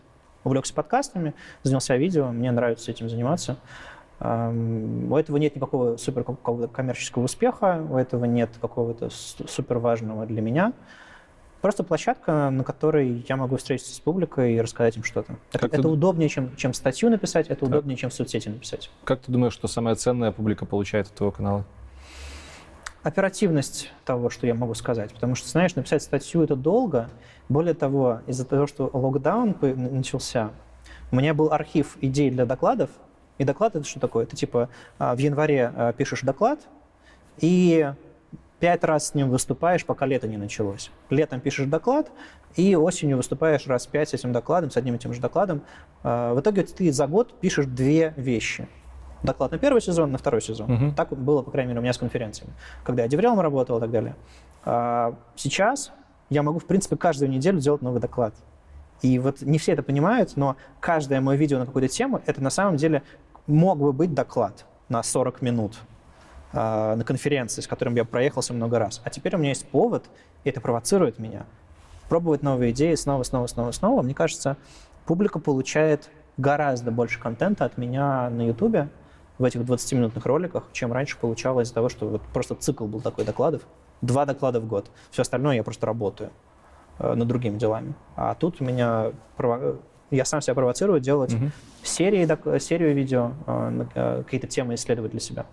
увлекся 0.43 0.73
подкастами, 0.73 1.33
занялся 1.63 1.95
видео, 1.95 2.29
мне 2.29 2.51
нравится 2.51 2.91
этим 2.91 3.09
заниматься. 3.09 3.57
У 4.19 5.15
этого 5.15 5.37
нет 5.37 5.55
никакого 5.55 5.97
супер 5.97 6.23
коммерческого 6.73 7.23
успеха, 7.25 7.85
у 7.89 7.97
этого 7.97 8.25
нет 8.25 8.49
какого-то 8.59 9.09
супер 9.11 9.77
важного 9.77 10.25
для 10.25 10.41
меня. 10.41 10.73
Просто 11.61 11.83
площадка, 11.83 12.49
на 12.49 12.63
которой 12.63 13.25
я 13.27 13.35
могу 13.35 13.57
встретиться 13.57 13.93
с 13.93 13.99
публикой 13.99 14.53
и 14.53 14.61
рассказать 14.61 14.97
им 14.97 15.03
что-то. 15.03 15.37
Это, 15.51 15.65
это 15.65 15.89
удобнее, 15.89 16.29
чем, 16.29 16.55
чем 16.55 16.73
статью 16.73 17.09
написать, 17.09 17.47
это 17.47 17.65
удобнее, 17.65 17.95
как? 17.95 18.01
чем 18.01 18.09
в 18.09 18.13
соцсети 18.13 18.49
написать. 18.49 18.91
Как 19.03 19.21
ты 19.21 19.31
думаешь, 19.31 19.53
что 19.53 19.67
самое 19.67 19.95
ценное 19.95 20.31
публика 20.31 20.65
получает 20.65 21.07
от 21.07 21.13
твоего 21.13 21.31
канала? 21.31 21.65
Оперативность 23.03 23.91
того, 24.05 24.29
что 24.29 24.47
я 24.47 24.53
могу 24.53 24.73
сказать. 24.73 25.13
Потому 25.13 25.35
что, 25.35 25.47
знаешь, 25.49 25.75
написать 25.75 26.03
статью 26.03 26.43
это 26.43 26.55
долго. 26.55 27.09
Более 27.49 27.73
того, 27.73 28.21
из-за 28.27 28.45
того, 28.45 28.67
что 28.67 28.89
локдаун 28.91 29.55
начался, 29.61 30.51
у 31.11 31.15
меня 31.15 31.33
был 31.33 31.53
архив 31.53 31.97
идей 32.01 32.29
для 32.29 32.45
докладов, 32.45 32.89
и 33.37 33.43
доклад 33.43 33.75
это 33.75 33.85
что 33.85 33.99
такое? 33.99 34.23
Это 34.23 34.35
типа 34.35 34.69
а, 34.97 35.15
в 35.15 35.19
январе 35.19 35.71
а, 35.75 35.93
пишешь 35.93 36.21
доклад, 36.21 36.59
и 37.39 37.93
пять 38.59 38.83
раз 38.83 39.09
с 39.09 39.13
ним 39.13 39.29
выступаешь, 39.29 39.85
пока 39.85 40.05
лето 40.05 40.27
не 40.27 40.37
началось. 40.37 40.91
Летом 41.09 41.39
пишешь 41.39 41.67
доклад, 41.67 42.11
и 42.55 42.75
осенью 42.75 43.17
выступаешь 43.17 43.67
раз 43.67 43.85
пять 43.85 44.09
с 44.09 44.13
этим 44.15 44.31
докладом, 44.31 44.71
с 44.71 44.77
одним 44.77 44.95
и 44.95 44.97
тем 44.97 45.13
же 45.13 45.21
докладом. 45.21 45.61
А, 46.03 46.33
в 46.33 46.39
итоге 46.39 46.63
ты 46.63 46.91
за 46.91 47.07
год 47.07 47.39
пишешь 47.39 47.65
две 47.65 48.13
вещи. 48.17 48.67
Доклад 49.23 49.51
на 49.51 49.57
первый 49.57 49.81
сезон, 49.81 50.11
на 50.11 50.17
второй 50.17 50.41
сезон. 50.41 50.69
Uh-huh. 50.69 50.95
Так 50.95 51.09
было, 51.09 51.41
по 51.41 51.51
крайней 51.51 51.69
мере, 51.69 51.79
у 51.79 51.83
меня 51.83 51.93
с 51.93 51.97
конференциями. 51.97 52.53
Когда 52.83 53.03
я 53.03 53.09
деврелом 53.09 53.39
работал 53.39 53.77
и 53.77 53.81
так 53.81 53.91
далее. 53.91 54.15
Сейчас 55.35 55.91
я 56.29 56.43
могу, 56.43 56.59
в 56.59 56.65
принципе, 56.65 56.97
каждую 56.97 57.29
неделю 57.29 57.59
делать 57.59 57.81
новый 57.81 58.01
доклад. 58.01 58.33
И 59.01 59.19
вот 59.19 59.41
не 59.41 59.57
все 59.57 59.73
это 59.73 59.83
понимают, 59.83 60.35
но 60.35 60.55
каждое 60.79 61.21
мое 61.21 61.37
видео 61.37 61.59
на 61.59 61.65
какую-то 61.65 61.87
тему, 61.87 62.21
это 62.25 62.41
на 62.41 62.49
самом 62.49 62.77
деле 62.77 63.03
мог 63.45 63.79
бы 63.79 63.93
быть 63.93 64.13
доклад 64.13 64.65
на 64.89 65.03
40 65.03 65.41
минут 65.41 65.77
э, 66.53 66.95
на 66.95 67.03
конференции, 67.03 67.61
с 67.61 67.67
которым 67.67 67.95
я 67.95 68.05
проехался 68.05 68.53
много 68.53 68.79
раз. 68.79 69.01
А 69.03 69.09
теперь 69.09 69.35
у 69.35 69.37
меня 69.37 69.49
есть 69.49 69.67
повод, 69.67 70.05
и 70.43 70.49
это 70.49 70.61
провоцирует 70.61 71.19
меня. 71.19 71.45
Пробовать 72.09 72.41
новые 72.41 72.71
идеи 72.71 72.95
снова, 72.95 73.23
снова, 73.23 73.47
снова, 73.47 73.71
снова. 73.71 74.01
Мне 74.01 74.13
кажется, 74.13 74.57
публика 75.05 75.39
получает 75.39 76.09
гораздо 76.37 76.91
больше 76.91 77.19
контента 77.19 77.65
от 77.65 77.77
меня 77.77 78.29
на 78.29 78.47
YouTube 78.47 78.89
в 79.37 79.43
этих 79.43 79.61
20-минутных 79.61 80.25
роликах, 80.25 80.63
чем 80.73 80.91
раньше 80.91 81.17
получалось 81.17 81.67
из-за 81.67 81.75
того, 81.75 81.89
что 81.89 82.07
вот 82.07 82.21
просто 82.33 82.55
цикл 82.55 82.85
был 82.85 83.01
такой 83.01 83.25
докладов. 83.25 83.61
Два 84.01 84.25
доклада 84.25 84.59
в 84.59 84.67
год. 84.67 84.89
Все 85.11 85.21
остальное 85.21 85.55
я 85.55 85.63
просто 85.63 85.85
работаю 85.85 86.31
э, 86.99 87.13
над 87.13 87.27
другими 87.27 87.57
делами. 87.57 87.93
А 88.15 88.35
тут 88.35 88.61
у 88.61 88.63
меня 88.65 89.11
я 90.09 90.25
сам 90.25 90.41
себя 90.41 90.53
провоцирую 90.53 90.99
делать 90.99 91.33
угу. 91.33 91.51
серии, 91.83 92.59
серию 92.59 92.93
видео, 92.93 93.31
э, 93.45 93.85
э, 93.95 94.23
какие-то 94.23 94.47
темы 94.47 94.75
исследовать 94.75 95.11
для 95.11 95.19
себя. 95.19 95.45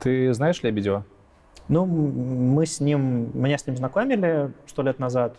Ты 0.00 0.32
знаешь 0.32 0.62
Лебедева? 0.62 1.04
Ну, 1.68 1.86
мы 1.86 2.66
с 2.66 2.80
ним, 2.80 3.30
меня 3.34 3.58
с 3.58 3.66
ним 3.66 3.76
знакомили 3.76 4.52
сто 4.66 4.82
лет 4.82 4.98
назад. 4.98 5.36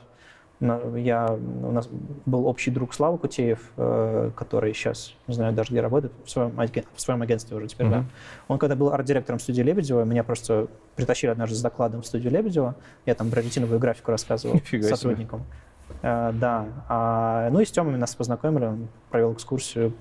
Я, 0.62 1.38
у 1.64 1.72
нас 1.72 1.90
был 2.26 2.48
общий 2.48 2.72
друг 2.72 2.94
Слава 2.94 3.18
Кутеев, 3.18 3.60
э, 3.76 4.32
который 4.38 4.74
сейчас, 4.74 5.14
не 5.28 5.34
знаю 5.34 5.54
даже 5.54 5.72
где 5.72 5.82
работает, 5.82 6.14
в 6.24 6.30
своем, 6.30 6.56
в 6.96 7.02
своем 7.02 7.22
агентстве 7.22 7.58
уже 7.58 7.68
теперь, 7.68 7.88
uh-huh. 7.88 8.04
да. 8.04 8.06
Он 8.48 8.58
когда 8.58 8.76
был 8.78 8.90
арт-директором 8.90 9.40
студии 9.40 9.62
Лебедева, 9.62 10.04
меня 10.06 10.24
просто 10.24 10.68
притащили 10.96 11.30
однажды 11.32 11.56
с 11.58 11.62
докладом 11.62 12.04
в 12.04 12.06
студию 12.06 12.32
Лебедева. 12.32 12.76
Я 13.06 13.16
там 13.16 13.30
про 13.30 13.42
ретиновую 13.42 13.80
графику 13.80 14.12
рассказывал 14.12 14.62
сотрудникам. 14.82 15.42
Себе. 15.42 16.00
Э, 16.04 16.32
да. 16.34 16.66
А, 16.88 17.50
ну 17.50 17.60
и 17.60 17.66
с 17.66 17.72
Тёмой 17.72 17.98
нас 17.98 18.16
познакомили, 18.16 18.66
он 18.66 18.88
провел 19.10 19.34
экскурсию. 19.34 19.94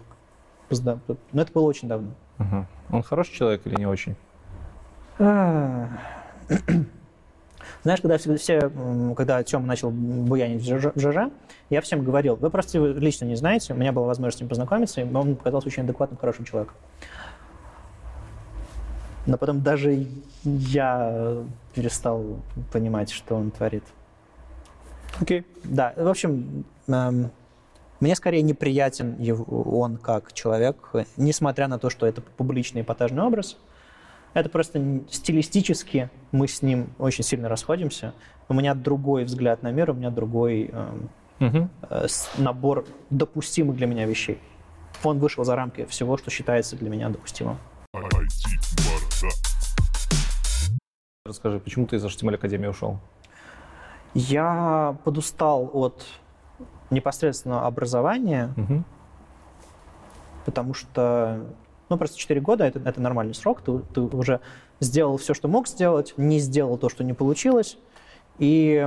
Но 0.71 1.01
ну, 1.33 1.43
это 1.43 1.53
было 1.53 1.65
очень 1.65 1.89
давно. 1.89 2.11
Угу. 2.39 2.67
Он 2.93 3.03
хороший 3.03 3.35
человек 3.35 3.67
или 3.67 3.75
не 3.77 3.87
очень? 3.87 4.15
Знаешь, 7.83 8.01
когда 8.01 8.19
все, 8.19 8.37
все 8.37 8.71
когда 9.17 9.43
Тёма 9.43 9.67
начал 9.67 9.91
буянить 9.91 10.63
в 10.63 10.99
ЖЖ, 10.99 11.33
я 11.71 11.81
всем 11.81 12.05
говорил, 12.05 12.37
вы 12.37 12.51
просто 12.51 12.79
его 12.79 12.87
лично 12.87 13.25
не 13.25 13.37
знаете, 13.37 13.73
у 13.73 13.77
меня 13.77 13.93
была 13.93 14.07
возможность 14.07 14.39
с 14.39 14.41
ним 14.41 14.49
познакомиться, 14.49 15.01
и 15.01 15.05
он 15.05 15.37
показался 15.37 15.69
очень 15.69 15.83
адекватным, 15.83 16.19
хорошим 16.19 16.45
человеком. 16.45 16.77
Но 19.27 19.39
потом 19.39 19.63
даже 19.63 20.07
я 20.45 21.45
перестал 21.75 22.25
понимать, 22.73 23.11
что 23.11 23.37
он 23.37 23.51
творит. 23.51 23.85
Окей. 25.21 25.41
Okay. 25.41 25.45
Да, 25.65 25.95
в 25.97 26.09
общем, 26.09 26.65
эм, 26.89 27.31
мне 28.01 28.15
скорее 28.17 28.43
неприятен 28.43 29.17
его, 29.19 29.63
он 29.81 29.97
как 29.97 30.33
человек, 30.33 30.77
несмотря 31.17 31.69
на 31.69 31.79
то, 31.79 31.89
что 31.89 32.07
это 32.07 32.21
публичный 32.21 32.83
эпатажный 32.83 33.23
образ. 33.23 33.57
Это 34.35 34.49
просто 34.49 35.01
стилистически 35.11 36.11
мы 36.33 36.49
с 36.49 36.61
ним 36.61 36.89
очень 36.99 37.23
сильно 37.25 37.49
расходимся. 37.49 38.13
У 38.49 38.55
меня 38.55 38.75
другой 38.75 39.25
взгляд 39.25 39.63
на 39.63 39.71
мир, 39.71 39.91
у 39.91 39.95
меня 39.95 40.11
другой 40.11 40.71
эм, 40.73 41.09
uh-huh. 41.39 41.69
э, 41.89 42.07
набор 42.37 42.85
допустимых 43.11 43.77
для 43.77 43.87
меня 43.87 44.07
вещей. 44.07 44.41
Он 45.05 45.19
вышел 45.19 45.45
за 45.45 45.55
рамки 45.55 45.85
всего, 45.87 46.17
что 46.17 46.31
считается 46.31 46.77
для 46.77 46.91
меня 46.91 47.09
допустимым. 47.11 47.59
Расскажи, 51.25 51.59
почему 51.61 51.87
ты 51.87 51.97
из 51.97 52.05
HTML 52.05 52.35
Академии 52.35 52.67
ушел? 52.67 52.99
Я 54.15 54.97
подустал 55.05 55.71
от 55.73 56.05
непосредственно 56.91 57.67
образования, 57.67 58.53
Угу. 58.57 58.85
потому 60.45 60.75
что, 60.75 61.47
ну, 61.95 61.99
просто 61.99 62.19
4 62.19 62.41
года 62.41 62.65
это, 62.65 62.81
это 62.81 63.01
нормальный 63.01 63.35
срок, 63.35 63.63
ты, 63.63 63.79
ты 63.95 64.01
уже 64.01 64.41
сделал 64.81 65.17
все, 65.17 65.33
что 65.33 65.47
мог 65.47 65.69
сделать, 65.69 66.15
не 66.17 66.41
сделал 66.41 66.77
то, 66.77 66.89
что 66.89 67.05
не 67.05 67.13
получилось, 67.13 67.79
и, 68.39 68.85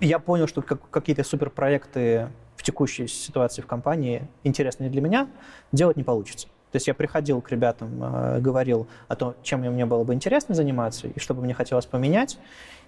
и 0.00 0.06
я 0.06 0.18
понял, 0.20 0.46
что 0.46 0.62
как- 0.62 0.88
какие-то 0.90 1.24
суперпроекты 1.24 2.28
в 2.56 2.62
текущей 2.62 3.08
ситуации 3.08 3.62
в 3.62 3.66
компании 3.66 4.28
интересные 4.44 4.90
для 4.90 5.00
меня 5.00 5.28
делать 5.72 5.96
не 5.96 6.04
получится. 6.04 6.46
То 6.70 6.76
есть 6.76 6.86
я 6.86 6.94
приходил 6.94 7.40
к 7.40 7.50
ребятам, 7.50 8.02
э, 8.02 8.40
говорил 8.40 8.86
о 9.08 9.16
том, 9.16 9.34
чем 9.42 9.60
мне 9.60 9.86
было 9.86 10.04
бы 10.04 10.14
интересно 10.14 10.54
заниматься 10.54 11.08
и 11.08 11.18
что 11.18 11.34
бы 11.34 11.42
мне 11.42 11.54
хотелось 11.54 11.86
поменять, 11.86 12.38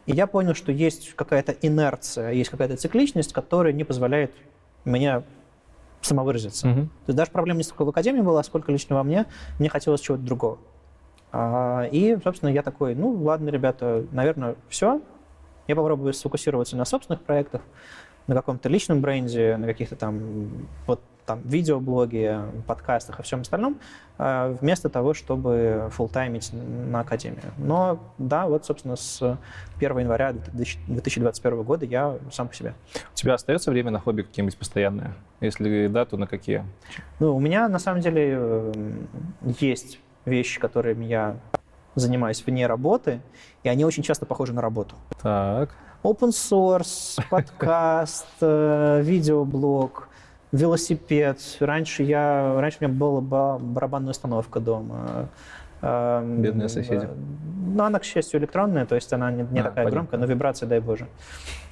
и 0.07 0.13
я 0.13 0.29
понял, 0.29 0.55
что 0.55 0.71
есть 0.71 1.15
какая-то 1.15 1.53
инерция, 1.63 2.31
есть 2.31 2.51
какая-то 2.51 2.77
цикличность, 2.77 3.33
которая 3.33 3.73
не 3.73 3.83
позволяет 3.83 4.33
мне 4.85 5.25
самовыразиться. 6.01 6.69
Угу. 6.69 6.81
То 6.81 7.09
есть 7.09 7.17
даже 7.17 7.31
проблема 7.31 7.59
не 7.59 7.65
столько 7.65 7.85
в 7.85 7.89
академии 7.89 8.21
была, 8.21 8.43
сколько 8.43 8.71
лично 8.73 8.97
во 8.97 9.03
мне. 9.03 9.27
Мне 9.59 9.69
хотелось 9.69 10.01
чего-то 10.01 10.23
другого. 10.23 10.59
А, 11.33 11.89
И, 11.91 12.17
собственно, 12.23 12.51
я 12.51 12.63
такой, 12.63 12.95
ну, 12.95 13.11
ладно, 13.11 13.49
ребята, 13.51 14.05
наверное, 14.13 14.57
все. 14.69 15.01
Я 15.67 15.75
попробую 15.75 16.13
сфокусироваться 16.13 16.77
на 16.77 16.85
собственных 16.85 17.23
проектах, 17.23 17.63
на 18.27 18.35
каком-то 18.35 18.69
личном 18.69 19.01
бренде, 19.01 19.57
на 19.57 19.67
каких-то 19.67 19.97
там, 19.97 20.49
вот 20.87 21.01
там, 21.27 21.41
видеоблоге, 21.45 22.43
подкастах 22.67 23.21
и 23.21 23.23
всем 23.23 23.41
остальном, 23.41 23.79
а, 24.17 24.57
вместо 24.61 24.89
того, 24.89 25.13
чтобы 25.13 25.89
фултаймить 25.91 26.51
на 26.53 27.01
академию. 27.01 27.53
Но, 27.59 27.99
да, 28.19 28.47
вот, 28.47 28.65
собственно, 28.65 28.97
с 28.97 29.39
1 29.79 29.99
января 29.99 30.33
2021 30.33 31.63
года 31.63 31.85
я 31.85 32.17
сам 32.31 32.49
по 32.49 32.55
себе. 32.55 32.75
У 33.13 33.17
тебя 33.17 33.35
остается 33.35 33.71
время 33.71 33.91
на 33.91 34.01
хобби 34.01 34.23
какие-нибудь 34.23 34.57
постоянные? 34.57 35.15
Если 35.41 35.89
да, 35.89 36.05
то 36.07 36.17
на 36.17 36.27
какие? 36.27 36.65
Ну, 37.19 37.37
у 37.37 37.41
меня 37.41 37.69
на 37.69 37.79
самом 37.79 38.01
деле 38.01 38.37
э, 38.39 38.73
есть 39.61 39.99
вещи, 40.25 40.61
которыми 40.61 41.05
я 41.05 41.37
занимаюсь 41.95 42.43
вне 42.47 42.67
работы, 42.67 43.21
и 43.63 43.69
они 43.69 43.85
очень 43.85 44.03
часто 44.03 44.27
похожи 44.27 44.53
на 44.53 44.63
работу. 44.63 44.95
Так. 45.21 45.71
Open 46.03 46.31
source, 46.31 47.21
подкаст, 47.31 48.27
э, 48.41 49.01
видеоблог, 49.03 50.09
велосипед. 50.53 51.39
Раньше 51.61 52.03
я, 52.03 52.55
раньше 52.61 52.79
у 52.81 52.85
меня 52.85 52.95
была 52.95 53.21
ба- 53.21 53.59
барабанная 53.61 54.11
установка 54.11 54.61
дома. 54.61 55.29
Эм, 55.83 56.41
Бедные 56.43 56.69
соседи. 56.69 57.09
Ну, 57.69 57.83
она, 57.85 57.99
к 57.99 58.05
счастью, 58.05 58.41
электронная, 58.41 58.87
то 58.87 58.95
есть 58.95 59.13
она 59.13 59.31
не, 59.31 59.43
не 59.43 59.59
А, 59.61 59.65
такая 59.65 59.85
понятно. 59.85 59.91
громкая, 59.91 60.21
но 60.21 60.27
вибрация, 60.27 60.67
дай 60.67 60.81
боже. 60.81 61.07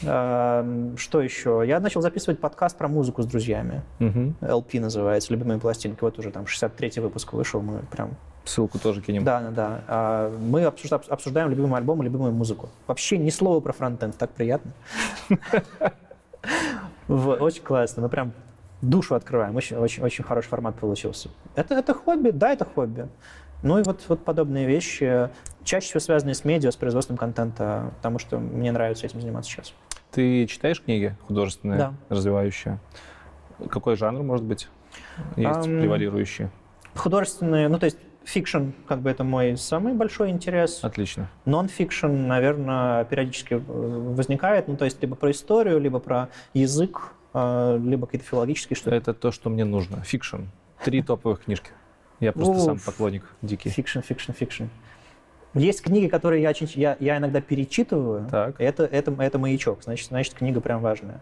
Эм, 0.02 0.96
Что 0.98 1.22
еще? 1.22 1.62
Я 1.66 1.80
начал 1.80 2.02
записывать 2.02 2.38
подкаст 2.40 2.76
про 2.76 2.88
музыку 2.88 3.22
с 3.22 3.26
друзьями. 3.26 3.80
Угу. 4.00 4.34
LP 4.42 4.80
называется, 4.80 5.32
«Любимые 5.32 5.58
пластинки». 5.58 5.98
Вот 6.02 6.18
уже 6.18 6.30
там 6.30 6.44
63-й 6.44 7.00
выпуск 7.00 7.32
вышел, 7.32 7.62
мы 7.62 7.78
прям... 7.90 8.10
Ссылку 8.44 8.78
тоже 8.78 9.00
кинем. 9.00 9.24
Да, 9.24 9.40
да, 9.40 9.50
да. 9.50 9.80
А, 9.88 10.38
Мы 10.38 10.64
обсужда- 10.64 11.00
обсуждаем 11.08 11.48
любимый 11.48 11.78
альбом 11.78 12.02
и 12.02 12.04
любимую 12.04 12.32
музыку. 12.32 12.68
Вообще 12.86 13.16
ни 13.16 13.30
слова 13.30 13.60
про 13.60 13.72
фронтенд, 13.72 14.18
так 14.18 14.28
приятно. 14.30 14.72
Очень 17.08 17.62
классно, 17.62 18.02
мы 18.02 18.08
прям 18.10 18.32
душу 18.84 19.14
открываем, 19.14 19.56
очень, 19.56 19.76
очень, 19.76 20.02
очень 20.02 20.24
хороший 20.24 20.48
формат 20.48 20.76
получился. 20.76 21.28
Это, 21.54 21.74
это 21.74 21.94
хобби, 21.94 22.30
да, 22.30 22.52
это 22.52 22.64
хобби. 22.64 23.08
Ну 23.62 23.78
и 23.78 23.82
вот, 23.82 24.04
вот 24.08 24.24
подобные 24.24 24.66
вещи, 24.66 25.30
чаще 25.64 25.86
всего 25.86 26.00
связанные 26.00 26.34
с 26.34 26.44
медиа, 26.44 26.70
с 26.70 26.76
производством 26.76 27.16
контента, 27.16 27.92
потому 27.96 28.18
что 28.18 28.38
мне 28.38 28.70
нравится 28.72 29.06
этим 29.06 29.20
заниматься 29.20 29.50
сейчас. 29.50 29.74
Ты 30.10 30.46
читаешь 30.46 30.80
книги 30.82 31.16
художественные, 31.26 31.78
Да. 31.78 31.94
развивающие? 32.10 32.78
Какой 33.70 33.96
жанр, 33.96 34.22
может 34.22 34.44
быть, 34.44 34.68
есть 35.36 35.66
Ам, 35.66 35.80
превалирующий? 35.80 36.48
Художественные, 36.94 37.68
ну 37.68 37.78
то 37.78 37.86
есть 37.86 37.98
fiction, 38.24 38.70
как 38.86 39.00
бы 39.00 39.10
это 39.10 39.24
мой 39.24 39.56
самый 39.56 39.94
большой 39.94 40.30
интерес. 40.30 40.80
Отлично. 40.82 41.28
Нон-фикшн, 41.44 42.06
наверное, 42.08 43.04
периодически 43.04 43.54
э, 43.54 43.58
возникает, 43.58 44.68
ну, 44.68 44.76
то 44.76 44.84
есть 44.84 45.00
либо 45.02 45.14
про 45.16 45.30
историю, 45.30 45.78
либо 45.78 45.98
про 45.98 46.28
язык, 46.52 47.13
либо 47.34 48.06
какие-то 48.06 48.26
филологические 48.26 48.76
штуки. 48.76 48.94
Это 48.94 49.12
то, 49.12 49.32
что 49.32 49.50
мне 49.50 49.64
нужно. 49.64 50.02
Fiction. 50.02 50.42
Три 50.84 51.02
топовых 51.06 51.44
книжки. 51.44 51.70
Я 52.20 52.32
просто 52.32 52.58
сам 52.60 52.78
поклонник 52.78 53.24
дикий. 53.42 53.70
Fiction, 53.70 54.00
fiction, 54.00 54.32
fiction. 54.32 54.64
Есть 55.54 55.82
книги, 55.82 56.08
которые 56.08 56.42
я, 56.42 56.52
я, 56.74 56.96
я 56.98 57.18
иногда 57.18 57.40
перечитываю. 57.40 58.28
Так. 58.28 58.56
Это, 58.58 58.84
это, 58.84 59.14
это 59.18 59.38
маячок, 59.38 59.84
значит, 59.84 60.08
значит, 60.08 60.34
книга 60.34 60.60
прям 60.60 60.80
важная. 60.80 61.20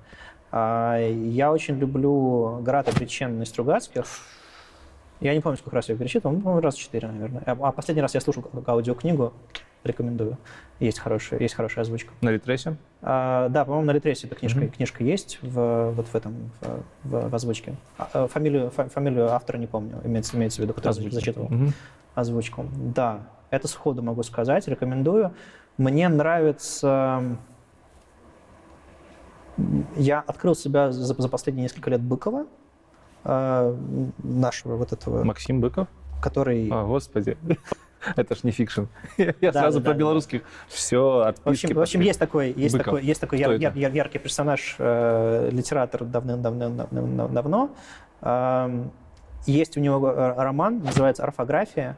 А, 0.50 0.98
я 0.98 1.52
очень 1.52 1.78
люблю 1.78 2.58
Терри 2.62 2.92
Пратчетта 2.92 3.42
и 3.42 3.46
Стругацких. 3.46 4.04
Я 5.20 5.34
не 5.34 5.40
помню, 5.40 5.58
сколько 5.58 5.76
раз 5.76 5.88
я 5.88 5.96
перечитывал, 5.96 6.36
ну, 6.36 6.60
раз 6.60 6.74
четыре, 6.74 7.08
наверное. 7.08 7.42
А 7.46 7.52
а 7.52 7.72
последний 7.72 8.02
раз 8.02 8.14
я 8.14 8.20
слушал 8.20 8.44
аудиокнигу, 8.66 9.32
рекомендую. 9.84 10.38
Есть 10.80 10.98
хорошая, 10.98 11.38
есть 11.40 11.54
хорошая 11.54 11.82
озвучка. 11.82 12.12
На 12.20 12.30
Литресе? 12.30 12.76
А, 13.02 13.48
да, 13.48 13.64
по-моему, 13.64 13.86
на 13.86 13.92
Литресе 13.92 14.26
эта 14.26 14.36
книжка, 14.36 14.60
Мгм. 14.60 14.70
книжка 14.70 15.04
есть 15.04 15.38
в, 15.42 15.90
вот 15.92 16.06
в 16.08 16.14
этом, 16.14 16.50
в, 16.60 16.82
в- 17.04 17.28
в 17.30 17.34
озвучке. 17.34 17.74
А, 17.98 18.08
э, 18.14 18.28
фамилию, 18.28 18.70
фа- 18.70 18.88
фамилию 18.88 19.30
автора 19.32 19.58
не 19.58 19.66
помню, 19.66 20.00
имеется, 20.04 20.36
имеется 20.36 20.60
в 20.60 20.64
виду, 20.64 20.74
который 20.74 20.90
Озвучка. 20.90 21.14
зачитывал 21.14 21.48
Мгм. 21.48 21.72
озвучку. 22.14 22.66
Да, 22.74 23.20
это 23.50 23.68
сходу 23.68 24.02
могу 24.02 24.22
сказать, 24.22 24.66
рекомендую. 24.68 25.32
Мне 25.78 26.08
нравится... 26.08 27.22
Я 29.96 30.20
открыл 30.20 30.54
себя 30.54 30.90
за, 30.92 31.14
за 31.14 31.28
последние 31.28 31.64
несколько 31.64 31.90
лет 31.90 32.00
Быкова, 32.00 32.46
э, 33.24 33.76
нашего 34.22 34.76
вот 34.76 34.92
этого, 34.92 35.22
Максим 35.24 35.60
Быков? 35.60 35.86
который... 36.22 36.68
А, 36.72 36.84
господи. 36.84 37.36
Это 38.16 38.34
ж 38.34 38.40
не 38.44 38.50
fiction. 38.50 38.82
Я 39.16 39.52
Да, 39.52 39.60
сразу 39.60 39.80
да, 39.80 39.84
про 39.84 39.92
да, 39.92 39.98
белорусских. 39.98 40.42
Все, 40.68 41.00
В 41.02 41.28
отписки. 41.28 41.66
общем, 41.66 41.76
в 41.76 41.80
общем 41.80 42.00
есть 42.00 42.18
такой, 42.18 42.52
есть 42.52 42.74
Быков. 42.74 42.84
такой, 42.86 43.04
есть 43.04 43.20
такой 43.20 43.38
Кто 43.38 43.52
яр- 43.52 43.60
это? 43.70 43.78
яр- 43.78 43.92
яркий 43.94 44.18
персонаж, 44.18 44.76
э, 44.78 45.48
литератор 45.52 46.04
давным-давно. 46.04 47.70
Эм, 48.22 48.90
есть 49.46 49.76
у 49.76 49.80
него 49.80 50.08
э, 50.10 50.34
роман, 50.36 50.80
называется 50.80 51.22
«Орфография». 51.24 51.96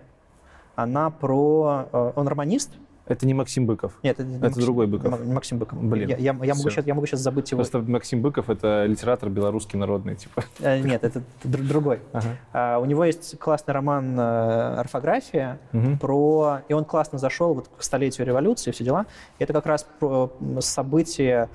Она 0.76 1.10
про... 1.10 1.86
э, 1.92 2.12
он 2.16 2.26
романист, 2.28 2.70
Это 3.06 3.26
не 3.26 3.34
Максим 3.34 3.66
Быков. 3.66 3.92
Нет, 4.02 4.18
это, 4.18 4.26
не 4.28 4.36
Это 4.36 4.46
Максим- 4.46 4.62
другой 4.62 4.86
Быков. 4.86 5.26
Максим 5.26 5.58
Быков. 5.58 5.78
Блин, 5.82 6.08
Я, 6.08 6.16
я- 6.16 6.36
я 6.42 6.54
могу 6.54 6.70
сейчас, 6.70 6.86
я 6.86 6.94
могу 6.94 7.06
сейчас 7.06 7.20
забыть 7.20 7.50
его. 7.50 7.58
Просто 7.58 7.80
Максим 7.80 8.22
Быков 8.22 8.48
это 8.48 8.86
литератор 8.86 9.28
белорусский 9.28 9.78
народный, 9.78 10.16
типа. 10.16 10.42
Э, 10.60 10.80
Нет, 10.80 11.04
это 11.04 11.22
др- 11.42 11.62
другой. 11.68 12.00
Ага. 12.12 12.28
А, 12.54 12.78
у 12.78 12.86
него 12.86 13.04
есть 13.04 13.38
классный 13.38 13.74
роман 13.74 14.18
э, 14.18 14.76
«Орфография», 14.80 15.58
Мгм. 15.72 15.98
про... 15.98 16.60
и 16.68 16.72
он 16.72 16.84
классно 16.86 17.18
зашел 17.18 17.52
вот 17.52 17.68
к 17.76 17.82
столетию 17.82 18.26
революции, 18.26 18.70
все 18.70 18.84
дела. 18.84 19.04
Это 19.38 19.52
как 19.52 19.66
раз 19.66 19.86
про 20.00 20.32
события 20.60 21.50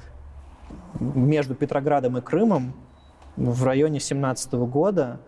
между 1.00 1.56
Петроградом 1.56 2.18
и 2.18 2.22
Крымом 2.22 2.74
в 3.36 3.64
районе 3.64 4.00
17 4.00 4.54
года. 4.68 5.20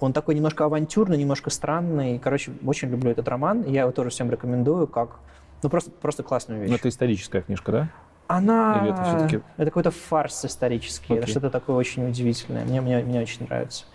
Он 0.00 0.12
такой 0.12 0.34
немножко 0.34 0.64
авантюрный, 0.64 1.16
немножко 1.16 1.50
странный. 1.50 2.18
Короче, 2.18 2.52
очень 2.66 2.88
люблю 2.90 3.10
этот 3.10 3.28
роман. 3.28 3.64
Я 3.66 3.82
его 3.82 3.92
тоже 3.92 4.10
всем 4.10 4.30
рекомендую, 4.30 4.86
как 4.88 5.20
ну 5.64 5.70
просто, 5.70 5.90
просто 5.90 6.22
классную 6.22 6.60
вещь. 6.60 6.70
Ну, 6.70 6.76
это 6.76 6.88
историческая 6.90 7.40
книжка, 7.40 7.72
да? 7.72 7.88
Она... 8.26 8.80
Или 8.82 8.92
это 8.92 9.02
всё-таки- 9.04 9.40
это 9.56 9.64
какой-то 9.66 9.90
фарс 9.90 10.44
исторический, 10.44 11.14
это 11.14 11.22
Окей. 11.22 11.30
что-то 11.32 11.50
такое 11.50 11.74
очень 11.76 12.06
удивительное. 12.06 12.64
Мне, 12.64 12.80
мне, 12.80 12.98
мне 13.02 13.20
очень 13.20 13.46
нравится. 13.46 13.86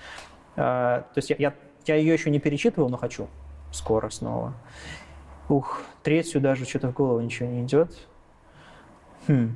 А, 0.55 1.01
то 1.13 1.17
есть 1.17 1.29
я, 1.29 1.35
я, 1.37 1.53
я 1.85 1.95
ее 1.95 2.13
еще 2.13 2.29
не 2.31 2.39
перечитывал, 2.39 2.89
но 2.89 2.97
хочу 2.97 3.27
скоро 3.71 4.09
снова. 4.09 4.53
Ух, 5.47 5.81
третью 6.03 6.41
даже 6.41 6.65
что-то 6.65 6.89
в 6.89 6.93
голову 6.93 7.19
ничего 7.19 7.47
не 7.49 7.63
идет. 7.63 7.95
Хм. 9.27 9.55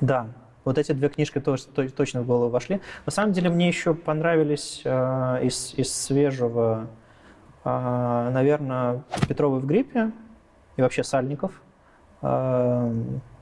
Да, 0.00 0.28
вот 0.64 0.78
эти 0.78 0.92
две 0.92 1.08
книжки 1.10 1.38
тоже, 1.38 1.64
то- 1.66 1.88
точно 1.90 2.22
в 2.22 2.26
голову 2.26 2.50
вошли. 2.50 2.80
На 3.06 3.12
самом 3.12 3.32
деле 3.32 3.50
мне 3.50 3.68
еще 3.68 3.94
понравились 3.94 4.82
э, 4.84 5.40
из, 5.44 5.74
из 5.76 5.92
свежего, 5.94 6.88
наверное, 7.64 9.02
Петровы 9.28 9.60
в 9.60 9.66
гриппе 9.66 10.10
и 10.76 10.82
вообще 10.82 11.04
Сальников. 11.04 11.60
Э, 12.22 12.92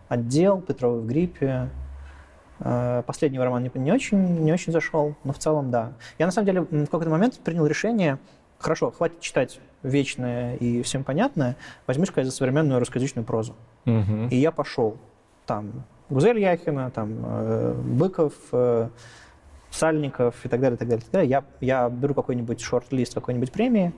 отдел 0.09 0.61
Петровы 0.61 1.01
в 1.01 1.07
гриппе. 1.07 1.69
Э, 2.59 3.03
Последний 3.07 3.39
роман 3.39 3.63
не, 3.63 3.71
не 3.75 3.93
очень, 3.93 4.19
не 4.41 4.53
очень 4.53 4.73
зашел, 4.73 5.15
но 5.25 5.33
в 5.33 5.39
целом 5.39 5.71
да. 5.71 5.93
Я 6.19 6.27
на 6.27 6.33
самом 6.33 6.47
деле 6.47 6.61
в 6.63 6.87
какой-то 6.87 7.11
момент 7.11 7.39
принял 7.39 7.67
решение, 7.67 8.19
хорошо, 8.59 8.91
хватит 8.91 9.21
читать 9.21 9.61
вечное 9.83 10.57
и 10.57 10.83
всем 10.83 11.05
понятное, 11.05 11.57
возьмусь-ка 11.87 12.21
я 12.21 12.25
за 12.27 12.33
современную 12.33 12.79
русскоязычную 12.79 13.25
прозу. 13.25 13.55
Мгм. 13.87 14.29
И 14.29 14.37
я 14.37 14.51
пошел. 14.51 14.99
Там 15.47 15.85
Гузель 16.11 16.39
Яхина, 16.39 16.91
там 16.91 17.15
э, 17.25 17.75
Быков, 17.75 18.35
э, 18.53 18.89
Сальников 19.71 20.45
и 20.45 20.49
так 20.49 20.61
далее, 20.61 20.77
так 20.77 20.89
далее, 20.89 21.03
так 21.03 21.13
далее. 21.13 21.31
Я, 21.31 21.45
я 21.61 21.89
беру 21.89 22.15
какой-нибудь 22.15 22.61
шорт-лист 22.61 23.15
какой-нибудь 23.15 23.53
премии, 23.53 23.93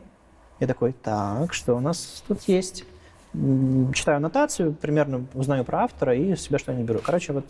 Я 0.63 0.69
такой, 0.69 0.93
так, 0.93 1.55
что 1.55 1.75
у 1.75 1.81
нас 1.81 2.23
тут 2.29 2.43
есть? 2.43 2.85
Читаю 3.33 4.19
аннотацию, 4.19 4.73
примерно 4.73 5.27
узнаю 5.35 5.65
про 5.65 5.83
автора 5.83 6.15
и 6.15 6.37
себе 6.37 6.59
что-нибудь 6.59 6.87
беру. 6.87 7.01
Короче, 7.05 7.33
вот 7.33 7.47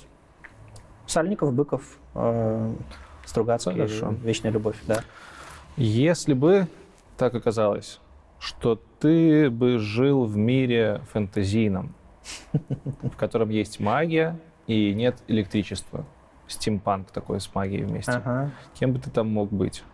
Сальников, 1.06 1.52
Быков, 1.52 1.98
э, 2.14 2.72
Стругацкий, 3.26 3.72
Хорошо. 3.72 4.14
Вечная 4.22 4.51
любовь, 4.51 4.76
да. 4.86 5.05
Если 5.76 6.32
бы 6.32 6.68
так 7.18 7.34
оказалось, 7.34 8.01
что 8.39 8.80
ты 8.98 9.51
бы 9.51 9.78
жил 9.78 10.24
в 10.24 10.39
мире 10.39 11.02
фэнтезийном, 11.12 11.94
в 13.02 13.16
котором 13.18 13.51
есть 13.51 13.78
магия 13.78 14.39
и 14.66 14.94
нет 14.94 15.18
электричества, 15.28 16.06
стимпанк 16.47 17.10
такой 17.10 17.43
с 17.43 17.55
магией 17.55 17.84
вместе, 17.84 18.12
ага. 18.12 18.51
кем 18.72 18.94
бы 18.94 18.98
ты 18.98 19.10
там 19.10 19.28
мог 19.28 19.52
быть? 19.52 19.84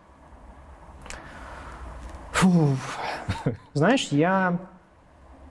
Фу. 2.39 2.77
Знаешь, 3.73 4.09
я, 4.13 4.59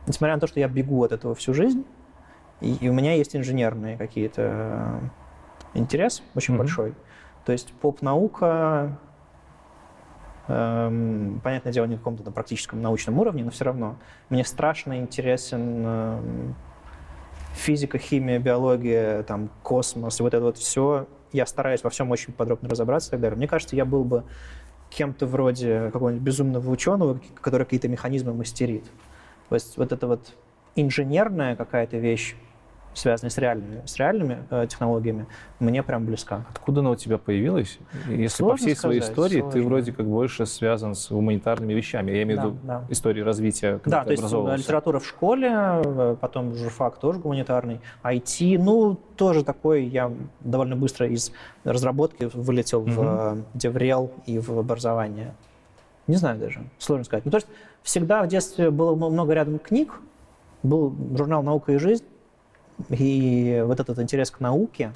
несмотря 0.06 0.36
на 0.36 0.40
то, 0.40 0.48
что 0.48 0.62
я 0.62 0.70
бегу 0.70 1.04
от 1.04 1.12
этого 1.12 1.36
всю 1.36 1.54
жизнь, 1.54 1.86
и, 2.62 2.76
и 2.76 2.88
у 2.88 2.94
меня 2.94 3.14
есть 3.14 3.36
инженерные 3.36 3.98
какие-то 3.98 4.42
э, 4.46 5.00
интерес 5.74 6.24
очень 6.34 6.54
mm-hmm. 6.54 6.58
большой. 6.58 6.94
То 7.44 7.52
есть 7.52 7.74
поп-наука, 7.74 8.98
эм, 10.48 11.42
понятное 11.44 11.74
дело, 11.74 11.88
не 11.88 11.96
на 11.96 11.98
каком-то 11.98 12.32
практическом 12.32 12.82
научном 12.82 13.20
уровне, 13.20 13.44
но 13.44 13.52
все 13.52 13.66
равно 13.66 13.98
мне 14.30 14.46
страшно 14.46 14.98
интересен 14.98 15.86
эм, 15.86 16.56
физика, 17.54 17.98
химия, 17.98 18.40
биология, 18.40 19.24
там, 19.24 19.50
космос, 19.62 20.22
и 20.22 20.24
вот 20.24 20.34
это 20.34 20.44
вот 20.44 20.58
все. 20.58 21.06
Я 21.34 21.46
стараюсь 21.46 21.84
во 21.84 21.90
всем 21.90 22.10
очень 22.12 22.32
подробно 22.32 22.70
разобраться 22.70 23.10
и 23.10 23.12
так 23.12 23.20
далее. 23.20 23.36
Мне 23.36 23.50
кажется, 23.50 23.76
я 23.76 23.84
был 23.84 24.06
бы 24.06 24.24
кем-то 24.90 25.26
вроде 25.26 25.90
какого-нибудь 25.92 26.24
безумного 26.24 26.70
ученого, 26.70 27.20
который 27.42 27.64
какие-то 27.64 27.88
механизмы 27.88 28.34
мастерит. 28.34 28.86
То 29.50 29.56
есть 29.56 29.78
вот 29.78 29.92
это 29.92 30.08
вот 30.08 30.34
инженерная 30.76 31.56
какая-то 31.56 31.98
вещь, 31.98 32.36
связанная 32.94 33.30
с 33.30 33.38
реальными, 33.38 33.82
с 33.86 33.96
реальными 33.98 34.44
э, 34.50 34.68
технологиями, 34.70 35.28
мне 35.60 35.84
прям 35.84 36.06
близка. 36.06 36.46
Откуда 36.50 36.82
она 36.82 36.92
у 36.92 36.96
тебя 36.96 37.18
появилась? 37.18 37.80
Если 38.08 38.28
сложно 38.28 38.54
по 38.54 38.58
всей 38.58 38.76
сказать, 38.76 38.80
своей 38.80 39.00
истории 39.00 39.40
сложно. 39.40 39.52
ты 39.52 39.68
вроде 39.68 39.92
как 39.92 40.06
больше 40.08 40.46
связан 40.46 40.96
с 40.96 41.12
гуманитарными 41.12 41.74
вещами. 41.74 42.12
Я 42.12 42.24
имею 42.24 42.42
в 42.42 42.44
виду 42.44 42.58
да. 42.64 42.86
истории 42.90 43.22
развития, 43.22 43.80
когда 43.80 44.00
да, 44.00 44.06
ты 44.06 44.16
то 44.16 44.24
есть 44.24 44.66
литература 44.66 45.00
в 45.00 45.06
школе, 45.06 45.52
э, 45.54 46.16
потом 46.20 46.56
журфак 46.56 46.98
тоже 46.98 47.20
гуманитарный, 47.20 47.82
IT, 48.04 48.58
ну, 48.60 49.00
тоже 49.16 49.44
такой, 49.44 49.86
я 49.86 50.12
довольно 50.40 50.76
быстро 50.76 51.08
из 51.08 51.32
разработки 51.64 52.30
вылетел 52.34 52.82
угу. 52.82 52.92
в 52.92 53.38
Деврел 53.54 54.12
и 54.26 54.40
в 54.40 54.58
образование. 54.58 55.34
Не 56.08 56.16
знаю 56.16 56.40
даже, 56.40 56.64
сложно 56.80 57.04
сказать. 57.04 57.26
Ну, 57.26 57.32
то 57.32 57.38
есть 57.38 57.48
всегда 57.84 58.24
в 58.24 58.28
детстве 58.28 58.72
было 58.72 58.96
много 58.96 59.34
рядом 59.34 59.60
книг, 59.60 60.00
был 60.64 60.96
журнал 61.16 61.44
«Наука 61.44 61.74
и 61.74 61.78
жизнь», 61.78 62.06
и 62.90 63.64
вот 63.66 63.80
этот 63.80 64.00
интерес 64.00 64.32
к 64.32 64.40
науке, 64.40 64.94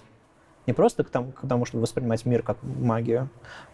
не 0.68 0.74
просто 0.74 1.04
к 1.04 1.10
тому, 1.10 1.32
к 1.32 1.48
тому, 1.48 1.66
чтобы 1.66 1.82
воспринимать 1.82 2.26
мир 2.26 2.44
как 2.44 2.58
магию, 2.62 3.30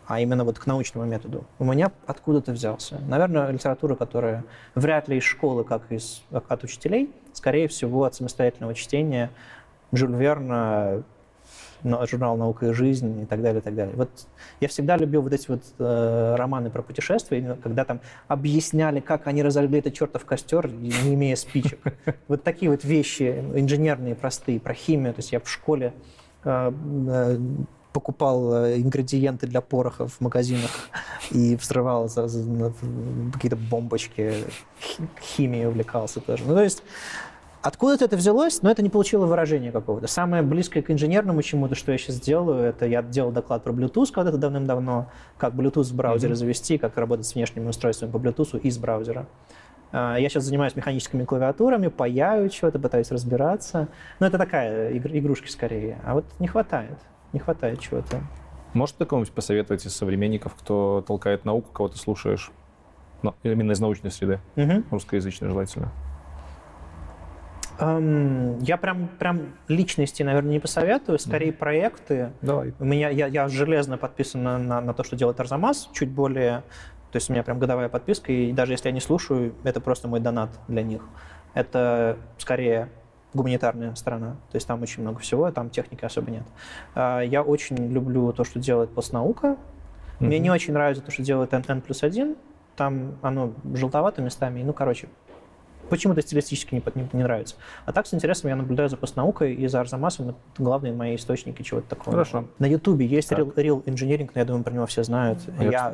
а 0.06 0.22
именно 0.22 0.46
вот 0.46 0.58
к 0.58 0.66
научному 0.66 1.06
методу, 1.06 1.46
у 1.60 1.66
меня 1.66 1.92
откуда-то 2.06 2.54
взялся. 2.54 3.00
Наверное, 3.08 3.50
литература, 3.52 3.96
которая 3.96 4.46
вряд 4.74 5.10
ли 5.10 5.18
из 5.18 5.24
школы, 5.24 5.64
как 5.64 5.92
из, 5.92 6.24
от 6.32 6.64
учителей, 6.64 7.12
скорее 7.34 7.68
всего, 7.68 8.06
от 8.06 8.16
самостоятельного 8.16 8.74
чтения 8.74 9.32
Жюль 9.92 10.16
Верна, 10.16 11.04
журнал 11.84 12.38
«Наука 12.38 12.68
и 12.68 12.74
жизнь» 12.74 13.24
и 13.24 13.26
так 13.26 13.41
далее, 13.41 13.60
и 13.60 13.64
так 13.64 13.76
далее. 13.76 13.95
Вот 13.95 14.10
я 14.60 14.68
всегда 14.68 14.98
любил 14.98 15.22
вот 15.22 15.34
эти 15.34 15.49
вот 15.49 15.62
э, 15.80 16.36
романы 16.38 16.70
про 16.70 16.82
путешествия, 16.82 17.58
когда 17.62 17.86
там 17.86 18.02
объясняли, 18.28 18.99
как 18.99 19.28
они 19.28 19.44
разожгли 19.44 19.80
этот 19.80 19.94
чертов 19.94 20.26
костер, 20.26 20.70
не 20.70 21.14
имея 21.14 21.36
спичек. 21.36 21.80
Вот 22.28 22.44
такие 22.44 22.70
вот 22.70 22.84
вещи 22.84 23.44
инженерные, 23.56 24.16
простые, 24.16 24.60
про 24.60 24.74
химию. 24.74 25.14
То 25.14 25.20
есть 25.20 25.32
я 25.32 25.40
в 25.40 25.49
школе 25.49 25.94
э, 26.44 26.72
э, 27.08 27.38
покупал 27.98 28.54
э, 28.54 28.78
ингредиенты 28.78 29.48
для 29.48 29.60
пороха 29.60 30.08
в 30.08 30.22
магазинах 30.22 30.70
и 31.32 31.56
взрывал 31.56 32.08
какие-то 32.08 33.56
бомбочки, 33.56 34.45
химией 35.20 35.68
увлекался 35.68 36.20
тоже. 36.20 36.44
Ну, 36.45 36.54
то 36.54 36.64
есть 36.64 36.84
Откуда 37.68 38.06
это 38.06 38.15
взялось? 38.15 38.61
Но 38.61 38.72
это 38.72 38.81
не 38.81 38.89
получило 38.89 39.26
выражения 39.26 39.73
какого-то. 39.73 40.07
Самое 40.07 40.41
близкое 40.41 40.81
к 40.81 40.89
инженерному 40.89 41.41
чему-то, 41.41 41.76
что 41.76 41.91
я 41.91 41.98
сейчас 41.98 42.18
делаю, 42.18 42.64
это 42.64 42.85
я 42.85 43.02
делал 43.02 43.34
доклад 43.34 43.65
про 43.65 43.73
Bluetooth 43.73 44.10
когда-то 44.14 44.38
давным-давно, 44.38 45.11
как 45.38 45.53
Bluetooth 45.53 45.84
в 45.84 45.94
браузере 45.94 46.31
mm-hmm. 46.31 46.38
завести, 46.38 46.77
как 46.77 46.95
работать 46.95 47.26
с 47.26 47.35
внешними 47.35 47.68
устройствами 47.68 48.10
по 48.10 48.15
Bluetooth 48.15 48.57
из 48.61 48.77
браузера. 48.77 49.27
А, 49.91 50.15
я 50.15 50.30
сейчас 50.30 50.45
занимаюсь 50.45 50.77
механическими 50.77 51.26
клавиатурами, 51.26 51.89
паяю 51.89 52.49
что-то, 52.49 52.80
пытаюсь 52.80 53.11
разбираться. 53.11 53.89
Но 54.22 54.27
это 54.27 54.38
такая 54.38 54.98
игрушки 54.98 55.49
скорее. 55.49 55.99
А 56.06 56.14
вот 56.14 56.23
не 56.39 56.48
хватает, 56.48 56.98
не 57.34 57.41
хватает 57.41 57.81
чего-то. 57.81 58.22
Можете 58.76 59.03
кому-нибудь 59.03 59.34
посоветовать 59.34 59.85
из 59.85 59.94
современников, 59.94 60.56
кто 60.56 61.03
толкает 61.06 61.44
науку, 61.44 61.69
кого 61.73 61.89
ты 61.89 61.98
слушаешь? 61.98 62.49
Ну, 63.23 63.35
именно 63.44 63.73
из 63.73 63.81
научной 63.81 64.11
среды, 64.11 64.39
угу. 64.56 64.84
русскоязычной 64.89 65.49
желательно. 65.49 65.91
Эм, 67.80 68.60
я 68.60 68.78
прям, 68.78 69.08
прям 69.20 69.54
личности, 69.68 70.24
наверное, 70.24 70.52
не 70.52 70.60
посоветую, 70.60 71.20
скорее 71.20 71.52
mm 71.52 71.58
проекты. 71.58 72.32
Давай. 72.41 72.74
У 72.80 72.86
меня, 72.86 73.10
я, 73.10 73.28
я 73.28 73.48
железно 73.48 73.98
подписан 73.98 74.44
на, 74.44 74.58
на, 74.58 74.82
на 74.82 74.94
то, 74.94 75.04
что 75.04 75.16
делает 75.16 75.40
Арзамас, 75.40 75.90
чуть 75.94 76.10
более, 76.10 76.64
то 77.12 77.18
есть 77.18 77.30
у 77.30 77.34
меня 77.34 77.44
прям 77.44 77.60
годовая 77.60 77.90
подписка, 77.90 78.32
и 78.32 78.52
даже 78.52 78.74
если 78.74 78.88
я 78.88 78.94
не 78.94 78.99
слушаю, 78.99 79.54
это 79.64 79.80
просто 79.80 80.08
мой 80.08 80.20
донат 80.20 80.49
для 80.68 80.82
них. 80.82 81.04
Это 81.54 82.18
скорее 82.38 82.90
гуманитарная 83.34 83.94
сторона, 83.95 84.32
то 84.52 84.56
есть 84.56 84.68
там 84.68 84.82
очень 84.82 85.04
много 85.04 85.20
всего, 85.20 85.52
там 85.52 85.70
техники 85.70 86.04
особо 86.04 86.32
нет. 86.32 86.44
А, 86.95 87.22
я 87.22 87.44
очень 87.44 87.91
люблю 87.91 88.32
то, 88.34 88.44
что 88.44 88.60
делает 88.60 88.90
постнаука. 88.94 89.48
Mm-hmm. 89.48 90.26
Мне 90.26 90.40
не 90.40 90.49
очень 90.49 90.74
нравится 90.74 91.04
то, 91.04 91.12
что 91.12 91.22
делает 91.22 91.54
N 91.54 91.82
плюс 91.82 92.02
один, 92.02 92.36
там 92.76 93.18
оно 93.22 93.54
желтовато 93.74 94.22
местами, 94.22 94.64
ну, 94.64 94.74
короче, 94.74 95.10
почему-то 95.90 96.22
стилистически 96.22 96.76
не, 96.76 96.84
не, 96.96 97.10
не 97.14 97.24
нравится. 97.24 97.56
А 97.86 97.94
так 97.94 98.08
с 98.08 98.14
интересом 98.14 98.50
я 98.50 98.56
наблюдаю 98.56 98.90
за 98.90 98.98
постнаукой 98.98 99.54
и 99.54 99.68
за 99.68 99.80
Арзамасом. 99.82 100.30
Это 100.30 100.38
главные 100.58 100.94
мои 100.94 101.16
источники 101.16 101.62
чего-то 101.62 101.90
такого. 101.90 102.12
Хорошо. 102.12 102.46
На 102.60 102.66
Ютубе 102.66 103.06
есть 103.06 103.32
Real, 103.32 103.54
Real 103.56 103.84
Engineering, 103.84 104.30
но 104.34 104.40
я 104.40 104.46
думаю, 104.46 104.64
про 104.64 104.74
него 104.74 104.86
все 104.86 105.04
знают. 105.04 105.40
А 105.58 105.64
я, 105.64 105.94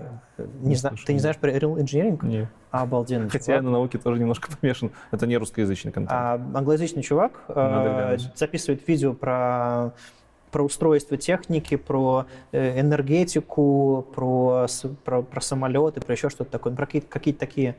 не 0.61 0.75
знаю, 0.75 0.97
ты 1.05 1.13
не 1.13 1.19
знаешь 1.19 1.37
про 1.37 1.51
Real 1.51 1.77
Engineering? 1.77 2.25
Нет. 2.25 2.49
Обалденно. 2.71 3.29
Хотя 3.29 3.45
чувак. 3.45 3.57
я 3.57 3.61
на 3.61 3.71
науке 3.71 3.97
тоже 3.99 4.19
немножко 4.19 4.49
помешан. 4.61 4.91
Это 5.11 5.27
не 5.27 5.37
русскоязычный 5.37 5.91
контент. 5.91 6.11
А, 6.11 6.41
англоязычный 6.55 7.03
чувак 7.03 7.43
э, 7.47 8.17
записывает 8.35 8.87
видео 8.87 9.13
про 9.13 9.93
про 10.53 10.63
устройство 10.63 11.17
техники, 11.17 11.75
про 11.75 12.27
э, 12.51 12.79
энергетику, 12.79 14.07
про, 14.15 14.67
про, 15.03 15.23
про 15.23 15.41
самолеты, 15.41 15.99
про 15.99 16.13
еще 16.13 16.29
что-то 16.29 16.51
такое, 16.51 16.73
про 16.73 16.85
какие-то, 16.85 17.07
какие-то 17.07 17.39
такие 17.39 17.75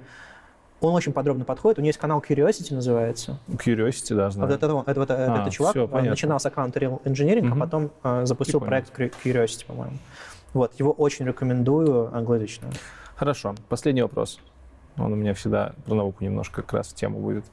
он 0.88 0.94
очень 0.94 1.12
подробно 1.12 1.44
подходит. 1.44 1.78
У 1.78 1.80
него 1.82 1.88
есть 1.88 1.98
канал 1.98 2.22
Curiosity 2.26 2.74
называется. 2.74 3.38
Curiosity, 3.48 4.14
да, 4.14 4.30
знаю. 4.30 4.48
Вот 4.48 4.54
это, 4.54 4.84
это, 4.86 5.02
это, 5.02 5.34
а, 5.34 5.42
это 5.42 5.50
чувак 5.50 5.72
все, 5.72 5.86
начинал 5.86 6.40
с 6.40 6.46
аккаунта 6.46 6.80
Real 6.80 7.02
Engineering, 7.04 7.48
угу. 7.48 7.56
а 7.56 7.60
потом 7.60 7.90
э, 8.02 8.26
запустил 8.26 8.60
Прикольно. 8.60 8.84
проект 8.92 9.24
Curiosity, 9.24 9.66
по-моему. 9.66 9.98
Вот, 10.52 10.78
его 10.78 10.92
очень 10.92 11.26
рекомендую 11.26 12.14
англоязычно. 12.14 12.68
Хорошо. 13.16 13.54
Последний 13.68 14.02
вопрос. 14.02 14.40
Он 14.96 15.12
у 15.12 15.16
меня 15.16 15.34
всегда 15.34 15.74
про 15.84 15.94
науку 15.94 16.22
немножко 16.22 16.62
как 16.62 16.72
раз 16.72 16.88
в 16.88 16.94
тему 16.94 17.18
будет. 17.18 17.44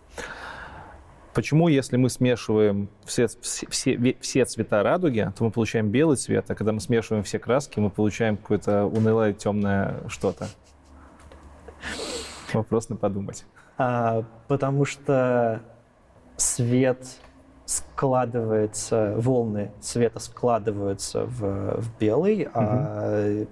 Почему, 1.34 1.70
если 1.70 1.96
мы 1.96 2.10
смешиваем 2.10 2.90
все, 3.06 3.28
все, 3.28 3.68
все, 3.70 4.16
все 4.20 4.46
цвета 4.46 4.84
радуги, 4.84 5.32
то 5.38 5.46
мы 5.46 5.52
получаем 5.52 5.90
белый 5.90 6.18
цвет, 6.18 6.52
а 6.52 6.56
когда 6.56 6.74
мы 6.74 6.82
смешиваем 6.82 7.24
все 7.24 7.40
краски, 7.40 7.80
мы 7.80 7.90
получаем 7.90 8.36
какое-то 8.36 8.86
унылое 8.86 9.34
темное 9.34 9.96
что-то? 10.08 10.50
Вопрос 12.58 12.90
на 12.90 12.96
подумать. 12.96 13.46
А, 13.78 14.24
потому 14.48 14.86
что 14.86 15.62
свет 16.38 17.06
складывается, 17.66 19.14
волны 19.18 19.72
цвета 19.80 20.20
складываются 20.20 21.26
в, 21.26 21.82
в 21.82 22.00
белый, 22.00 22.44
угу. 22.48 22.52
а 22.54 23.46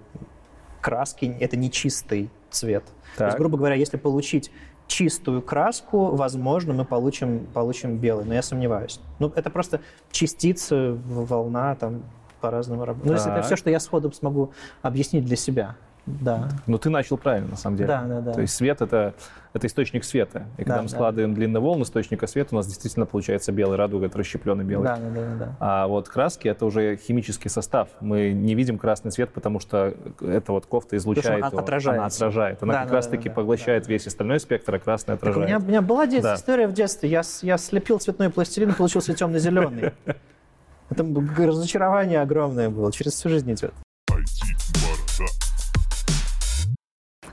краски— 0.82 1.26
это 1.40 1.56
не 1.58 1.72
чистый 1.72 2.30
цвет. 2.50 2.84
Так. 2.86 3.18
То 3.18 3.26
есть, 3.26 3.38
грубо 3.38 3.58
говоря, 3.58 3.76
если 3.76 3.98
получить 3.98 4.52
чистую 4.88 5.42
краску, 5.42 6.16
возможно, 6.16 6.74
мы 6.74 6.84
получим, 6.84 7.46
получим 7.54 7.98
белый, 7.98 8.26
но 8.26 8.34
я 8.34 8.42
сомневаюсь. 8.42 9.00
Ну, 9.20 9.32
это 9.36 9.50
просто 9.50 9.82
частицы, 10.12 10.94
волна, 10.94 11.76
там, 11.76 12.04
по-разному 12.42 12.86
работать. 12.86 13.08
Ну, 13.08 13.14
если 13.14 13.32
это 13.32 13.44
все, 13.44 13.56
что 13.56 13.70
я 13.70 13.80
сходу 13.80 14.12
смогу 14.12 14.52
объяснить 14.82 15.26
для 15.26 15.36
себя. 15.36 15.76
Да. 16.22 16.50
Но 16.68 16.78
ты 16.78 16.90
начал 16.90 17.18
правильно, 17.18 17.50
на 17.50 17.56
самом 17.58 17.78
деле. 17.78 17.88
Да, 17.88 18.04
да, 18.04 18.22
да. 18.22 18.34
То 18.34 18.42
есть 18.42 18.56
свет 18.56 18.82
это, 18.82 19.14
это 19.54 19.68
источник 19.68 20.04
света. 20.04 20.44
И 20.58 20.64
когда 20.64 20.76
Да, 20.76 20.82
мы 20.84 20.88
да. 20.90 20.94
складываем 20.96 21.34
длинный 21.34 21.60
волн 21.60 21.84
источника 21.84 22.28
света, 22.28 22.50
у 22.54 22.56
нас 22.58 22.68
действительно 22.68 23.06
получается 23.06 23.52
белый 23.52 23.78
радуга, 23.78 24.08
это 24.08 24.18
расщепленный 24.18 24.64
белый. 24.64 24.86
Да, 24.88 24.98
да, 24.98 25.10
да, 25.10 25.36
да. 25.40 25.56
А 25.60 25.88
вот 25.88 26.10
краски 26.10 26.48
это 26.48 26.66
уже 26.66 26.96
химический 26.98 27.50
состав. 27.50 27.90
Мы 28.02 28.32
не 28.34 28.56
видим 28.56 28.78
красный 28.78 29.12
цвет, 29.12 29.32
потому 29.32 29.60
что 29.60 29.94
эта 30.22 30.52
вот 30.52 30.66
кофта 30.66 30.98
излучает 30.98 31.44
от- 31.44 31.52
его. 31.54 31.62
отражается. 31.62 32.00
Она 32.00 32.06
отражает. 32.30 32.64
Она 32.64 32.74
Да, 32.74 32.80
как 32.82 32.90
да, 32.90 32.96
раз 32.96 33.06
да, 33.08 33.12
да, 33.18 33.32
поглощает 33.32 33.84
да. 33.84 33.90
весь 33.90 34.08
остальной 34.08 34.40
спектр, 34.40 34.76
а 34.76 34.80
красный 34.80 35.16
Так 35.18 35.24
у 35.24 35.30
отражает. 35.30 35.48
меня, 35.48 35.60
у 35.60 35.68
меня 35.70 35.82
была 35.82 36.06
Да. 36.08 36.36
история 36.36 36.68
в 36.68 36.74
детстве. 36.74 37.10
Я, 37.10 37.22
я 37.42 37.58
слепил 37.58 38.00
цветной 38.00 38.30
пластилин, 38.30 38.74
получился 38.74 39.14
темно-зеленый. 39.14 39.92
Это 40.90 41.06
разочарование 41.38 42.22
огромное 42.22 42.70
было. 42.70 42.92
Через 42.92 43.14
всю 43.14 43.30
жизнь 43.30 43.52
идет. 43.54 43.74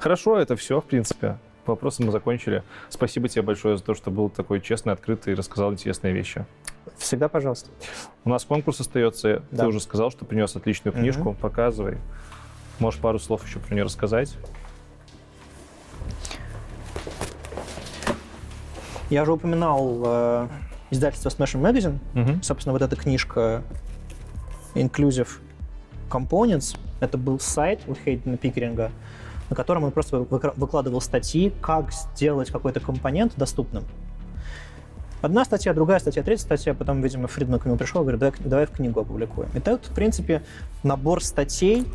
Хорошо, 0.07 0.39
это 0.39 0.55
все, 0.55 0.81
в 0.81 0.85
принципе. 0.85 1.37
Вопросы 1.67 2.01
мы 2.05 2.13
закончили. 2.13 2.63
Спасибо 2.89 3.29
тебе 3.29 3.43
большое 3.43 3.77
за 3.77 3.83
то, 3.83 3.93
что 3.93 4.13
был 4.13 4.31
такой 4.31 4.61
честный, 4.61 4.93
открытый 4.93 5.33
и 5.33 5.37
рассказал 5.37 5.73
интересные 5.73 6.13
вещи. 6.13 6.47
Всегда 6.97 7.29
пожалуйста. 7.29 7.71
У 8.25 8.31
нас 8.31 8.45
конкурс 8.45 8.79
остается. 8.79 9.43
Да. 9.51 9.65
Ты 9.65 9.71
уже 9.71 9.81
сказал, 9.81 10.13
что 10.13 10.25
принес 10.25 10.55
отличную 10.55 10.95
книжку. 10.95 11.35
Показывай. 11.41 11.99
Можешь 12.79 13.01
пару 13.01 13.19
слов 13.19 13.45
еще 13.49 13.59
про 13.59 13.75
нее 13.75 13.83
рассказать? 13.83 14.37
Я 19.11 19.23
уже 19.23 19.33
упоминал 19.33 20.03
э, 20.05 20.49
издательство 20.93 21.31
Smashing 21.31 21.61
Magazine. 21.61 21.99
Мгм. 22.15 22.43
Собственно, 22.45 22.75
вот 22.75 22.83
эта 22.83 22.95
книжка 22.95 23.65
Inclusive 24.77 25.41
Components, 26.09 26.79
это 27.01 27.19
был 27.19 27.41
сайт 27.41 27.81
у 27.89 27.97
Хейдена 27.97 28.37
Пикеринга, 28.37 28.93
на 29.51 29.57
котором 29.57 29.85
он 29.85 29.91
просто 29.91 30.19
выкладывал 30.19 31.01
статьи, 31.01 31.53
как 31.61 31.93
сделать 31.93 32.51
какой-то 32.51 32.81
компонент 32.81 33.35
доступным. 33.37 33.85
Одна 35.23 35.45
статья, 35.45 35.73
другая 35.73 35.99
статья, 35.99 36.23
третья 36.23 36.45
статья, 36.45 36.75
потом, 36.75 37.01
видимо, 37.01 37.27
Фридман 37.27 37.59
к 37.59 37.65
нему 37.65 37.77
пришел 37.77 38.03
и 38.03 38.05
говорит, 38.05 38.21
давай, 38.21 38.35
давай 38.39 38.67
в 38.67 38.71
книгу 38.71 39.01
опубликуем. 39.01 39.49
И 39.55 39.61
тут, 39.61 39.87
в 39.87 39.95
принципе, 39.95 40.43
набор 40.83 41.25
статей, 41.25 41.87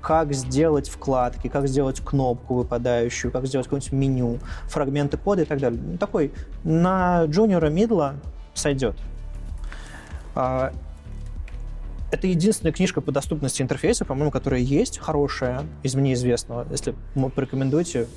как 0.00 0.32
сделать 0.32 0.88
вкладки, 0.88 1.48
как 1.48 1.68
сделать 1.68 2.00
кнопку 2.00 2.54
выпадающую, 2.54 3.30
как 3.30 3.46
сделать 3.46 3.66
какое-нибудь 3.66 3.92
меню, 3.92 4.38
фрагменты 4.64 5.18
кода 5.18 5.42
и 5.42 5.44
так 5.44 5.58
далее. 5.60 5.80
Ну, 5.80 5.98
такой 5.98 6.32
на 6.64 7.26
джуниора, 7.26 7.68
мидла 7.68 8.14
сойдет. 8.54 8.96
Это 12.10 12.26
единственная 12.26 12.72
книжка 12.72 13.00
по 13.00 13.12
доступности 13.12 13.62
интерфейса, 13.62 14.04
по-моему, 14.04 14.30
которая 14.30 14.60
есть, 14.60 14.98
хорошая, 14.98 15.64
из 15.82 15.94
мне 15.94 16.14
известного. 16.14 16.66
Если 16.70 16.94
вы 17.14 17.30
порекомендуете, 17.30 18.08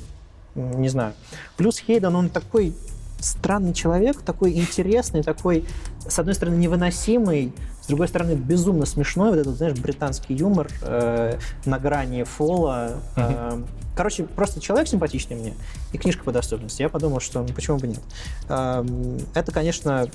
не 0.56 0.90
знаю. 0.90 1.14
Плюс 1.58 1.80
Хейден, 1.80 2.16
он 2.16 2.30
такой 2.30 2.76
странный 3.20 3.74
человек, 3.74 4.22
такой 4.22 4.54
интересный, 4.54 5.24
такой, 5.24 5.66
с 6.08 6.20
одной 6.20 6.36
стороны, 6.36 6.56
невыносимый, 6.56 7.54
с 7.82 7.88
другой 7.88 8.08
стороны, 8.08 8.34
безумно 8.34 8.86
смешной. 8.86 9.30
Вот 9.30 9.40
этот, 9.40 9.58
знаешь, 9.58 9.78
британский 9.78 10.34
юмор 10.34 10.70
э, 10.82 11.38
на 11.66 11.80
грани 11.80 12.24
фола. 12.24 12.94
Э, 13.16 13.62
короче, 13.96 14.24
просто 14.24 14.60
человек 14.60 14.88
симпатичный 14.88 15.36
мне 15.36 15.54
и 15.92 15.98
книжка 15.98 16.24
по 16.24 16.32
доступности. 16.32 16.82
Я 16.82 16.90
подумал, 16.90 17.20
что 17.20 17.42
ну, 17.42 17.50
почему 17.54 17.78
бы 17.78 17.88
нет. 17.88 18.02
Эм, 18.50 19.20
это, 19.34 19.52
конечно, 19.52 20.08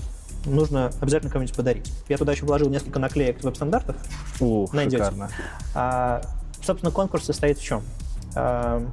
нужно 0.44 0.90
обязательно 1.00 1.30
кому-нибудь 1.30 1.56
подарить. 1.56 1.92
Я 2.08 2.16
туда 2.16 2.32
еще 2.32 2.44
вложил 2.46 2.68
несколько 2.68 2.98
наклеек 2.98 3.42
веб-стандартов. 3.42 3.96
Ух, 4.40 4.72
Найдете. 4.72 4.98
шикарно. 4.98 5.30
А, 5.74 6.22
собственно, 6.62 6.92
конкурс 6.92 7.24
состоит 7.24 7.58
в 7.58 7.62
чем? 7.62 7.82
А, 8.34 8.86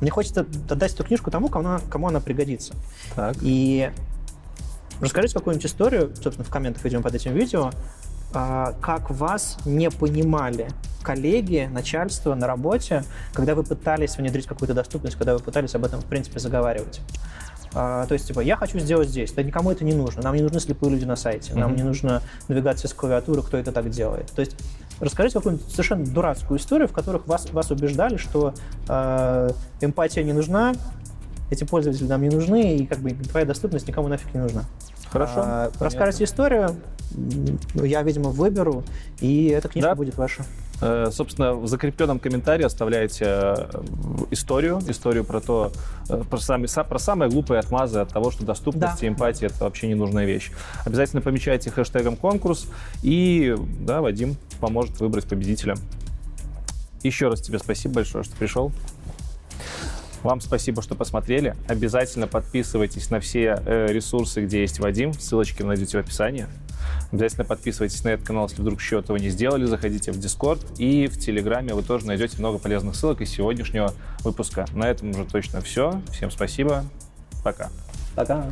мне 0.00 0.10
хочется 0.10 0.46
отдать 0.68 0.94
эту 0.94 1.04
книжку 1.04 1.30
тому, 1.30 1.48
кому 1.48 1.68
она, 1.68 1.80
кому 1.90 2.08
она 2.08 2.20
пригодится. 2.20 2.74
Так. 3.14 3.36
И 3.40 3.90
расскажите 5.00 5.34
какую-нибудь 5.34 5.66
историю, 5.66 6.12
собственно, 6.14 6.44
в 6.44 6.50
комментах 6.50 6.84
видимо 6.84 7.02
под 7.02 7.14
этим 7.14 7.32
видео, 7.32 7.70
а, 8.34 8.74
как 8.80 9.10
вас 9.10 9.58
не 9.64 9.90
понимали 9.90 10.68
коллеги, 11.02 11.68
начальство 11.70 12.34
на 12.34 12.46
работе, 12.46 13.04
когда 13.32 13.54
вы 13.54 13.64
пытались 13.64 14.16
внедрить 14.16 14.46
какую-то 14.46 14.74
доступность, 14.74 15.16
когда 15.16 15.34
вы 15.34 15.40
пытались 15.40 15.74
об 15.74 15.84
этом, 15.84 16.00
в 16.00 16.06
принципе, 16.06 16.38
заговаривать. 16.38 17.00
А, 17.74 18.06
то 18.06 18.14
есть, 18.14 18.26
типа, 18.26 18.40
я 18.40 18.56
хочу 18.56 18.78
сделать 18.78 19.08
здесь. 19.08 19.32
Да 19.32 19.42
никому 19.42 19.70
это 19.70 19.84
не 19.84 19.92
нужно. 19.94 20.22
Нам 20.22 20.34
не 20.34 20.42
нужны 20.42 20.60
слепые 20.60 20.90
люди 20.90 21.04
на 21.04 21.16
сайте. 21.16 21.54
Нам 21.54 21.74
не 21.74 21.82
нужна 21.82 22.22
навигация 22.48 22.88
с 22.88 22.94
клавиатуры, 22.94 23.42
кто 23.42 23.56
это 23.56 23.72
так 23.72 23.88
делает. 23.90 24.26
То 24.32 24.40
есть, 24.40 24.56
расскажите 25.00 25.38
какую-нибудь 25.38 25.70
совершенно 25.70 26.04
дурацкую 26.04 26.58
историю, 26.58 26.88
в 26.88 26.92
которых 26.92 27.26
вас, 27.26 27.50
вас 27.50 27.70
убеждали, 27.70 28.16
что 28.16 28.54
э, 28.88 29.50
эмпатия 29.80 30.22
не 30.22 30.32
нужна, 30.32 30.74
эти 31.50 31.64
пользователи 31.64 32.06
нам 32.06 32.22
не 32.22 32.30
нужны, 32.30 32.76
и 32.76 32.86
как 32.86 32.98
бы 32.98 33.10
твоя 33.10 33.44
доступность 33.46 33.86
никому 33.86 34.08
нафиг 34.08 34.32
не 34.34 34.40
нужна. 34.40 34.64
Хорошо. 35.10 35.32
А, 35.36 35.70
расскажите 35.80 36.24
историю, 36.24 36.76
я, 37.74 38.02
видимо, 38.02 38.30
выберу, 38.30 38.84
и 39.20 39.48
эта 39.48 39.68
книжка 39.68 39.90
Да. 39.90 39.94
будет 39.94 40.16
ваша. 40.16 40.44
Э, 40.82 41.10
Собственно, 41.12 41.54
в 41.54 41.66
закрепленном 41.68 42.18
комментарии 42.18 42.64
оставляйте 42.64 43.24
э, 43.28 43.54
историю, 44.32 44.80
историю 44.88 45.24
про 45.24 45.40
то, 45.40 45.72
э, 46.08 46.22
про, 46.28 46.38
сами- 46.38 46.66
са- 46.66 46.86
про 46.86 46.98
самые 46.98 47.30
глупые 47.30 47.60
отмазы 47.60 48.00
от 48.00 48.08
того, 48.08 48.32
что 48.32 48.44
доступность 48.44 49.00
Да. 49.00 49.06
и 49.06 49.08
эмпатия 49.08 49.46
это 49.46 49.62
вообще 49.64 49.86
ненужная 49.86 50.24
вещь. 50.26 50.50
Обязательно 50.84 51.22
помечайте 51.22 51.70
хэштегом 51.70 52.16
конкурс, 52.16 52.66
и 53.04 53.54
да, 53.80 54.00
Вадим 54.00 54.36
поможет 54.60 54.98
выбрать 55.00 55.26
победителя. 55.26 55.76
Еще 57.04 57.28
раз 57.28 57.40
тебе 57.40 57.58
спасибо 57.60 57.94
большое, 57.94 58.24
что 58.24 58.34
пришел. 58.36 58.72
Вам 60.22 60.40
спасибо, 60.40 60.82
что 60.82 60.94
посмотрели. 60.94 61.54
Обязательно 61.68 62.26
подписывайтесь 62.26 63.10
на 63.10 63.20
все 63.20 63.60
э, 63.64 63.86
ресурсы, 63.88 64.44
где 64.44 64.60
есть 64.60 64.78
Вадим. 64.78 65.12
Ссылочки 65.12 65.62
вы 65.62 65.68
найдете 65.68 65.98
в 65.98 66.00
описании. 66.00 66.46
Обязательно 67.10 67.44
подписывайтесь 67.44 68.02
на 68.04 68.10
этот 68.10 68.26
канал, 68.26 68.48
если 68.48 68.62
вдруг 68.62 68.80
еще 68.80 68.98
этого 68.98 69.16
не 69.16 69.28
сделали. 69.28 69.64
Заходите 69.64 70.12
в 70.12 70.18
Discord 70.18 70.64
и 70.78 71.08
в 71.08 71.18
Телеграме 71.18 71.74
вы 71.74 71.82
тоже 71.82 72.06
найдете 72.06 72.38
много 72.38 72.58
полезных 72.58 72.94
ссылок 72.96 73.20
из 73.20 73.30
сегодняшнего 73.30 73.92
выпуска. 74.24 74.66
На 74.74 74.88
этом 74.88 75.10
уже 75.10 75.24
точно 75.24 75.60
все. 75.60 76.00
Всем 76.12 76.30
спасибо. 76.30 76.84
Пока. 77.44 77.70
Пока. 78.14 78.46